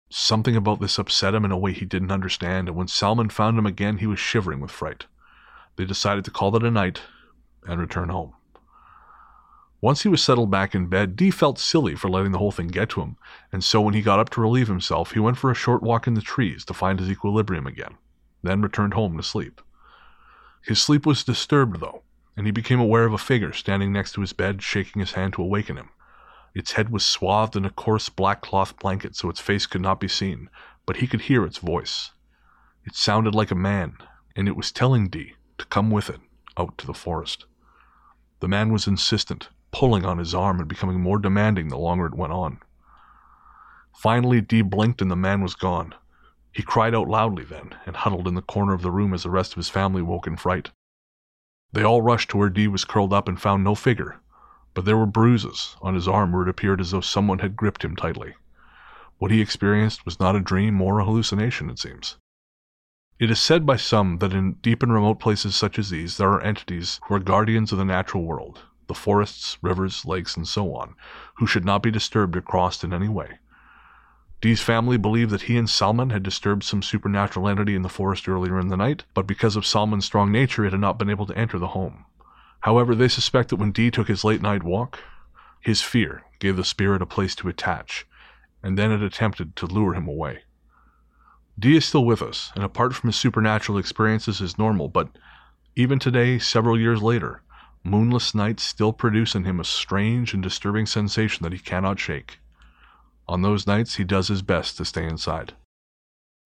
Something 0.10 0.56
about 0.56 0.80
this 0.80 0.98
upset 0.98 1.36
him 1.36 1.46
in 1.46 1.52
a 1.52 1.58
way 1.58 1.74
he 1.74 1.86
didn't 1.86 2.12
understand, 2.12 2.68
and 2.68 2.78
when 2.78 2.88
Salman 2.88 3.30
found 3.30 3.60
him 3.60 3.66
again, 3.66 3.98
he 3.98 4.08
was 4.08 4.20
shivering 4.20 4.60
with 4.60 4.72
fright. 4.72 5.06
They 5.78 5.86
decided 5.86 6.26
to 6.26 6.32
call 6.32 6.56
it 6.56 6.64
a 6.64 6.72
night 6.72 7.02
and 7.64 7.80
return 7.80 8.10
home. 8.10 8.34
Once 9.80 10.02
he 10.02 10.10
was 10.10 10.24
settled 10.24 10.50
back 10.50 10.74
in 10.74 10.88
bed, 10.88 11.16
Dee 11.16 11.30
felt 11.30 11.60
silly 11.60 11.94
for 11.94 12.10
letting 12.10 12.32
the 12.32 12.40
whole 12.40 12.52
thing 12.52 12.68
get 12.68 12.90
to 12.90 13.02
him, 13.02 13.16
and 13.52 13.64
so 13.64 13.80
when 13.80 13.94
he 13.94 14.02
got 14.02 14.20
up 14.20 14.32
to 14.32 14.42
relieve 14.42 14.68
himself, 14.68 15.12
he 15.12 15.20
went 15.20 15.38
for 15.38 15.52
a 15.52 15.56
short 15.56 15.84
walk 15.84 16.08
in 16.08 16.16
the 16.16 16.22
trees 16.22 16.66
to 16.66 16.74
find 16.74 17.00
his 17.00 17.12
equilibrium 17.12 17.68
again, 17.68 17.96
then 18.42 18.60
returned 18.60 18.96
home 18.96 19.16
to 19.18 19.24
sleep. 19.24 19.62
His 20.64 20.82
sleep 20.82 21.06
was 21.06 21.24
disturbed, 21.24 21.80
though, 21.80 22.02
and 22.36 22.48
he 22.48 22.52
became 22.52 22.80
aware 22.80 23.06
of 23.06 23.14
a 23.14 23.20
figure 23.20 23.54
standing 23.54 23.94
next 23.94 24.14
to 24.14 24.22
his 24.22 24.34
bed, 24.34 24.64
shaking 24.64 25.00
his 25.00 25.12
hand 25.12 25.34
to 25.34 25.44
awaken 25.44 25.78
him. 25.78 25.90
Its 26.56 26.72
head 26.72 26.90
was 26.90 27.06
swathed 27.06 27.56
in 27.56 27.66
a 27.66 27.70
coarse 27.70 28.10
black 28.10 28.42
cloth 28.42 28.80
blanket 28.80 29.16
so 29.16 29.30
its 29.30 29.40
face 29.40 29.68
could 29.68 29.82
not 29.82 30.00
be 30.00 30.08
seen, 30.08 30.50
but 30.88 30.98
he 30.98 31.08
could 31.08 31.22
hear 31.22 31.46
its 31.46 31.60
voice. 31.60 32.14
It 32.84 32.96
sounded 32.96 33.36
like 33.36 33.52
a 33.52 33.56
man, 33.56 33.98
and 34.36 34.48
it 34.48 34.56
was 34.56 34.72
telling 34.72 35.08
Dee 35.08 35.36
to 35.58 35.66
come 35.66 35.90
with 35.90 36.10
it 36.10 36.20
out 36.58 36.78
to 36.78 36.88
the 36.88 36.94
forest. 36.94 37.46
The 38.40 38.48
man 38.48 38.72
was 38.72 38.88
insistent, 38.88 39.50
pulling 39.72 40.06
on 40.06 40.18
his 40.18 40.34
arm 40.34 40.60
and 40.60 40.68
becoming 40.68 41.00
more 41.00 41.20
demanding 41.20 41.70
the 41.70 41.78
longer 41.78 42.06
it 42.06 42.16
went 42.16 42.34
on. 42.34 42.60
Finally, 43.96 44.42
Dee 44.42 44.62
blinked 44.62 45.02
and 45.02 45.10
the 45.10 45.16
man 45.16 45.42
was 45.42 45.56
gone. 45.56 45.96
He 46.52 46.64
cried 46.64 46.96
out 46.96 47.08
loudly 47.08 47.44
then 47.44 47.76
and 47.86 47.96
huddled 47.96 48.28
in 48.28 48.36
the 48.36 48.42
corner 48.42 48.74
of 48.74 48.82
the 48.82 48.92
room 48.92 49.14
as 49.14 49.24
the 49.24 49.30
rest 49.30 49.54
of 49.54 49.58
his 49.58 49.70
family 49.70 50.02
woke 50.02 50.28
in 50.28 50.38
fright. 50.38 50.72
They 51.74 51.84
all 51.84 52.02
rushed 52.02 52.30
to 52.30 52.38
where 52.38 52.50
Dee 52.50 52.68
was 52.68 52.86
curled 52.86 53.14
up 53.14 53.28
and 53.28 53.42
found 53.42 53.64
no 53.64 53.76
figure, 53.76 54.20
but 54.74 54.86
there 54.86 54.98
were 54.98 55.06
bruises 55.06 55.76
on 55.82 55.96
his 55.96 56.08
arm 56.08 56.32
where 56.32 56.44
it 56.44 56.50
appeared 56.50 56.80
as 56.80 56.92
though 56.92 57.02
someone 57.02 57.40
had 57.40 57.56
gripped 57.56 57.84
him 57.84 57.96
tightly. 57.96 58.36
What 59.18 59.32
he 59.32 59.42
experienced 59.42 60.06
was 60.06 60.20
not 60.20 60.36
a 60.36 60.40
dream 60.40 60.82
or 60.82 61.00
a 61.00 61.06
hallucination, 61.06 61.70
it 61.70 61.80
seems. 61.80 62.18
It 63.20 63.32
is 63.32 63.40
said 63.40 63.66
by 63.66 63.78
some 63.78 64.20
that 64.20 64.32
in 64.32 64.54
deep 64.62 64.84
and 64.84 64.94
remote 64.94 65.20
places 65.20 65.56
such 65.56 65.80
as 65.80 65.90
these 65.90 66.18
there 66.18 66.30
are 66.30 66.42
entities 66.42 67.00
who 67.08 67.16
are 67.16 67.20
guardians 67.20 67.72
of 67.72 67.80
the 67.80 67.86
natural 67.86 68.24
world, 68.24 68.62
the 68.86 68.94
forests, 68.94 69.58
rivers, 69.64 70.06
lakes, 70.06 70.38
and 70.38 70.48
so 70.48 70.76
on, 70.76 70.94
who 71.38 71.48
should 71.48 71.66
not 71.66 71.82
be 71.82 71.90
disturbed 71.90 72.38
or 72.38 72.42
crossed 72.42 72.84
in 72.84 72.94
any 72.94 73.10
way. 73.10 73.40
Dee's 74.40 74.62
family 74.62 74.98
believed 74.98 75.32
that 75.32 75.44
he 75.44 75.58
and 75.58 75.68
Salman 75.68 76.12
had 76.12 76.22
disturbed 76.22 76.64
some 76.64 76.84
supernatural 76.84 77.48
entity 77.48 77.74
in 77.74 77.82
the 77.82 77.90
forest 77.90 78.30
earlier 78.30 78.60
in 78.60 78.68
the 78.68 78.78
night, 78.78 79.04
but 79.16 79.26
because 79.26 79.56
of 79.56 79.66
Salman's 79.66 80.06
strong 80.06 80.32
nature, 80.32 80.64
it 80.64 80.72
had 80.72 80.80
not 80.80 81.00
been 81.00 81.10
able 81.10 81.26
to 81.26 81.36
enter 81.36 81.58
the 81.58 81.70
home. 81.70 82.06
However, 82.60 82.94
they 82.94 83.08
suspect 83.08 83.50
that 83.50 83.56
when 83.56 83.72
Dee 83.72 83.90
took 83.90 84.10
his 84.10 84.24
late 84.24 84.44
night 84.44 84.62
walk, 84.62 85.00
his 85.60 85.82
fear 85.82 86.24
gave 86.38 86.56
the 86.56 86.64
spirit 86.64 87.02
a 87.02 87.08
place 87.08 87.34
to 87.38 87.50
attach, 87.50 88.06
and 88.62 88.78
then 88.78 88.92
it 88.92 89.02
attempted 89.02 89.56
to 89.56 89.66
lure 89.66 89.96
him 89.96 90.08
away. 90.08 90.44
Dee 91.60 91.78
is 91.78 91.86
still 91.86 92.06
with 92.06 92.22
us, 92.22 92.52
and 92.56 92.64
apart 92.64 92.94
from 92.94 93.08
his 93.08 93.16
supernatural 93.16 93.78
experiences 93.78 94.42
is 94.42 94.60
normal, 94.60 94.90
but 94.90 95.10
even 95.76 95.98
today, 95.98 96.38
several 96.38 96.80
years 96.80 97.02
later, 97.02 97.42
moonless 97.84 98.36
nights 98.36 98.64
still 98.64 98.94
produce 98.94 99.34
in 99.34 99.44
him 99.44 99.60
a 99.60 99.64
strange 99.64 100.34
and 100.34 100.44
disturbing 100.44 100.86
sensation 100.86 101.44
that 101.44 101.54
he 101.54 101.60
cannot 101.60 102.00
shake. 102.00 102.40
On 103.28 103.42
those 103.42 103.66
nights, 103.68 103.96
he 103.96 104.04
does 104.04 104.28
his 104.28 104.42
best 104.42 104.78
to 104.78 104.86
stay 104.86 105.06
inside. 105.06 105.54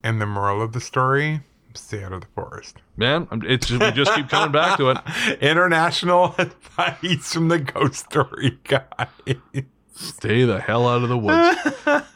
And 0.04 0.22
the 0.22 0.26
moral 0.26 0.62
of 0.62 0.72
the 0.72 0.82
story 0.82 1.42
stay 1.74 2.04
out 2.04 2.14
of 2.14 2.22
the 2.22 2.28
forest. 2.28 2.78
Man, 2.98 3.28
it's 3.44 3.70
we 3.70 3.92
just 3.92 4.14
keep 4.16 4.30
coming 4.30 4.52
back 4.52 4.78
to 4.78 4.90
it. 4.90 4.98
International 5.42 6.36
advice 6.38 7.34
from 7.34 7.50
the 7.50 7.60
ghost 7.60 8.06
story 8.12 8.60
guy. 8.64 9.08
Stay 9.94 10.44
the 10.46 10.60
hell 10.60 10.88
out 10.88 11.04
of 11.04 11.10
the 11.10 11.18
woods. 11.18 11.58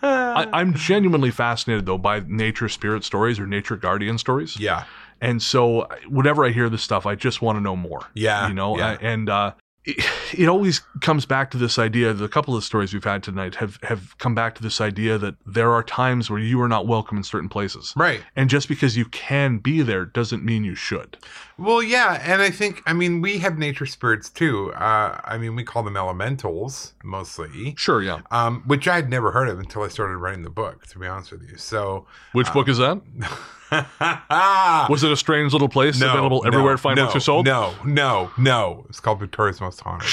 I, 0.01 0.47
I'm 0.53 0.73
genuinely 0.73 1.31
fascinated 1.31 1.85
though 1.85 1.97
by 1.97 2.21
nature 2.27 2.69
spirit 2.69 3.03
stories 3.03 3.39
or 3.39 3.47
nature 3.47 3.75
guardian 3.75 4.17
stories. 4.17 4.59
yeah. 4.59 4.85
And 5.21 5.41
so 5.41 5.87
whenever 6.09 6.45
I 6.45 6.49
hear 6.49 6.69
this 6.69 6.83
stuff, 6.83 7.05
I 7.05 7.15
just 7.15 7.41
want 7.41 7.55
to 7.55 7.61
know 7.61 7.75
more. 7.75 8.01
Yeah. 8.13 8.49
You 8.49 8.53
know, 8.53 8.77
yeah. 8.77 8.97
and 8.99 9.29
uh, 9.29 9.53
it, 9.85 10.05
it 10.37 10.47
always 10.47 10.79
comes 11.01 11.25
back 11.25 11.51
to 11.51 11.57
this 11.57 11.77
idea. 11.79 12.13
The 12.13 12.27
couple 12.27 12.55
of 12.55 12.63
stories 12.63 12.93
we've 12.93 13.03
had 13.03 13.23
tonight 13.23 13.55
have 13.55 13.79
have 13.83 14.17
come 14.17 14.35
back 14.35 14.55
to 14.55 14.63
this 14.63 14.81
idea 14.81 15.17
that 15.17 15.35
there 15.45 15.71
are 15.71 15.83
times 15.83 16.29
where 16.29 16.39
you 16.39 16.61
are 16.61 16.67
not 16.67 16.87
welcome 16.87 17.17
in 17.17 17.23
certain 17.23 17.49
places. 17.49 17.93
Right. 17.95 18.21
And 18.35 18.49
just 18.49 18.67
because 18.67 18.97
you 18.97 19.05
can 19.05 19.57
be 19.59 19.81
there 19.81 20.05
doesn't 20.05 20.43
mean 20.43 20.63
you 20.63 20.75
should. 20.75 21.17
Well, 21.57 21.81
yeah, 21.81 22.21
and 22.23 22.41
I 22.41 22.49
think 22.49 22.81
I 22.85 22.93
mean 22.93 23.21
we 23.21 23.37
have 23.39 23.57
nature 23.57 23.85
spirits 23.85 24.29
too. 24.29 24.73
Uh, 24.73 25.19
I 25.23 25.37
mean 25.37 25.55
we 25.55 25.63
call 25.63 25.83
them 25.83 25.95
elementals 25.95 26.93
mostly, 27.03 27.75
Sure, 27.77 28.01
yeah. 28.01 28.21
um, 28.31 28.63
which 28.65 28.87
I 28.87 28.95
had 28.95 29.09
never 29.09 29.31
heard 29.31 29.47
of 29.49 29.59
until 29.59 29.83
I 29.83 29.87
started 29.87 30.17
writing 30.17 30.43
the 30.43 30.49
book. 30.49 30.85
To 30.87 30.99
be 30.99 31.07
honest 31.07 31.31
with 31.31 31.43
you, 31.49 31.57
so 31.57 32.05
Which 32.33 32.51
book 32.51 32.67
is 32.67 32.77
that? 32.79 33.01
Was 34.89 35.03
it 35.03 35.11
a 35.11 35.17
strange 35.17 35.53
little 35.53 35.69
place 35.69 35.99
No, 35.99 36.09
available 36.11 36.41
no, 36.43 36.47
everywhere 36.47 36.77
fine 36.77 36.95
no, 36.95 37.05
books 37.05 37.15
are 37.15 37.19
sold? 37.19 37.45
No, 37.45 37.73
no, 37.85 38.31
no. 38.37 38.85
It's 38.89 38.99
called 38.99 39.19
Victoria's 39.19 39.59
Most 39.59 39.79
Haunted. 39.81 40.07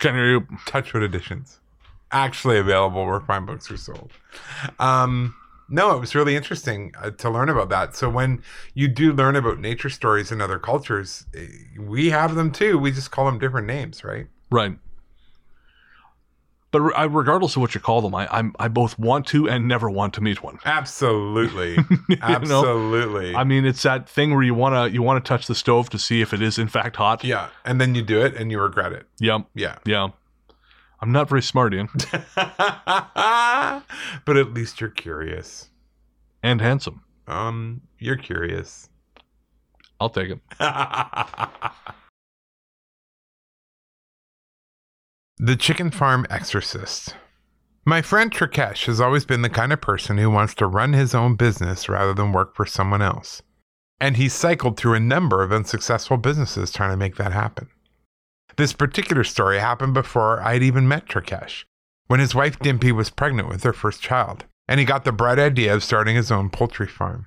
Can 0.00 0.14
you. 0.14 0.46
Touchwood 0.66 1.02
editions. 1.02 1.60
Actually 2.12 2.58
available 2.58 3.04
where 3.06 3.20
fine 3.20 3.46
books 3.46 3.70
are 3.70 3.76
sold. 3.76 4.12
Um, 4.78 5.34
no, 5.68 5.94
it 5.94 6.00
was 6.00 6.14
really 6.14 6.34
interesting 6.34 6.94
uh, 6.98 7.10
to 7.10 7.28
learn 7.30 7.48
about 7.48 7.68
that. 7.68 7.94
So 7.94 8.08
when 8.08 8.42
you 8.74 8.88
do 8.88 9.12
learn 9.12 9.36
about 9.36 9.58
nature 9.60 9.90
stories 9.90 10.32
in 10.32 10.40
other 10.40 10.58
cultures, 10.58 11.26
eh, 11.36 11.46
we 11.78 12.10
have 12.10 12.34
them 12.34 12.50
too. 12.50 12.78
We 12.78 12.90
just 12.90 13.10
call 13.10 13.26
them 13.26 13.38
different 13.38 13.66
names, 13.66 14.02
right? 14.02 14.26
Right. 14.50 14.78
But 16.70 16.80
re- 16.82 16.92
I, 16.94 17.04
regardless 17.04 17.56
of 17.56 17.62
what 17.62 17.74
you 17.74 17.80
call 17.80 18.02
them, 18.02 18.14
I, 18.14 18.28
I'm 18.30 18.54
I 18.58 18.68
both 18.68 18.98
want 18.98 19.26
to 19.28 19.48
and 19.48 19.66
never 19.66 19.88
want 19.88 20.12
to 20.14 20.20
meet 20.20 20.42
one. 20.42 20.58
Absolutely, 20.66 21.76
know? 22.08 22.16
absolutely. 22.20 23.34
I 23.34 23.44
mean, 23.44 23.64
it's 23.64 23.82
that 23.84 24.06
thing 24.08 24.34
where 24.34 24.42
you 24.42 24.52
wanna 24.54 24.88
you 24.88 25.02
wanna 25.02 25.20
touch 25.20 25.46
the 25.46 25.54
stove 25.54 25.88
to 25.90 25.98
see 25.98 26.20
if 26.20 26.34
it 26.34 26.42
is 26.42 26.58
in 26.58 26.68
fact 26.68 26.96
hot. 26.96 27.24
yeah, 27.24 27.48
and 27.64 27.80
then 27.80 27.94
you 27.94 28.02
do 28.02 28.20
it 28.20 28.36
and 28.36 28.50
you 28.50 28.60
regret 28.60 28.92
it. 28.92 29.06
Yeah. 29.18 29.38
Yeah, 29.54 29.78
Yeah. 29.86 30.08
I'm 31.00 31.12
not 31.12 31.28
very 31.28 31.42
smart, 31.42 31.72
Ian, 31.74 31.88
but 32.34 34.36
at 34.36 34.52
least 34.52 34.80
you're 34.80 34.90
curious. 34.90 35.70
and 36.42 36.60
handsome. 36.60 37.02
Um, 37.28 37.82
you're 38.00 38.16
curious. 38.16 38.88
I'll 40.00 40.10
take 40.10 40.30
it. 40.30 40.40
The 45.40 45.54
Chicken 45.54 45.92
Farm 45.92 46.26
Exorcist. 46.30 47.14
My 47.84 48.02
friend 48.02 48.32
Trikesh 48.32 48.86
has 48.86 49.00
always 49.00 49.24
been 49.24 49.42
the 49.42 49.48
kind 49.48 49.72
of 49.72 49.80
person 49.80 50.18
who 50.18 50.30
wants 50.30 50.52
to 50.54 50.66
run 50.66 50.94
his 50.94 51.14
own 51.14 51.36
business 51.36 51.88
rather 51.88 52.12
than 52.12 52.32
work 52.32 52.56
for 52.56 52.66
someone 52.66 53.02
else. 53.02 53.40
And 54.00 54.16
he's 54.16 54.32
cycled 54.32 54.76
through 54.76 54.94
a 54.94 55.00
number 55.00 55.44
of 55.44 55.52
unsuccessful 55.52 56.16
businesses 56.16 56.72
trying 56.72 56.90
to 56.90 56.96
make 56.96 57.14
that 57.18 57.30
happen. 57.30 57.68
This 58.56 58.72
particular 58.72 59.22
story 59.22 59.60
happened 59.60 59.94
before 59.94 60.42
I'd 60.42 60.64
even 60.64 60.88
met 60.88 61.06
Trikesh, 61.06 61.62
when 62.08 62.18
his 62.18 62.34
wife 62.34 62.58
Dimpy 62.58 62.90
was 62.90 63.08
pregnant 63.08 63.48
with 63.48 63.60
their 63.60 63.72
first 63.72 64.02
child, 64.02 64.44
and 64.66 64.80
he 64.80 64.84
got 64.84 65.04
the 65.04 65.12
bright 65.12 65.38
idea 65.38 65.72
of 65.72 65.84
starting 65.84 66.16
his 66.16 66.32
own 66.32 66.50
poultry 66.50 66.88
farm. 66.88 67.26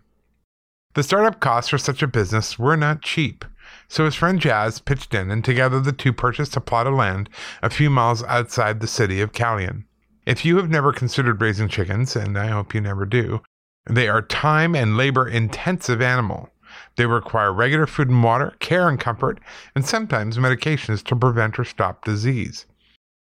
The 0.95 1.03
startup 1.03 1.39
costs 1.39 1.69
for 1.69 1.77
such 1.77 2.03
a 2.03 2.07
business 2.07 2.59
were 2.59 2.75
not 2.75 3.03
cheap, 3.03 3.45
so 3.91 4.05
his 4.05 4.15
friend 4.15 4.39
Jazz 4.39 4.79
pitched 4.79 5.13
in, 5.13 5.29
and 5.29 5.43
together 5.43 5.81
the 5.81 5.91
two 5.91 6.13
purchased 6.13 6.55
a 6.55 6.61
plot 6.61 6.87
of 6.87 6.93
land 6.93 7.29
a 7.61 7.69
few 7.69 7.89
miles 7.89 8.23
outside 8.23 8.79
the 8.79 8.87
city 8.87 9.19
of 9.19 9.33
Kalyan. 9.33 9.83
If 10.25 10.45
you 10.45 10.55
have 10.55 10.69
never 10.69 10.93
considered 10.93 11.41
raising 11.41 11.67
chickens, 11.67 12.15
and 12.15 12.39
I 12.39 12.47
hope 12.47 12.73
you 12.73 12.79
never 12.79 13.05
do, 13.05 13.41
they 13.89 14.07
are 14.07 14.21
time 14.21 14.77
and 14.77 14.95
labor 14.95 15.27
intensive 15.27 16.01
animal. 16.01 16.49
They 16.95 17.05
require 17.05 17.51
regular 17.51 17.85
food 17.85 18.07
and 18.07 18.23
water, 18.23 18.55
care 18.59 18.87
and 18.87 18.97
comfort, 18.97 19.41
and 19.75 19.85
sometimes 19.85 20.37
medications 20.37 21.03
to 21.03 21.15
prevent 21.17 21.59
or 21.59 21.65
stop 21.65 22.05
disease. 22.05 22.65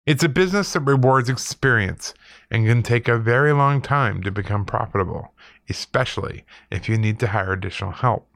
It's 0.07 0.23
a 0.23 0.29
business 0.29 0.73
that 0.75 0.81
rewards 0.81 1.29
experience 1.29 2.15
and 2.53 2.67
can 2.67 2.85
take 2.85 3.09
a 3.09 3.19
very 3.19 3.53
long 3.53 3.83
time 3.83 4.23
to 4.23 4.31
become 4.31 4.65
profitable, 4.65 5.35
especially 5.69 6.45
if 6.71 6.89
you 6.89 6.97
need 6.99 7.19
to 7.19 7.27
hire 7.27 7.53
additional 7.53 7.91
help. 7.91 8.29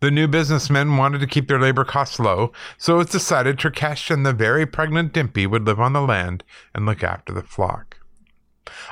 The 0.00 0.12
new 0.12 0.28
businessmen 0.28 0.96
wanted 0.96 1.18
to 1.20 1.26
keep 1.26 1.48
their 1.48 1.58
labor 1.58 1.84
costs 1.84 2.20
low, 2.20 2.52
so 2.76 2.94
it 2.94 2.98
was 2.98 3.06
decided 3.08 3.58
Trikesh 3.58 4.12
and 4.12 4.24
the 4.24 4.32
very 4.32 4.64
pregnant 4.64 5.12
Dimpy 5.12 5.44
would 5.44 5.66
live 5.66 5.80
on 5.80 5.92
the 5.92 6.00
land 6.00 6.44
and 6.72 6.86
look 6.86 7.02
after 7.02 7.32
the 7.32 7.42
flock. 7.42 7.98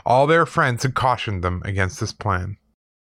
All 0.04 0.26
their 0.26 0.44
friends 0.44 0.82
had 0.82 0.94
cautioned 0.94 1.44
them 1.44 1.62
against 1.64 2.00
this 2.00 2.12
plan. 2.12 2.56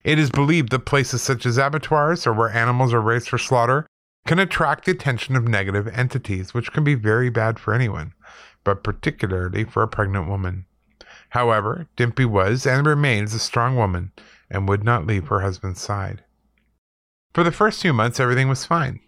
It 0.04 0.20
is 0.20 0.30
believed 0.30 0.70
that 0.70 0.86
places 0.86 1.24
such 1.24 1.48
as 1.48 1.58
abattoirs, 1.58 2.28
or 2.28 2.34
where 2.34 2.52
animals 2.52 2.94
are 2.94 3.02
raised 3.02 3.28
for 3.28 3.40
slaughter, 3.40 3.88
can 4.28 4.38
attract 4.38 4.86
the 4.86 4.92
attention 4.92 5.36
of 5.36 5.48
negative 5.48 5.88
entities, 5.88 6.54
which 6.54 6.72
can 6.72 6.84
be 6.84 6.94
very 6.94 7.32
bad 7.32 7.58
for 7.58 7.74
anyone, 7.74 8.14
but 8.64 8.84
particularly 8.84 9.64
for 9.64 9.82
a 9.82 9.88
pregnant 9.88 10.28
woman. 10.28 10.66
However, 11.30 11.88
Dimpy 11.98 12.26
was 12.26 12.68
and 12.68 12.86
remains 12.86 13.34
a 13.34 13.40
strong 13.40 13.76
woman 13.76 14.12
and 14.48 14.70
would 14.70 14.84
not 14.84 15.08
leave 15.08 15.30
her 15.30 15.42
husband's 15.42 15.82
side. 15.82 16.24
For 17.34 17.44
the 17.44 17.52
first 17.52 17.82
few 17.82 17.94
months, 17.94 18.20
everything 18.20 18.50
was 18.50 18.66
fine, 18.66 19.00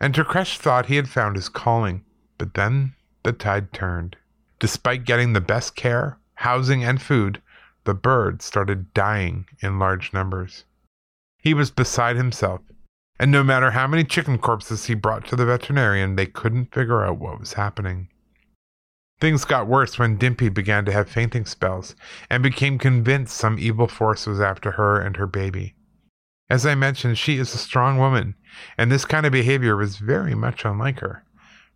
and 0.00 0.14
Trikesh 0.14 0.58
thought 0.58 0.86
he 0.86 0.96
had 0.96 1.08
found 1.08 1.36
his 1.36 1.48
calling. 1.48 2.04
But 2.36 2.54
then 2.54 2.94
the 3.22 3.32
tide 3.32 3.72
turned. 3.72 4.16
Despite 4.58 5.04
getting 5.04 5.32
the 5.32 5.40
best 5.40 5.76
care, 5.76 6.18
housing, 6.34 6.84
and 6.84 7.00
food, 7.00 7.40
the 7.84 7.94
birds 7.94 8.44
started 8.44 8.92
dying 8.92 9.46
in 9.60 9.78
large 9.78 10.12
numbers. 10.12 10.64
He 11.38 11.54
was 11.54 11.70
beside 11.70 12.16
himself, 12.16 12.60
and 13.18 13.30
no 13.30 13.42
matter 13.42 13.70
how 13.70 13.86
many 13.86 14.04
chicken 14.04 14.38
corpses 14.38 14.86
he 14.86 14.94
brought 14.94 15.26
to 15.26 15.36
the 15.36 15.46
veterinarian, 15.46 16.16
they 16.16 16.26
couldn't 16.26 16.74
figure 16.74 17.04
out 17.04 17.18
what 17.18 17.40
was 17.40 17.54
happening. 17.54 18.08
Things 19.20 19.44
got 19.44 19.66
worse 19.66 19.98
when 19.98 20.18
Dimpy 20.18 20.52
began 20.52 20.84
to 20.86 20.92
have 20.92 21.08
fainting 21.08 21.44
spells 21.44 21.94
and 22.30 22.42
became 22.42 22.78
convinced 22.78 23.36
some 23.36 23.58
evil 23.58 23.86
force 23.86 24.26
was 24.26 24.40
after 24.40 24.72
her 24.72 24.98
and 24.98 25.16
her 25.16 25.26
baby. 25.26 25.74
As 26.50 26.66
I 26.66 26.74
mentioned, 26.74 27.16
she 27.16 27.38
is 27.38 27.54
a 27.54 27.58
strong 27.58 27.96
woman, 27.96 28.34
and 28.76 28.90
this 28.90 29.04
kind 29.04 29.24
of 29.24 29.30
behavior 29.30 29.76
was 29.76 29.98
very 29.98 30.34
much 30.34 30.64
unlike 30.64 30.98
her. 30.98 31.24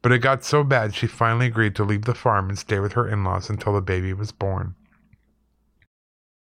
But 0.02 0.10
it 0.10 0.18
got 0.18 0.44
so 0.44 0.64
bad 0.64 0.94
she 0.94 1.06
finally 1.06 1.46
agreed 1.46 1.76
to 1.76 1.84
leave 1.84 2.04
the 2.04 2.14
farm 2.14 2.48
and 2.48 2.58
stay 2.58 2.80
with 2.80 2.94
her 2.94 3.08
in 3.08 3.22
laws 3.22 3.48
until 3.48 3.72
the 3.72 3.80
baby 3.80 4.12
was 4.12 4.32
born. 4.32 4.74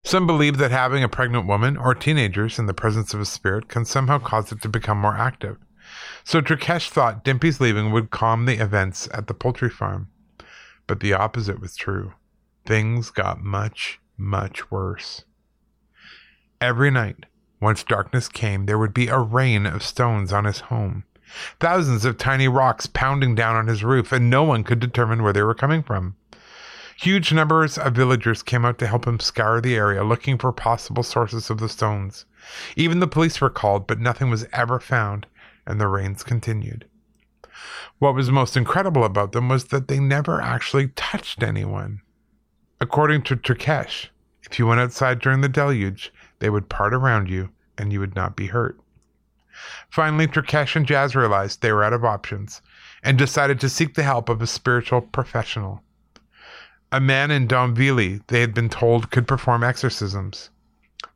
Some 0.04 0.26
believe 0.26 0.58
that 0.58 0.70
having 0.70 1.02
a 1.02 1.08
pregnant 1.08 1.46
woman 1.46 1.76
or 1.78 1.94
teenagers 1.94 2.58
in 2.58 2.66
the 2.66 2.74
presence 2.74 3.14
of 3.14 3.20
a 3.20 3.24
spirit 3.24 3.68
can 3.68 3.86
somehow 3.86 4.18
cause 4.18 4.52
it 4.52 4.60
to 4.62 4.68
become 4.68 4.98
more 4.98 5.16
active. 5.16 5.56
So 6.22 6.42
Trikesh 6.42 6.90
thought 6.90 7.24
Dimpy's 7.24 7.60
leaving 7.60 7.92
would 7.92 8.10
calm 8.10 8.44
the 8.44 8.62
events 8.62 9.08
at 9.12 9.26
the 9.26 9.34
poultry 9.34 9.70
farm. 9.70 10.08
But 10.86 11.00
the 11.00 11.14
opposite 11.14 11.60
was 11.60 11.76
true. 11.76 12.12
Things 12.66 13.10
got 13.10 13.42
much, 13.42 14.00
much 14.18 14.70
worse. 14.70 15.24
Every 16.60 16.90
night, 16.90 17.24
once 17.60 17.82
darkness 17.82 18.28
came, 18.28 18.66
there 18.66 18.78
would 18.78 18.94
be 18.94 19.08
a 19.08 19.18
rain 19.18 19.66
of 19.66 19.82
stones 19.82 20.32
on 20.32 20.44
his 20.44 20.60
home. 20.60 21.04
Thousands 21.60 22.04
of 22.04 22.16
tiny 22.16 22.48
rocks 22.48 22.86
pounding 22.86 23.34
down 23.34 23.56
on 23.56 23.66
his 23.66 23.84
roof, 23.84 24.12
and 24.12 24.30
no 24.30 24.44
one 24.44 24.64
could 24.64 24.80
determine 24.80 25.22
where 25.22 25.32
they 25.32 25.42
were 25.42 25.54
coming 25.54 25.82
from. 25.82 26.16
Huge 26.96 27.32
numbers 27.32 27.78
of 27.78 27.94
villagers 27.94 28.42
came 28.42 28.64
out 28.64 28.78
to 28.78 28.86
help 28.86 29.06
him 29.06 29.20
scour 29.20 29.60
the 29.60 29.76
area, 29.76 30.02
looking 30.02 30.36
for 30.36 30.52
possible 30.52 31.02
sources 31.02 31.48
of 31.48 31.58
the 31.58 31.68
stones. 31.68 32.24
Even 32.76 32.98
the 32.98 33.06
police 33.06 33.40
were 33.40 33.50
called, 33.50 33.86
but 33.86 34.00
nothing 34.00 34.30
was 34.30 34.46
ever 34.52 34.80
found, 34.80 35.26
and 35.66 35.80
the 35.80 35.86
rains 35.86 36.24
continued. 36.24 36.86
What 37.98 38.14
was 38.14 38.30
most 38.30 38.56
incredible 38.56 39.04
about 39.04 39.32
them 39.32 39.48
was 39.48 39.66
that 39.66 39.88
they 39.88 40.00
never 40.00 40.40
actually 40.40 40.88
touched 40.88 41.42
anyone. 41.42 42.00
According 42.80 43.22
to 43.24 43.36
Trikesh, 43.36 44.08
if 44.50 44.58
you 44.58 44.66
went 44.66 44.80
outside 44.80 45.20
during 45.20 45.40
the 45.40 45.48
deluge, 45.48 46.12
they 46.38 46.50
would 46.50 46.68
part 46.68 46.94
around 46.94 47.28
you 47.28 47.50
and 47.76 47.92
you 47.92 48.00
would 48.00 48.14
not 48.14 48.36
be 48.36 48.46
hurt. 48.46 48.78
Finally, 49.90 50.28
Trikesh 50.28 50.76
and 50.76 50.86
Jazz 50.86 51.16
realized 51.16 51.60
they 51.62 51.72
were 51.72 51.82
out 51.82 51.92
of 51.92 52.04
options 52.04 52.62
and 53.02 53.18
decided 53.18 53.58
to 53.60 53.68
seek 53.68 53.94
the 53.94 54.02
help 54.02 54.28
of 54.28 54.40
a 54.40 54.46
spiritual 54.46 55.00
professional. 55.00 55.82
A 56.92 57.00
man 57.00 57.30
in 57.30 57.48
Dombivli 57.48 58.22
they 58.28 58.40
had 58.40 58.54
been 58.54 58.68
told 58.68 59.10
could 59.10 59.26
perform 59.26 59.62
exorcisms. 59.62 60.50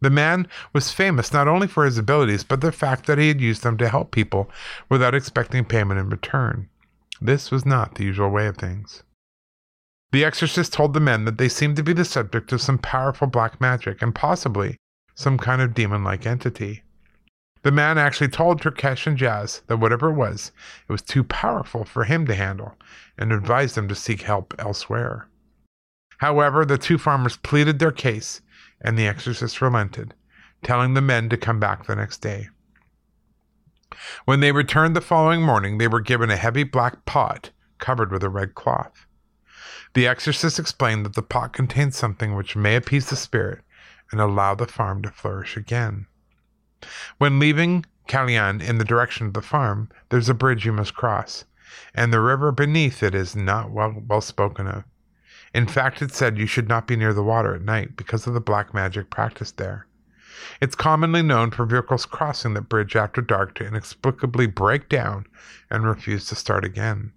The 0.00 0.10
man 0.10 0.48
was 0.72 0.92
famous 0.92 1.32
not 1.32 1.48
only 1.48 1.66
for 1.66 1.84
his 1.84 1.98
abilities, 1.98 2.44
but 2.44 2.60
the 2.60 2.72
fact 2.72 3.06
that 3.06 3.18
he 3.18 3.28
had 3.28 3.40
used 3.40 3.62
them 3.62 3.78
to 3.78 3.88
help 3.88 4.10
people 4.10 4.50
without 4.88 5.14
expecting 5.14 5.64
payment 5.64 6.00
in 6.00 6.08
return. 6.10 6.68
This 7.20 7.50
was 7.50 7.64
not 7.64 7.94
the 7.94 8.04
usual 8.04 8.30
way 8.30 8.48
of 8.48 8.56
things. 8.56 9.04
The 10.10 10.24
exorcist 10.24 10.72
told 10.72 10.92
the 10.92 11.00
men 11.00 11.24
that 11.24 11.38
they 11.38 11.48
seemed 11.48 11.76
to 11.76 11.82
be 11.82 11.92
the 11.92 12.04
subject 12.04 12.52
of 12.52 12.60
some 12.60 12.78
powerful 12.78 13.28
black 13.28 13.60
magic 13.60 14.02
and 14.02 14.14
possibly 14.14 14.76
some 15.14 15.38
kind 15.38 15.60
of 15.60 15.74
demon 15.74 16.02
like 16.04 16.26
entity. 16.26 16.82
The 17.62 17.70
man 17.70 17.96
actually 17.96 18.28
told 18.28 18.60
Trikesh 18.60 19.06
and 19.06 19.16
Jazz 19.16 19.62
that 19.68 19.76
whatever 19.76 20.10
it 20.10 20.14
was, 20.14 20.50
it 20.88 20.92
was 20.92 21.02
too 21.02 21.22
powerful 21.22 21.84
for 21.84 22.04
him 22.04 22.26
to 22.26 22.34
handle 22.34 22.76
and 23.16 23.32
advised 23.32 23.76
them 23.76 23.86
to 23.88 23.94
seek 23.94 24.22
help 24.22 24.54
elsewhere. 24.58 25.28
However, 26.18 26.64
the 26.64 26.78
two 26.78 26.98
farmers 26.98 27.36
pleaded 27.36 27.78
their 27.78 27.92
case 27.92 28.42
and 28.80 28.98
the 28.98 29.06
exorcist 29.06 29.60
relented, 29.60 30.14
telling 30.62 30.94
the 30.94 31.00
men 31.00 31.28
to 31.28 31.36
come 31.36 31.60
back 31.60 31.86
the 31.86 31.96
next 31.96 32.18
day. 32.18 32.48
When 34.24 34.40
they 34.40 34.52
returned 34.52 34.96
the 34.96 35.00
following 35.00 35.42
morning, 35.42 35.78
they 35.78 35.88
were 35.88 36.00
given 36.00 36.30
a 36.30 36.36
heavy 36.36 36.64
black 36.64 37.04
pot 37.04 37.50
covered 37.78 38.10
with 38.10 38.24
a 38.24 38.28
red 38.28 38.54
cloth. 38.54 39.06
The 39.94 40.06
exorcist 40.06 40.58
explained 40.58 41.04
that 41.04 41.14
the 41.14 41.22
pot 41.22 41.52
contained 41.52 41.94
something 41.94 42.34
which 42.34 42.56
may 42.56 42.74
appease 42.74 43.10
the 43.10 43.16
spirit 43.16 43.60
and 44.12 44.20
allow 44.20 44.54
the 44.54 44.66
farm 44.66 45.02
to 45.02 45.10
flourish 45.10 45.56
again. 45.56 46.06
When 47.18 47.40
leaving 47.40 47.86
Kalyan 48.06 48.62
in 48.62 48.78
the 48.78 48.84
direction 48.84 49.26
of 49.26 49.32
the 49.32 49.42
farm, 49.42 49.88
there's 50.10 50.28
a 50.28 50.34
bridge 50.34 50.64
you 50.64 50.72
must 50.72 50.94
cross, 50.94 51.44
and 51.94 52.12
the 52.12 52.20
river 52.20 52.52
beneath 52.52 53.02
it 53.02 53.14
is 53.14 53.34
not 53.34 53.70
well, 53.70 53.94
well 54.06 54.20
spoken 54.20 54.66
of. 54.66 54.84
In 55.54 55.66
fact, 55.66 56.02
it's 56.02 56.16
said 56.16 56.38
you 56.38 56.46
should 56.46 56.68
not 56.68 56.86
be 56.86 56.96
near 56.96 57.12
the 57.12 57.22
water 57.22 57.54
at 57.54 57.62
night 57.62 57.96
because 57.96 58.26
of 58.26 58.34
the 58.34 58.40
black 58.40 58.72
magic 58.72 59.10
practiced 59.10 59.56
there. 59.56 59.86
It's 60.60 60.74
commonly 60.74 61.22
known 61.22 61.50
for 61.50 61.66
vehicles 61.66 62.06
crossing 62.06 62.54
that 62.54 62.68
bridge 62.68 62.96
after 62.96 63.20
dark 63.20 63.54
to 63.56 63.66
inexplicably 63.66 64.46
break 64.46 64.88
down 64.88 65.26
and 65.70 65.84
refuse 65.84 66.26
to 66.26 66.34
start 66.34 66.64
again. 66.64 67.12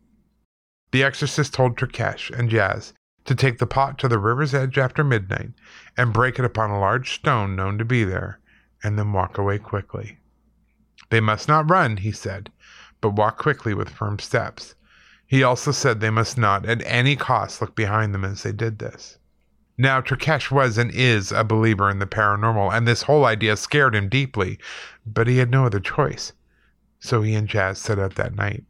The 0.91 1.03
exorcist 1.03 1.53
told 1.53 1.77
Trikesh 1.77 2.29
and 2.29 2.49
Jazz 2.49 2.93
to 3.25 3.35
take 3.35 3.57
the 3.57 3.67
pot 3.67 3.97
to 3.99 4.07
the 4.07 4.19
river's 4.19 4.53
edge 4.53 4.77
after 4.77 5.03
midnight 5.03 5.51
and 5.97 6.13
break 6.13 6.39
it 6.39 6.45
upon 6.45 6.69
a 6.69 6.79
large 6.79 7.13
stone 7.13 7.55
known 7.55 7.77
to 7.77 7.85
be 7.85 8.03
there, 8.03 8.39
and 8.83 8.97
then 8.97 9.13
walk 9.13 9.37
away 9.37 9.57
quickly. 9.57 10.19
They 11.09 11.19
must 11.19 11.47
not 11.47 11.69
run, 11.69 11.97
he 11.97 12.11
said, 12.11 12.51
but 13.01 13.15
walk 13.15 13.37
quickly 13.37 13.73
with 13.73 13.89
firm 13.89 14.19
steps. 14.19 14.75
He 15.27 15.43
also 15.43 15.71
said 15.71 15.99
they 15.99 16.09
must 16.09 16.37
not 16.37 16.65
at 16.65 16.85
any 16.85 17.15
cost 17.15 17.61
look 17.61 17.75
behind 17.75 18.13
them 18.13 18.23
as 18.23 18.43
they 18.43 18.51
did 18.51 18.79
this. 18.79 19.17
Now, 19.77 19.99
Trikesh 19.99 20.51
was 20.51 20.77
and 20.77 20.91
is 20.91 21.31
a 21.31 21.43
believer 21.43 21.89
in 21.89 21.99
the 21.99 22.05
paranormal, 22.05 22.73
and 22.73 22.87
this 22.87 23.03
whole 23.03 23.25
idea 23.25 23.57
scared 23.57 23.95
him 23.95 24.07
deeply, 24.07 24.57
but 25.05 25.27
he 25.27 25.37
had 25.37 25.51
no 25.51 25.65
other 25.65 25.79
choice. 25.79 26.31
So 26.99 27.21
he 27.21 27.35
and 27.35 27.47
Jazz 27.47 27.79
set 27.79 27.99
out 27.99 28.15
that 28.15 28.35
night. 28.35 28.63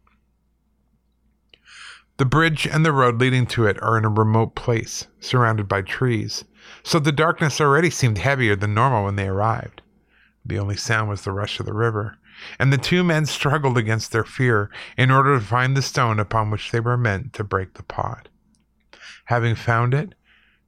The 2.18 2.26
bridge 2.26 2.66
and 2.66 2.86
the 2.86 2.94
road 2.94 3.20
leading 3.20 3.46
to 3.48 3.66
it 3.66 3.82
are 3.84 3.98
in 3.98 4.06
a 4.06 4.10
remote 4.10 4.56
place, 4.56 5.08
surrounded 5.20 5.68
by 5.68 5.82
trees, 5.82 6.46
so 6.82 6.98
the 6.98 7.12
darkness 7.12 7.60
already 7.60 7.90
seemed 7.90 8.20
heavier 8.20 8.56
than 8.56 8.74
normal 8.74 9.04
when 9.04 9.18
they 9.18 9.28
arrived. 9.28 9.82
The 10.46 10.58
only 10.58 10.78
sound 10.78 11.10
was 11.10 11.24
the 11.24 11.34
rush 11.34 11.60
of 11.60 11.66
the 11.66 11.74
river, 11.74 12.18
and 12.58 12.72
the 12.72 12.78
two 12.78 13.04
men 13.04 13.26
struggled 13.26 13.78
against 13.78 14.12
their 14.12 14.24
fear 14.24 14.70
in 14.98 15.12
order 15.12 15.38
to 15.38 15.46
find 15.46 15.76
the 15.76 15.82
stone 15.82 16.20
upon 16.20 16.52
which 16.52 16.72
they 16.72 16.80
were 16.80 16.98
meant 16.98 17.34
to 17.34 17.44
break 17.44 17.74
the 17.74 17.84
pot. 17.84 18.30
Having 19.26 19.56
found 19.56 19.94
it, 19.94 20.16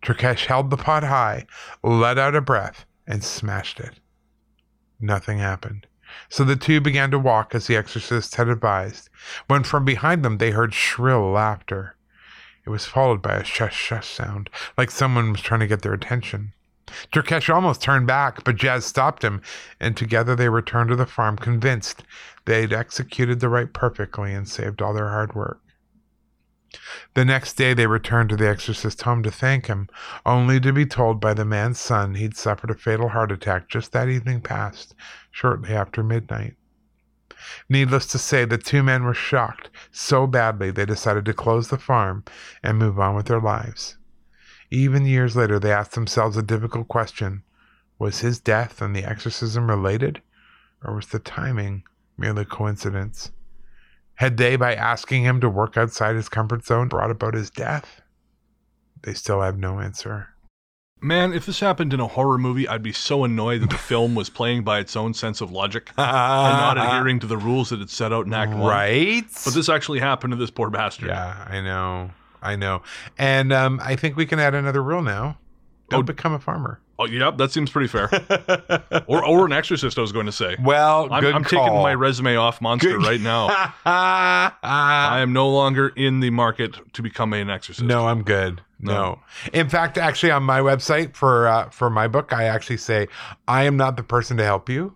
Trikesh 0.02 0.48
held 0.48 0.70
the 0.70 0.78
pot 0.78 1.04
high, 1.04 1.46
let 1.82 2.18
out 2.18 2.36
a 2.36 2.42
breath, 2.42 2.86
and 3.06 3.24
smashed 3.24 3.80
it. 3.80 4.00
Nothing 5.00 5.40
happened. 5.40 5.88
So 6.30 6.44
the 6.44 6.56
two 6.56 6.82
began 6.82 7.12
to 7.12 7.20
walk 7.20 7.54
as 7.56 7.68
the 7.68 7.76
exorcist 7.76 8.36
had 8.36 8.48
advised, 8.50 9.10
when 9.48 9.64
from 9.64 9.86
behind 9.86 10.24
them 10.24 10.38
they 10.38 10.52
heard 10.52 10.74
shrill 10.74 11.32
laughter. 11.32 11.96
It 12.66 12.70
was 12.70 12.86
followed 12.86 13.22
by 13.22 13.36
a 13.36 13.44
shush 13.44 13.76
shush 13.76 14.10
sound, 14.10 14.50
like 14.78 14.92
someone 14.92 15.32
was 15.32 15.42
trying 15.42 15.62
to 15.62 15.68
get 15.68 15.82
their 15.82 15.94
attention. 15.94 16.54
Trikesh 17.12 17.54
almost 17.54 17.82
turned 17.82 18.08
back, 18.08 18.44
but 18.44 18.56
Jazz 18.56 18.86
stopped 18.86 19.24
him, 19.24 19.42
and 19.80 19.96
together 19.96 20.36
they 20.36 20.50
returned 20.50 20.90
to 20.90 20.96
the 20.96 21.06
farm, 21.06 21.38
convinced 21.38 22.04
they 22.46 22.62
had 22.62 22.74
executed 22.74 23.40
the 23.40 23.50
rite 23.50 23.74
perfectly 23.74 24.34
and 24.34 24.48
saved 24.48 24.82
all 24.82 24.94
their 24.94 25.10
hard 25.10 25.36
work. 25.36 25.62
The 27.14 27.26
next 27.26 27.54
day 27.54 27.74
they 27.74 27.88
returned 27.88 28.30
to 28.30 28.36
the 28.36 28.48
exorcist's 28.48 29.02
home 29.02 29.24
to 29.24 29.32
thank 29.32 29.68
him, 29.68 29.90
only 30.26 30.60
to 30.60 30.74
be 30.74 30.86
told 30.86 31.20
by 31.20 31.34
the 31.34 31.46
man's 31.46 31.80
son 31.80 32.16
he'd 32.16 32.38
suffered 32.38 32.70
a 32.70 32.76
fatal 32.76 33.10
heart 33.10 33.32
attack 33.32 33.70
just 33.70 33.92
that 33.94 34.10
evening 34.10 34.42
past, 34.42 34.94
shortly 35.38 35.70
after 35.70 36.02
midnight. 36.02 36.56
Needless 37.70 38.08
to 38.08 38.18
say, 38.18 38.44
the 38.44 38.58
two 38.58 38.82
men 38.82 39.04
were 39.04 39.14
shocked 39.14 39.70
so 39.92 40.26
badly 40.26 40.72
they 40.72 40.84
decided 40.86 41.26
to 41.26 41.34
close 41.34 41.68
the 41.68 41.78
farm 41.78 42.24
and 42.64 42.80
move 42.80 43.00
on 43.00 43.14
with 43.14 43.28
their 43.28 43.40
lives. 43.40 43.98
Even 44.72 45.06
years 45.06 45.36
later, 45.36 45.60
they 45.60 45.72
asked 45.72 45.92
themselves 45.92 46.38
a 46.38 46.42
difficult 46.42 46.88
question 46.88 47.44
Was 48.00 48.22
his 48.22 48.40
death 48.40 48.82
and 48.82 48.96
the 48.96 49.04
exorcism 49.04 49.70
related, 49.70 50.24
or 50.84 50.96
was 50.96 51.10
the 51.10 51.20
timing 51.20 51.84
merely 52.18 52.44
coincidence? 52.44 53.32
Had 54.16 54.38
they, 54.38 54.56
by 54.56 54.74
asking 54.74 55.24
him 55.24 55.40
to 55.42 55.50
work 55.50 55.78
outside 55.78 56.16
his 56.16 56.30
comfort 56.30 56.66
zone, 56.66 56.88
brought 56.88 57.12
about 57.12 57.36
his 57.36 57.52
death? 57.52 58.02
They 59.04 59.14
still 59.14 59.42
have 59.42 59.60
no 59.60 59.80
answer. 59.80 60.30
Man, 61.00 61.32
if 61.32 61.46
this 61.46 61.60
happened 61.60 61.94
in 61.94 62.00
a 62.00 62.08
horror 62.08 62.38
movie, 62.40 62.68
I'd 62.68 62.82
be 62.82 62.92
so 62.92 63.24
annoyed 63.24 63.62
that 63.62 63.70
the 63.70 63.78
film 63.92 64.16
was 64.16 64.30
playing 64.30 64.64
by 64.64 64.80
its 64.80 64.96
own 64.96 65.14
sense 65.14 65.42
of 65.42 65.52
logic 65.52 65.90
and 65.98 66.08
not 66.08 66.78
adhering 66.78 67.20
to 67.20 67.28
the 67.28 67.38
rules 67.38 67.70
that 67.70 67.82
it 67.82 67.90
set 67.90 68.12
out 68.12 68.26
in 68.26 68.34
Act 68.34 68.52
One. 68.52 68.62
Right? 68.62 69.26
But 69.46 69.54
this 69.54 69.70
actually 69.70 70.00
happened 70.00 70.32
to 70.32 70.38
this 70.38 70.50
poor 70.50 70.70
bastard. 70.72 71.10
Yeah, 71.10 71.46
I 71.48 71.62
know. 71.62 72.12
I 72.42 72.56
know. 72.56 72.82
And 73.18 73.54
um, 73.54 73.80
I 73.84 73.96
think 73.96 74.16
we 74.16 74.26
can 74.26 74.40
add 74.40 74.56
another 74.56 74.82
rule 74.82 75.02
now. 75.02 75.38
Don't 75.90 76.00
Oh. 76.00 76.04
become 76.04 76.34
a 76.34 76.40
farmer. 76.40 76.80
Oh, 77.00 77.06
yep, 77.06 77.38
that 77.38 77.52
seems 77.52 77.70
pretty 77.70 77.88
fair. 77.88 78.10
or, 79.08 79.24
or 79.24 79.46
an 79.46 79.52
exorcist, 79.52 79.98
I 79.98 80.02
was 80.02 80.12
going 80.12 80.26
to 80.26 80.32
say. 80.32 80.56
well, 80.64 81.08
I'm, 81.12 81.22
good 81.22 81.36
I'm 81.36 81.44
taking 81.44 81.74
my 81.76 81.94
resume 81.94 82.36
off 82.38 82.60
Monster 82.60 82.98
Good- 82.98 83.06
right 83.06 83.22
now. 83.22 83.48
I 83.86 85.20
am 85.20 85.32
no 85.32 85.50
longer 85.50 85.90
in 85.90 86.20
the 86.22 86.32
market 86.32 86.76
to 86.94 87.02
become 87.04 87.34
an 87.34 87.50
exorcist. 87.50 87.86
no, 87.86 88.08
I'm 88.08 88.24
good. 88.24 88.62
No. 88.80 88.94
No. 88.94 89.20
In 89.54 89.70
fact, 89.70 89.98
actually, 89.98 90.32
on 90.32 90.44
my 90.44 90.60
website 90.60 91.16
for 91.16 91.48
uh, 91.48 91.70
for 91.70 91.90
my 91.90 92.08
book, 92.08 92.32
I 92.32 92.44
actually 92.44 92.78
say 92.78 93.08
I 93.48 93.64
am 93.64 93.76
not 93.76 93.98
the 93.98 94.04
person 94.04 94.38
to 94.38 94.44
help 94.44 94.70
you. 94.70 94.94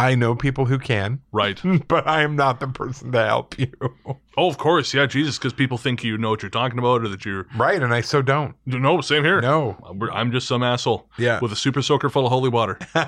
I 0.00 0.14
know 0.14 0.34
people 0.34 0.66
who 0.66 0.78
can, 0.78 1.20
Right. 1.32 1.60
but 1.88 2.06
I 2.06 2.22
am 2.22 2.36
not 2.36 2.60
the 2.60 2.68
person 2.68 3.12
to 3.12 3.24
help 3.24 3.58
you. 3.58 3.70
Oh, 4.36 4.48
of 4.48 4.58
course. 4.58 4.94
Yeah, 4.94 5.06
Jesus, 5.06 5.38
because 5.38 5.52
people 5.52 5.76
think 5.76 6.02
you 6.04 6.16
know 6.16 6.30
what 6.30 6.42
you're 6.42 6.50
talking 6.50 6.78
about 6.78 7.02
or 7.02 7.08
that 7.08 7.24
you're. 7.24 7.46
right, 7.56 7.82
and 7.82 7.92
I 7.92 8.00
so 8.00 8.22
don't. 8.22 8.54
No, 8.64 9.00
same 9.00 9.24
here. 9.24 9.40
No. 9.40 9.76
I'm 10.12 10.30
just 10.32 10.46
some 10.48 10.62
asshole 10.62 11.08
Yeah. 11.18 11.40
with 11.40 11.52
a 11.52 11.56
super 11.56 11.82
soaker 11.82 12.08
full 12.08 12.26
of 12.26 12.32
holy 12.32 12.48
water. 12.48 12.78
and 12.94 13.06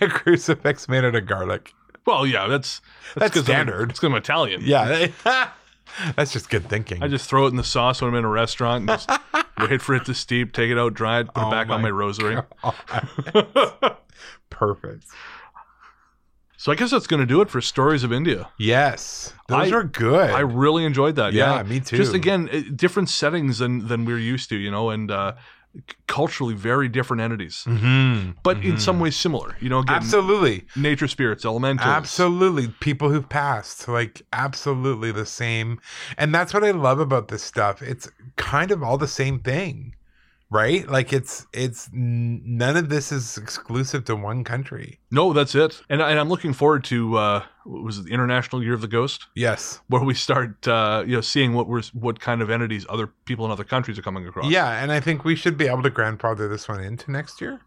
a 0.00 0.08
crucifix 0.08 0.88
made 0.88 1.04
out 1.04 1.14
of 1.14 1.26
garlic. 1.26 1.74
Well, 2.06 2.26
yeah, 2.26 2.46
that's 2.48 2.80
That's 3.16 3.36
I'm- 3.36 3.44
standard. 3.44 3.90
It's 3.90 4.00
because 4.00 4.12
I'm 4.12 4.16
Italian. 4.16 4.62
Yeah. 4.64 5.08
That's 6.16 6.32
just 6.32 6.50
good 6.50 6.68
thinking. 6.68 7.02
I 7.02 7.08
just 7.08 7.28
throw 7.28 7.46
it 7.46 7.50
in 7.50 7.56
the 7.56 7.64
sauce 7.64 8.00
when 8.02 8.10
I'm 8.10 8.16
in 8.16 8.24
a 8.24 8.28
restaurant 8.28 8.88
and 8.90 9.00
just 9.00 9.10
wait 9.70 9.80
for 9.82 9.94
it 9.94 10.04
to 10.06 10.14
steep, 10.14 10.52
take 10.52 10.70
it 10.70 10.78
out, 10.78 10.94
dry 10.94 11.20
it, 11.20 11.26
put 11.34 11.44
Oh 11.44 11.48
it 11.48 11.50
back 11.50 11.68
on 11.68 11.80
my 11.82 11.88
my 11.88 11.90
rosary. 11.90 12.36
Perfect. 14.50 15.04
So 16.56 16.72
I 16.72 16.76
guess 16.76 16.90
that's 16.92 17.06
going 17.06 17.20
to 17.20 17.26
do 17.26 17.42
it 17.42 17.50
for 17.50 17.60
Stories 17.60 18.04
of 18.04 18.12
India. 18.12 18.48
Yes. 18.58 19.34
Those 19.48 19.70
I- 19.70 19.76
are 19.76 19.84
good. 19.84 20.30
I 20.30 20.40
really 20.40 20.84
enjoyed 20.84 21.16
that. 21.16 21.32
Yeah, 21.34 21.56
Yeah, 21.56 21.62
me 21.64 21.80
too. 21.80 21.96
Just 21.98 22.14
again, 22.14 22.48
uh, 22.50 22.60
different 22.74 23.10
settings 23.10 23.58
than 23.58 23.86
than 23.88 24.04
we're 24.06 24.18
used 24.18 24.48
to, 24.48 24.56
you 24.56 24.70
know, 24.70 24.88
and 24.90 25.10
uh, 25.10 25.34
culturally 26.06 26.54
very 26.54 26.88
different 26.88 27.20
entities, 27.20 27.64
mm-hmm. 27.66 28.32
but 28.42 28.64
in 28.64 28.78
some 28.78 29.00
ways 29.00 29.16
similar. 29.16 29.56
You 29.60 29.68
know, 29.68 29.80
again, 29.80 29.96
Absolutely. 29.96 30.64
nature 30.76 31.08
spirits, 31.08 31.44
elementals. 31.44 31.86
Absolutely. 31.86 32.68
People 32.68 33.10
who've 33.10 33.28
passed, 33.28 33.88
like, 33.88 34.22
absolutely 34.32 35.12
the 35.12 35.26
same. 35.26 35.80
And 36.16 36.34
that's 36.34 36.54
what 36.54 36.64
I 36.64 36.70
love 36.70 37.00
about 37.00 37.28
this 37.28 37.42
stuff. 37.42 37.82
It's 37.82 38.08
kind 38.36 38.70
of 38.70 38.82
all 38.82 38.98
the 38.98 39.08
same 39.08 39.40
thing, 39.40 39.94
right? 40.50 40.88
Like, 40.88 41.12
it's, 41.12 41.46
it's, 41.52 41.88
none 41.92 42.76
of 42.76 42.88
this 42.88 43.12
is 43.12 43.38
exclusive 43.38 44.04
to 44.06 44.16
one 44.16 44.44
country. 44.44 44.98
No, 45.10 45.32
that's 45.32 45.54
it. 45.54 45.80
And, 45.88 46.00
and 46.02 46.18
I'm 46.18 46.28
looking 46.28 46.52
forward 46.52 46.84
to 46.84 47.16
uh, 47.16 47.42
was 47.66 47.98
it 47.98 48.04
the 48.06 48.12
International 48.12 48.62
Year 48.62 48.74
of 48.74 48.80
the 48.80 48.88
Ghost, 48.88 49.26
Yes. 49.34 49.80
where 49.88 50.02
we 50.02 50.14
start, 50.14 50.66
uh, 50.68 51.04
you 51.06 51.14
know, 51.14 51.20
seeing 51.20 51.54
what 51.54 51.68
we're 51.68 51.82
what 51.92 52.20
kind 52.20 52.42
of 52.42 52.50
entities 52.50 52.84
other 52.88 53.06
people 53.24 53.44
in 53.46 53.50
other 53.50 53.64
countries 53.64 53.98
are 53.98 54.02
coming 54.02 54.26
across. 54.26 54.50
Yeah. 54.50 54.82
And 54.82 54.92
I 54.92 55.00
think 55.00 55.24
we 55.24 55.34
should 55.36 55.56
be 55.56 55.66
able 55.66 55.82
to 55.82 55.90
grandfather 55.90 56.48
this 56.48 56.68
one 56.68 56.82
into 56.82 57.10
next 57.10 57.40
year. 57.40 57.60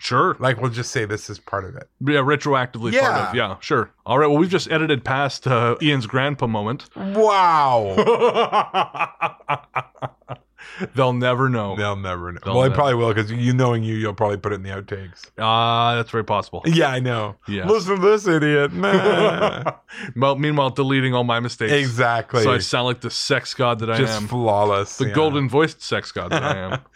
sure. 0.00 0.36
Like, 0.40 0.60
we'll 0.60 0.70
just 0.70 0.90
say 0.90 1.04
this 1.04 1.30
is 1.30 1.38
part 1.38 1.64
of 1.64 1.76
it. 1.76 1.88
Yeah, 2.00 2.20
retroactively 2.20 2.92
part 2.92 2.94
Yeah. 2.94 3.28
of. 3.30 3.34
Yeah, 3.34 3.56
sure. 3.60 3.90
All 4.04 4.18
right. 4.18 4.26
Well, 4.26 4.38
we've 4.38 4.50
just 4.50 4.70
edited 4.70 5.04
past 5.04 5.46
uh, 5.46 5.76
Ian's 5.82 6.06
grandpa 6.06 6.46
moment. 6.46 6.88
Wow. 6.96 7.94
They'll 10.94 11.12
never 11.12 11.48
know. 11.48 11.76
They'll 11.76 11.96
never 11.96 12.32
know. 12.32 12.40
They'll 12.44 12.56
well, 12.56 12.70
I 12.70 12.74
probably 12.74 12.94
will 12.94 13.12
because 13.12 13.30
you 13.30 13.52
knowing 13.52 13.82
you, 13.82 13.94
you'll 13.94 14.14
probably 14.14 14.36
put 14.36 14.52
it 14.52 14.56
in 14.56 14.62
the 14.62 14.70
outtakes. 14.70 15.30
Ah, 15.38 15.94
that's 15.96 16.10
very 16.10 16.24
possible. 16.24 16.62
Yeah, 16.66 16.88
I 16.88 17.00
know. 17.00 17.36
Yes. 17.48 17.68
Listen 17.68 17.96
to 17.96 18.02
this 18.02 18.26
idiot. 18.26 18.72
Nah. 18.72 19.72
well, 20.16 20.36
meanwhile, 20.36 20.70
deleting 20.70 21.14
all 21.14 21.24
my 21.24 21.40
mistakes. 21.40 21.72
exactly. 21.72 22.42
So 22.42 22.52
I 22.52 22.58
sound 22.58 22.86
like 22.86 23.00
the 23.00 23.10
sex 23.10 23.54
god 23.54 23.78
that 23.80 23.90
I 23.90 23.98
Just 23.98 24.20
am. 24.20 24.28
flawless. 24.28 24.98
The 24.98 25.08
yeah. 25.08 25.14
golden 25.14 25.48
voiced 25.48 25.82
sex 25.82 26.12
god 26.12 26.32
that 26.32 26.42
I 26.42 26.56
am. 26.58 26.80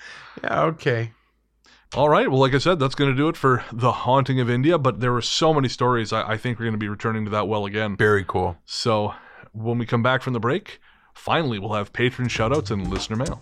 Yeah, 0.45 0.63
okay. 0.63 1.11
All 1.95 2.09
right. 2.09 2.31
Well, 2.31 2.39
like 2.39 2.55
I 2.55 2.59
said, 2.59 2.79
that's 2.79 2.95
going 2.95 3.11
to 3.11 3.17
do 3.17 3.29
it 3.29 3.37
for 3.37 3.65
The 3.73 3.91
Haunting 3.91 4.39
of 4.41 4.49
India. 4.49 4.79
But 4.79 5.01
there 5.01 5.13
were 5.13 5.21
so 5.21 5.53
many 5.53 5.69
stories. 5.69 6.13
I, 6.13 6.23
I 6.23 6.37
think 6.37 6.59
we're 6.59 6.67
going 6.67 6.75
to 6.75 6.79
be 6.79 6.89
returning 6.89 7.25
to 7.25 7.31
that 7.33 7.49
well 7.49 7.67
again. 7.67 7.97
Very 7.97 8.25
cool. 8.27 8.57
So 8.65 9.13
when 9.53 9.77
we 9.77 9.87
come 9.87 10.03
back 10.03 10.23
from 10.23 10.33
the 10.33 10.41
break, 10.41 10.81
finally, 11.15 11.59
we'll 11.59 11.75
have 11.75 11.93
patron 11.93 12.29
shoutouts 12.29 12.71
and 12.71 12.89
listener 12.89 13.17
mail. 13.17 13.41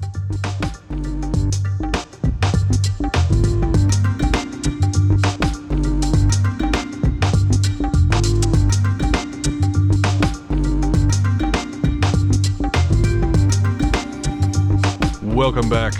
Welcome 15.38 15.68
back. 15.68 15.94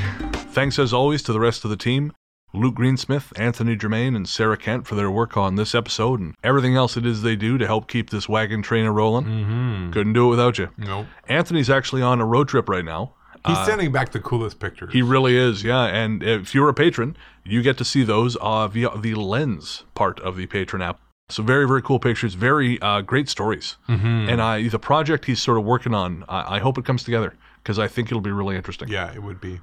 Thanks 0.53 0.79
as 0.79 0.93
always 0.93 1.23
to 1.23 1.33
the 1.33 1.41
rest 1.41 1.65
of 1.65 1.71
the 1.71 1.77
team. 1.77 2.13
Luke 2.55 2.77
Greensmith, 2.77 3.33
Anthony 3.37 3.77
Germaine, 3.77 4.17
and 4.17 4.29
Sarah 4.29 4.57
Kent 4.57 4.87
for 4.87 4.95
their 4.95 5.11
work 5.11 5.37
on 5.37 5.57
this 5.57 5.75
episode 5.75 6.19
and 6.21 6.35
everything 6.43 6.77
else 6.77 6.97
it 6.97 7.05
is 7.05 7.23
they 7.23 7.37
do 7.37 7.59
to 7.59 7.67
help 7.67 7.89
keep 7.89 8.11
this 8.11 8.29
wagon 8.29 8.63
train 8.63 8.87
a 8.87 8.93
rolling. 8.93 9.27
Mm-hmm. 9.27 9.91
Couldn't 9.93 10.15
do 10.15 10.27
it 10.27 10.31
without 10.31 10.59
you. 10.59 10.71
Nope. 10.79 11.07
Anthony's 11.29 11.69
actually 11.69 12.03
on 12.03 12.21
a 12.21 12.25
road 12.25 12.49
trip 12.49 12.69
right 12.69 12.85
now. 12.85 13.15
He's 13.47 13.65
sending 13.65 13.93
back 13.93 14.13
the 14.13 14.21
coolest 14.21 14.59
pictures. 14.59 14.93
He 14.93 15.01
really 15.01 15.37
is, 15.37 15.63
yeah. 15.65 15.85
And 15.85 16.23
if 16.23 16.55
you're 16.55 16.69
a 16.69 16.75
patron, 16.75 17.17
you 17.45 17.63
get 17.63 17.79
to 17.79 17.85
see 17.85 18.03
those 18.03 18.37
uh, 18.37 18.69
via 18.69 18.91
the 18.99 19.15
Lens 19.15 19.85
part 19.95 20.21
of 20.21 20.37
the 20.37 20.47
patron 20.47 20.83
app. 20.83 21.01
So 21.31 21.43
very, 21.43 21.67
very 21.67 21.83
cool 21.83 21.99
pictures, 21.99 22.35
very 22.35 22.81
uh, 22.83 23.01
great 23.03 23.29
stories. 23.29 23.77
mm-hmm. 23.89 24.29
And 24.29 24.43
I, 24.43 24.69
the 24.69 24.79
project 24.79 25.27
he's 25.27 25.41
sort 25.41 25.59
of 25.59 25.65
working 25.65 25.95
on, 25.95 26.25
I, 26.29 26.57
I 26.57 26.59
hope 26.59 26.79
it 26.79 26.85
comes 26.85 27.05
together 27.05 27.35
because 27.63 27.79
I 27.79 27.87
think 27.87 28.09
it'll 28.09 28.21
be 28.21 28.33
really 28.33 28.57
interesting. 28.57 28.89
Yeah, 28.89 29.13
it 29.13 29.23
would 29.23 29.41
be. 29.41 29.61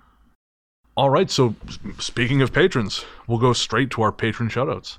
All 0.97 1.09
right, 1.09 1.29
so 1.29 1.55
speaking 1.99 2.41
of 2.41 2.53
patrons, 2.53 3.03
we'll 3.27 3.37
go 3.37 3.51
straight 3.51 3.89
to 3.91 4.01
our 4.01 4.13
patron 4.13 4.49
shoutouts. 4.49 4.97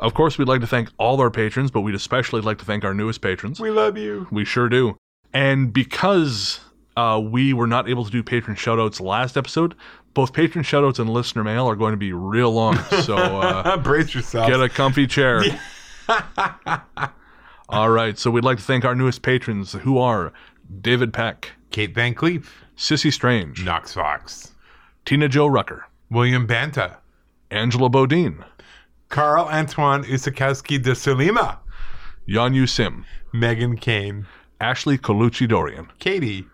Of 0.00 0.14
course, 0.14 0.36
we'd 0.38 0.48
like 0.48 0.60
to 0.62 0.66
thank 0.66 0.88
all 0.98 1.20
our 1.20 1.30
patrons, 1.30 1.70
but 1.70 1.82
we'd 1.82 1.94
especially 1.94 2.40
like 2.40 2.58
to 2.58 2.64
thank 2.64 2.84
our 2.84 2.92
newest 2.94 3.20
patrons. 3.20 3.60
We 3.60 3.70
love 3.70 3.96
you. 3.96 4.26
We 4.32 4.44
sure 4.44 4.68
do. 4.68 4.96
And 5.32 5.72
because 5.72 6.58
uh, 6.96 7.20
we 7.24 7.52
were 7.52 7.68
not 7.68 7.88
able 7.88 8.04
to 8.04 8.10
do 8.10 8.24
patron 8.24 8.56
shoutouts 8.56 9.00
last 9.00 9.36
episode, 9.36 9.76
both 10.12 10.32
patron 10.32 10.64
shoutouts 10.64 10.98
and 10.98 11.08
listener 11.08 11.44
mail 11.44 11.68
are 11.68 11.76
going 11.76 11.92
to 11.92 11.96
be 11.96 12.12
real 12.12 12.50
long. 12.50 12.76
So 13.04 13.16
uh, 13.16 13.76
Brace 13.84 14.12
yourself. 14.16 14.48
get 14.48 14.60
a 14.60 14.68
comfy 14.68 15.06
chair. 15.06 15.44
All 17.68 17.88
right. 17.90 18.18
So 18.18 18.32
we'd 18.32 18.42
like 18.44 18.58
to 18.58 18.64
thank 18.64 18.84
our 18.84 18.96
newest 18.96 19.22
patrons, 19.22 19.72
who 19.72 19.98
are 19.98 20.32
David 20.80 21.12
Peck, 21.12 21.52
Kate 21.72 21.94
Van 21.94 22.14
Cleef, 22.14 22.46
Sissy 22.76 23.12
Strange, 23.12 23.64
Knox 23.64 23.94
Fox, 23.94 24.52
Tina 25.04 25.28
Joe 25.28 25.46
Rucker, 25.46 25.86
William 26.10 26.46
Banta, 26.46 26.98
Angela 27.50 27.88
Bodine, 27.88 28.44
Carl 29.08 29.46
Antoine 29.46 30.04
Usakowski 30.04 30.82
de 30.82 30.92
Sulima, 30.92 31.58
Yan 32.26 32.54
Yu 32.54 32.66
Sim, 32.66 33.04
Megan 33.32 33.76
Kane, 33.76 34.26
Ashley 34.60 34.96
Colucci 34.96 35.48
Dorian, 35.48 35.88
Katie, 35.98 36.46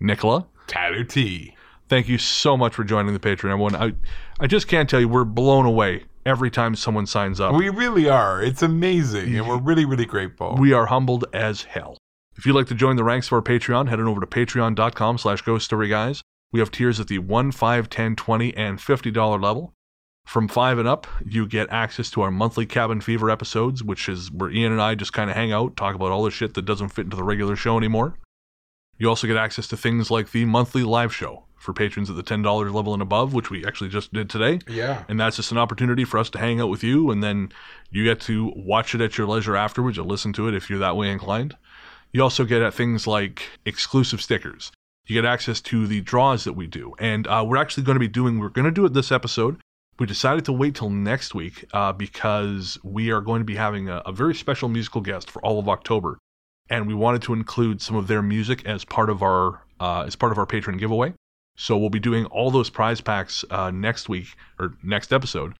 Nicola. 0.00 0.46
Tyler 0.66 1.04
T. 1.04 1.54
Thank 1.88 2.08
you 2.08 2.18
so 2.18 2.56
much 2.56 2.74
for 2.74 2.84
joining 2.84 3.12
the 3.12 3.20
Patreon, 3.20 3.52
everyone. 3.52 3.76
I, 3.76 3.92
I 4.40 4.46
just 4.46 4.66
can't 4.66 4.88
tell 4.88 5.00
you, 5.00 5.08
we're 5.08 5.24
blown 5.24 5.66
away 5.66 6.04
every 6.24 6.50
time 6.50 6.74
someone 6.74 7.06
signs 7.06 7.40
up. 7.40 7.54
We 7.54 7.68
really 7.68 8.08
are. 8.08 8.42
It's 8.42 8.62
amazing, 8.62 9.36
and 9.36 9.46
we're 9.46 9.58
really, 9.58 9.84
really 9.84 10.06
grateful. 10.06 10.56
We 10.58 10.72
are 10.72 10.86
humbled 10.86 11.26
as 11.32 11.62
hell. 11.62 11.98
If 12.36 12.46
you'd 12.46 12.54
like 12.54 12.66
to 12.68 12.74
join 12.74 12.96
the 12.96 13.04
ranks 13.04 13.28
of 13.28 13.34
our 13.34 13.42
Patreon, 13.42 13.88
head 13.88 14.00
on 14.00 14.08
over 14.08 14.20
to 14.20 14.26
patreon.com 14.26 15.18
slash 15.18 15.42
ghost 15.42 15.66
story 15.66 15.88
guys. 15.88 16.22
We 16.50 16.60
have 16.60 16.70
tiers 16.70 17.00
at 17.00 17.08
the 17.08 17.18
1 17.18 17.52
5 17.52 17.88
10 17.88 18.16
20 18.16 18.56
and 18.56 18.78
$50 18.78 19.42
level. 19.42 19.72
From 20.24 20.46
5 20.48 20.78
and 20.78 20.88
up, 20.88 21.06
you 21.26 21.46
get 21.46 21.68
access 21.70 22.10
to 22.12 22.22
our 22.22 22.30
monthly 22.30 22.64
Cabin 22.64 23.00
Fever 23.00 23.28
episodes, 23.28 23.82
which 23.82 24.08
is 24.08 24.30
where 24.30 24.50
Ian 24.50 24.72
and 24.72 24.80
I 24.80 24.94
just 24.94 25.12
kind 25.12 25.28
of 25.28 25.36
hang 25.36 25.52
out, 25.52 25.76
talk 25.76 25.94
about 25.94 26.10
all 26.12 26.22
the 26.22 26.30
shit 26.30 26.54
that 26.54 26.64
doesn't 26.64 26.90
fit 26.90 27.06
into 27.06 27.16
the 27.16 27.24
regular 27.24 27.56
show 27.56 27.76
anymore. 27.76 28.18
You 28.98 29.08
also 29.08 29.26
get 29.26 29.36
access 29.36 29.66
to 29.68 29.76
things 29.76 30.10
like 30.10 30.30
the 30.30 30.44
monthly 30.44 30.84
live 30.84 31.12
show 31.12 31.44
for 31.56 31.72
patrons 31.72 32.08
at 32.10 32.16
the 32.16 32.22
$10 32.22 32.72
level 32.72 32.92
and 32.92 33.02
above, 33.02 33.34
which 33.34 33.50
we 33.50 33.64
actually 33.64 33.90
just 33.90 34.12
did 34.12 34.30
today. 34.30 34.60
Yeah. 34.68 35.04
And 35.08 35.18
that's 35.18 35.36
just 35.36 35.52
an 35.52 35.58
opportunity 35.58 36.04
for 36.04 36.18
us 36.18 36.30
to 36.30 36.38
hang 36.38 36.60
out 36.60 36.68
with 36.68 36.84
you. 36.84 37.10
And 37.10 37.22
then 37.22 37.52
you 37.90 38.04
get 38.04 38.20
to 38.22 38.52
watch 38.56 38.94
it 38.94 39.00
at 39.00 39.18
your 39.18 39.26
leisure 39.26 39.56
afterwards 39.56 39.98
or 39.98 40.02
listen 40.02 40.32
to 40.34 40.48
it 40.48 40.54
if 40.54 40.68
you're 40.70 40.80
that 40.80 40.96
way 40.96 41.10
inclined. 41.10 41.56
You 42.12 42.22
also 42.22 42.44
get 42.44 42.62
at 42.62 42.74
things 42.74 43.06
like 43.06 43.42
exclusive 43.64 44.20
stickers. 44.20 44.70
You 45.06 45.20
get 45.20 45.28
access 45.28 45.60
to 45.62 45.86
the 45.86 46.02
draws 46.02 46.44
that 46.44 46.52
we 46.52 46.66
do. 46.66 46.94
And 46.98 47.26
uh, 47.26 47.44
we're 47.46 47.56
actually 47.56 47.84
going 47.84 47.96
to 47.96 48.00
be 48.00 48.08
doing, 48.08 48.38
we're 48.38 48.50
going 48.50 48.66
to 48.66 48.70
do 48.70 48.84
it 48.84 48.92
this 48.92 49.10
episode. 49.10 49.58
We 49.98 50.06
decided 50.06 50.44
to 50.46 50.52
wait 50.52 50.74
till 50.74 50.90
next 50.90 51.34
week 51.34 51.64
uh, 51.72 51.92
because 51.92 52.78
we 52.82 53.10
are 53.10 53.20
going 53.20 53.40
to 53.40 53.44
be 53.44 53.56
having 53.56 53.88
a, 53.88 54.02
a 54.04 54.12
very 54.12 54.34
special 54.34 54.68
musical 54.68 55.00
guest 55.00 55.30
for 55.30 55.42
all 55.42 55.58
of 55.58 55.68
October. 55.68 56.18
And 56.68 56.86
we 56.86 56.94
wanted 56.94 57.22
to 57.22 57.32
include 57.32 57.80
some 57.82 57.96
of 57.96 58.06
their 58.06 58.22
music 58.22 58.64
as 58.66 58.84
part 58.84 59.10
of 59.10 59.22
our 59.22 59.62
uh, 59.80 60.04
as 60.06 60.14
part 60.14 60.32
of 60.32 60.38
our 60.38 60.46
patron 60.46 60.76
giveaway. 60.76 61.12
So 61.56 61.76
we'll 61.76 61.90
be 61.90 61.98
doing 61.98 62.24
all 62.26 62.50
those 62.50 62.70
prize 62.70 63.00
packs 63.00 63.44
uh, 63.50 63.70
next 63.70 64.08
week 64.08 64.28
or 64.58 64.74
next 64.82 65.12
episode. 65.12 65.54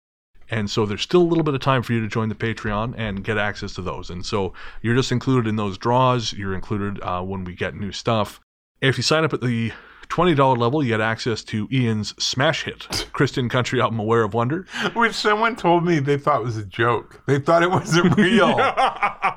And 0.53 0.71
so 0.71 0.85
there's 0.87 1.01
still 1.03 1.23
a 1.23 1.25
little 1.31 1.45
bit 1.45 1.55
of 1.55 1.61
time 1.61 1.83
for 1.83 1.95
you 1.95 2.01
to 2.03 2.07
join 2.09 2.29
the 2.29 2.35
Patreon 2.35 2.95
and 2.99 3.25
get 3.25 3.39
access 3.39 3.73
to 3.77 3.83
those. 3.83 4.11
And 4.11 4.25
so 4.25 4.53
you're 4.83 4.95
just 4.95 5.11
included 5.11 5.49
in 5.49 5.57
those 5.57 5.79
draws. 5.79 6.33
You're 6.35 6.55
included 6.55 7.01
uh, 7.03 7.23
when 7.23 7.43
we 7.45 7.55
get 7.55 7.75
new 7.75 7.91
stuff. 7.91 8.39
If 8.83 8.99
you 8.99 9.03
sign 9.03 9.25
up 9.25 9.33
at 9.33 9.41
the 9.41 9.73
$20 10.09 10.59
level, 10.59 10.83
you 10.83 10.91
get 10.91 11.01
access 11.01 11.43
to 11.45 11.67
Ian's 11.73 12.15
smash 12.23 12.65
hit, 12.65 13.09
Christian 13.15 13.49
country 13.49 13.81
album 13.81 13.99
Aware 13.99 14.25
of 14.25 14.35
Wonder. 14.35 14.67
Which 14.95 15.15
someone 15.15 15.57
told 15.57 15.87
me 15.87 16.01
they 16.01 16.19
thought 16.19 16.43
was 16.43 16.59
a 16.59 16.67
joke. 16.67 17.23
They 17.27 17.39
thought 17.39 17.63
it 17.63 17.71
wasn't 17.71 18.15
real. 18.19 18.61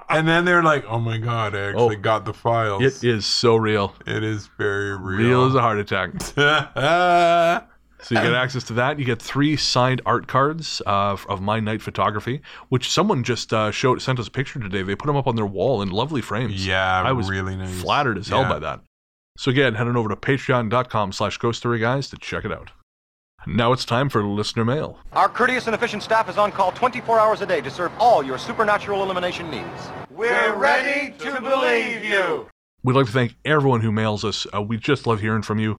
and 0.09 0.27
then 0.27 0.43
they're 0.43 0.63
like, 0.63 0.83
oh 0.89 0.99
my 0.99 1.17
God, 1.17 1.55
I 1.55 1.69
actually 1.69 1.95
Oh. 1.95 1.99
got 1.99 2.25
the 2.25 2.33
files. 2.33 2.83
It 2.83 3.03
is 3.07 3.25
so 3.25 3.55
real. 3.55 3.95
it 4.05 4.21
is 4.23 4.49
very 4.57 4.97
Real 4.97 5.17
real. 5.17 5.45
as 5.45 5.55
a 5.55 5.61
heart 5.61 5.77
attack. 5.79 6.11
So 8.01 8.13
you 8.15 8.21
get 8.21 8.33
access 8.33 8.63
to 8.65 8.73
that. 8.73 8.99
You 8.99 9.05
get 9.05 9.21
three 9.21 9.55
signed 9.55 10.01
art 10.05 10.27
cards 10.27 10.81
uh, 10.85 11.17
of 11.27 11.41
my 11.41 11.59
night 11.59 11.81
photography, 11.81 12.41
which 12.69 12.91
someone 12.91 13.23
just 13.23 13.53
uh, 13.53 13.71
showed 13.71 14.01
sent 14.01 14.19
us 14.19 14.27
a 14.27 14.31
picture 14.31 14.59
today. 14.59 14.83
They 14.83 14.95
put 14.95 15.07
them 15.07 15.15
up 15.15 15.27
on 15.27 15.35
their 15.35 15.45
wall 15.45 15.81
in 15.81 15.89
lovely 15.89 16.21
frames. 16.21 16.65
yeah, 16.67 17.01
I 17.01 17.11
was 17.13 17.29
really 17.29 17.55
nice. 17.55 17.81
flattered 17.81 18.17
as 18.17 18.27
hell 18.27 18.41
Yeah. 18.41 18.49
by 18.49 18.59
that. 18.59 18.81
So 19.37 19.49
again, 19.51 19.73
head 19.75 19.87
on 19.87 19.97
over 19.97 20.09
to 20.09 20.15
patreon.com 20.15 21.11
slash 21.13 21.37
ghost 21.37 21.59
story 21.59 21.79
guys 21.79 22.09
to 22.09 22.17
check 22.17 22.45
it 22.45 22.51
out. 22.51 22.71
Now 23.47 23.73
it's 23.73 23.85
time 23.85 24.09
for 24.09 24.23
listener 24.23 24.65
mail. 24.65 24.97
Our 25.13 25.29
courteous 25.29 25.67
and 25.67 25.75
efficient 25.75 26.01
staff 26.03 26.29
is 26.29 26.37
on 26.37 26.51
call 26.51 26.71
24 26.71 27.19
hours 27.19 27.41
a 27.41 27.45
day 27.45 27.61
to 27.61 27.69
serve 27.69 27.91
all 27.99 28.23
your 28.23 28.37
supernatural 28.37 29.03
elimination 29.03 29.49
needs. 29.51 29.89
We're 30.09 30.55
ready 30.55 31.13
to 31.19 31.41
believe 31.41 32.03
you. 32.03 32.47
We'd 32.83 32.95
like 32.95 33.05
to 33.07 33.11
thank 33.11 33.35
everyone 33.45 33.81
who 33.81 33.91
mails 33.91 34.23
us. 34.25 34.47
Uh, 34.53 34.61
we 34.61 34.77
just 34.77 35.05
love 35.05 35.19
hearing 35.19 35.41
from 35.41 35.59
you. 35.59 35.75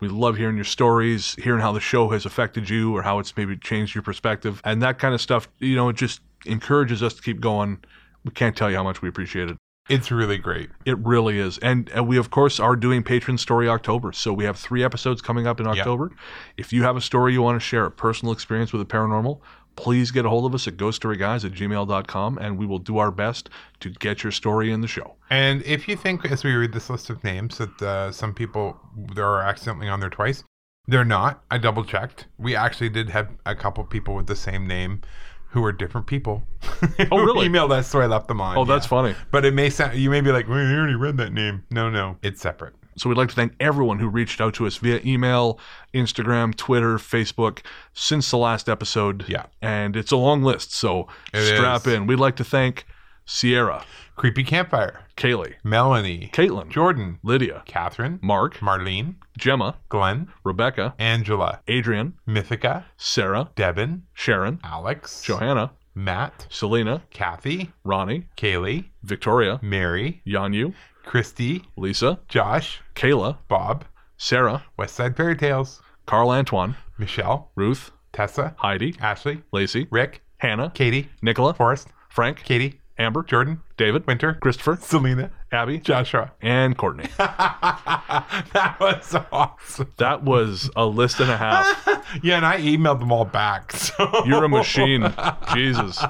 We 0.00 0.08
love 0.08 0.36
hearing 0.36 0.56
your 0.56 0.64
stories, 0.64 1.34
hearing 1.36 1.60
how 1.60 1.72
the 1.72 1.80
show 1.80 2.08
has 2.10 2.24
affected 2.24 2.68
you 2.68 2.96
or 2.96 3.02
how 3.02 3.18
it's 3.18 3.36
maybe 3.36 3.56
changed 3.56 3.94
your 3.94 4.02
perspective. 4.02 4.60
And 4.64 4.82
that 4.82 4.98
kind 4.98 5.14
of 5.14 5.20
stuff, 5.20 5.48
you 5.58 5.76
know, 5.76 5.88
it 5.90 5.96
just 5.96 6.20
encourages 6.46 7.02
us 7.02 7.14
to 7.14 7.22
keep 7.22 7.40
going. 7.40 7.78
We 8.24 8.32
can't 8.32 8.56
tell 8.56 8.70
you 8.70 8.76
how 8.76 8.84
much 8.84 9.02
we 9.02 9.08
appreciate 9.08 9.50
it. 9.50 9.56
It's 9.88 10.12
really 10.12 10.38
great. 10.38 10.70
It 10.84 10.98
really 10.98 11.40
is. 11.40 11.58
And, 11.58 11.88
and 11.90 12.06
we, 12.06 12.16
of 12.16 12.30
course, 12.30 12.60
are 12.60 12.76
doing 12.76 13.02
Patron 13.02 13.36
Story 13.36 13.68
October. 13.68 14.12
So 14.12 14.32
we 14.32 14.44
have 14.44 14.56
three 14.56 14.84
episodes 14.84 15.20
coming 15.20 15.48
up 15.48 15.58
in 15.58 15.66
October. 15.66 16.12
If 16.56 16.72
you 16.72 16.84
have 16.84 16.96
a 16.96 17.00
story 17.00 17.32
you 17.32 17.42
want 17.42 17.56
to 17.56 17.60
share, 17.60 17.86
a 17.86 17.90
personal 17.90 18.32
experience 18.32 18.72
with 18.72 18.86
the 18.86 18.94
paranormal, 18.94 19.40
please 19.76 20.10
get 20.10 20.24
a 20.24 20.28
hold 20.28 20.46
of 20.46 20.54
us 20.54 20.66
at 20.68 20.76
ghoststoryguys 20.76 21.44
at 21.44 21.52
gmail.com 21.52 22.38
and 22.38 22.58
we 22.58 22.66
will 22.66 22.78
do 22.78 22.98
our 22.98 23.10
best 23.10 23.48
to 23.80 23.90
get 23.90 24.22
your 24.22 24.32
story 24.32 24.70
in 24.70 24.80
the 24.80 24.88
show. 24.88 25.14
And 25.30 25.62
if 25.62 25.88
you 25.88 25.96
think, 25.96 26.30
as 26.30 26.44
we 26.44 26.52
read 26.52 26.72
this 26.72 26.90
list 26.90 27.10
of 27.10 27.22
names, 27.24 27.58
that 27.58 27.82
uh, 27.82 28.12
some 28.12 28.34
people 28.34 28.78
they 29.14 29.22
are 29.22 29.42
accidentally 29.42 29.88
on 29.88 30.00
there 30.00 30.10
twice, 30.10 30.44
they're 30.86 31.04
not. 31.04 31.42
I 31.50 31.58
double 31.58 31.84
checked. 31.84 32.26
We 32.38 32.56
actually 32.56 32.88
did 32.88 33.10
have 33.10 33.28
a 33.46 33.54
couple 33.54 33.84
people 33.84 34.14
with 34.14 34.26
the 34.26 34.36
same 34.36 34.66
name 34.66 35.02
who 35.50 35.64
are 35.64 35.72
different 35.72 36.06
people. 36.06 36.42
Oh, 37.12 37.18
really? 37.22 37.48
emailed 37.48 37.70
us, 37.72 37.88
so 37.88 38.00
I 38.00 38.06
left 38.06 38.28
them 38.28 38.40
on. 38.40 38.56
Oh, 38.56 38.64
that's 38.64 38.86
yeah. 38.86 38.90
funny. 38.90 39.14
But 39.30 39.44
it 39.44 39.52
may 39.52 39.68
sound 39.68 39.98
you 39.98 40.10
may 40.10 40.20
be 40.20 40.32
like, 40.32 40.48
well, 40.48 40.58
you 40.58 40.76
already 40.76 40.94
read 40.94 41.16
that 41.18 41.32
name. 41.32 41.64
No, 41.70 41.90
no, 41.90 42.16
it's 42.22 42.40
separate. 42.40 42.74
So 42.96 43.08
we'd 43.08 43.18
like 43.18 43.28
to 43.30 43.34
thank 43.34 43.54
everyone 43.60 43.98
who 43.98 44.08
reached 44.08 44.40
out 44.40 44.54
to 44.54 44.66
us 44.66 44.76
via 44.76 45.00
email, 45.04 45.58
Instagram, 45.94 46.54
Twitter, 46.56 46.96
Facebook 46.98 47.60
since 47.92 48.30
the 48.30 48.36
last 48.36 48.68
episode. 48.68 49.24
Yeah. 49.28 49.46
And 49.62 49.96
it's 49.96 50.12
a 50.12 50.16
long 50.16 50.42
list, 50.42 50.72
so 50.72 51.08
It 51.32 51.56
strap 51.56 51.86
is. 51.86 51.92
in. 51.94 52.06
We'd 52.06 52.16
like 52.20 52.36
to 52.36 52.44
thank 52.44 52.86
Sierra, 53.24 53.84
Creepy 54.16 54.42
Campfire, 54.44 55.00
Kaylee, 55.16 55.54
Melanie, 55.62 56.30
Caitlin, 56.32 56.68
Jordan, 56.68 57.18
Lydia, 57.22 57.62
Catherine, 57.66 58.18
Mark, 58.22 58.56
Marlene, 58.58 59.14
Gemma, 59.38 59.76
Glenn, 59.88 60.28
Rebecca, 60.44 60.94
Angela, 60.98 61.60
Adrian, 61.68 62.14
Mythica, 62.28 62.84
Sarah, 62.96 63.50
Devin, 63.54 64.02
Sharon, 64.14 64.58
Alex, 64.64 65.22
Johanna, 65.22 65.70
Matt, 65.94 66.46
Selena, 66.50 67.02
Kathy, 67.10 67.72
Ronnie, 67.84 68.26
Kaylee, 68.36 68.86
Victoria, 69.02 69.58
Mary, 69.62 70.22
Yanyu, 70.26 70.74
Christy, 71.04 71.64
Lisa, 71.76 72.20
Josh, 72.28 72.80
Kayla, 72.94 73.38
Bob, 73.48 73.84
Sarah, 74.16 74.64
West 74.76 74.94
Side 74.94 75.16
Fairy 75.16 75.36
Tales, 75.36 75.80
Carl 76.06 76.30
Antoine, 76.30 76.76
Michelle, 76.98 77.50
Ruth, 77.54 77.90
Tessa, 78.12 78.54
Heidi, 78.58 78.94
Ashley, 79.00 79.42
Lacey, 79.52 79.86
Rick, 79.90 80.22
Hannah, 80.38 80.70
Katie, 80.74 81.08
Nicola, 81.22 81.54
Forrest, 81.54 81.88
Frank, 82.08 82.42
Katie, 82.44 82.80
Amber, 83.00 83.22
Jordan, 83.22 83.62
David, 83.78 84.06
Winter, 84.06 84.34
Christopher, 84.34 84.76
Selena, 84.80 85.30
Abby, 85.50 85.78
Joshua. 85.78 86.32
and 86.42 86.76
Courtney. 86.76 87.08
that 87.16 88.76
was 88.78 89.16
awesome. 89.32 89.92
That 89.96 90.22
was 90.22 90.70
a 90.76 90.84
list 90.84 91.18
and 91.20 91.30
a 91.30 91.36
half. 91.36 91.88
Yeah, 92.24 92.36
and 92.38 92.44
I 92.46 92.58
emailed 92.60 92.98
them 92.98 93.12
all 93.12 93.24
back. 93.24 93.70
So 93.72 94.24
You're 94.26 94.42
a 94.42 94.48
machine. 94.48 95.14
Jesus. 95.54 96.02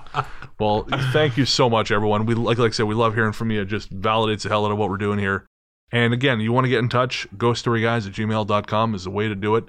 Well, 0.59 0.87
thank 1.13 1.37
you 1.37 1.45
so 1.45 1.69
much, 1.69 1.91
everyone. 1.91 2.25
We 2.25 2.35
like 2.35 2.57
like 2.57 2.71
I 2.71 2.73
said, 2.73 2.87
we 2.87 2.95
love 2.95 3.15
hearing 3.15 3.33
from 3.33 3.51
you. 3.51 3.61
It 3.61 3.67
just 3.67 3.93
validates 3.95 4.43
the 4.43 4.49
hell 4.49 4.65
out 4.65 4.73
of 4.73 4.79
what 4.79 4.89
we're 4.89 4.97
doing 4.97 5.19
here. 5.19 5.47
And 5.93 6.15
again, 6.15 6.41
you 6.41 6.53
want 6.53 6.65
to 6.65 6.71
get 6.71 6.79
in 6.79 6.89
touch, 6.89 7.29
ghoststoryguys 7.37 8.07
at 8.07 8.15
gmail.com 8.15 8.95
is 8.95 9.05
the 9.05 9.11
way 9.11 9.29
to 9.29 9.35
do 9.35 9.57
it. 9.57 9.69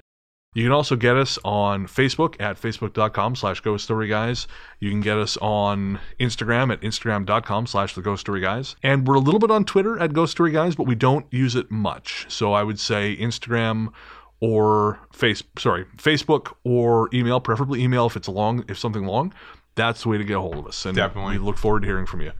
You 0.54 0.64
can 0.64 0.72
also 0.72 0.96
get 0.96 1.16
us 1.16 1.38
on 1.44 1.86
Facebook 1.86 2.38
at 2.38 2.60
facebook.com 2.60 3.36
slash 3.36 3.62
ghoststoryguys. 3.62 4.46
You 4.80 4.90
can 4.90 5.00
get 5.00 5.16
us 5.16 5.38
on 5.38 5.98
Instagram 6.20 6.70
at 6.70 6.82
instagram.com 6.82 7.66
slash 7.66 7.94
the 7.94 8.02
ghoststoryguys. 8.02 8.74
And 8.82 9.06
we're 9.06 9.14
a 9.14 9.20
little 9.20 9.40
bit 9.40 9.50
on 9.50 9.64
Twitter 9.64 9.98
at 9.98 10.10
ghoststoryguys, 10.10 10.76
but 10.76 10.86
we 10.86 10.94
don't 10.94 11.24
use 11.30 11.56
it 11.56 11.70
much. 11.70 12.26
So 12.28 12.52
I 12.52 12.64
would 12.64 12.78
say 12.78 13.16
Instagram 13.16 13.92
or 14.40 14.98
face 15.12 15.42
sorry, 15.56 15.86
Facebook 15.96 16.52
or 16.64 17.08
email, 17.14 17.40
preferably 17.40 17.82
email 17.82 18.06
if 18.06 18.16
it's 18.16 18.28
long 18.28 18.64
if 18.68 18.78
something 18.78 19.06
long. 19.06 19.32
That's 19.74 20.02
the 20.02 20.10
way 20.10 20.18
to 20.18 20.24
get 20.24 20.36
a 20.36 20.40
hold 20.40 20.56
of 20.58 20.66
us. 20.66 20.84
And 20.84 20.94
Definitely. 20.94 21.38
we 21.38 21.44
look 21.44 21.56
forward 21.56 21.80
to 21.80 21.86
hearing 21.86 22.04
from 22.04 22.20
you. 22.20 22.32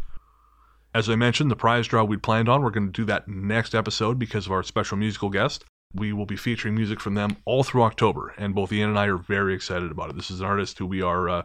As 0.95 1.09
I 1.09 1.15
mentioned, 1.15 1.51
the 1.51 1.57
prize 1.57 1.87
draw 1.87 2.05
we'd 2.05 2.23
planned 2.23 2.51
on, 2.51 2.63
we're 2.63 2.71
going 2.71 2.89
to 2.89 2.93
do 2.93 3.07
that 3.07 3.27
next 3.27 3.75
episode 3.75 4.19
because 4.19 4.45
of 4.45 4.53
our 4.53 4.63
special 4.63 4.99
musical 4.99 5.31
guest. 5.31 5.65
We 5.95 6.13
will 6.13 6.27
be 6.27 6.37
featuring 6.37 6.75
music 6.75 7.01
from 7.01 7.15
them 7.15 7.37
all 7.45 7.63
through 7.63 7.83
October, 7.83 8.35
and 8.39 8.55
both 8.55 8.73
Ian 8.73 8.91
and 8.91 8.99
I 8.99 9.07
are 9.07 9.17
very 9.17 9.55
excited 9.55 9.91
about 9.91 10.11
it. 10.11 10.17
This 10.17 10.31
is 10.31 10.41
an 10.41 10.47
artist 10.47 10.79
who 10.79 10.87
we 10.87 11.03
are 11.03 11.29
uh, 11.29 11.43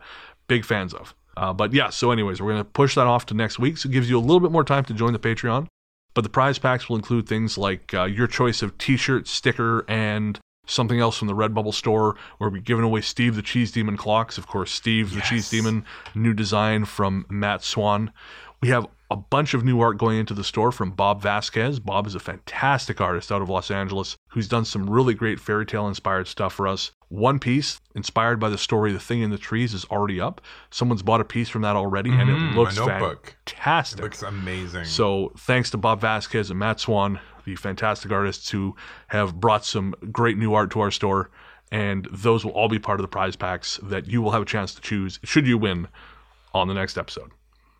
big 0.47 0.63
fans 0.63 0.93
of. 0.93 1.13
Uh, 1.35 1.53
but 1.53 1.73
yeah, 1.73 1.89
so 1.89 2.11
anyways, 2.11 2.41
we're 2.41 2.51
going 2.51 2.63
to 2.63 2.69
push 2.69 2.95
that 2.95 3.05
off 3.05 3.25
to 3.27 3.33
next 3.33 3.59
week, 3.59 3.77
so 3.77 3.89
it 3.89 3.91
gives 3.91 4.09
you 4.09 4.17
a 4.17 4.19
little 4.19 4.39
bit 4.39 4.51
more 4.51 4.63
time 4.63 4.83
to 4.85 4.93
join 4.93 5.13
the 5.13 5.19
Patreon. 5.19 5.67
But 6.13 6.21
the 6.21 6.29
prize 6.29 6.57
packs 6.57 6.89
will 6.89 6.95
include 6.95 7.27
things 7.27 7.57
like 7.59 7.93
uh, 7.93 8.05
your 8.05 8.25
choice 8.25 8.63
of 8.63 8.75
t-shirt, 8.79 9.27
sticker, 9.27 9.85
and 9.87 10.39
something 10.65 10.99
else 10.99 11.17
from 11.17 11.27
the 11.27 11.35
Redbubble 11.35 11.75
store. 11.75 12.15
Where 12.39 12.49
we're 12.49 12.57
giving 12.61 12.83
away 12.83 13.01
Steve 13.01 13.35
the 13.35 13.43
Cheese 13.43 13.71
Demon 13.71 13.97
clocks. 13.97 14.39
Of 14.39 14.47
course, 14.47 14.71
Steve 14.71 15.13
the 15.13 15.21
Cheese 15.21 15.47
Demon, 15.47 15.85
new 16.15 16.33
design 16.33 16.85
from 16.85 17.27
Matt 17.29 17.63
Swan. 17.63 18.11
We 18.61 18.69
have 18.69 18.87
a 19.09 19.15
bunch 19.15 19.53
of 19.53 19.63
new 19.63 19.79
art 19.79 19.97
going 19.97 20.17
into 20.17 20.33
the 20.33 20.43
store 20.43 20.71
from 20.71 20.91
Bob 20.91 21.21
Vasquez. 21.21 21.79
Bob 21.79 22.07
is 22.07 22.15
a 22.15 22.19
fantastic 22.19 22.99
artist 22.99 23.31
out 23.31 23.41
of 23.41 23.49
Los 23.49 23.71
Angeles 23.71 24.17
who's 24.29 24.49
done 24.49 24.65
some 24.65 24.89
really 24.89 25.13
great 25.13 25.39
fairy 25.39 25.65
tale 25.65 25.87
inspired 25.87 26.27
stuff 26.27 26.53
for 26.53 26.67
us. 26.67 26.91
One 27.07 27.39
piece 27.39 27.79
inspired 27.95 28.37
by 28.37 28.49
the 28.49 28.57
story 28.57 28.91
The 28.91 28.99
Thing 28.99 29.21
in 29.21 29.29
the 29.29 29.37
Trees 29.37 29.73
is 29.73 29.85
already 29.85 30.19
up. 30.19 30.41
Someone's 30.71 31.03
bought 31.03 31.21
a 31.21 31.25
piece 31.25 31.47
from 31.47 31.61
that 31.61 31.77
already 31.77 32.09
and 32.09 32.29
Mhm, 32.29 32.51
it 32.51 32.55
looks 32.57 32.75
fantastic. 33.45 33.99
It 33.99 34.03
looks 34.03 34.23
amazing. 34.23 34.83
So 34.85 35.31
thanks 35.37 35.69
to 35.71 35.77
Bob 35.77 36.01
Vasquez 36.01 36.49
and 36.49 36.59
Matt 36.59 36.81
Swan, 36.81 37.19
the 37.45 37.55
fantastic 37.55 38.11
artists 38.11 38.49
who 38.49 38.75
have 39.07 39.39
brought 39.39 39.63
some 39.63 39.95
great 40.11 40.37
new 40.37 40.53
art 40.53 40.69
to 40.71 40.81
our 40.81 40.91
store. 40.91 41.29
And 41.71 42.07
those 42.11 42.43
will 42.43 42.51
all 42.53 42.67
be 42.69 42.79
part 42.79 42.99
of 42.99 43.03
the 43.03 43.09
prize 43.09 43.35
packs 43.37 43.79
that 43.83 44.07
you 44.07 44.21
will 44.21 44.31
have 44.31 44.41
a 44.41 44.45
chance 44.45 44.73
to 44.75 44.81
choose 44.81 45.19
should 45.23 45.47
you 45.47 45.57
win 45.57 45.87
on 46.53 46.67
the 46.67 46.73
next 46.73 46.97
episode. 46.97 47.31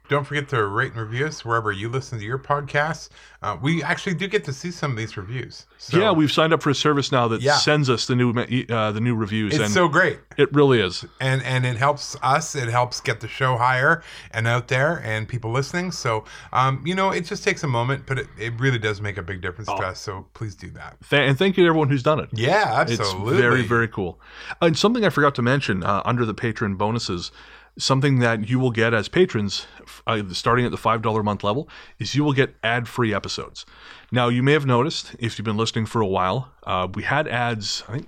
Don't 0.09 0.25
forget 0.25 0.47
to 0.49 0.65
rate 0.67 0.93
and 0.93 1.01
review 1.01 1.25
us 1.25 1.43
wherever 1.43 1.71
you 1.71 1.89
listen 1.89 2.17
to 2.19 2.25
your 2.25 2.39
podcasts. 2.39 3.09
Uh, 3.43 3.55
we 3.61 3.83
actually 3.83 4.15
do 4.15 4.27
get 4.27 4.43
to 4.45 4.53
see 4.53 4.71
some 4.71 4.91
of 4.91 4.97
these 4.97 5.15
reviews. 5.15 5.67
So 5.77 5.99
yeah, 5.99 6.11
we've 6.11 6.31
signed 6.31 6.53
up 6.53 6.63
for 6.63 6.69
a 6.71 6.75
service 6.75 7.11
now 7.11 7.27
that 7.27 7.41
Yeah. 7.41 7.57
sends 7.57 7.89
us 7.89 8.07
the 8.07 8.15
new 8.15 8.31
uh, 8.31 8.91
the 8.91 8.99
new 9.01 9.15
reviews, 9.15 9.53
it's 9.53 9.63
and 9.65 9.71
so 9.71 9.87
great. 9.87 10.19
it 10.37 10.51
really 10.53 10.79
is. 10.81 11.05
and 11.19 11.43
and 11.43 11.65
it 11.65 11.77
helps 11.77 12.15
us 12.23 12.55
it 12.55 12.67
helps 12.69 12.99
get 13.01 13.19
the 13.19 13.27
show 13.27 13.57
higher 13.57 14.01
and 14.31 14.47
out 14.47 14.67
there 14.69 15.01
and 15.03 15.27
people 15.27 15.51
listening 15.51 15.91
so 15.91 16.23
um 16.53 16.81
you 16.85 16.95
know 16.95 17.11
it 17.11 17.21
just 17.25 17.43
takes 17.43 17.63
a 17.63 17.67
moment 17.67 18.03
but 18.07 18.17
it, 18.19 18.27
it 18.39 18.53
really 18.59 18.79
does 18.79 19.01
make 19.01 19.17
a 19.17 19.21
big 19.21 19.41
difference 19.41 19.69
Oh. 19.69 19.77
to 19.77 19.83
us 19.87 19.99
so 19.99 20.25
please 20.33 20.55
do 20.55 20.69
that 20.71 20.97
Th- 21.09 21.27
and 21.29 21.37
thank 21.37 21.57
you 21.57 21.63
to 21.63 21.67
everyone 21.69 21.89
who's 21.89 22.03
done 22.03 22.19
it. 22.19 22.29
yeah 22.33 22.73
absolutely 22.75 23.33
It's 23.33 23.41
very, 23.41 23.61
very 23.63 23.87
cool. 23.87 24.19
And 24.61 24.77
something 24.77 25.05
I 25.05 25.09
forgot 25.09 25.35
to 25.35 25.41
mention 25.41 25.83
uh, 25.83 26.01
under 26.05 26.25
the 26.25 26.33
patron 26.33 26.75
bonuses, 26.75 27.31
something 27.77 28.19
that 28.19 28.49
you 28.49 28.59
will 28.59 28.71
get 28.71 28.93
as 28.93 29.07
patrons, 29.07 29.67
uh, 30.05 30.23
starting 30.31 30.65
at 30.65 30.71
the 30.71 30.77
$5 30.77 31.19
a 31.19 31.23
month 31.23 31.43
level, 31.43 31.69
is 31.99 32.15
you 32.15 32.23
will 32.23 32.33
get 32.33 32.55
ad 32.63 32.87
free 32.87 33.13
episodes. 33.13 33.65
Now, 34.11 34.29
you 34.29 34.41
may 34.43 34.53
have 34.53 34.65
noticed, 34.65 35.15
if 35.19 35.37
you've 35.37 35.45
been 35.45 35.57
listening 35.57 35.85
for 35.85 36.01
a 36.01 36.07
while, 36.07 36.51
uh, 36.65 36.87
we 36.93 37.03
had 37.03 37.27
ads, 37.27 37.83
I 37.87 37.93
think, 37.93 38.07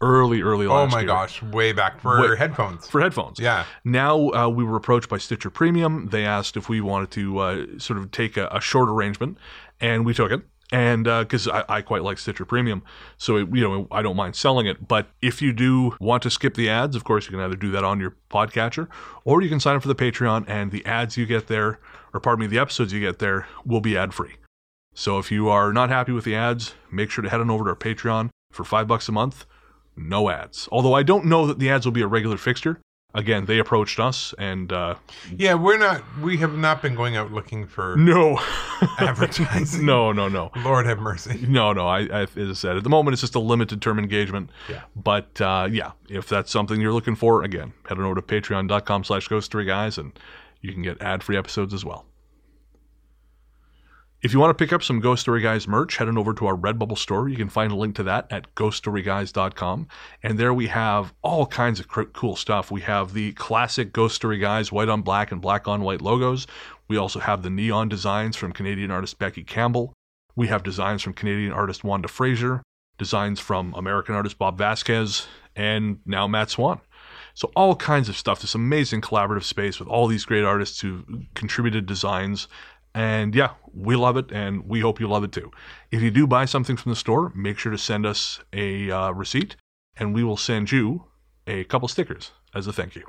early, 0.00 0.42
early 0.42 0.66
last 0.66 0.92
oh 0.92 0.96
my 0.96 1.00
year 1.00 1.06
gosh 1.06 1.42
way 1.42 1.72
back 1.72 2.00
for 2.00 2.20
Wait. 2.20 2.38
headphones 2.38 2.86
for 2.86 3.00
headphones. 3.00 3.40
yeah 3.40 3.64
Now 3.82 4.28
uh, 4.30 4.48
we 4.48 4.62
were 4.62 4.76
approached 4.76 5.08
by 5.08 5.16
Stitcher 5.18 5.48
Premium. 5.48 6.08
They 6.10 6.26
asked 6.26 6.56
if 6.56 6.68
we 6.68 6.82
wanted 6.82 7.10
to 7.12 7.38
uh, 7.38 7.66
sort 7.78 7.98
of 7.98 8.10
take 8.10 8.36
a, 8.36 8.48
a 8.52 8.60
short 8.60 8.90
arrangement, 8.90 9.38
and 9.80 10.04
we 10.04 10.12
took 10.12 10.30
it. 10.30 10.42
And 10.72 11.06
uh, 11.06 11.22
because 11.22 11.46
I, 11.46 11.64
I 11.68 11.80
quite 11.82 12.02
like 12.02 12.18
Stitcher 12.18 12.44
Premium, 12.44 12.82
so 13.16 13.36
it, 13.36 13.48
you 13.54 13.60
know 13.62 13.86
I 13.92 14.02
don't 14.02 14.16
mind 14.16 14.34
selling 14.34 14.66
it. 14.66 14.88
But 14.88 15.06
if 15.22 15.40
you 15.40 15.52
do 15.52 15.96
want 16.00 16.24
to 16.24 16.30
skip 16.30 16.54
the 16.54 16.68
ads, 16.68 16.96
of 16.96 17.04
course 17.04 17.26
you 17.26 17.30
can 17.30 17.40
either 17.40 17.54
do 17.54 17.70
that 17.70 17.84
on 17.84 18.00
your 18.00 18.16
podcatcher, 18.30 18.88
or 19.24 19.42
you 19.42 19.48
can 19.48 19.60
sign 19.60 19.76
up 19.76 19.82
for 19.82 19.88
the 19.88 19.94
Patreon, 19.94 20.44
and 20.48 20.72
the 20.72 20.84
ads 20.84 21.16
you 21.16 21.24
get 21.24 21.46
there, 21.46 21.78
or 22.12 22.18
pardon 22.18 22.40
me, 22.40 22.46
the 22.48 22.58
episodes 22.58 22.92
you 22.92 23.00
get 23.00 23.20
there 23.20 23.46
will 23.64 23.80
be 23.80 23.96
ad 23.96 24.12
free. 24.12 24.34
So 24.92 25.18
if 25.18 25.30
you 25.30 25.48
are 25.48 25.72
not 25.72 25.90
happy 25.90 26.10
with 26.10 26.24
the 26.24 26.34
ads, 26.34 26.74
make 26.90 27.10
sure 27.10 27.22
to 27.22 27.30
head 27.30 27.40
on 27.40 27.50
over 27.50 27.64
to 27.64 27.70
our 27.70 27.76
Patreon 27.76 28.30
for 28.50 28.64
five 28.64 28.88
bucks 28.88 29.08
a 29.08 29.12
month. 29.12 29.46
No 29.94 30.30
ads. 30.30 30.68
Although 30.72 30.94
I 30.94 31.02
don't 31.02 31.26
know 31.26 31.46
that 31.46 31.58
the 31.58 31.70
ads 31.70 31.84
will 31.86 31.92
be 31.92 32.02
a 32.02 32.06
regular 32.06 32.36
fixture. 32.38 32.80
Again, 33.14 33.46
they 33.46 33.58
approached 33.58 33.98
us, 33.98 34.34
and 34.38 34.70
uh, 34.70 34.96
yeah 35.34 35.54
we're 35.54 35.78
not 35.78 36.02
we 36.20 36.36
have 36.36 36.54
not 36.54 36.82
been 36.82 36.94
going 36.94 37.16
out 37.16 37.32
looking 37.32 37.66
for 37.66 37.96
no, 37.98 38.38
Advertising. 38.98 39.86
no, 39.86 40.12
no, 40.12 40.28
no, 40.28 40.50
lord 40.64 40.84
have 40.84 40.98
mercy 40.98 41.46
no, 41.48 41.72
no. 41.72 41.86
I, 41.86 42.00
I, 42.00 42.22
as 42.22 42.50
I 42.50 42.52
said, 42.52 42.76
at 42.76 42.82
the 42.84 42.90
moment, 42.90 43.14
it's 43.14 43.22
just 43.22 43.34
a 43.34 43.40
limited 43.40 43.80
term 43.80 43.98
engagement. 43.98 44.50
Yeah. 44.68 44.82
But 44.94 45.40
uh, 45.40 45.68
yeah, 45.70 45.92
if 46.10 46.28
that's 46.28 46.50
something 46.50 46.78
you're 46.80 46.92
looking 46.92 47.16
for, 47.16 47.42
again, 47.42 47.72
head 47.88 47.98
on 47.98 48.04
over 48.04 48.16
to 48.16 48.22
Patreon.com/slash 48.22 49.28
Ghost 49.28 49.50
Guys, 49.50 49.96
and 49.96 50.12
you 50.60 50.72
can 50.74 50.82
get 50.82 51.00
ad-free 51.00 51.36
episodes 51.38 51.72
as 51.72 51.84
well. 51.84 52.04
If 54.26 54.32
you 54.32 54.40
want 54.40 54.58
to 54.58 54.60
pick 54.60 54.72
up 54.72 54.82
some 54.82 54.98
Ghost 54.98 55.22
Story 55.22 55.40
Guys 55.40 55.68
merch, 55.68 55.98
head 55.98 56.08
on 56.08 56.18
over 56.18 56.34
to 56.34 56.46
our 56.46 56.56
Redbubble 56.56 56.98
store. 56.98 57.28
You 57.28 57.36
can 57.36 57.48
find 57.48 57.70
a 57.70 57.76
link 57.76 57.94
to 57.94 58.02
that 58.02 58.26
at 58.32 58.52
ghoststoryguys.com. 58.56 59.86
And 60.20 60.36
there 60.36 60.52
we 60.52 60.66
have 60.66 61.14
all 61.22 61.46
kinds 61.46 61.78
of 61.78 61.86
cool 61.86 62.34
stuff. 62.34 62.72
We 62.72 62.80
have 62.80 63.12
the 63.12 63.34
classic 63.34 63.92
Ghost 63.92 64.16
Story 64.16 64.38
Guys 64.38 64.72
white 64.72 64.88
on 64.88 65.02
black 65.02 65.30
and 65.30 65.40
black 65.40 65.68
on 65.68 65.82
white 65.82 66.02
logos. 66.02 66.48
We 66.88 66.96
also 66.96 67.20
have 67.20 67.44
the 67.44 67.50
neon 67.50 67.88
designs 67.88 68.34
from 68.34 68.50
Canadian 68.50 68.90
artist 68.90 69.16
Becky 69.20 69.44
Campbell. 69.44 69.92
We 70.34 70.48
have 70.48 70.64
designs 70.64 71.02
from 71.02 71.12
Canadian 71.12 71.52
artist 71.52 71.84
Wanda 71.84 72.08
Fraser, 72.08 72.64
designs 72.98 73.38
from 73.38 73.74
American 73.74 74.16
artist 74.16 74.38
Bob 74.38 74.58
Vasquez, 74.58 75.28
and 75.54 76.00
now 76.04 76.26
Matt 76.26 76.50
Swan. 76.50 76.80
So 77.34 77.52
all 77.54 77.76
kinds 77.76 78.08
of 78.08 78.16
stuff. 78.16 78.40
This 78.40 78.54
amazing 78.54 79.02
collaborative 79.02 79.44
space 79.44 79.78
with 79.78 79.88
all 79.88 80.08
these 80.08 80.24
great 80.24 80.42
artists 80.42 80.80
who 80.80 81.04
contributed 81.34 81.86
designs. 81.86 82.48
And 82.96 83.34
yeah, 83.34 83.50
we 83.74 83.94
love 83.94 84.16
it, 84.16 84.32
and 84.32 84.66
we 84.66 84.80
hope 84.80 85.00
you 85.00 85.06
love 85.06 85.22
it 85.22 85.30
too. 85.30 85.50
If 85.90 86.00
you 86.00 86.10
do 86.10 86.26
buy 86.26 86.46
something 86.46 86.78
from 86.78 86.90
the 86.90 86.96
store, 86.96 87.30
make 87.36 87.58
sure 87.58 87.70
to 87.70 87.76
send 87.76 88.06
us 88.06 88.40
a 88.54 88.90
uh, 88.90 89.10
receipt, 89.10 89.54
and 89.98 90.14
we 90.14 90.24
will 90.24 90.38
send 90.38 90.72
you 90.72 91.04
a 91.46 91.64
couple 91.64 91.88
stickers 91.88 92.32
as 92.54 92.66
a 92.66 92.72
thank 92.72 92.96
you. 92.96 93.04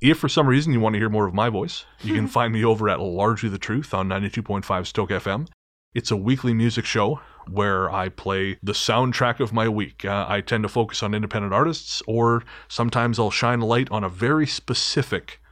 If 0.00 0.18
for 0.18 0.30
some 0.30 0.46
reason 0.46 0.72
you 0.72 0.80
want 0.80 0.94
to 0.94 0.98
hear 0.98 1.10
more 1.10 1.26
of 1.26 1.34
my 1.34 1.50
voice, 1.50 1.84
you 2.00 2.14
can 2.14 2.28
find 2.38 2.50
me 2.50 2.64
over 2.64 2.88
at 2.88 2.98
Largely 2.98 3.50
the 3.50 3.58
Truth 3.58 3.92
on 3.92 4.08
92.5 4.08 4.86
Stoke 4.86 5.10
FM. 5.10 5.48
It's 5.94 6.10
a 6.10 6.16
weekly 6.16 6.54
music 6.54 6.86
show 6.86 7.20
where 7.46 7.90
I 7.90 8.08
play 8.08 8.56
the 8.62 8.72
soundtrack 8.72 9.38
of 9.40 9.52
my 9.52 9.68
week. 9.68 10.06
Uh, 10.06 10.24
I 10.26 10.40
tend 10.40 10.62
to 10.62 10.68
focus 10.70 11.02
on 11.02 11.12
independent 11.12 11.52
artists, 11.52 12.02
or 12.06 12.42
sometimes 12.68 13.18
I'll 13.18 13.30
shine 13.30 13.60
a 13.60 13.66
light 13.66 13.90
on 13.90 14.02
a 14.02 14.08
very 14.08 14.46
specific 14.46 15.42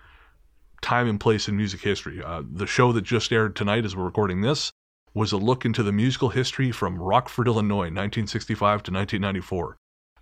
time 0.85 1.09
and 1.09 1.19
place 1.19 1.48
in 1.48 1.56
music 1.56 1.81
history. 1.81 2.23
Uh, 2.23 2.43
the 2.48 2.66
show 2.66 2.93
that 2.93 3.02
just 3.02 3.32
aired 3.32 3.56
tonight, 3.56 3.86
as 3.86 3.97
we're 3.97 4.05
recording 4.05 4.43
this, 4.43 4.70
was 5.15 5.32
a 5.32 5.39
look 5.39 5.65
into 5.65 5.82
the 5.82 5.93
musical 5.93 6.28
history 6.28 6.70
from 6.70 7.01
Rockford, 7.01 7.47
Illinois, 7.47 7.89
1965 7.89 8.82
to 8.82 8.93
1994. 8.93 9.77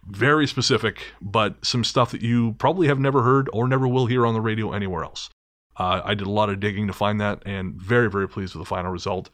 Very 0.05 0.47
specific, 0.47 1.03
but 1.21 1.65
some 1.65 1.83
stuff 1.83 2.13
that 2.13 2.23
you 2.23 2.53
probably 2.59 2.87
have 2.87 3.01
never 3.01 3.23
heard 3.23 3.51
or 3.53 3.67
never 3.67 3.89
will 3.89 4.07
hear 4.07 4.25
on 4.25 4.35
the 4.35 4.41
radio 4.41 4.73
anywhere 4.73 5.03
else. 5.03 5.29
Uh, 5.77 6.01
I 6.05 6.15
did 6.15 6.29
a 6.29 6.31
lot 6.31 6.49
of 6.49 6.61
digging 6.61 6.87
to 6.87 6.93
find 6.93 7.21
that, 7.21 7.43
and 7.45 7.75
very, 7.75 8.09
very 8.09 8.29
pleased 8.29 8.55
with 8.55 8.63
the 8.63 8.69
final 8.69 8.93
result. 8.93 9.31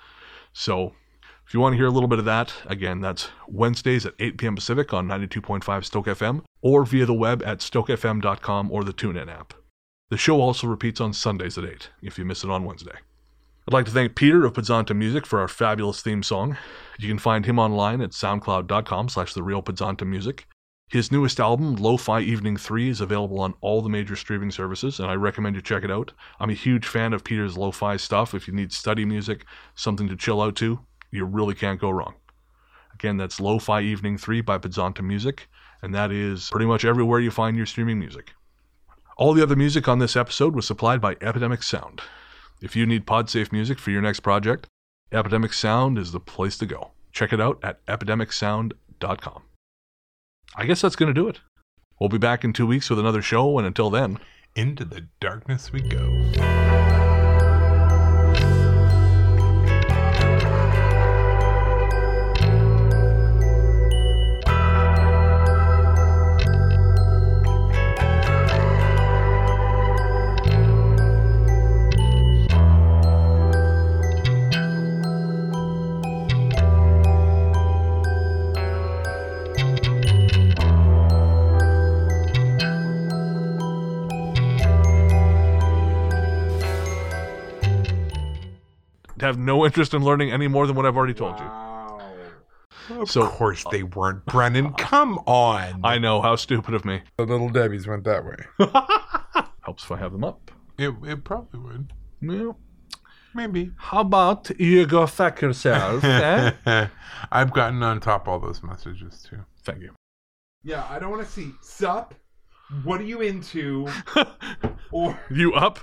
So, 0.55 0.95
if 1.47 1.53
you 1.53 1.61
want 1.61 1.75
to 1.75 1.77
hear 1.77 1.87
a 1.87 1.91
little 1.91 2.09
bit 2.09 2.19
of 2.19 2.25
that, 2.25 2.55
again, 2.67 3.01
that's 3.01 3.29
Wednesdays 3.47 4.07
at 4.07 4.15
8 4.19 4.39
p.m. 4.39 4.55
Pacific 4.55 4.95
on 4.95 5.09
92.5 5.09 5.85
Stoke 5.85 6.07
FM, 6.07 6.45
or 6.63 6.85
via 6.85 7.05
the 7.05 7.15
web 7.15 7.43
at 7.45 7.59
stokefm.com 7.59 8.71
or 8.73 8.85
the 8.85 8.93
TuneIn 8.95 9.31
app. 9.31 9.55
The 10.11 10.17
show 10.17 10.41
also 10.41 10.67
repeats 10.67 11.03
on 11.03 11.13
Sundays 11.13 11.59
at 11.59 11.67
8, 11.67 11.91
if 12.01 12.19
you 12.19 12.25
miss 12.25 12.43
it 12.43 12.49
on 12.49 12.65
Wednesday. 12.65 12.97
I'd 13.67 13.75
like 13.75 13.85
to 13.85 13.91
thank 13.91 14.15
Peter 14.15 14.47
of 14.47 14.55
Pizzanta 14.55 14.97
Music 14.97 15.27
for 15.27 15.39
our 15.39 15.49
fabulous 15.49 16.01
theme 16.01 16.23
song. 16.23 16.57
You 16.99 17.09
can 17.09 17.19
find 17.19 17.45
him 17.45 17.59
online 17.59 18.01
at 18.01 18.13
soundcloud.com 18.13 19.11
slash 19.11 19.35
the 19.35 20.07
Music. 20.07 20.47
His 20.89 21.13
newest 21.13 21.39
album, 21.39 21.77
Lo-Fi 21.77 22.21
Evening 22.21 22.57
3, 22.57 22.89
is 22.89 23.03
available 23.03 23.41
on 23.41 23.53
all 23.61 23.83
the 23.83 23.91
major 23.91 24.17
streaming 24.17 24.51
services, 24.51 24.99
and 24.99 25.11
I 25.11 25.15
recommend 25.15 25.55
you 25.55 25.61
check 25.61 25.85
it 25.85 25.91
out. 25.91 26.15
I'm 26.41 26.49
a 26.49 26.55
huge 26.55 26.87
fan 26.87 27.13
of 27.13 27.23
Peter's 27.23 27.59
lo-fi 27.59 27.99
stuff. 27.99 28.33
If 28.33 28.49
you 28.49 28.55
need 28.55 28.73
study 28.73 29.05
music, 29.05 29.45
something 29.75 30.09
to 30.09 30.17
chill 30.17 30.41
out 30.41 30.57
to, 30.57 30.81
you 31.11 31.27
really 31.27 31.55
can't 31.55 31.79
go 31.79 31.91
wrong. 31.91 32.15
Again, 32.95 33.19
that's 33.19 33.39
Lo-Fi 33.39 33.83
Evening 33.83 34.17
3 34.17 34.41
by 34.41 34.57
Pizzanta 34.57 35.03
Music, 35.03 35.47
and 35.83 35.95
that 35.95 36.11
is 36.11 36.49
pretty 36.49 36.65
much 36.65 36.87
everywhere 36.87 37.21
you 37.21 37.31
find 37.31 37.59
your 37.59 37.67
streaming 37.67 37.99
music. 37.99 38.33
All 39.19 39.35
the 39.35 39.43
other 39.43 39.57
music 39.57 39.89
on 39.89 39.99
this 39.99 40.15
episode 40.15 40.55
was 40.55 40.65
supplied 40.65 41.01
by 41.01 41.17
Epidemic 41.21 41.65
Sound. 41.65 42.03
If 42.63 42.77
you 42.77 42.87
need 42.87 43.05
PodSafe 43.05 43.51
music 43.51 43.81
for 43.81 43.91
your 43.91 44.01
next 44.01 44.21
project, 44.21 44.69
Epidemic 45.11 45.53
Sound 45.53 45.99
is 45.99 46.13
the 46.13 46.21
place 46.21 46.57
to 46.59 46.67
go. 46.67 46.93
Check 47.11 47.33
it 47.33 47.41
out 47.41 47.59
at 47.65 47.85
epidemicsound.com. 47.87 49.43
I 50.55 50.67
guess 50.67 50.81
that's 50.81 50.95
going 50.95 51.13
to 51.13 51.21
do 51.21 51.27
it. 51.27 51.41
We'll 51.99 52.09
be 52.09 52.19
back 52.19 52.45
in 52.45 52.53
two 52.53 52.67
weeks 52.67 52.89
with 52.89 53.01
another 53.01 53.21
show, 53.21 53.59
and 53.59 53.67
until 53.67 53.91
then, 53.91 54.21
into 54.55 54.85
the 54.85 55.09
darkness 55.19 55.73
we 55.73 55.81
go 55.81 56.88
interest 89.79 89.95
in 89.95 90.03
learning 90.03 90.33
any 90.33 90.49
more 90.49 90.67
than 90.67 90.75
what 90.75 90.87
I've 90.87 90.97
already 90.97 91.15
told 91.15 91.39
you. 91.39 93.01
Of 93.01 93.09
So- 93.09 93.29
course 93.29 93.65
they 93.71 93.85
weren't, 93.85 94.25
Brennan. 94.27 94.73
Come 94.77 95.19
on. 95.25 95.83
I 95.85 95.99
know 95.99 96.21
how 96.21 96.35
stupid 96.35 96.75
of 96.75 96.85
me. 96.85 97.03
the 97.17 97.25
little 97.27 97.49
Debbie's 97.49 97.87
went 97.87 98.03
that 98.03 98.25
way. 98.25 98.37
Helps 99.63 99.85
if 99.85 99.93
I 99.93 99.99
have 99.99 100.11
them 100.11 100.25
up. 100.25 100.51
It, 100.79 100.93
it 101.05 101.23
probably 101.23 101.61
would. 101.61 101.93
Yeah. 102.21 102.53
Maybe. 103.35 103.71
How 103.77 104.01
about 104.01 104.51
you 104.59 104.85
go 104.85 105.07
fuck 105.07 105.43
yourself? 105.43 106.03
eh? 106.05 106.89
I've 107.31 107.53
gotten 107.53 107.81
on 107.85 108.01
top 108.01 108.27
all 108.27 108.41
those 108.41 108.65
messages 108.65 109.25
too. 109.31 109.45
Thank 109.63 109.83
you. 109.83 109.95
Yeah, 110.65 110.85
I 110.91 110.99
don't 110.99 111.11
want 111.11 111.25
to 111.25 111.31
see 111.33 111.53
sup. 111.63 112.15
What 112.83 113.01
are 113.01 113.05
you 113.05 113.21
into? 113.21 113.87
or 114.91 115.17
You 115.31 115.55
up? 115.55 115.79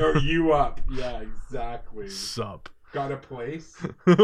are 0.00 0.16
you 0.18 0.52
up? 0.52 0.80
Yeah, 0.92 1.20
exactly. 1.22 2.08
Sup. 2.08 2.68
Got 2.92 3.10
a 3.10 3.16
place? 3.16 3.74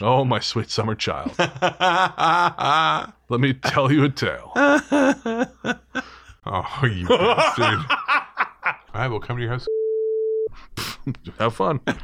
oh, 0.00 0.24
my 0.24 0.40
sweet 0.40 0.68
summer 0.68 0.96
child. 0.96 1.32
Let 3.28 3.40
me 3.40 3.54
tell 3.54 3.92
you 3.92 4.02
a 4.02 4.08
tale. 4.08 4.50
oh, 4.56 5.46
you 6.82 7.06
bastard. 7.06 7.78
I 8.92 9.06
will 9.06 9.20
come 9.20 9.36
to 9.36 9.42
your 9.42 9.52
house. 9.52 9.64
Have 11.38 11.54
fun. 11.54 11.78
the 11.86 11.94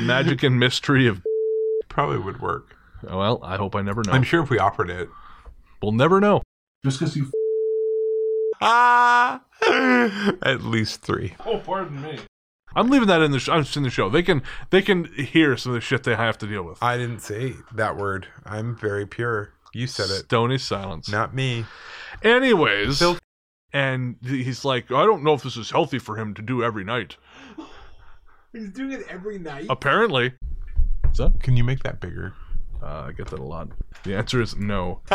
magic 0.00 0.42
and 0.42 0.58
mystery 0.58 1.06
of. 1.06 1.22
Probably 1.88 2.18
would 2.18 2.40
work. 2.40 2.74
Well, 3.04 3.38
I 3.44 3.56
hope 3.56 3.76
I 3.76 3.82
never 3.82 4.02
know. 4.02 4.10
I'm 4.12 4.24
sure 4.24 4.42
if 4.42 4.50
we 4.50 4.58
offered 4.58 4.90
it. 4.90 5.08
We'll 5.80 5.92
never 5.92 6.20
know. 6.20 6.42
Just 6.84 6.98
because 6.98 7.16
you. 7.16 7.30
Ah, 8.60 9.42
at 10.42 10.62
least 10.62 11.02
three. 11.02 11.36
Oh, 11.46 11.58
pardon 11.58 12.02
me. 12.02 12.18
I'm 12.76 12.88
leaving 12.90 13.08
that 13.08 13.22
in 13.22 13.30
the 13.32 13.38
sh- 13.38 13.48
I'm 13.48 13.64
in 13.76 13.82
the 13.82 13.90
show. 13.90 14.08
They 14.08 14.22
can 14.22 14.42
they 14.70 14.82
can 14.82 15.04
hear 15.14 15.56
some 15.56 15.72
of 15.72 15.74
the 15.74 15.80
shit 15.80 16.04
they 16.04 16.14
have 16.14 16.38
to 16.38 16.46
deal 16.46 16.62
with. 16.62 16.82
I 16.82 16.96
didn't 16.96 17.20
say 17.20 17.54
that 17.74 17.96
word. 17.96 18.28
I'm 18.44 18.76
very 18.76 19.06
pure. 19.06 19.52
You 19.72 19.86
said 19.86 20.10
it, 20.10 20.24
Stony 20.24 20.58
silence. 20.58 21.08
not 21.10 21.34
me. 21.34 21.64
Anyways, 22.22 22.98
Phil- 22.98 23.18
and 23.72 24.16
he's 24.22 24.64
like, 24.64 24.90
I 24.90 25.04
don't 25.04 25.22
know 25.22 25.34
if 25.34 25.42
this 25.42 25.56
is 25.56 25.70
healthy 25.70 25.98
for 25.98 26.16
him 26.16 26.32
to 26.34 26.42
do 26.42 26.62
every 26.62 26.84
night. 26.84 27.16
He's 28.54 28.70
doing 28.70 28.92
it 28.92 29.02
every 29.10 29.38
night. 29.38 29.66
Apparently. 29.68 30.32
What's 31.02 31.20
up? 31.20 31.42
Can 31.42 31.54
you 31.58 31.64
make 31.64 31.82
that 31.82 32.00
bigger? 32.00 32.32
Uh, 32.82 33.06
I 33.08 33.12
get 33.12 33.26
that 33.28 33.40
a 33.40 33.44
lot. 33.44 33.68
The 34.04 34.16
answer 34.16 34.40
is 34.40 34.56
no. 34.56 35.00